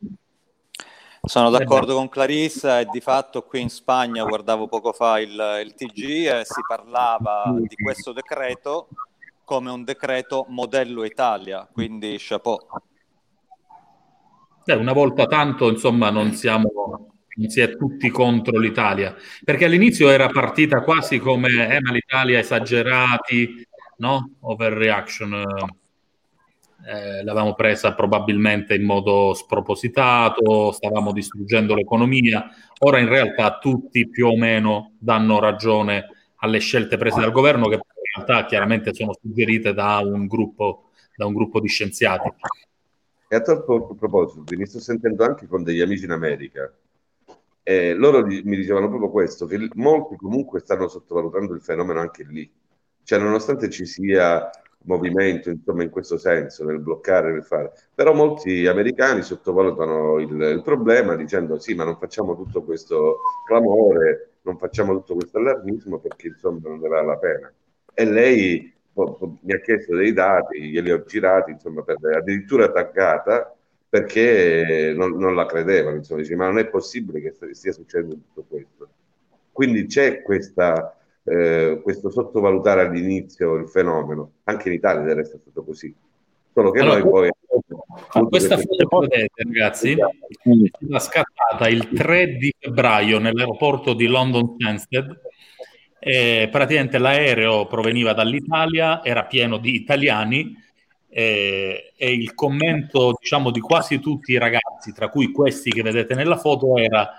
Sono 1.25 1.49
d'accordo 1.49 1.95
con 1.95 2.07
Clarissa 2.07 2.79
e 2.79 2.85
di 2.85 3.01
fatto 3.01 3.41
qui 3.43 3.61
in 3.61 3.69
Spagna 3.69 4.23
guardavo 4.23 4.67
poco 4.67 4.93
fa 4.93 5.19
il, 5.19 5.31
il 5.63 5.73
TG 5.73 6.27
e 6.27 6.41
si 6.43 6.61
parlava 6.67 7.53
di 7.57 7.75
questo 7.75 8.13
decreto 8.13 8.87
come 9.43 9.71
un 9.71 9.83
decreto 9.83 10.45
modello 10.49 11.03
Italia, 11.03 11.67
quindi 11.71 12.15
chapeau. 12.17 12.59
Eh, 14.65 14.73
una 14.73 14.93
volta 14.93 15.25
tanto, 15.25 15.69
insomma, 15.69 16.09
non 16.09 16.33
siamo 16.33 17.13
non 17.37 17.49
si 17.49 17.59
è 17.59 17.75
tutti 17.75 18.09
contro 18.09 18.57
l'Italia, 18.57 19.13
perché 19.43 19.65
all'inizio 19.65 20.09
era 20.09 20.29
partita 20.29 20.81
quasi 20.81 21.19
come 21.19 21.49
eh, 21.69 21.81
ma 21.81 21.91
l'Italia 21.91 22.39
esagerati, 22.39 23.65
no? 23.97 24.35
Overreaction. 24.39 25.43
Eh, 26.87 27.23
l'avevamo 27.23 27.55
presa 27.55 27.95
probabilmente 27.95 28.75
in 28.75 28.83
modo 28.83 29.33
spropositato, 29.33 30.71
stavamo 30.71 31.11
distruggendo 31.11 31.73
l'economia. 31.73 32.47
Ora 32.79 32.99
in 32.99 33.07
realtà 33.07 33.57
tutti 33.57 34.07
più 34.07 34.27
o 34.27 34.37
meno 34.37 34.93
danno 34.99 35.39
ragione 35.39 36.05
alle 36.37 36.59
scelte 36.59 36.97
prese 36.97 37.21
dal 37.21 37.31
governo 37.31 37.67
che 37.69 37.75
in 37.75 37.81
realtà 38.23 38.45
chiaramente 38.45 38.93
sono 38.93 39.13
suggerite 39.19 39.73
da 39.73 39.99
un 40.03 40.27
gruppo, 40.27 40.91
da 41.15 41.25
un 41.25 41.33
gruppo 41.33 41.59
di 41.59 41.67
scienziati. 41.67 42.31
E 43.27 43.35
a 43.35 43.41
tal 43.41 43.63
proposito, 43.63 44.43
mi 44.55 44.67
sto 44.67 44.79
sentendo 44.79 45.23
anche 45.23 45.47
con 45.47 45.63
degli 45.63 45.81
amici 45.81 46.03
in 46.03 46.11
America. 46.11 46.71
Eh, 47.63 47.95
loro 47.95 48.23
mi 48.23 48.43
dicevano 48.43 48.89
proprio 48.89 49.09
questo, 49.09 49.47
che 49.47 49.69
molti 49.73 50.17
comunque 50.17 50.59
stanno 50.59 50.87
sottovalutando 50.87 51.55
il 51.55 51.61
fenomeno 51.61 51.99
anche 51.99 52.23
lì. 52.29 52.47
Cioè, 53.03 53.17
nonostante 53.17 53.71
ci 53.71 53.87
sia 53.87 54.51
movimento, 54.85 55.49
insomma, 55.49 55.83
in 55.83 55.89
questo 55.89 56.17
senso, 56.17 56.63
nel 56.63 56.79
bloccare, 56.79 57.31
nel 57.31 57.43
fare, 57.43 57.71
però 57.93 58.13
molti 58.13 58.65
americani 58.67 59.21
sottovalutano 59.21 60.19
il, 60.19 60.39
il 60.41 60.61
problema 60.63 61.15
dicendo 61.15 61.59
sì, 61.59 61.73
ma 61.75 61.83
non 61.83 61.97
facciamo 61.97 62.35
tutto 62.35 62.63
questo 62.63 63.21
clamore, 63.47 64.35
non 64.41 64.57
facciamo 64.57 64.93
tutto 64.93 65.15
questo 65.15 65.37
allarmismo 65.39 65.99
perché 65.99 66.27
insomma 66.27 66.69
non 66.69 66.79
ne 66.79 66.87
vale 66.87 67.07
la 67.07 67.17
pena. 67.17 67.53
E 67.93 68.05
lei 68.05 68.73
mi 68.95 69.53
ha 69.53 69.59
chiesto 69.59 69.95
dei 69.95 70.13
dati, 70.13 70.69
glieli 70.69 70.91
ho 70.91 71.03
girati, 71.03 71.51
insomma, 71.51 71.81
per, 71.83 71.97
addirittura 72.15 72.65
attaccata 72.65 73.53
perché 73.89 74.93
non, 74.95 75.17
non 75.17 75.35
la 75.35 75.45
credevano, 75.45 75.97
insomma, 75.97 76.21
dice, 76.21 76.35
ma 76.35 76.47
non 76.47 76.59
è 76.59 76.67
possibile 76.67 77.21
che 77.21 77.53
stia 77.53 77.71
succedendo 77.71 78.15
tutto 78.15 78.45
questo. 78.47 78.89
Quindi 79.51 79.85
c'è 79.85 80.21
questa, 80.21 80.97
eh, 81.25 81.79
questo 81.83 82.09
sottovalutare 82.09 82.81
all'inizio 82.81 83.55
il 83.55 83.67
fenomeno, 83.67 84.31
anche 84.45 84.69
in 84.69 84.75
Italia 84.75 85.03
del 85.03 85.15
resto 85.15 85.37
è 85.37 85.39
stato 85.39 85.63
così. 85.63 85.93
Solo 86.53 86.71
che 86.71 86.79
allora, 86.79 86.99
noi 86.99 87.09
poi... 87.09 87.29
Questa 88.29 88.57
foto 88.57 88.99
vedete 88.99 89.43
ragazzi 89.43 89.91
è 89.91 90.99
scattata 90.99 91.67
il 91.67 91.89
3 91.89 92.37
di 92.37 92.53
febbraio 92.57 93.19
nell'aeroporto 93.19 93.93
di 93.93 94.07
London 94.07 94.55
Stansted 94.57 95.23
eh, 96.07 96.49
praticamente 96.51 96.99
l'aereo 96.99 97.65
proveniva 97.65 98.13
dall'Italia, 98.13 99.03
era 99.03 99.25
pieno 99.25 99.57
di 99.57 99.73
italiani 99.73 100.55
eh, 101.09 101.93
e 101.97 102.13
il 102.13 102.35
commento 102.35 103.15
diciamo 103.19 103.49
di 103.49 103.59
quasi 103.59 103.99
tutti 103.99 104.33
i 104.33 104.37
ragazzi, 104.37 104.93
tra 104.93 105.09
cui 105.09 105.31
questi 105.31 105.71
che 105.71 105.81
vedete 105.81 106.13
nella 106.13 106.37
foto, 106.37 106.77
era 106.77 107.09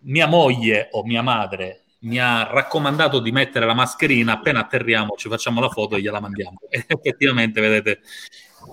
mia 0.00 0.26
moglie 0.26 0.88
o 0.90 1.02
mia 1.02 1.22
madre 1.22 1.84
mi 2.00 2.18
ha 2.18 2.44
raccomandato 2.50 3.20
di 3.20 3.32
mettere 3.32 3.66
la 3.66 3.74
mascherina 3.74 4.34
appena 4.34 4.60
atterriamo, 4.60 5.14
ci 5.16 5.28
facciamo 5.28 5.60
la 5.60 5.68
foto 5.68 5.96
e 5.96 6.00
gliela 6.00 6.20
mandiamo. 6.20 6.58
E 6.68 6.84
effettivamente, 6.88 7.60
vedete, 7.60 8.00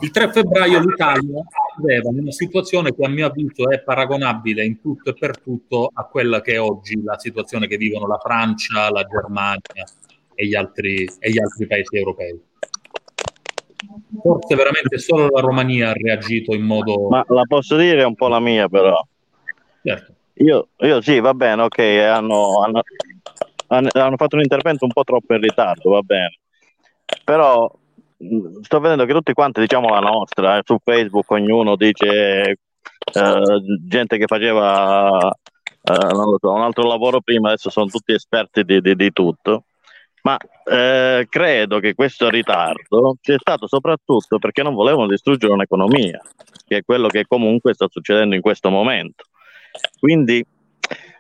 il 0.02 0.12
3 0.12 0.32
febbraio 0.32 0.80
l'Italia 0.80 1.44
aveva 1.78 2.10
una 2.10 2.32
situazione 2.32 2.94
che 2.94 3.04
a 3.04 3.10
mio 3.10 3.28
avviso 3.28 3.70
è 3.70 3.82
paragonabile 3.82 4.64
in 4.64 4.80
tutto 4.80 5.10
e 5.10 5.14
per 5.14 5.40
tutto 5.40 5.90
a 5.94 6.06
quella 6.06 6.42
che 6.42 6.54
è 6.54 6.62
oggi 6.62 7.02
la 7.04 7.18
situazione 7.18 7.68
che 7.68 7.78
vivono 7.78 8.08
la 8.08 8.20
Francia, 8.20 8.90
la 8.92 9.04
Germania 9.04 9.86
e 10.36 10.46
gli 10.46 10.56
altri, 10.56 11.10
e 11.20 11.32
gli 11.32 11.40
altri 11.40 11.68
paesi 11.68 11.98
europei. 11.98 12.40
Forse 14.22 14.56
veramente 14.56 14.98
solo 14.98 15.28
la 15.30 15.42
Romania 15.42 15.90
ha 15.90 15.94
reagito 15.94 16.54
in 16.54 16.64
modo... 16.64 17.08
Ma 17.10 17.24
la 17.28 17.44
posso 17.48 17.76
dire 17.78 18.04
un 18.04 18.16
po' 18.16 18.28
la 18.28 18.40
mia 18.40 18.68
però. 18.68 19.00
Certo. 19.84 20.14
Io, 20.40 20.70
io 20.78 21.02
sì, 21.02 21.20
va 21.20 21.34
bene, 21.34 21.64
ok, 21.64 21.80
hanno, 21.80 22.62
hanno, 22.62 22.84
hanno 23.68 24.18
fatto 24.18 24.36
un 24.36 24.42
intervento 24.42 24.86
un 24.86 24.92
po' 24.92 25.04
troppo 25.04 25.34
in 25.34 25.42
ritardo, 25.42 25.92
va 25.92 26.02
bene. 26.02 26.40
Però 27.24 27.72
sto 28.62 28.80
vedendo 28.80 29.06
che 29.06 29.14
tutti 29.14 29.34
quanti 29.34 29.60
diciamo 29.60 29.90
la 29.90 30.00
nostra, 30.00 30.58
eh, 30.58 30.62
su 30.66 30.78
Facebook 30.84 31.30
ognuno 31.32 31.76
dice 31.76 32.58
eh, 33.14 33.62
gente 33.86 34.18
che 34.18 34.26
faceva 34.26 35.30
eh, 35.82 36.38
so, 36.40 36.52
un 36.52 36.62
altro 36.62 36.88
lavoro 36.88 37.22
prima, 37.22 37.50
adesso 37.50 37.70
sono 37.70 37.88
tutti 37.88 38.14
esperti 38.14 38.64
di, 38.64 38.82
di, 38.82 38.96
di 38.96 39.12
tutto. 39.12 39.64
Ma 40.24 40.38
eh, 40.66 41.26
credo 41.30 41.80
che 41.80 41.94
questo 41.94 42.30
ritardo 42.30 43.16
sia 43.22 43.38
stato 43.40 43.66
soprattutto 43.66 44.40
perché 44.40 44.62
non 44.62 44.74
volevano 44.74 45.08
distruggere 45.08 45.54
un'economia, 45.54 46.20
che 46.68 46.78
è 46.78 46.84
quello 46.84 47.08
che 47.08 47.26
comunque 47.26 47.74
sta 47.74 47.88
succedendo 47.90 48.36
in 48.36 48.42
questo 48.42 48.70
momento. 48.70 49.24
Quindi 50.00 50.46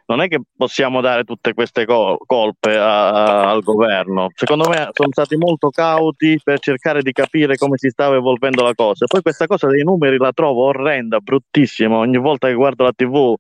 non 0.07 0.21
è 0.21 0.27
che 0.27 0.39
possiamo 0.55 1.01
dare 1.01 1.23
tutte 1.23 1.53
queste 1.53 1.85
col- 1.85 2.17
colpe 2.25 2.75
a- 2.77 3.09
a- 3.09 3.49
al 3.49 3.61
governo. 3.61 4.29
Secondo 4.33 4.69
me 4.69 4.89
sono 4.93 5.09
stati 5.11 5.35
molto 5.35 5.69
cauti 5.69 6.39
per 6.41 6.59
cercare 6.59 7.01
di 7.01 7.11
capire 7.11 7.57
come 7.57 7.77
si 7.77 7.89
stava 7.89 8.15
evolvendo 8.15 8.63
la 8.63 8.73
cosa. 8.73 9.05
Poi 9.05 9.21
questa 9.21 9.47
cosa 9.47 9.67
dei 9.67 9.83
numeri 9.83 10.17
la 10.17 10.31
trovo 10.31 10.65
orrenda, 10.65 11.19
bruttissima. 11.19 11.97
Ogni 11.97 12.17
volta 12.17 12.47
che 12.47 12.53
guardo 12.53 12.85
la 12.85 12.93
TV, 12.93 13.35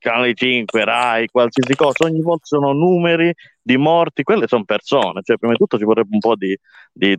Canale 0.00 0.34
5, 0.34 0.84
Rai, 0.84 1.26
qualsiasi 1.26 1.74
cosa, 1.74 2.04
ogni 2.04 2.20
volta 2.20 2.46
sono 2.46 2.72
numeri 2.72 3.32
di 3.60 3.76
morti, 3.76 4.22
quelle 4.22 4.46
sono 4.48 4.64
persone. 4.64 5.22
Cioè, 5.22 5.36
prima 5.38 5.52
di 5.52 5.58
tutto 5.58 5.78
ci 5.78 5.84
vorrebbe 5.84 6.10
un 6.12 6.20
po' 6.20 6.34
di, 6.36 6.56
di 6.92 7.16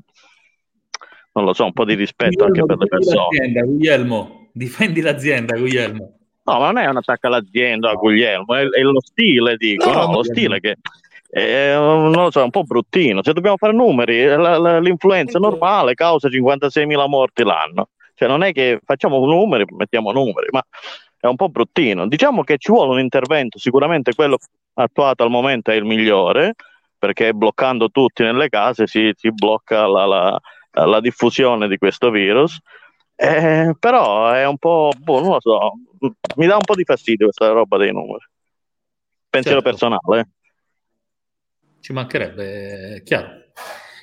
non 1.34 1.46
lo 1.46 1.54
so, 1.54 1.66
un 1.66 1.74
po' 1.74 1.86
di 1.86 1.94
rispetto 1.94 2.48
Guglielmo, 2.48 2.62
anche 2.62 2.66
per 2.66 2.78
le 2.78 2.88
persone. 2.88 3.28
L'azienda, 3.32 3.62
Guglielmo, 3.62 4.50
difendi 4.54 5.02
l'azienda, 5.02 5.58
Guglielmo. 5.58 6.19
No, 6.52 6.60
ma 6.60 6.72
non 6.72 6.78
è 6.78 6.88
un 6.88 6.98
attacco 6.98 7.28
all'azienda, 7.28 7.92
a 7.92 7.94
Guglielmo, 7.94 8.56
è, 8.56 8.68
è 8.68 8.82
lo 8.82 9.02
stile, 9.02 9.56
dico, 9.56 9.92
no, 9.92 10.06
no, 10.06 10.12
lo 10.14 10.24
stile 10.24 10.60
che 10.60 10.78
è, 11.30 11.74
non 11.76 12.12
lo 12.12 12.32
so, 12.32 12.40
è 12.40 12.44
un 12.44 12.50
po' 12.50 12.64
bruttino. 12.64 13.24
Se 13.24 13.34
dobbiamo 13.34 13.58
fare 13.58 13.74
numeri, 13.74 14.26
la, 14.26 14.58
la, 14.58 14.80
l'influenza 14.80 15.38
normale 15.38 15.94
causa 15.94 16.28
56.000 16.28 17.08
morti 17.08 17.44
l'anno. 17.44 17.90
Cioè 18.16 18.28
non 18.28 18.44
è 18.44 18.52
che 18.52 18.80
facciamo 18.84 19.24
numeri, 19.26 19.66
mettiamo 19.78 20.12
numeri, 20.12 20.48
ma 20.52 20.62
è 21.20 21.28
un 21.28 21.36
po' 21.36 21.50
bruttino. 21.50 22.08
Diciamo 22.08 22.44
che 22.44 22.58
ci 22.58 22.72
vuole 22.72 22.94
un 22.94 23.00
intervento, 23.00 23.60
sicuramente 23.60 24.14
quello 24.14 24.38
attuato 24.74 25.24
al 25.24 25.30
momento 25.30 25.72
è 25.72 25.76
il 25.76 25.86
migliore, 25.86 26.56
perché 26.98 27.34
bloccando 27.34 27.90
tutti 27.90 28.24
nelle 28.24 28.50
case 28.50 28.88
si, 28.88 29.14
si 29.16 29.32
blocca 29.32 29.86
la, 29.88 30.38
la 30.72 31.00
diffusione 31.00 31.68
di 31.68 31.78
questo 31.78 32.10
virus. 32.10 32.60
Eh, 33.22 33.76
però 33.78 34.32
è 34.32 34.48
un 34.48 34.58
po', 34.58 34.94
boh, 34.98 35.20
non 35.20 35.32
lo 35.32 35.42
so, 35.42 35.74
mi 36.38 36.48
dà 36.48 36.54
un 36.54 36.64
po' 36.64 36.74
di 36.74 36.86
fastidio 36.86 37.26
questa 37.26 37.50
roba 37.50 37.78
dei 37.78 37.92
numeri. 37.92 38.26
Pensiero 39.30 39.62
certo. 39.62 39.70
personale. 39.70 40.22
Eh. 40.22 40.28
Ci 41.82 41.92
mancherebbe, 41.92 42.96
è 42.96 43.04
chiaro. 43.04 43.48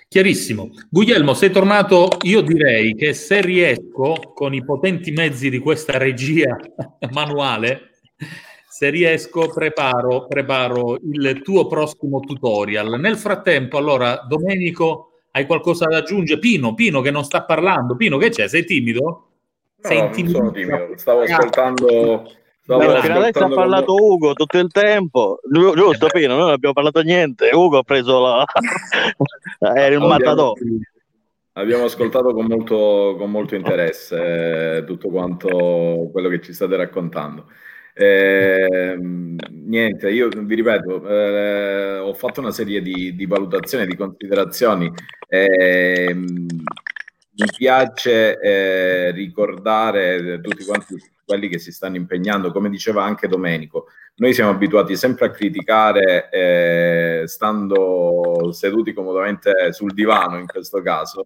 Chiarissimo. 0.06 0.68
Guglielmo, 0.90 1.32
sei 1.32 1.50
tornato. 1.50 2.08
Io 2.24 2.42
direi 2.42 2.94
che 2.94 3.14
se 3.14 3.40
riesco, 3.40 4.32
con 4.34 4.52
i 4.52 4.62
potenti 4.62 5.10
mezzi 5.12 5.48
di 5.48 5.60
questa 5.60 5.96
regia 5.96 6.54
manuale, 7.12 7.92
se 8.68 8.90
riesco, 8.90 9.48
preparo, 9.48 10.26
preparo 10.26 10.98
il 11.00 11.40
tuo 11.42 11.66
prossimo 11.66 12.20
tutorial. 12.20 13.00
Nel 13.00 13.16
frattempo, 13.16 13.78
allora, 13.78 14.26
Domenico, 14.28 15.15
hai 15.36 15.44
qualcosa 15.44 15.84
da 15.84 15.98
aggiungere? 15.98 16.40
Pino, 16.40 16.74
Pino 16.74 17.02
che 17.02 17.10
non 17.10 17.22
sta 17.22 17.42
parlando. 17.42 17.94
Pino, 17.94 18.16
che 18.16 18.30
c'è? 18.30 18.48
Sei 18.48 18.64
timido? 18.64 19.28
Sei 19.78 20.00
no, 20.00 20.10
timido? 20.10 20.38
sono 20.38 20.50
timido. 20.50 20.88
Stavo 20.96 21.20
ascoltando... 21.20 22.30
Stavo 22.62 22.82
no, 22.82 23.00
fino 23.00 23.14
adesso 23.18 23.44
ha 23.44 23.48
parlato 23.48 23.94
quando... 23.94 24.12
Ugo 24.12 24.32
tutto 24.32 24.58
il 24.58 24.72
tempo, 24.72 25.38
giusto 25.44 26.08
Pino? 26.08 26.34
Noi 26.34 26.38
non 26.38 26.50
abbiamo 26.50 26.74
parlato 26.74 27.00
niente. 27.02 27.50
Ugo 27.52 27.78
ha 27.78 27.82
preso 27.82 28.18
la. 28.18 28.44
Era 29.76 29.94
il 29.94 30.00
matador. 30.00 30.58
Abbiamo 31.52 31.84
ascoltato 31.84 32.32
con 32.32 32.46
molto, 32.46 33.14
con 33.16 33.30
molto 33.30 33.54
interesse 33.54 34.78
eh, 34.78 34.84
tutto 34.84 35.10
quanto 35.10 36.08
quello 36.10 36.28
che 36.28 36.40
ci 36.40 36.52
state 36.52 36.76
raccontando. 36.76 37.46
Eh, 37.98 38.94
niente, 38.98 40.10
io 40.10 40.28
vi 40.28 40.54
ripeto, 40.54 41.08
eh, 41.08 41.98
ho 41.98 42.12
fatto 42.12 42.40
una 42.40 42.50
serie 42.50 42.82
di, 42.82 43.14
di 43.14 43.24
valutazioni, 43.24 43.86
di 43.86 43.96
considerazioni. 43.96 44.92
Eh, 45.26 46.12
mi 46.14 47.48
piace 47.56 48.38
eh, 48.38 49.10
ricordare 49.12 50.40
tutti 50.42 50.64
quanti 50.66 50.94
quelli 51.24 51.48
che 51.48 51.58
si 51.58 51.72
stanno 51.72 51.96
impegnando, 51.96 52.52
come 52.52 52.68
diceva 52.68 53.02
anche 53.02 53.28
Domenico, 53.28 53.86
noi 54.16 54.34
siamo 54.34 54.50
abituati 54.50 54.94
sempre 54.94 55.26
a 55.26 55.30
criticare 55.30 56.28
eh, 56.30 57.22
stando 57.26 58.52
seduti 58.52 58.92
comodamente 58.92 59.72
sul 59.72 59.92
divano 59.92 60.38
in 60.38 60.46
questo 60.46 60.82
caso, 60.82 61.24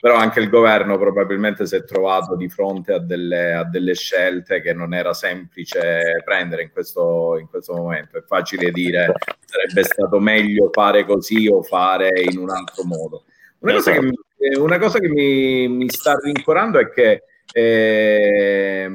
però 0.00 0.16
anche 0.16 0.40
il 0.40 0.48
governo 0.48 0.96
probabilmente 0.96 1.66
si 1.66 1.76
è 1.76 1.84
trovato 1.84 2.34
di 2.34 2.48
fronte 2.48 2.94
a 2.94 2.98
delle, 2.98 3.52
a 3.52 3.64
delle 3.64 3.94
scelte 3.94 4.62
che 4.62 4.72
non 4.72 4.94
era 4.94 5.12
semplice 5.12 6.22
prendere 6.24 6.62
in 6.62 6.70
questo, 6.70 7.36
in 7.38 7.46
questo 7.48 7.74
momento. 7.74 8.16
È 8.16 8.22
facile 8.22 8.70
dire 8.70 9.12
sarebbe 9.44 9.84
stato 9.84 10.18
meglio 10.18 10.70
fare 10.72 11.04
così 11.04 11.48
o 11.48 11.62
fare 11.62 12.22
in 12.22 12.38
un 12.38 12.48
altro 12.48 12.84
modo. 12.84 13.24
Una 13.58 13.74
cosa 13.74 13.92
che 13.92 14.00
mi, 14.00 14.14
una 14.56 14.78
cosa 14.78 14.98
che 15.00 15.08
mi, 15.08 15.68
mi 15.68 15.90
sta 15.90 16.14
rincorando 16.14 16.78
è 16.78 16.88
che 16.88 17.24
eh, 17.52 18.90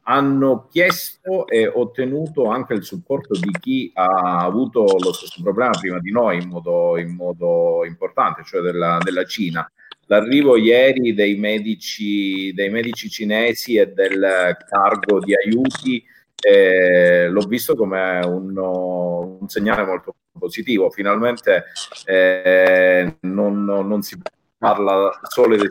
hanno 0.00 0.66
chiesto 0.70 1.46
e 1.46 1.66
ottenuto 1.66 2.46
anche 2.46 2.72
il 2.72 2.84
supporto 2.84 3.38
di 3.38 3.50
chi 3.60 3.90
ha 3.92 4.38
avuto 4.38 4.96
lo 4.98 5.12
stesso 5.12 5.42
problema 5.42 5.72
prima 5.78 5.98
di 5.98 6.10
noi 6.10 6.40
in 6.40 6.48
modo, 6.48 6.96
in 6.96 7.14
modo 7.14 7.84
importante, 7.84 8.44
cioè 8.44 8.62
della, 8.62 8.98
della 9.02 9.26
Cina 9.26 9.70
l'arrivo 10.06 10.56
ieri 10.56 11.14
dei 11.14 11.36
medici, 11.36 12.52
dei 12.52 12.70
medici 12.70 13.08
cinesi 13.08 13.76
e 13.76 13.88
del 13.88 14.56
cargo 14.68 15.20
di 15.20 15.34
aiuti 15.34 16.04
eh, 16.38 17.28
l'ho 17.28 17.46
visto 17.46 17.74
come 17.74 18.20
un, 18.24 18.56
un, 18.56 19.48
segnale 19.48 19.84
molto 19.84 20.14
positivo. 20.38 20.90
Finalmente 20.90 21.64
eh, 22.04 23.16
non, 23.20 23.64
non, 23.64 24.02
si 24.02 24.20
parla 24.58 25.18
solo 25.28 25.54
ed 25.54 25.66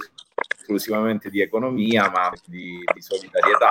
esclusivamente 0.58 1.30
di 1.30 1.42
economia, 1.42 2.10
ma 2.10 2.32
di, 2.46 2.80
di 2.94 3.02
solidarietà. 3.02 3.70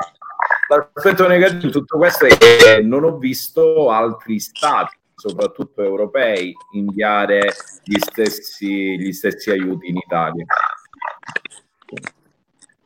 L'aspetto 0.68 1.26
negativo 1.26 1.66
di 1.66 1.70
tutto 1.70 1.98
questo 1.98 2.26
è 2.26 2.36
che 2.36 2.80
non 2.82 3.04
ho 3.04 3.18
visto 3.18 3.90
altri 3.90 4.38
stati 4.38 4.96
soprattutto 5.14 5.82
europei, 5.82 6.52
inviare 6.72 7.52
gli 7.84 7.98
stessi, 7.98 8.98
gli 8.98 9.12
stessi 9.12 9.50
aiuti 9.50 9.88
in 9.88 9.96
Italia. 9.96 10.44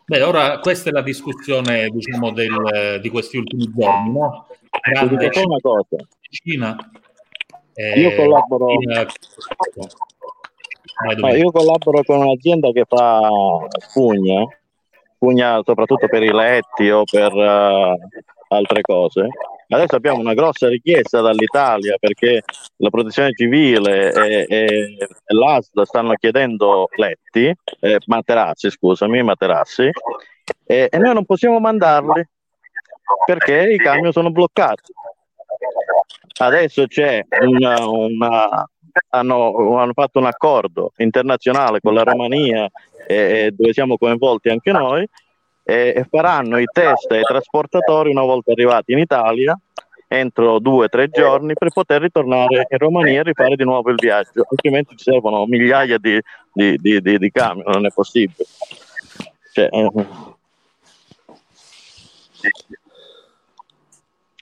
Beh, 0.04 0.22
ora 0.22 0.58
questa 0.60 0.88
è 0.88 0.92
la 0.92 1.02
discussione 1.02 1.88
diciamo, 1.88 2.32
del, 2.32 2.98
di 3.00 3.10
questi 3.10 3.36
ultimi 3.36 3.70
giorni, 3.74 4.12
no? 4.12 4.46
Grande 4.80 5.30
Cina, 5.30 5.46
una 5.46 5.58
cosa. 5.60 5.96
Cina, 6.30 6.76
eh, 7.74 8.00
io, 8.00 8.14
collaboro, 8.14 8.68
Cina, 8.78 9.06
no, 11.16 11.34
io 11.34 11.50
collaboro 11.50 12.02
con 12.04 12.20
un'azienda 12.20 12.70
che 12.70 12.84
fa 12.86 13.20
spugna, 13.86 14.46
spugna 15.14 15.60
soprattutto 15.64 16.06
per 16.06 16.22
i 16.22 16.32
letti 16.32 16.90
o 16.90 17.02
per 17.04 17.32
uh, 17.32 17.98
altre 18.48 18.80
cose 18.80 19.28
Adesso 19.70 19.96
abbiamo 19.96 20.20
una 20.20 20.32
grossa 20.32 20.68
richiesta 20.68 21.20
dall'Italia 21.20 21.96
perché 21.98 22.42
la 22.76 22.88
protezione 22.88 23.32
civile 23.34 24.12
e, 24.12 24.46
e, 24.48 24.96
l'ASL 25.26 25.84
stanno 25.84 26.14
chiedendo 26.14 26.88
letti, 26.96 27.54
eh, 27.80 27.98
materassi, 28.06 28.70
scusami, 28.70 29.22
materassi, 29.22 29.90
e, 30.64 30.88
e 30.90 30.98
noi 30.98 31.12
non 31.12 31.26
possiamo 31.26 31.60
mandarli 31.60 32.26
perché 33.26 33.72
i 33.72 33.76
camion 33.76 34.12
sono 34.12 34.30
bloccati. 34.30 34.92
Adesso 36.38 36.86
c'è 36.86 37.24
una, 37.40 37.86
una 37.86 38.68
hanno, 39.10 39.76
hanno, 39.78 39.92
fatto 39.92 40.18
un 40.18 40.26
accordo 40.26 40.92
internazionale 40.96 41.80
con 41.80 41.94
la 41.94 42.02
Romania 42.02 42.68
eh, 43.06 43.52
dove 43.54 43.72
siamo 43.72 43.96
coinvolti 43.96 44.48
anche 44.48 44.72
noi 44.72 45.06
e 45.70 46.06
faranno 46.08 46.56
i 46.56 46.64
test 46.64 47.10
ai 47.10 47.20
trasportatori 47.20 48.08
una 48.08 48.22
volta 48.22 48.52
arrivati 48.52 48.92
in 48.92 49.00
Italia 49.00 49.54
entro 50.06 50.58
due 50.60 50.86
o 50.86 50.88
tre 50.88 51.08
giorni 51.08 51.52
per 51.52 51.68
poter 51.68 52.00
ritornare 52.00 52.66
in 52.70 52.78
Romania 52.78 53.20
e 53.20 53.24
rifare 53.24 53.54
di 53.54 53.64
nuovo 53.64 53.90
il 53.90 53.96
viaggio, 53.96 54.46
altrimenti 54.48 54.96
ci 54.96 55.10
servono 55.10 55.44
migliaia 55.44 55.98
di, 55.98 56.18
di, 56.50 56.78
di, 56.78 57.02
di, 57.02 57.18
di 57.18 57.30
camion, 57.30 57.70
non 57.70 57.84
è 57.84 57.90
possibile. 57.92 58.46
Cioè, 59.52 59.68
eh. 59.70 59.90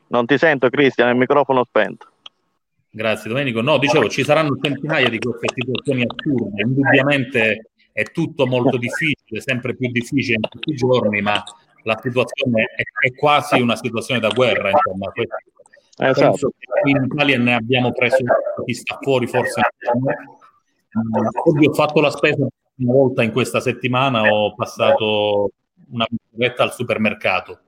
Non 0.07 0.27
ti 0.27 0.39
sento 0.39 0.71
Cristian, 0.71 1.09
il 1.09 1.17
microfono 1.17 1.65
spento. 1.65 2.07
Grazie 2.89 3.29
Domenico. 3.29 3.61
No, 3.61 3.79
dicevo, 3.79 4.09
ci 4.09 4.23
saranno 4.23 4.57
centinaia 4.63 5.09
di 5.09 5.19
queste 5.19 5.49
situazioni 5.53 6.07
assurde, 6.07 6.63
indubbiamente 6.63 7.71
è 7.97 8.03
tutto 8.13 8.47
molto 8.47 8.77
difficile, 8.77 9.41
sempre 9.41 9.75
più 9.75 9.91
difficile 9.91 10.35
in 10.35 10.47
tutti 10.51 10.71
i 10.71 10.75
giorni, 10.75 11.23
ma 11.23 11.43
la 11.85 11.99
situazione 12.03 12.65
è, 12.77 12.83
è 12.83 13.15
quasi 13.15 13.59
una 13.59 13.75
situazione 13.75 14.21
da 14.21 14.29
guerra, 14.29 14.69
insomma. 14.71 15.11
Esatto. 15.99 16.29
Penso 16.29 16.53
che 16.59 16.91
in 16.91 17.09
Italia 17.11 17.39
ne 17.39 17.55
abbiamo 17.55 17.93
preso 17.93 18.19
chi 18.67 18.75
sta 18.75 18.99
fuori, 19.01 19.27
forse. 19.27 19.63
Oggi 21.45 21.67
ho 21.67 21.73
fatto 21.73 22.03
la 22.03 22.11
spesa 22.11 22.47
una 22.79 22.93
volta 22.93 23.23
in 23.23 23.33
questa 23.33 23.61
settimana, 23.61 24.31
ho 24.31 24.55
passato 24.55 25.53
una 25.89 26.07
bicicletta 26.07 26.65
al 26.65 26.75
supermercato 26.75 27.61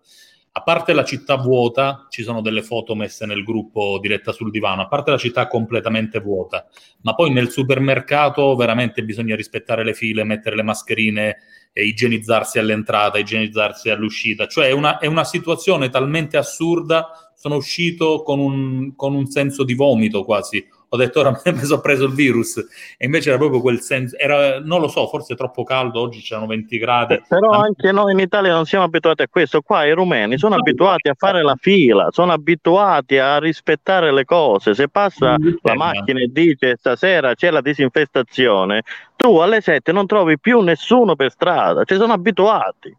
a 0.59 0.63
parte 0.63 0.93
la 0.93 1.05
città 1.05 1.37
vuota, 1.37 2.07
ci 2.09 2.25
sono 2.25 2.41
delle 2.41 2.63
foto 2.63 2.97
messe 2.97 3.27
nel 3.27 3.45
gruppo 3.45 3.99
diretta 4.01 4.33
sul 4.33 4.51
divano, 4.51 4.83
a 4.83 4.89
parte 4.89 5.13
la 5.13 5.17
città 5.17 5.47
completamente 5.47 6.19
vuota, 6.19 6.67
ma 7.03 7.15
poi 7.15 7.33
nel 7.33 7.51
supermercato 7.51 8.57
veramente 8.57 9.05
bisogna 9.05 9.37
rispettare 9.37 9.85
le 9.85 9.95
file, 9.95 10.25
mettere 10.25 10.57
le 10.57 10.65
mascherine, 10.65 11.37
e 11.73 11.85
igienizzarsi 11.85 12.59
all'entrata, 12.59 13.19
igienizzarsi 13.19 13.89
all'uscita, 13.89 14.49
cioè 14.49 14.67
è 14.67 14.73
una, 14.73 14.99
è 14.99 15.07
una 15.07 15.23
situazione 15.23 15.91
talmente 15.91 16.37
assurda, 16.37 17.33
sono 17.37 17.55
uscito 17.55 18.23
con 18.23 18.41
un, 18.41 18.97
con 18.97 19.15
un 19.15 19.27
senso 19.27 19.63
di 19.63 19.75
vomito 19.75 20.25
quasi, 20.25 20.67
ho 20.91 20.97
detto 20.97 21.21
ora 21.21 21.31
mi 21.45 21.65
sono 21.65 21.81
preso 21.81 22.05
il 22.05 22.15
virus 22.15 22.57
e 22.97 23.07
invece 23.07 23.29
era 23.29 23.39
proprio 23.39 23.61
quel 23.61 23.81
senso, 23.81 24.17
era, 24.17 24.61
non 24.61 24.81
lo 24.81 24.89
so, 24.89 25.07
forse 25.07 25.35
troppo 25.35 25.65
caldo, 25.65 26.01
oggi 26.01 26.21
c'erano 26.21 26.47
20 26.47 26.79
gradi. 26.79 27.15
Eh, 27.15 27.23
però 27.29 27.51
anche 27.51 27.93
noi 27.93 28.13
in 28.13 28.19
Italia 28.21 28.53
non 28.53 28.65
siamo 28.65 28.85
abituati 28.85 29.23
a 29.23 29.29
questo, 29.29 29.61
qua 29.61 29.85
i 29.85 29.93
rumeni 29.93 30.39
sono 30.39 30.55
abituati 30.55 31.09
a 31.09 31.15
fare 31.17 31.43
la 31.43 31.57
fila, 31.59 32.09
sono 32.11 32.33
abituati 32.33 33.19
a 33.19 33.39
rispettare 33.39 34.13
le 34.13 34.25
cose, 34.25 34.75
se 34.75 34.89
passa 34.89 35.37
la 35.63 35.75
macchina 35.75 36.21
e 36.21 36.29
dice 36.31 36.77
stasera 36.77 37.35
c'è 37.35 37.51
la 37.51 37.61
disinfestazione, 37.61 38.83
tu 39.17 39.37
alle 39.39 39.61
7 39.61 39.93
non 39.93 40.07
trovi 40.07 40.39
più 40.39 40.61
nessuno 40.61 41.17
per 41.17 41.31
strada, 41.31 41.85
ci 41.85 41.97
sono 41.97 42.13
abituati. 42.15 42.97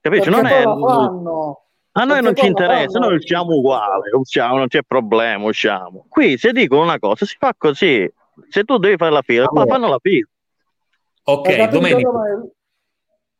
Capisci? 0.00 0.30
Non 0.30 0.46
è... 0.46 0.62
fanno 0.62 1.69
a 1.92 2.04
noi 2.04 2.22
non 2.22 2.36
ci 2.36 2.46
interessa, 2.46 2.98
noi 2.98 3.16
usciamo 3.16 3.54
uguale, 3.54 4.10
usciamo, 4.12 4.58
non 4.58 4.68
c'è 4.68 4.82
problema, 4.82 5.44
usciamo. 5.44 6.06
Qui 6.08 6.38
se 6.38 6.52
dicono 6.52 6.82
una 6.82 6.98
cosa 6.98 7.24
si 7.26 7.36
fa 7.38 7.54
così. 7.56 8.10
Se 8.48 8.64
tu 8.64 8.78
devi 8.78 8.96
fare 8.96 9.10
la 9.10 9.22
fila, 9.22 9.46
allora. 9.48 9.66
fanno 9.66 9.88
la 9.88 9.98
fila. 10.00 10.26
Ok, 11.24 11.68
domenica. 11.68 12.10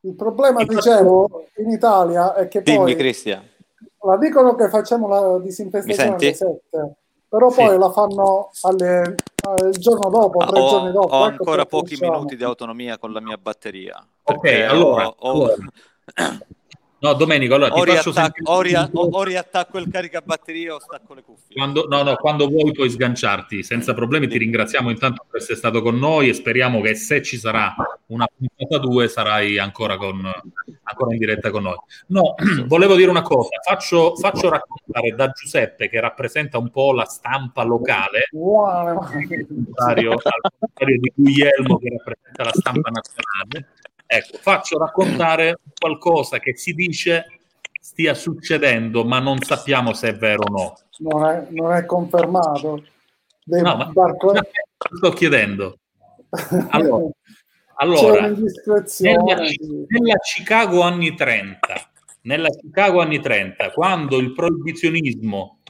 Il 0.02 0.14
problema, 0.14 0.64
dicevo, 0.64 1.46
in 1.56 1.70
Italia 1.70 2.34
è 2.34 2.48
che 2.48 2.62
Dimmi, 2.62 2.78
poi 2.78 2.96
Cristian. 2.96 3.42
la 4.02 4.16
dicono 4.16 4.54
che 4.54 4.68
facciamo 4.68 5.06
la 5.06 5.38
disinfestazione 5.38 6.14
alle 6.14 6.34
7, 6.34 6.60
però 7.28 7.52
poi 7.52 7.78
la 7.78 7.90
fanno 7.90 8.50
alle, 8.62 9.14
il 9.66 9.78
giorno 9.78 10.08
dopo, 10.08 10.38
tre 10.38 10.58
ho, 10.58 10.68
giorni 10.68 10.92
dopo. 10.92 11.14
Ho 11.14 11.26
ecco 11.26 11.38
ancora 11.38 11.66
pochi 11.66 11.90
diciamo. 11.90 12.12
minuti 12.12 12.36
di 12.36 12.44
autonomia 12.44 12.98
con 12.98 13.12
la 13.12 13.20
mia 13.20 13.36
batteria. 13.36 14.02
Ok, 14.22 14.66
allora, 14.68 15.06
ho, 15.06 15.14
ho... 15.18 15.30
allora. 15.30 15.54
No, 17.02 17.14
Domenico, 17.14 17.54
allora 17.54 17.72
o, 17.72 17.82
ti 17.82 17.90
faccio 17.92 18.10
riattacco, 18.10 18.50
o, 18.52 18.60
ria- 18.60 18.88
o, 18.92 19.08
o 19.10 19.22
riattacco 19.22 19.78
il 19.78 19.88
caricabatterie 19.90 20.70
o 20.70 20.78
stacco 20.80 21.14
le 21.14 21.22
cuffie. 21.22 21.54
Quando, 21.54 21.86
no, 21.88 22.02
no, 22.02 22.14
quando 22.16 22.46
vuoi 22.46 22.72
puoi 22.72 22.90
sganciarti 22.90 23.62
senza 23.62 23.94
problemi. 23.94 24.28
Ti 24.28 24.36
ringraziamo 24.36 24.90
intanto 24.90 25.24
per 25.28 25.40
essere 25.40 25.56
stato 25.56 25.80
con 25.80 25.98
noi 25.98 26.28
e 26.28 26.34
speriamo 26.34 26.80
che 26.82 26.94
se 26.94 27.22
ci 27.22 27.38
sarà 27.38 27.74
una 28.06 28.26
puntata 28.36 28.78
2 28.78 29.08
sarai 29.08 29.56
ancora, 29.58 29.96
con, 29.96 30.30
ancora 30.82 31.12
in 31.12 31.18
diretta 31.18 31.50
con 31.50 31.62
noi. 31.62 31.76
No, 32.08 32.34
volevo 32.66 32.96
dire 32.96 33.08
una 33.08 33.22
cosa. 33.22 33.48
Faccio, 33.66 34.14
faccio 34.16 34.50
raccontare 34.50 35.14
da 35.16 35.28
Giuseppe 35.30 35.88
che 35.88 36.00
rappresenta 36.00 36.58
un 36.58 36.70
po' 36.70 36.92
la 36.92 37.06
stampa 37.06 37.62
locale, 37.62 38.28
Wow. 38.32 38.98
al 39.00 39.46
contrario 39.46 40.18
di 40.76 41.12
Guglielmo 41.14 41.78
che 41.78 41.88
rappresenta 41.96 42.44
la 42.44 42.52
stampa 42.52 42.90
nazionale. 42.90 43.68
Ecco, 44.12 44.38
faccio 44.38 44.76
raccontare 44.76 45.58
qualcosa 45.78 46.40
che 46.40 46.56
si 46.56 46.72
dice 46.72 47.26
stia 47.80 48.12
succedendo, 48.14 49.04
ma 49.04 49.20
non 49.20 49.38
sappiamo 49.40 49.92
se 49.92 50.08
è 50.08 50.16
vero 50.16 50.42
o 50.42 50.50
no. 50.50 50.76
Non 50.98 51.26
è, 51.26 51.46
non 51.50 51.72
è 51.72 51.84
confermato. 51.86 52.82
Dei 53.44 53.62
No, 53.62 53.76
ma- 53.76 53.84
barco- 53.86 54.34
Sto 54.96 55.10
chiedendo. 55.10 55.78
Allora, 56.70 57.08
allora 57.76 58.28
nella, 58.98 59.40
nella 59.86 60.16
Chicago 60.22 60.80
anni 60.82 61.14
30, 61.14 61.90
nella 62.22 62.48
Chicago 62.48 63.00
anni 63.00 63.20
30, 63.20 63.70
quando 63.70 64.18
il 64.18 64.32
proibizionismo 64.32 65.60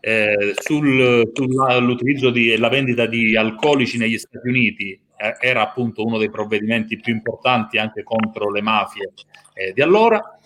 eh, 0.00 0.54
sul- 0.56 1.30
sull'utilizzo 1.34 2.30
di- 2.30 2.52
e 2.52 2.58
la 2.58 2.68
vendita 2.68 3.06
di 3.06 3.36
alcolici 3.36 3.98
negli 3.98 4.18
Stati 4.18 4.46
Uniti 4.48 4.90
eh, 4.92 5.00
era 5.40 5.62
appunto 5.62 6.04
uno 6.04 6.18
dei 6.18 6.30
provvedimenti 6.30 6.98
più 6.98 7.12
importanti 7.12 7.78
anche 7.78 8.02
contro 8.02 8.50
le 8.50 8.62
mafie 8.62 9.12
eh, 9.58 9.72
di 9.72 9.82
allora, 9.82 10.38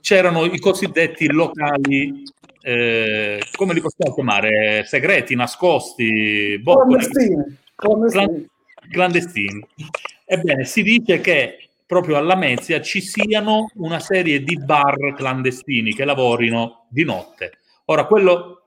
c'erano 0.00 0.46
i 0.46 0.58
cosiddetti 0.58 1.30
locali, 1.30 2.22
eh, 2.62 3.42
come 3.54 3.74
li 3.74 3.80
possiamo 3.82 4.14
chiamare? 4.14 4.84
Segreti, 4.86 5.34
nascosti, 5.34 6.58
boh, 6.62 6.86
Clandestini, 6.86 7.58
clandestini. 7.74 8.24
clan- 8.24 8.48
clandestini. 8.90 9.66
Ebbene, 10.24 10.64
si 10.64 10.82
dice 10.82 11.20
che 11.20 11.68
proprio 11.86 12.16
alla 12.16 12.28
Lamezia 12.28 12.80
ci 12.80 13.02
siano 13.02 13.70
una 13.74 14.00
serie 14.00 14.42
di 14.42 14.56
bar 14.56 15.12
clandestini 15.14 15.94
che 15.94 16.06
lavorino 16.06 16.86
di 16.88 17.04
notte. 17.04 17.58
Ora, 17.86 18.06
quello 18.06 18.64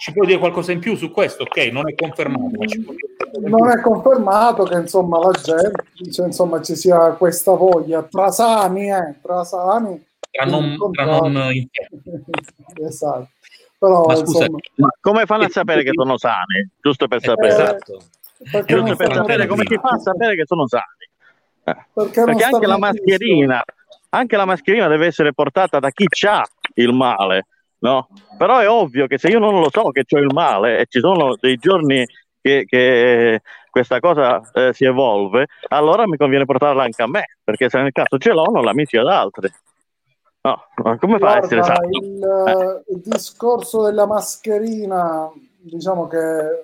ci 0.00 0.12
puoi 0.12 0.26
dire 0.26 0.38
qualcosa 0.38 0.70
in 0.70 0.78
più 0.78 0.94
su 0.94 1.10
questo? 1.10 1.42
Ok, 1.42 1.56
non 1.72 1.88
è 1.88 1.94
confermato, 1.96 2.56
ma 2.56 2.66
ci 2.66 2.80
puoi 2.80 2.94
dire 2.94 3.15
Non 3.40 3.68
è 3.70 3.80
confermato 3.80 4.64
che 4.64 4.76
insomma 4.76 5.18
la 5.18 5.30
gente, 5.32 5.84
cioè, 6.10 6.26
insomma, 6.26 6.62
ci 6.62 6.74
sia 6.74 7.12
questa 7.12 7.52
voglia 7.52 8.02
tra 8.02 8.30
sani, 8.30 8.90
eh, 8.90 9.14
tra 9.20 9.44
sani. 9.44 10.04
Tra 10.30 10.44
non, 10.44 10.76
tra 10.92 11.04
non 11.04 11.36
esatto. 12.86 13.28
Però 13.78 14.04
Ma 14.06 14.14
scusa, 14.16 14.44
insomma, 14.44 14.58
ma 14.76 14.88
come 15.00 15.26
fanno 15.26 15.44
a 15.44 15.48
sapere 15.48 15.82
che 15.82 15.90
sono 15.92 16.16
sani? 16.16 16.68
Giusto 16.80 17.08
per 17.08 17.20
sapere. 17.20 17.48
Esatto. 17.48 18.00
perché 18.50 18.74
non 18.74 18.86
Giusto 18.86 19.04
per 19.04 19.14
sapere 19.14 19.46
come 19.46 19.64
si 19.66 19.78
fa 19.80 19.88
a 19.88 19.98
sapere 19.98 20.34
che 20.34 20.44
sono 20.46 20.66
sani. 20.66 20.84
Eh, 21.64 21.76
Perché 21.92 22.24
Perché 22.24 22.44
anche 22.44 22.66
la 22.66 22.74
in 22.74 22.80
mascherina, 22.80 23.62
anche 24.10 24.36
la 24.36 24.44
mascherina 24.44 24.88
deve 24.88 25.06
essere 25.06 25.32
portata 25.34 25.78
da 25.78 25.90
chi 25.90 26.06
ha 26.26 26.46
il 26.74 26.92
male, 26.92 27.46
no? 27.78 28.08
Però 28.38 28.58
è 28.58 28.68
ovvio 28.68 29.06
che 29.06 29.18
se 29.18 29.28
io 29.28 29.38
non 29.38 29.58
lo 29.58 29.68
so 29.70 29.90
che 29.90 30.04
ho 30.08 30.18
il 30.18 30.32
male 30.32 30.78
e 30.78 30.86
ci 30.88 31.00
sono 31.00 31.36
dei 31.38 31.56
giorni 31.56 32.06
che, 32.46 32.64
che 32.64 33.40
questa 33.70 33.98
cosa 33.98 34.40
eh, 34.52 34.72
si 34.72 34.84
evolve, 34.84 35.46
allora 35.68 36.06
mi 36.06 36.16
conviene 36.16 36.44
portarla 36.44 36.84
anche 36.84 37.02
a 37.02 37.08
me, 37.08 37.24
perché 37.42 37.68
se 37.68 37.80
nel 37.80 37.92
caso 37.92 38.18
ce 38.18 38.32
l'ho 38.32 38.44
non 38.44 38.64
la 38.64 38.72
misi 38.72 38.96
ad 38.96 39.08
altri. 39.08 39.50
No, 40.42 40.64
ma 40.76 40.96
come 40.96 41.18
fa 41.18 41.32
a 41.32 41.36
essere 41.38 41.62
sano? 41.64 41.88
il, 41.90 42.84
il 42.88 43.02
discorso 43.04 43.82
della 43.82 44.06
mascherina, 44.06 45.28
diciamo 45.58 46.06
che 46.06 46.18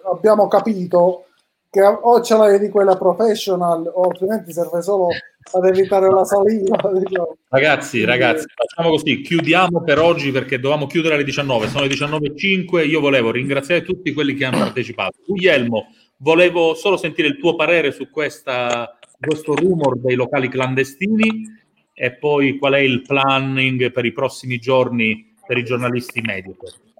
abbiamo 0.05 0.47
capito 0.47 1.27
che 1.73 1.81
o 1.81 2.21
ce 2.21 2.37
l'hai 2.37 2.59
di 2.59 2.69
quella 2.69 2.99
professional 2.99 3.91
o 3.91 4.03
altrimenti 4.03 4.53
serve 4.53 4.83
solo 4.83 5.09
ad 5.09 5.65
evitare 5.65 6.11
la 6.11 6.23
saliva. 6.23 6.77
diciamo. 6.93 7.39
Ragazzi, 7.49 8.05
ragazzi, 8.05 8.45
facciamo 8.55 8.91
così, 8.91 9.23
chiudiamo 9.23 9.83
per 9.83 9.99
oggi 9.99 10.31
perché 10.33 10.61
dovevamo 10.61 10.87
chiudere 10.87 11.15
alle 11.15 11.25
19, 11.25 11.69
sono 11.69 11.87
le 11.87 11.91
19.05, 11.91 12.87
io 12.87 13.01
volevo 13.01 13.31
ringraziare 13.31 13.83
tutti 13.85 14.13
quelli 14.13 14.35
che 14.35 14.45
hanno 14.45 14.59
partecipato. 14.59 15.17
Guglielmo, 15.27 15.87
volevo 16.19 16.75
solo 16.75 16.99
sentire 16.99 17.29
il 17.29 17.39
tuo 17.39 17.57
parere 17.57 17.91
su 17.91 18.11
questa, 18.11 18.99
questo 19.19 19.55
rumor 19.55 19.99
dei 19.99 20.15
locali 20.15 20.49
clandestini 20.49 21.59
e 21.95 22.13
poi 22.17 22.59
qual 22.59 22.75
è 22.75 22.81
il 22.81 23.01
planning 23.01 23.91
per 23.93 24.05
i 24.05 24.13
prossimi 24.13 24.59
giorni 24.59 25.35
per 25.47 25.57
i 25.57 25.65
giornalisti 25.65 26.21
Mediator. 26.21 26.92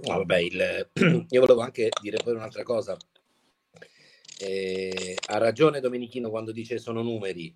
No, 0.00 0.18
vabbè, 0.18 0.38
il- 0.38 0.90
io 1.28 1.40
volevo 1.40 1.60
anche 1.60 1.88
dire 2.00 2.18
poi 2.22 2.34
un'altra 2.34 2.62
cosa. 2.62 2.96
Eh, 4.40 5.16
ha 5.26 5.38
ragione 5.38 5.80
Domenichino 5.80 6.30
quando 6.30 6.52
dice 6.52 6.78
sono 6.78 7.02
numeri, 7.02 7.52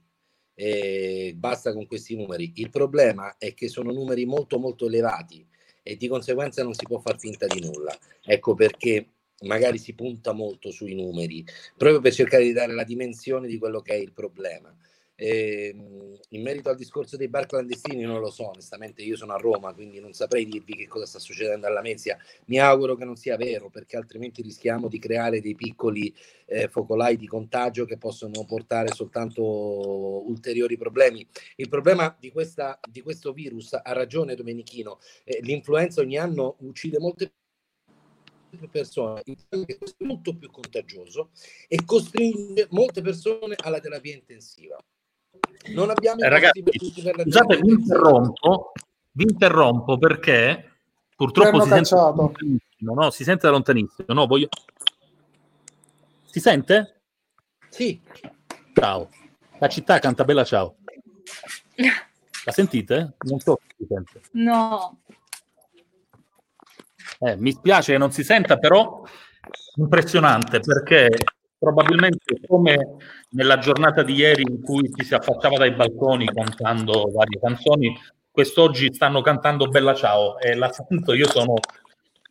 eh, 0.54 1.32
basta 1.36 1.72
con 1.72 1.86
questi 1.86 2.16
numeri. 2.16 2.52
Il 2.56 2.70
problema 2.70 3.36
è 3.38 3.54
che 3.54 3.68
sono 3.68 3.92
numeri 3.92 4.24
molto 4.24 4.58
molto 4.58 4.86
elevati 4.86 5.46
e 5.84 5.96
di 5.96 6.08
conseguenza 6.08 6.62
non 6.64 6.74
si 6.74 6.84
può 6.86 6.98
far 6.98 7.18
finta 7.18 7.46
di 7.46 7.60
nulla. 7.60 7.96
Ecco 8.24 8.54
perché 8.54 9.06
magari 9.42 9.78
si 9.78 9.94
punta 9.94 10.32
molto 10.32 10.70
sui 10.70 10.94
numeri, 10.94 11.44
proprio 11.76 12.00
per 12.00 12.12
cercare 12.12 12.44
di 12.44 12.52
dare 12.52 12.72
la 12.74 12.84
dimensione 12.84 13.46
di 13.46 13.58
quello 13.58 13.80
che 13.80 13.92
è 13.92 13.96
il 13.96 14.12
problema. 14.12 14.74
Ehm, 15.14 16.18
in 16.30 16.42
merito 16.42 16.70
al 16.70 16.76
discorso 16.76 17.16
dei 17.16 17.28
bar 17.28 17.46
clandestini 17.46 18.02
non 18.02 18.20
lo 18.20 18.30
so, 18.30 18.48
onestamente 18.48 19.02
io 19.02 19.16
sono 19.16 19.34
a 19.34 19.36
Roma, 19.36 19.74
quindi 19.74 20.00
non 20.00 20.12
saprei 20.12 20.46
dirvi 20.46 20.74
che 20.74 20.88
cosa 20.88 21.06
sta 21.06 21.18
succedendo 21.18 21.66
alla 21.66 21.82
Mezia. 21.82 22.18
Mi 22.46 22.58
auguro 22.58 22.94
che 22.96 23.04
non 23.04 23.16
sia 23.16 23.36
vero, 23.36 23.68
perché 23.68 23.96
altrimenti 23.96 24.42
rischiamo 24.42 24.88
di 24.88 24.98
creare 24.98 25.40
dei 25.40 25.54
piccoli 25.54 26.14
eh, 26.46 26.68
focolai 26.68 27.16
di 27.16 27.26
contagio 27.26 27.84
che 27.84 27.98
possono 27.98 28.44
portare 28.44 28.88
soltanto 28.88 29.42
ulteriori 29.42 30.76
problemi. 30.76 31.26
Il 31.56 31.68
problema 31.68 32.14
di, 32.18 32.30
questa, 32.30 32.78
di 32.90 33.00
questo 33.02 33.32
virus, 33.32 33.72
ha 33.74 33.92
ragione 33.92 34.34
Domenichino, 34.34 34.98
eh, 35.24 35.40
l'influenza 35.42 36.00
ogni 36.00 36.16
anno 36.16 36.56
uccide 36.60 36.98
molte 36.98 37.32
più 38.56 38.68
persone, 38.68 39.22
è 39.22 40.04
molto 40.04 40.36
più 40.36 40.50
contagioso 40.50 41.30
e 41.68 41.84
costringe 41.84 42.66
molte 42.70 43.00
persone 43.00 43.54
alla 43.58 43.80
terapia 43.80 44.14
intensiva. 44.14 44.76
Non 45.68 45.90
abbiamo 45.90 46.20
i 46.20 46.24
Eh, 46.24 46.28
ragazzi, 46.28 46.62
scusate, 47.22 47.60
vi 47.60 47.70
interrompo, 47.70 48.72
vi 49.12 49.24
interrompo 49.24 49.96
perché 49.98 50.80
purtroppo 51.14 51.60
si 51.60 51.68
sente, 51.68 51.88
cacciato. 51.90 52.14
lontanissimo, 52.16 52.94
no? 52.94 53.10
si 53.10 53.24
sente 53.24 53.46
da 53.46 53.52
lontanissimo. 53.52 54.12
No, 54.14 54.26
voglio... 54.26 54.48
Si 56.24 56.40
sente? 56.40 57.02
Sì. 57.68 58.00
Ciao. 58.74 59.08
La 59.58 59.68
città 59.68 59.98
canta 59.98 60.24
bella 60.24 60.44
ciao. 60.44 60.76
La 62.44 62.52
sentite? 62.52 63.14
Non 63.20 63.38
so 63.38 63.60
se 63.60 63.74
si 63.78 63.86
sente. 63.88 64.20
No. 64.32 64.98
Eh, 67.20 67.36
mi 67.36 67.52
spiace 67.52 67.92
che 67.92 67.98
non 67.98 68.10
si 68.10 68.24
senta, 68.24 68.58
però 68.58 69.04
impressionante 69.76 70.58
perché 70.58 71.08
probabilmente 71.66 72.40
come 72.48 72.96
nella 73.30 73.58
giornata 73.58 74.02
di 74.02 74.14
ieri 74.14 74.42
in 74.42 74.60
cui 74.62 74.90
ci 74.92 75.04
si 75.04 75.14
affacciava 75.14 75.58
dai 75.58 75.70
balconi 75.72 76.26
cantando 76.26 77.08
varie 77.14 77.38
canzoni, 77.38 77.96
quest'oggi 78.32 78.92
stanno 78.92 79.20
cantando 79.20 79.68
Bella 79.68 79.94
Ciao 79.94 80.40
e 80.40 80.56
la 80.56 80.72
sento, 80.72 81.12
io 81.14 81.28
sono 81.28 81.54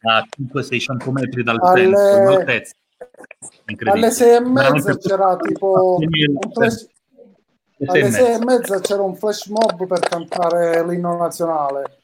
a 0.02 0.28
500-600 0.38 1.12
metri 1.12 1.44
dal 1.44 1.58
Alle- 1.62 1.96
altezza. 1.96 2.74
Alle 3.86 4.12
sei 4.12 4.36
e 4.36 4.40
mezza 4.42 4.98
c'era 4.98 5.38
tipo 5.38 5.98
flash, 6.52 6.88
Alle 7.86 8.12
sei 8.12 8.34
e 8.36 8.44
mezza. 8.44 8.82
c'era 8.82 9.02
un 9.02 9.16
flash 9.16 9.46
mob 9.46 9.88
per 9.88 10.00
cantare 10.00 10.86
l'inno 10.86 11.16
nazionale. 11.16 12.00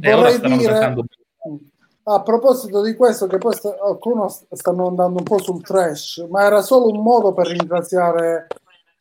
E 0.00 0.12
ora 0.12 0.30
Vorrei 0.30 0.58
dire, 0.58 0.72
cantando 0.72 1.04
a 2.14 2.22
proposito 2.22 2.82
di 2.82 2.94
questo, 2.94 3.26
che 3.26 3.38
poi 3.38 3.54
st- 3.54 4.46
stanno 4.52 4.88
andando 4.88 5.18
un 5.18 5.24
po' 5.24 5.40
sul 5.40 5.62
trash, 5.62 6.26
ma 6.28 6.44
era 6.44 6.62
solo 6.62 6.88
un 6.88 7.02
modo 7.02 7.32
per 7.32 7.46
ringraziare 7.46 8.46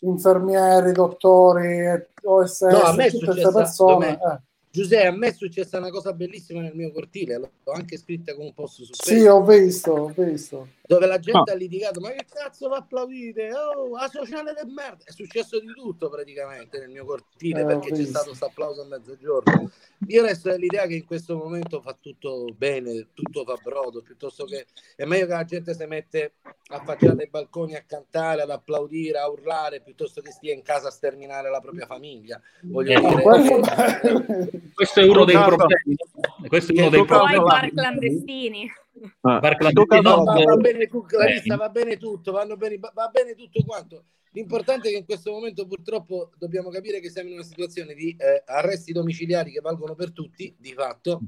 infermieri, 0.02 0.92
dottori, 0.92 1.86
OSS, 2.24 2.62
No, 2.62 2.82
a 2.84 2.94
me 2.94 3.10
tutte 3.10 3.26
queste 3.26 3.52
persone. 3.52 4.12
Eh. 4.14 4.40
Giuseppe, 4.72 5.08
a 5.08 5.12
me 5.12 5.28
è 5.28 5.34
successa 5.34 5.80
una 5.80 5.90
cosa 5.90 6.14
bellissima 6.14 6.62
nel 6.62 6.76
mio 6.76 6.92
cortile, 6.92 7.38
l'ho 7.38 7.72
anche 7.74 7.98
scritta 7.98 8.36
con 8.36 8.46
un 8.46 8.54
post 8.54 8.84
su 8.84 8.94
Sì, 8.94 9.26
ho 9.26 9.44
visto, 9.44 9.92
ho 9.92 10.14
visto. 10.16 10.68
Dove 10.90 11.06
la 11.06 11.20
gente 11.20 11.52
Ah. 11.52 11.54
ha 11.54 11.56
litigato, 11.56 12.00
ma 12.00 12.10
che 12.10 12.26
cazzo 12.28 12.68
va 12.68 12.78
applaudite? 12.78 13.52
Oh, 13.54 13.96
a 13.96 14.08
sociale 14.08 14.54
del 14.56 14.66
merda! 14.74 15.04
È 15.04 15.12
successo 15.12 15.60
di 15.60 15.68
tutto 15.72 16.10
praticamente 16.10 16.80
nel 16.80 16.90
mio 16.90 17.06
cortile 17.06 17.62
Eh, 17.62 17.66
perché 17.66 17.92
c'è 17.92 18.06
stato 18.06 18.30
questo 18.30 18.46
applauso 18.46 18.82
a 18.82 18.86
mezzogiorno. 18.86 19.70
Io 20.08 20.24
resto 20.24 20.50
dell'idea 20.50 20.88
che 20.88 20.96
in 20.96 21.06
questo 21.06 21.38
momento 21.38 21.80
fa 21.80 21.96
tutto 22.00 22.48
bene, 22.58 23.10
tutto 23.14 23.44
fa 23.44 23.56
brodo, 23.62 24.02
piuttosto 24.02 24.46
che 24.46 24.66
è 24.96 25.06
meglio 25.06 25.28
che 25.28 25.34
la 25.34 25.44
gente 25.46 25.76
si 25.76 25.86
mette 25.86 26.34
affacciata 26.70 27.22
ai 27.22 27.28
balconi 27.30 27.76
a 27.76 27.84
cantare, 27.86 28.42
ad 28.42 28.50
applaudire, 28.50 29.20
a 29.20 29.30
urlare, 29.30 29.82
piuttosto 29.82 30.22
che 30.22 30.32
stia 30.32 30.54
in 30.56 30.64
casa 30.64 30.88
a 30.88 30.92
sterminare 30.92 31.52
la 31.52 31.60
propria 31.60 31.86
famiglia. 31.86 32.42
Voglio 32.64 32.98
Eh, 32.98 33.00
dire, 33.00 34.62
Questo 34.74 35.02
è 35.02 35.04
uno 35.08 35.24
dei 35.24 35.36
problemi. 35.36 35.96
Questo 36.48 36.74
è 36.74 36.80
uno 36.80 36.90
dei 36.90 37.06
calcola- 37.06 37.20
Poi 37.30 37.36
problemi. 37.36 37.44
bar 37.46 37.72
clandestini. 37.74 38.72
Bar 39.22 39.52
Tu 39.52 39.86
clandestini, 39.86 39.86
calcola- 39.88 40.16
no, 40.16 40.24
va, 40.24 40.56
va 40.56 40.58
bene 40.58 40.88
va 41.58 41.70
bene 41.70 41.98
tutto, 41.98 42.32
vanno 42.32 42.58
bene, 42.58 42.78
va 42.78 42.92
va 42.94 43.08
bene 43.08 43.36
tutto 43.36 43.64
quanto. 43.64 44.06
L'importante 44.32 44.90
è 44.90 44.92
che 44.92 44.98
in 44.98 45.06
questo 45.06 45.32
momento 45.32 45.66
purtroppo 45.66 46.32
dobbiamo 46.38 46.70
capire 46.70 47.00
che 47.00 47.10
siamo 47.10 47.30
in 47.30 47.36
una 47.36 47.44
situazione 47.44 47.94
di 47.96 48.16
eh, 48.18 48.44
arresti 48.46 48.92
domiciliari 48.92 49.52
che 49.52 49.60
valgono 49.60 49.96
per 49.96 50.12
tutti, 50.12 50.56
di 50.58 50.74
fatto, 50.74 51.22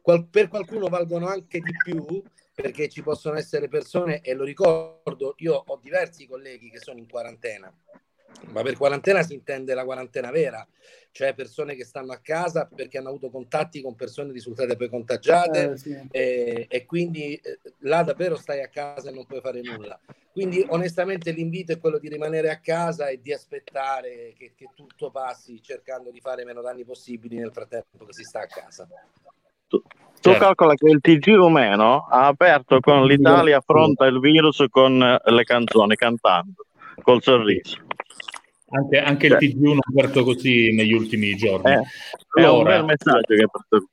Qual- 0.00 0.28
per 0.28 0.48
qualcuno 0.48 0.88
valgono 0.88 1.26
anche 1.26 1.60
di 1.60 1.72
più, 1.82 2.22
perché 2.54 2.88
ci 2.88 3.02
possono 3.02 3.36
essere 3.36 3.68
persone, 3.68 4.20
e 4.20 4.34
lo 4.34 4.44
ricordo, 4.44 5.34
io 5.38 5.64
ho 5.66 5.78
diversi 5.82 6.26
colleghi 6.26 6.70
che 6.70 6.78
sono 6.78 6.98
in 6.98 7.08
quarantena, 7.08 7.72
ma 8.48 8.62
per 8.62 8.76
quarantena 8.76 9.22
si 9.22 9.34
intende 9.34 9.74
la 9.74 9.84
quarantena 9.84 10.30
vera, 10.30 10.66
cioè 11.10 11.34
persone 11.34 11.74
che 11.74 11.84
stanno 11.84 12.12
a 12.12 12.18
casa 12.18 12.68
perché 12.72 12.98
hanno 12.98 13.08
avuto 13.08 13.30
contatti 13.30 13.80
con 13.80 13.94
persone 13.94 14.32
risultate 14.32 14.76
poi 14.76 14.88
contagiate 14.88 15.70
Eh, 15.70 15.76
sì. 15.76 15.96
e, 16.10 16.66
e 16.68 16.84
quindi 16.84 17.34
eh, 17.34 17.60
là 17.80 18.02
davvero 18.02 18.36
stai 18.36 18.62
a 18.62 18.68
casa 18.68 19.10
e 19.10 19.12
non 19.12 19.26
puoi 19.26 19.40
fare 19.40 19.62
nulla. 19.62 19.98
Quindi 20.32 20.64
onestamente 20.68 21.30
l'invito 21.30 21.72
è 21.72 21.78
quello 21.78 21.98
di 21.98 22.08
rimanere 22.08 22.50
a 22.50 22.58
casa 22.58 23.08
e 23.08 23.20
di 23.20 23.32
aspettare 23.32 24.32
che, 24.36 24.52
che 24.56 24.70
tutto 24.74 25.10
passi 25.10 25.62
cercando 25.62 26.10
di 26.10 26.20
fare 26.20 26.44
meno 26.44 26.60
danni 26.60 26.84
possibili 26.84 27.36
nel 27.36 27.52
frattempo 27.52 28.04
che 28.04 28.12
si 28.12 28.24
sta 28.24 28.40
a 28.40 28.46
casa. 28.46 28.88
Tu 29.68 29.82
Certo. 30.24 30.38
calcola 30.38 30.72
che 30.72 30.88
il 30.88 31.00
TG 31.00 31.34
rumeno 31.34 32.06
ha 32.08 32.26
aperto 32.28 32.80
con 32.80 33.04
l'Italia 33.04 33.58
affronta 33.58 34.06
il 34.06 34.20
virus 34.20 34.64
con 34.70 34.98
le 34.98 35.44
canzoni, 35.44 35.96
cantando, 35.96 36.64
col 37.02 37.20
sorriso. 37.20 37.84
Anche, 38.76 38.98
anche 38.98 39.26
il 39.26 39.32
Cioè. 39.32 39.40
TG1 39.40 39.76
ha 39.76 39.88
aperto 39.90 40.24
così 40.24 40.72
negli 40.72 40.92
ultimi 40.92 41.34
giorni. 41.36 41.70
Eh, 41.72 41.74
è 41.74 41.78
un 42.40 42.44
Allora, 42.44 42.76
bel 42.76 42.84
messaggio 42.86 43.34
che 43.34 43.46
porta- 43.48 43.86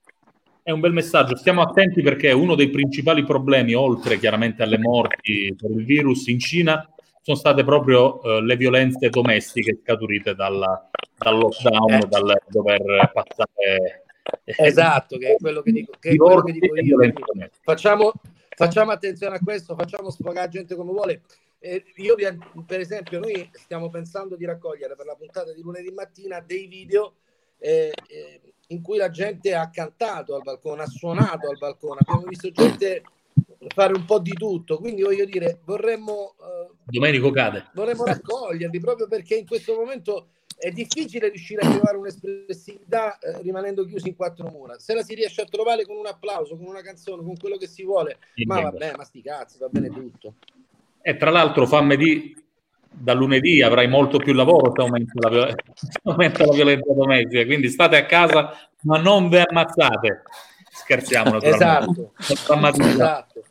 È 0.64 0.72
un 0.72 0.80
bel 0.80 0.92
messaggio. 0.94 1.36
Stiamo 1.36 1.62
attenti 1.62 2.02
perché 2.02 2.32
uno 2.32 2.56
dei 2.56 2.70
principali 2.70 3.24
problemi, 3.24 3.74
oltre 3.74 4.18
chiaramente 4.18 4.64
alle 4.64 4.78
morti 4.80 5.54
per 5.56 5.70
il 5.72 5.86
virus 5.86 6.28
in 6.28 6.40
Cina, 6.40 6.88
sono 7.22 7.38
state 7.38 7.64
proprio 7.64 8.22
eh, 8.24 8.42
le 8.42 8.56
violenze 8.56 9.10
domestiche 9.10 9.78
scaturite 9.84 10.34
dalla- 10.34 10.90
dal 11.18 11.38
lockdown, 11.38 11.94
Eh. 11.94 12.08
dal 12.08 12.42
dover 12.48 13.12
passare... 13.14 14.04
Esatto, 14.44 15.18
che 15.18 15.34
è 15.34 15.36
quello 15.38 15.62
che 15.62 15.72
dico, 15.72 15.92
che 16.00 16.10
è 16.12 16.16
quello 16.16 16.42
che 16.42 16.52
dico 16.54 16.76
io. 16.80 17.14
Facciamo, 17.64 18.14
facciamo 18.56 18.92
attenzione 18.92 19.36
a 19.36 19.40
questo, 19.40 19.76
facciamo 19.76 20.10
sfogare 20.10 20.50
gente 20.50 20.76
come 20.76 20.92
vuole. 20.92 21.22
Eh, 21.64 21.84
io, 21.98 22.16
per 22.66 22.80
esempio, 22.80 23.20
noi 23.20 23.48
stiamo 23.54 23.92
pensando 23.92 24.36
di 24.36 24.46
raccogliere 24.46 24.96
per 24.96 25.06
la 25.06 25.16
puntata 25.16 25.54
di 25.54 25.62
lunedì 25.62 25.92
mattina 25.92 26.40
dei 26.40 26.66
video 26.66 27.18
eh, 27.60 27.94
eh, 28.08 28.42
in 28.70 28.82
cui 28.82 28.98
la 28.98 29.12
gente 29.12 29.54
ha 29.54 29.70
cantato 29.70 30.34
al 30.34 30.42
balcone, 30.42 30.82
ha 30.82 30.88
suonato 30.88 31.48
al 31.48 31.60
balcone, 31.60 32.00
abbiamo 32.04 32.26
visto 32.28 32.50
gente 32.50 33.04
fare 33.68 33.94
un 33.94 34.06
po' 34.06 34.18
di 34.18 34.34
tutto. 34.34 34.80
Quindi 34.80 35.04
voglio 35.04 35.26
dire, 35.26 35.60
vorremmo, 35.64 36.34
eh, 36.40 36.72
Domenico 36.86 37.30
cade. 37.30 37.70
vorremmo 37.76 38.06
raccoglierli 38.06 38.80
proprio 38.80 39.08
perché 39.08 39.36
in 39.36 39.46
questo 39.46 39.76
momento 39.76 40.30
è 40.58 40.72
difficile 40.72 41.30
riuscire 41.30 41.62
a 41.62 41.70
trovare 41.70 41.98
un'espressività 41.98 43.20
eh, 43.20 43.42
rimanendo 43.44 43.86
chiusi 43.86 44.08
in 44.08 44.16
quattro 44.16 44.48
mura. 44.50 44.80
Se 44.80 44.96
la 44.96 45.04
si 45.04 45.14
riesce 45.14 45.42
a 45.42 45.46
trovare 45.46 45.86
con 45.86 45.96
un 45.96 46.08
applauso, 46.08 46.58
con 46.58 46.66
una 46.66 46.82
canzone, 46.82 47.24
con 47.24 47.38
quello 47.38 47.58
che 47.58 47.68
si 47.68 47.84
vuole, 47.84 48.18
Sì, 48.34 48.46
ma 48.46 48.62
vabbè, 48.62 48.96
ma 48.96 49.04
sti 49.04 49.22
cazzi, 49.22 49.60
va 49.60 49.68
bene 49.70 49.90
tutto. 49.90 50.36
E 51.02 51.18
tra 51.18 51.30
l'altro 51.30 51.66
fammi 51.66 51.98
di 51.98 52.36
da 52.94 53.14
lunedì 53.14 53.62
avrai 53.62 53.88
molto 53.88 54.18
più 54.18 54.34
lavoro 54.34 54.74
se 54.76 54.82
aumenta 54.82 55.30
la, 55.30 55.48
se 55.74 56.00
aumenta 56.04 56.46
la 56.46 56.54
violenza 56.54 56.94
domestica, 56.94 57.46
quindi 57.46 57.70
state 57.70 57.96
a 57.98 58.06
casa 58.06 58.54
ma 58.82 59.00
non 59.00 59.30
vi 59.30 59.38
ammazzate. 59.38 60.24
Scherziamo 60.72 61.32
naturalmente. 61.32 62.12
Esatto. 62.18 62.84
Esatto. 62.88 63.44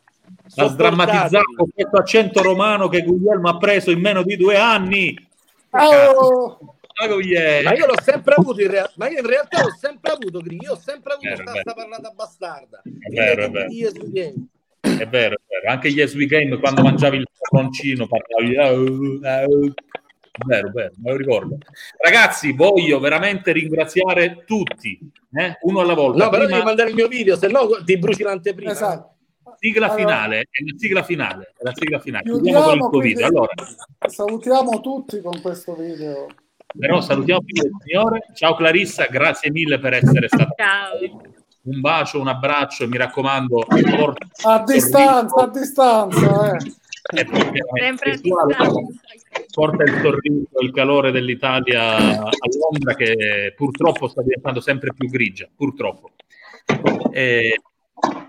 La 0.55 0.67
sdrammatizzato 0.67 1.67
questo 1.73 1.97
accento 1.97 2.41
romano 2.41 2.89
che 2.89 3.03
Guglielmo 3.03 3.49
ha 3.49 3.57
preso 3.57 3.91
in 3.91 4.01
meno 4.01 4.23
di 4.23 4.35
due 4.35 4.57
anni. 4.57 5.15
Oh! 5.69 6.75
Ma 7.63 7.73
io 7.73 7.85
l'ho 7.87 7.99
sempre 8.03 8.35
avuto 8.37 8.61
in 8.61 8.69
realtà, 8.69 8.93
ma 8.97 9.09
io 9.09 9.19
in 9.19 9.25
realtà 9.25 9.63
l'ho 9.63 9.75
sempre 9.75 10.11
avuto, 10.11 10.41
io 10.45 10.73
ho 10.73 10.75
sempre 10.75 11.13
avuto 11.13 11.29
Vero, 11.29 11.41
sta, 11.41 11.51
vero. 11.51 11.61
sta 11.61 11.73
parlata 11.73 12.09
bastarda. 12.11 12.81
È 12.83 13.09
vero, 13.09 13.43
è 13.45 13.49
vero. 13.49 14.33
È 14.81 15.07
vero, 15.07 15.35
è 15.35 15.41
vero. 15.47 15.69
Anche 15.69 15.91
gli 15.91 15.97
Yes 15.97 16.15
We 16.15 16.25
Game, 16.25 16.57
quando 16.59 16.81
mangiavi 16.81 17.17
il 17.17 17.27
peperoncino, 17.31 18.07
parlavi. 18.07 18.57
"Au, 18.57 19.19
au". 19.23 19.73
È 20.33 20.45
vero, 20.45 20.67
è 20.69 20.71
vero, 20.71 20.91
me 21.03 21.11
lo 21.11 21.17
ricordo. 21.17 21.57
Ragazzi, 21.97 22.53
voglio 22.53 22.99
veramente 22.99 23.51
ringraziare 23.51 24.43
tutti, 24.45 24.97
eh, 25.33 25.57
uno 25.61 25.81
alla 25.81 25.93
volta. 25.93 26.23
No, 26.23 26.29
però 26.29 26.43
Prima- 26.43 26.57
devi 26.57 26.65
mandare 26.65 26.89
il 26.89 26.95
mio 26.95 27.07
video, 27.07 27.35
se 27.35 27.47
no 27.47 27.67
ti 27.85 27.97
bruci 27.97 28.23
l'anteprima. 28.23 28.71
Esatto. 28.71 29.09
sigla 29.57 29.85
Allora- 29.91 29.99
finale, 29.99 30.39
è 30.39 30.63
la 30.63 30.73
sigla 30.77 31.03
finale, 31.03 31.53
è 31.57 31.63
la 31.63 31.71
sigla 31.75 31.99
finale. 31.99 32.23
Chiudiamo 32.23 32.61
con 32.63 32.73
il 32.77 32.89
tuo 32.89 32.99
video. 32.99 33.25
Allora, 33.27 33.53
salutiamo 34.09 34.81
tutti 34.81 35.21
con 35.21 35.39
questo 35.41 35.75
video. 35.75 36.25
però 36.75 37.01
salutiamo 37.01 37.41
il 37.45 37.69
signore. 37.83 38.21
Ciao 38.33 38.55
Clarissa, 38.55 39.05
grazie 39.05 39.51
mille 39.51 39.77
per 39.77 39.93
essere 39.93 40.27
stata. 40.27 40.53
Ciao. 40.55 41.30
Un 41.63 41.79
bacio, 41.79 42.19
un 42.19 42.27
abbraccio, 42.27 42.87
mi 42.87 42.97
raccomando. 42.97 43.65
A 44.45 44.63
distanza, 44.63 45.35
a 45.43 45.47
distanza, 45.47 46.55
eh. 46.55 46.57
è 47.13 47.25
Sempre 47.79 48.11
a 48.11 48.15
virtuale. 48.15 48.55
distanza. 48.57 48.81
porta 49.53 49.83
il 49.83 49.99
sorriso, 50.01 50.59
il 50.61 50.71
calore 50.71 51.11
dell'Italia 51.11 52.19
a 52.21 52.29
Londra 52.69 52.95
che 52.95 53.53
purtroppo 53.55 54.07
sta 54.07 54.21
diventando 54.23 54.59
sempre 54.59 54.91
più 54.93 55.07
grigia, 55.09 55.47
purtroppo. 55.55 56.11
E 57.11 57.59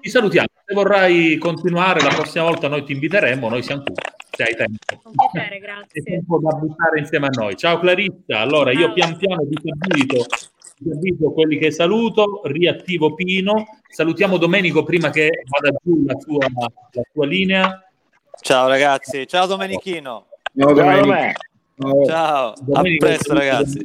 ti 0.00 0.10
salutiamo. 0.10 0.48
Se 0.66 0.74
vorrai 0.74 1.36
continuare, 1.38 2.02
la 2.02 2.12
prossima 2.14 2.44
volta 2.44 2.68
noi 2.68 2.84
ti 2.84 2.92
inviteremo, 2.92 3.48
noi 3.48 3.62
siamo 3.62 3.82
qui, 3.82 3.94
se 4.30 4.42
hai 4.42 4.54
tempo. 4.54 5.00
Con 5.02 5.12
piacere, 5.32 5.56
È 5.56 5.58
grazie. 5.60 6.02
tempo 6.02 6.38
da 6.38 6.50
buttare 6.56 6.98
insieme 6.98 7.26
a 7.28 7.30
noi. 7.32 7.56
Ciao 7.56 7.78
Clarissa, 7.78 8.40
allora 8.40 8.72
io 8.72 8.86
Ciao. 8.86 8.92
pian 8.92 9.16
piano 9.16 9.42
disabilito, 9.44 10.26
disabilito 10.82 11.32
quelli 11.32 11.58
che 11.58 11.70
saluto, 11.70 12.42
riattivo 12.44 13.14
Pino, 13.14 13.80
salutiamo 13.88 14.36
Domenico 14.36 14.82
prima 14.82 15.10
che 15.10 15.30
vada 15.48 15.76
giù 15.82 16.04
la 16.04 16.18
sua, 16.18 16.46
la 16.92 17.02
sua 17.12 17.26
linea. 17.26 17.84
Ciao 18.40 18.68
ragazzi, 18.68 19.26
ciao 19.26 19.46
Domenichino. 19.46 20.26
Ciao, 20.56 20.72
Domenico. 20.72 21.40
Ciao, 21.78 22.04
ciao. 22.06 22.48
a 22.50 22.54
Domenico, 22.60 23.06
presto 23.06 23.34
ragazzi. 23.34 23.82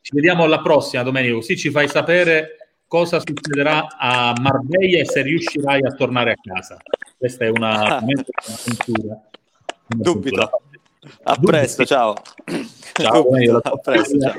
Ci 0.00 0.14
vediamo 0.14 0.44
alla 0.44 0.60
prossima, 0.60 1.02
Domenico, 1.02 1.36
così 1.36 1.56
ci 1.56 1.70
fai 1.70 1.88
sapere 1.88 2.56
cosa 2.86 3.20
succederà 3.20 3.86
a 3.98 4.34
Marbella 4.40 4.98
e 4.98 5.04
se 5.04 5.22
riuscirai 5.22 5.84
a 5.84 5.92
tornare 5.92 6.32
a 6.32 6.36
casa. 6.40 6.76
Questa 7.16 7.44
è 7.44 7.48
una, 7.48 8.00
una 8.00 8.24
avventura. 8.46 9.20
Dubito. 9.86 10.50
A 11.24 11.36
presto, 11.40 11.84
ciao. 11.84 12.14
Ciao, 12.94 13.24
tua 13.24 13.60
A 13.62 13.76
presto, 13.76 14.18
ciao. 14.18 14.34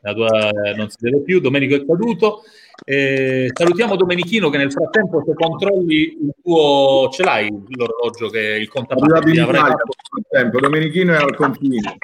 La 0.00 0.12
tua 0.12 0.50
eh, 0.50 0.74
non 0.74 0.88
si 0.88 0.96
deve 1.00 1.22
più, 1.22 1.40
Domenico 1.40 1.74
è 1.74 1.84
caduto. 1.84 2.42
Eh, 2.84 3.50
salutiamo 3.52 3.96
Domenichino 3.96 4.50
che 4.50 4.58
nel 4.58 4.70
frattempo 4.70 5.22
se 5.26 5.34
controlli 5.34 6.16
il 6.20 6.32
tuo 6.42 7.08
ce 7.10 7.24
l'hai 7.24 7.50
l'orologio 7.50 8.28
che 8.28 8.38
il 8.38 8.68
contapasti 8.68 9.38
avrai 9.38 9.60
Italia 9.60 9.70
fatto 9.70 9.94
nel 10.14 10.24
frattempo. 10.28 10.60
Domenichino 10.60 11.14
è 11.14 11.16
al 11.16 11.34
confine. 11.34 11.98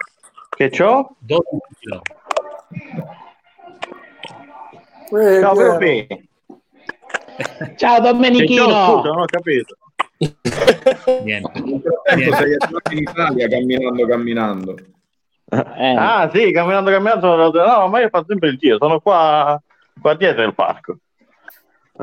Che? 0.49 0.71
12 1.19 1.45
km. 1.81 2.01
Eh, 5.17 5.41
Ciao. 5.41 5.55
Ciao? 7.77 8.01
Domenichino. 8.01 8.65
Scusa, 8.65 9.09
non 9.09 9.21
ho 9.21 9.25
capito. 9.27 9.77
Niente. 11.23 11.61
Nel 11.61 11.81
frattempo 11.83 12.37
sei 12.37 12.57
arrivato 12.59 12.93
in 12.93 12.99
Italia 12.99 13.49
camminando, 13.49 14.07
camminando. 14.07 14.77
Eh. 15.77 15.95
Ah, 15.97 16.31
sì, 16.33 16.51
camminando, 16.53 16.91
camminando. 16.91 17.51
No, 17.51 17.89
ma 17.89 18.01
io 18.01 18.09
faccio 18.09 18.27
sempre 18.29 18.49
il 18.51 18.59
giro. 18.59 18.79
Sono 18.79 19.01
qua, 19.01 19.61
qua 20.01 20.15
dietro 20.15 20.43
il 20.43 20.55
parco. 20.55 20.97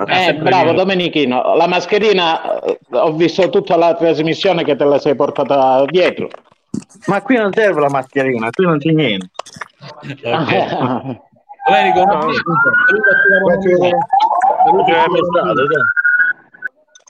Eh, 0.08 0.36
bravo 0.36 0.72
Domenichino, 0.72 1.54
la 1.54 1.68
mascherina 1.68 2.62
eh, 2.62 2.80
ho 2.92 3.12
visto 3.12 3.50
tutta 3.50 3.76
la 3.76 3.94
trasmissione 3.94 4.64
che 4.64 4.78
te 4.78 4.86
la 4.86 4.98
sei 5.00 5.16
portata 5.16 5.84
dietro. 5.86 6.30
Ma 7.08 7.22
qui 7.22 7.36
non 7.36 7.52
serve 7.52 7.82
la 7.82 7.90
mascherina, 7.90 8.50
qui 8.52 8.66
non 8.66 8.78
c'è 8.78 8.92
niente. 8.92 9.30
Ok. 10.02 10.22
Domenico, 11.68 12.02
un 12.02 12.10
abbraccio. 12.10 12.42
Salutaci 12.88 13.28
la 13.28 13.40
comunità. 13.42 13.98
Salutaci 14.64 14.92
la 14.92 15.04
comunità. 15.04 15.82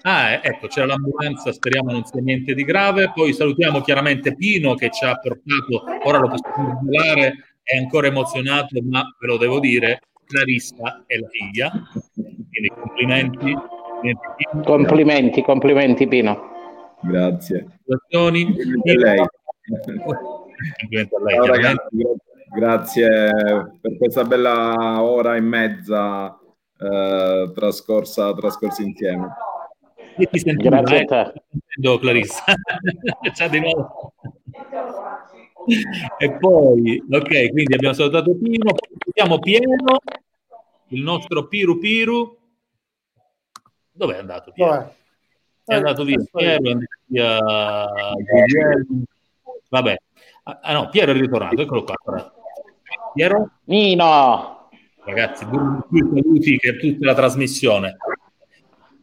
Ah, 0.04 0.32
eh, 0.32 0.40
ecco, 0.44 0.68
c'era 0.68 0.88
l'ambulanza, 0.88 1.52
speriamo 1.52 1.92
non 1.92 2.04
sia 2.06 2.22
niente 2.22 2.54
di 2.54 2.64
grave. 2.64 3.12
Poi 3.14 3.34
salutiamo 3.34 3.82
chiaramente 3.82 4.36
Pino 4.36 4.74
che 4.76 4.90
ci 4.90 5.06
ha 5.06 5.16
portato, 5.18 5.84
ora 6.04 6.18
lo 6.18 6.30
possiamo 6.30 6.80
rivelare, 6.82 7.56
è 7.62 7.78
ancora 7.78 8.08
emozionato, 8.08 8.80
ma 8.84 9.04
ve 9.20 9.28
lo 9.28 9.38
devo 9.38 9.60
dire, 9.60 10.02
Clarissa 10.26 11.04
è 11.06 11.18
la 11.18 11.28
figlia. 11.28 11.72
Quindi 12.16 12.70
complimenti. 12.70 13.54
complimenti, 14.64 15.42
Pino. 15.42 15.46
Complimenti, 15.46 16.08
Pino. 16.08 16.50
Grazie. 17.02 17.80
Complimenti 18.10 18.90
a 18.90 18.98
lei. 18.98 19.26
Complimenti 20.04 21.16
a 21.16 21.24
lei, 21.24 21.36
Ciao 21.36 21.46
ragazzi, 21.46 21.88
gra- 21.92 22.14
grazie 22.54 23.08
per 23.80 23.98
questa 23.98 24.24
bella 24.24 25.02
ora 25.02 25.36
e 25.36 25.42
mezza 25.42 26.38
eh, 26.78 27.52
trascorsa, 27.54 28.34
trascorsa 28.34 28.82
insieme. 28.82 29.30
Io 30.18 30.28
ti 30.30 30.40
sentiva, 30.40 30.82
Grazie 30.82 30.98
a 30.98 31.02
eh. 31.02 31.06
te. 31.06 31.42
Sento, 31.68 32.00
Clarissa. 32.00 32.44
Ciao 33.34 33.48
di 33.48 33.60
nuovo. 33.60 34.14
E 36.18 36.38
poi, 36.38 37.04
ok, 37.10 37.50
quindi 37.52 37.74
abbiamo 37.74 37.94
salutato 37.94 38.36
Pino, 38.36 38.74
salutiamo 38.76 39.40
Piero, 39.40 40.00
il 40.88 41.02
nostro 41.02 41.48
Piru 41.48 41.78
Piru. 41.78 42.38
Dov'è 43.92 44.18
andato 44.18 44.52
Piero? 44.52 44.72
Dov'è? 44.72 44.94
È 45.64 45.76
andato 45.76 46.04
via 46.04 46.18
Piero, 46.32 46.64
è 46.64 46.72
andato 46.72 46.88
via 47.06 47.38
Guglielmo. 48.16 49.04
Vabbè. 49.70 49.98
Ah 50.44 50.60
ah, 50.62 50.74
no, 50.74 50.90
Piero 50.90 51.12
è 51.12 51.14
ritornato, 51.16 51.62
eccolo 51.62 51.84
qua. 51.84 51.96
Piero? 53.14 53.52
Nino, 53.66 54.62
Ragazzi, 55.04 55.46
due 55.50 55.84
saluti 55.90 56.58
che 56.58 56.78
tutta 56.78 57.06
la 57.06 57.16
trasmissione. 57.16 57.98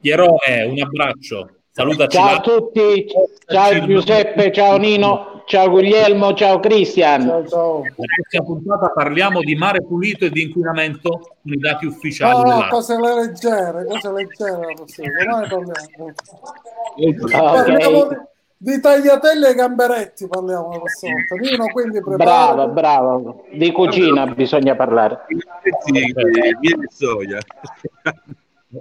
Pierone, 0.00 0.64
un 0.68 0.80
abbraccio. 0.80 1.48
Salutaci 1.70 2.16
ciao 2.16 2.36
a 2.36 2.40
tutti, 2.40 3.06
ciao 3.46 3.86
Giuseppe, 3.86 4.50
ciao 4.52 4.76
Nino, 4.78 5.42
ciao 5.46 5.70
Guglielmo, 5.70 6.34
ciao 6.34 6.58
Cristian. 6.58 7.22
Ciao, 7.22 7.46
ciao. 7.46 7.82
La 7.82 8.04
prossima 8.16 8.44
puntata 8.44 8.88
parliamo 8.92 9.40
di 9.40 9.54
mare 9.54 9.82
pulito 9.84 10.24
e 10.24 10.30
di 10.30 10.42
inquinamento 10.42 11.10
con 11.10 11.52
i 11.52 11.56
dati 11.58 11.86
ufficiali 11.86 12.32
No, 12.32 12.38
no, 12.38 12.44
dell'acqua. 12.44 12.68
cose 12.68 12.96
leggere, 13.00 13.84
cose 13.84 14.12
leggere. 14.12 14.74
Domani 15.24 15.48
parliamo. 15.48 16.12
Ah, 17.32 17.52
Parliamo 17.52 18.08
di, 18.08 18.16
di 18.74 18.80
tagliatelle 18.80 19.48
e 19.50 19.54
gamberetti, 19.54 20.26
parliamo 20.26 20.70
la 20.72 20.78
prossima 20.78 21.12
volta. 21.14 21.34
Nino, 21.48 21.66
quindi 21.66 22.00
Bravo, 22.00 22.68
bravo. 22.70 23.44
Di 23.52 23.70
cucina 23.70 24.26
bisogna 24.26 24.74
parlare. 24.74 25.26
Miele 25.90 26.84
e 26.84 26.88
soia. 26.90 27.38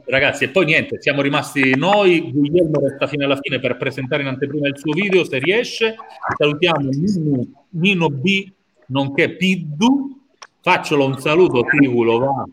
Ragazzi, 0.05 0.43
e 0.43 0.49
poi 0.49 0.65
niente, 0.65 1.01
siamo 1.01 1.21
rimasti 1.21 1.73
noi. 1.77 2.31
Guglielmo 2.31 2.81
resta 2.81 3.07
fino 3.07 3.23
alla 3.23 3.37
fine 3.39 3.59
per 3.59 3.77
presentare 3.77 4.21
in 4.21 4.27
anteprima 4.27 4.67
il 4.67 4.77
suo 4.77 4.91
video, 4.91 5.23
se 5.23 5.39
riesce. 5.39 5.95
Salutiamo 6.35 6.89
Nino, 6.89 7.47
Nino 7.69 8.09
B, 8.09 8.51
nonché 8.87 9.35
Piddu. 9.37 10.25
Faccelo 10.61 11.05
un 11.05 11.17
saluto, 11.19 11.63
Tivulo, 11.63 12.19
va. 12.19 12.43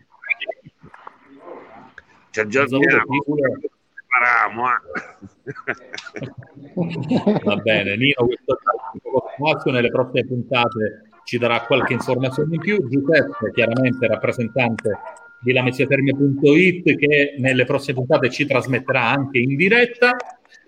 Ci 2.30 2.46
Tivulo. 2.46 3.58
Prepariamo, 4.06 4.68
eh. 4.68 4.78
Va 7.42 7.56
bene, 7.56 7.96
Nino, 7.96 8.26
questo 8.26 8.58
spazio 9.36 9.72
nelle 9.72 9.90
prossime 9.90 10.24
puntate 10.24 11.08
ci 11.24 11.38
darà 11.38 11.62
qualche 11.62 11.94
informazione 11.94 12.54
in 12.54 12.60
più. 12.60 12.88
Giuseppe, 12.88 13.50
chiaramente 13.52 14.06
rappresentante 14.06 14.98
di 15.44 15.52
lameziatermia.it, 15.52 16.96
che 16.96 17.34
nelle 17.38 17.64
prossime 17.64 17.94
puntate 17.98 18.30
ci 18.30 18.46
trasmetterà 18.46 19.02
anche 19.08 19.38
in 19.38 19.54
diretta. 19.56 20.16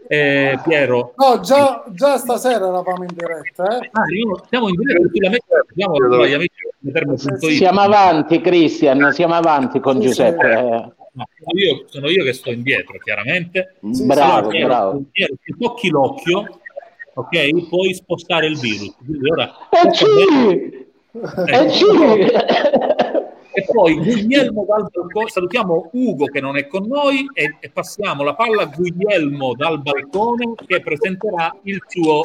Eh, 0.09 0.57
Piero, 0.63 1.15
No, 1.17 1.41
già, 1.41 1.83
già 1.93 2.17
stasera 2.17 2.69
eravamo 2.69 3.03
in 3.03 3.09
diretta, 3.13 3.79
eh? 3.81 3.89
ah, 3.91 4.05
io- 4.15 4.45
siamo 4.49 4.69
in 4.69 4.77
diretta 4.77 5.09
sulla 5.11 6.29
Lamezia- 6.29 7.49
siamo 7.51 7.81
avanti, 7.81 8.41
Cristian, 8.41 9.11
siamo 9.13 9.35
avanti 9.35 9.81
con 9.81 9.97
Sì, 10.01 10.07
Giuseppe. 10.07 10.49
sì. 10.49 10.59
eh. 10.63 10.95
No, 11.17 11.25
sono, 11.41 11.59
io, 11.59 11.85
sono 11.89 12.09
io 12.09 12.23
che 12.23 12.33
sto 12.35 12.53
indietro, 12.53 12.99
chiaramente. 13.03 13.77
Bravo, 13.81 14.51
Allora, 14.51 14.65
bravo. 14.67 15.03
Piero, 15.11 15.35
se 15.43 15.55
tocchi 15.59 15.89
l'occhio, 15.89 16.61
ok, 17.15 17.69
puoi 17.69 17.93
spostare 17.95 18.47
il 18.47 18.59
virus. 18.61 18.95
Quindi 19.05 19.29
ora 19.31 19.51
Eh 19.71 19.93
sì! 19.93 20.85
Eh 21.47 21.69
sì! 21.71 21.85
Poi 23.77 23.95
Guglielmo 23.97 24.65
dal 24.65 24.89
balcone, 24.91 25.29
salutiamo 25.29 25.91
Ugo 25.93 26.25
che 26.25 26.41
non 26.41 26.57
è 26.57 26.67
con 26.67 26.87
noi 26.87 27.29
e, 27.35 27.57
e 27.61 27.69
passiamo 27.69 28.23
la 28.23 28.35
palla 28.35 28.63
a 28.63 28.73
Guglielmo 28.75 29.55
dal 29.55 29.83
balcone 29.83 30.55
che 30.65 30.81
presenterà 30.81 31.55
il 31.65 31.83
suo 31.87 32.23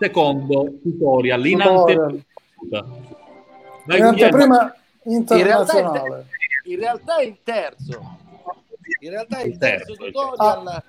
secondo 0.00 0.72
tutorial 0.82 1.46
in 1.46 1.60
anteprima. 1.60 2.24
In 3.90 4.02
anteprima 4.02 4.74
In 5.04 5.24
realtà, 5.44 5.78
in 6.64 6.78
realtà 6.80 7.18
è 7.18 7.24
il 7.24 7.38
terzo. 7.44 8.16
In 9.00 9.10
realtà 9.10 9.38
è 9.38 9.44
il 9.44 9.52
Il 9.52 9.58
terzo 9.58 9.84
terzo, 9.94 10.04
il 10.06 10.12
tutorial. 10.12 10.82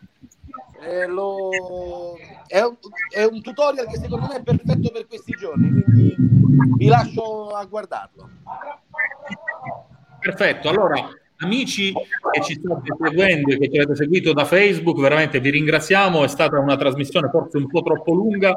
Eh, 0.81 1.05
lo- 1.05 2.17
È, 2.47 2.59
un, 2.61 2.75
è 3.13 3.23
un 3.23 3.41
tutorial 3.43 3.85
che 3.85 3.99
secondo 3.99 4.25
me 4.25 4.37
è 4.37 4.41
perfetto 4.41 4.89
per 4.89 5.05
questi 5.05 5.33
giorni, 5.33 5.83
quindi 5.83 6.15
vi 6.75 6.87
lascio 6.87 7.49
a 7.49 7.63
guardarlo. 7.65 8.29
Perfetto, 10.19 10.69
allora 10.69 11.09
amici 11.37 11.93
che 11.93 12.41
ci 12.43 12.53
state 12.55 12.95
seguendo 13.01 13.53
e 13.53 13.57
che 13.57 13.69
ci 13.69 13.77
avete 13.77 13.95
seguito 13.95 14.33
da 14.33 14.45
Facebook, 14.45 14.99
veramente 14.99 15.39
vi 15.39 15.51
ringraziamo, 15.51 16.23
è 16.23 16.27
stata 16.27 16.59
una 16.59 16.75
trasmissione 16.75 17.29
forse 17.29 17.57
un 17.57 17.67
po' 17.67 17.81
troppo 17.81 18.13
lunga, 18.13 18.53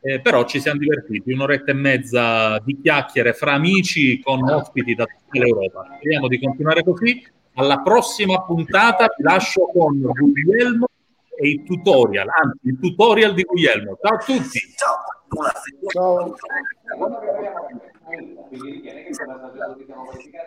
eh, 0.00 0.20
però 0.20 0.44
ci 0.44 0.60
siamo 0.60 0.78
divertiti, 0.78 1.32
un'oretta 1.32 1.70
e 1.72 1.74
mezza 1.74 2.58
di 2.60 2.80
chiacchiere 2.80 3.32
fra 3.32 3.52
amici 3.52 4.20
con 4.20 4.42
ospiti 4.48 4.94
da 4.94 5.04
tutta 5.04 5.44
l'Europa. 5.44 5.96
Speriamo 5.96 6.28
di 6.28 6.40
continuare 6.40 6.82
così. 6.82 7.24
Alla 7.54 7.80
prossima 7.80 8.42
puntata 8.42 9.12
vi 9.16 9.22
lascio 9.24 9.66
con 9.66 10.00
Guglielmo 10.00 10.86
e 11.36 11.48
i 11.48 11.62
tutorial, 11.64 12.28
anzi 12.28 12.68
il 12.68 12.78
tutorial 12.80 13.34
di 13.34 13.42
Guglielmo. 13.42 13.98
Ciao 14.00 14.14
a 14.14 14.18
tutti! 14.18 14.58
Ciao. 15.92 16.34
quindi 18.48 18.80
viene 18.80 19.04
che 19.04 19.24
la 19.24 19.38
società 19.40 19.72
politica 19.72 20.44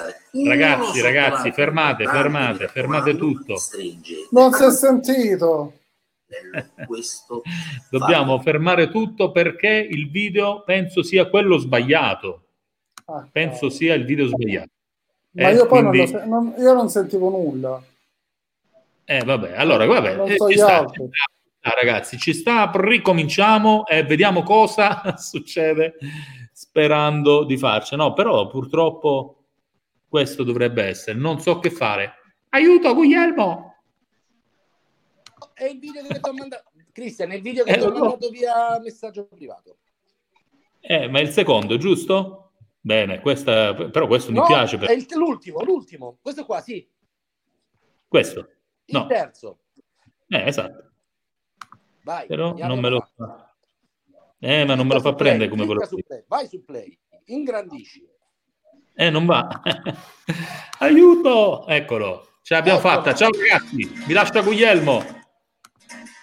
propria. 0.00 0.48
Ragazzi, 0.48 1.00
ragazzi, 1.00 1.52
fermate, 1.52 2.04
fermate, 2.06 2.68
fermate 2.68 3.16
tutto. 3.16 3.56
Non 4.30 4.52
si 4.52 4.64
è 4.64 4.70
sentito. 4.70 5.72
questo 6.86 7.42
Dobbiamo 7.90 8.40
fermare 8.40 8.90
tutto 8.90 9.30
perché 9.30 9.68
il 9.68 10.10
video 10.10 10.62
penso 10.64 11.02
sia 11.02 11.28
quello 11.28 11.58
sbagliato. 11.58 12.40
Ah, 13.06 13.28
Penso 13.30 13.68
sia 13.70 13.94
il 13.94 14.04
video 14.04 14.26
sbagliato. 14.26 14.68
Ma 15.32 15.48
Eh, 15.50 15.54
io 15.54 15.66
poi 15.66 15.82
non, 15.82 15.90
quindi- 15.90 16.12
lo 16.12 16.18
se- 16.18 16.24
non- 16.26 16.54
io 16.58 16.72
non 16.72 16.88
sentivo 16.88 17.28
nulla. 17.28 17.80
Eh, 19.04 19.22
vabbè, 19.22 19.54
allora, 19.56 19.84
vabbè, 19.84 20.16
Non 20.16 20.30
eh, 20.30 20.36
so 20.36 20.48
ci 20.48 20.56
sta, 20.56 20.86
ci 20.86 21.02
sta. 21.06 21.70
Ragazzi, 21.80 22.18
ci 22.18 22.32
sta, 22.34 22.70
ricominciamo 22.74 23.86
e 23.86 24.02
vediamo 24.04 24.42
cosa 24.42 25.02
succede 25.18 25.96
sperando 26.52 27.44
di 27.44 27.56
farci. 27.58 27.96
No, 27.96 28.12
però 28.12 28.46
purtroppo 28.46 29.43
questo 30.14 30.44
dovrebbe 30.44 30.84
essere. 30.84 31.18
Non 31.18 31.40
so 31.40 31.58
che 31.58 31.70
fare. 31.70 32.12
Aiuto, 32.50 32.94
Guglielmo! 32.94 33.82
È 35.52 35.64
il 35.64 35.80
video 35.80 36.06
che 36.06 36.20
ti 36.20 36.28
ho 36.28 36.32
mandato. 36.32 36.70
Cristian, 36.92 37.32
è 37.32 37.34
il 37.34 37.42
video 37.42 37.64
che 37.64 37.72
Eh, 37.72 37.78
ti 37.78 37.84
ho 37.84 37.90
mandato 37.90 38.28
via 38.28 38.78
messaggio 38.80 39.26
privato. 39.26 39.78
Eh, 40.78 41.08
ma 41.08 41.18
è 41.18 41.22
il 41.22 41.30
secondo, 41.30 41.76
giusto? 41.78 42.52
Bene, 42.80 43.18
questa, 43.20 43.74
però 43.74 44.06
questo 44.06 44.30
mi 44.30 44.38
No, 44.38 44.46
piace. 44.46 44.78
Per... 44.78 44.88
è 44.88 44.92
il- 44.92 45.04
l'ultimo, 45.16 45.64
l'ultimo. 45.64 46.18
Questo 46.22 46.44
qua, 46.44 46.60
sì. 46.60 46.88
Questo. 48.06 48.38
Il 48.84 48.96
No, 48.96 49.06
terzo. 49.06 49.62
eh, 50.28 50.46
esatto. 50.46 50.92
Vai. 52.04 52.28
Però 52.28 52.54
non 52.54 52.78
me 52.78 52.88
lo 52.88 53.08
fa. 53.16 53.52
Eh, 54.38 54.64
ma 54.64 54.76
non 54.76 54.86
me 54.86 54.94
lo 54.94 55.00
fa 55.00 55.12
play, 55.14 55.26
prendere 55.30 55.50
come 55.50 55.64
quello 55.66 55.84
su 55.84 55.96
lì. 55.96 56.04
play. 56.04 56.22
Vai 56.28 56.46
su 56.46 56.62
play. 56.64 56.96
Ingrandisci. 57.24 58.12
Eh, 58.96 59.10
non 59.10 59.26
va. 59.26 59.60
Aiuto! 60.78 61.66
Eccolo. 61.66 62.28
Ce 62.42 62.54
l'abbiamo 62.54 62.78
Eccolo. 62.78 62.94
fatta. 62.94 63.14
Ciao 63.14 63.30
ragazzi, 63.32 63.90
vi 64.06 64.12
lascio 64.12 64.38
a 64.38 64.42
Guglielmo. 64.42 65.22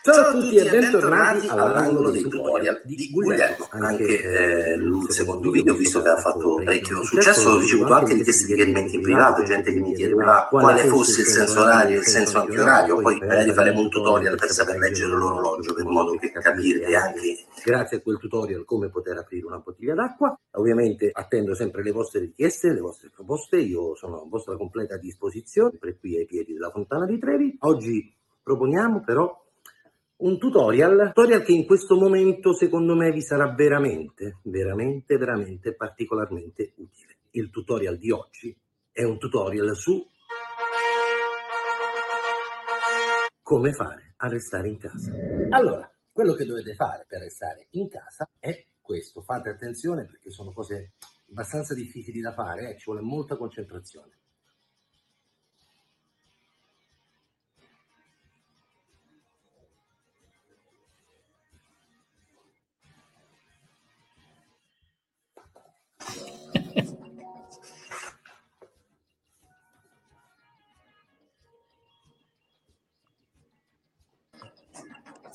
Ciao 0.04 0.16
a 0.16 0.32
tutti 0.32 0.56
e 0.56 0.68
bentornati 0.68 1.48
all'angolo 1.48 2.10
dei 2.10 2.24
tutorial 2.24 2.82
di 2.84 3.12
Guglielmo. 3.12 3.68
anche 3.70 4.22
eh, 4.24 4.74
il 4.74 5.06
secondo 5.10 5.52
video, 5.52 5.76
visto 5.76 6.02
che 6.02 6.10
ha 6.10 6.18
fatto 6.18 6.56
parecchio 6.56 7.04
successo, 7.04 7.52
ho 7.52 7.60
ricevuto 7.60 7.94
anche 7.94 8.16
richieste 8.16 8.48
di 8.48 8.56
chiarimenti 8.56 8.96
in 8.96 9.04
privato, 9.04 9.44
gente 9.44 9.72
che 9.72 9.80
mi 9.80 9.94
chiedeva 9.94 10.48
quale 10.50 10.86
fosse 10.86 11.22
il 11.22 11.28
senso 11.28 11.62
orario 11.62 11.98
e 11.98 12.00
il 12.00 12.06
senso 12.06 12.40
antiorario, 12.40 13.00
poi 13.00 13.20
magari 13.20 13.54
faremo 13.54 13.80
un 13.80 13.90
tutorial 13.90 14.36
per 14.38 14.50
saper 14.50 14.80
leggere 14.80 15.14
l'orologio, 15.14 15.80
in 15.80 15.88
modo 15.88 16.16
che 16.18 16.32
capirete 16.32 16.96
anche 16.96 17.46
Grazie 17.64 17.98
a 17.98 18.02
quel 18.02 18.18
tutorial 18.18 18.66
come 18.66 18.90
poter 18.90 19.20
aprire 19.20 19.46
una 19.46 19.60
bottiglia 19.60 19.94
d'acqua. 19.94 20.36
Ovviamente 20.54 21.12
attendo 21.14 21.54
sempre 21.54 21.84
le 21.84 21.92
vostre 21.92 22.22
richieste, 22.22 22.74
le 22.74 22.80
vostre 22.80 23.12
proposte. 23.14 23.58
Io 23.58 23.94
sono 23.94 24.22
a 24.22 24.26
vostra 24.28 24.58
completa 24.58 24.98
disposizione, 24.98 25.70
sempre 25.70 25.96
qui 26.00 26.18
ai 26.18 26.26
piedi 26.26 26.54
della 26.54 26.72
Fontana 26.72 27.06
di 27.06 27.20
Trevi. 27.20 27.56
Oggi 27.60 28.12
proponiamo 28.42 29.04
però 29.04 29.40
un 30.22 30.38
tutorial, 30.38 31.12
tutorial 31.14 31.44
che 31.44 31.52
in 31.52 31.66
questo 31.66 31.96
momento 31.96 32.54
secondo 32.54 32.96
me 32.96 33.12
vi 33.12 33.22
sarà 33.22 33.54
veramente, 33.54 34.40
veramente, 34.44 35.18
veramente 35.18 35.76
particolarmente 35.76 36.74
utile. 36.76 37.18
Il 37.32 37.50
tutorial 37.50 37.98
di 37.98 38.12
oggi 38.12 38.56
è 38.92 39.04
un 39.04 39.18
tutorial 39.18 39.76
su 39.76 40.06
come 43.42 43.74
fare 43.74 44.14
a 44.18 44.28
restare 44.28 44.68
in 44.68 44.78
casa. 44.78 45.12
Allora, 45.50 45.92
quello 46.12 46.34
che 46.34 46.46
dovete 46.46 46.76
fare 46.76 47.06
per 47.08 47.22
restare 47.22 47.68
in 47.72 47.90
casa 47.90 48.30
è 48.38 48.66
questo. 48.80 49.22
Fate 49.22 49.50
attenzione 49.50 50.06
perché 50.06 50.30
sono 50.30 50.52
cose 50.52 50.94
abbastanza 51.30 51.74
difficili 51.74 52.20
da 52.20 52.34
fare, 52.34 52.70
eh, 52.70 52.78
ci 52.78 52.86
vuole 52.86 53.02
molta 53.02 53.38
concentrazione. 53.38 54.21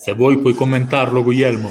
Se 0.07 0.15
vuoi 0.15 0.39
puoi 0.39 0.55
commentarlo, 0.55 1.21
Guglielmo. 1.21 1.69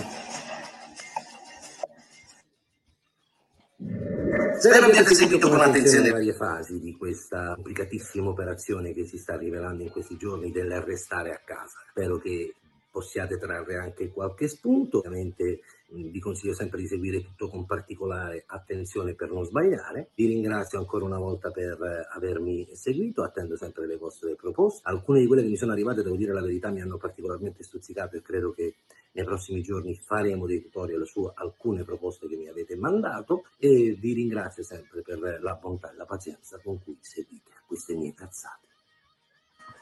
Spero 4.60 4.88
abbiate 4.88 5.16
seguito 5.16 5.48
con 5.48 5.62
attenzione 5.62 6.08
le 6.08 6.12
varie 6.12 6.34
fasi 6.34 6.82
di 6.82 6.98
questa 6.98 7.54
complicatissima 7.54 8.28
operazione 8.28 8.92
che 8.92 9.06
si 9.06 9.18
sta 9.18 9.38
rivelando 9.38 9.84
in 9.84 9.90
questi 9.90 10.18
giorni 10.18 10.52
del 10.52 10.82
restare 10.82 11.32
a 11.32 11.40
casa. 11.46 11.80
Spero 11.90 12.18
che 12.18 12.56
possiate 12.92 13.38
trarre 13.38 13.78
anche 13.78 14.12
qualche 14.12 14.50
spunto. 14.50 14.98
Ovviamente 14.98 15.62
vi 16.04 16.20
consiglio 16.20 16.54
sempre 16.54 16.80
di 16.80 16.88
seguire 16.88 17.22
tutto 17.22 17.50
con 17.50 17.66
particolare 17.66 18.44
attenzione 18.48 19.14
per 19.14 19.32
non 19.32 19.46
sbagliare. 19.46 20.12
Vi 20.14 20.26
ringrazio 20.26 20.80
ancora 20.80 21.06
una 21.06 21.18
volta 21.18 21.52
per 21.52 21.82
eh, 21.82 22.08
avermi 22.12 22.68
seguito, 22.74 23.24
attendo 23.24 23.56
sempre 23.56 23.88
le 23.88 23.98
vostre 23.98 24.36
proposte. 24.36 24.82
Alcune 24.90 25.20
di 25.20 25.28
quelle 25.28 25.42
che 25.42 25.50
mi 25.50 25.58
sono 25.58 25.72
arrivate, 25.72 26.04
devo 26.04 26.16
dire 26.16 26.34
la 26.34 26.42
verità, 26.42 26.70
mi 26.70 26.82
hanno 26.82 26.98
particolarmente 26.98 27.64
stuzzicato 27.64 28.18
e 28.18 28.22
credo 28.22 28.52
che 28.52 28.76
nei 29.16 29.24
prossimi 29.24 29.62
giorni 29.62 29.96
faremo 29.96 30.46
dei 30.46 30.62
tutorial 30.62 31.08
su 31.08 31.30
alcune 31.34 31.84
proposte 31.84 32.28
che 32.28 32.36
mi 32.36 32.50
avete 32.50 32.76
mandato 32.76 33.46
e 33.58 33.96
vi 33.98 34.14
ringrazio 34.14 34.64
sempre 34.64 35.02
per 35.02 35.40
la 35.42 35.54
bontà 35.54 35.92
e 35.92 35.96
la 35.96 36.06
pazienza 36.06 36.60
con 36.62 36.84
cui 36.84 36.98
seguite 37.00 37.52
queste 37.66 37.96
mie 37.96 38.14
cazzate. 38.14 38.68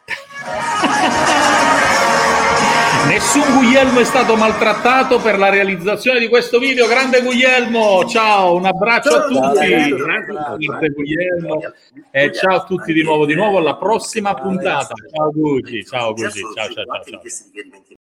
Nessun 3.08 3.58
Guglielmo 3.58 4.00
è 4.00 4.06
stato 4.06 4.36
maltrattato 4.36 5.20
per 5.20 5.38
la 5.38 5.50
realizzazione 5.50 6.20
di 6.20 6.28
questo 6.28 6.58
video. 6.58 6.88
Grande 6.88 7.22
Guglielmo, 7.22 8.06
ciao, 8.06 8.56
un 8.56 8.66
abbraccio 8.66 9.16
a 9.16 9.28
tutti. 9.28 9.96
Grande 9.96 10.90
Guglielmo. 10.90 11.60
E 12.12 12.32
ciao 12.34 12.56
a 12.56 12.64
tutti 12.64 12.94
di 12.94 13.04
nuovo, 13.04 13.26
di 13.26 13.36
nuovo 13.36 13.58
alla 13.58 13.76
prossima 13.76 14.34
puntata. 14.34 14.94
Ciao 15.14 15.32
Gucci, 15.32 15.84
ciao 15.86 16.14
Gucci, 16.14 16.42
ciao 16.56 16.70
ciao 16.70 16.86
ciao. 16.86 17.04
ciao. 17.04 18.02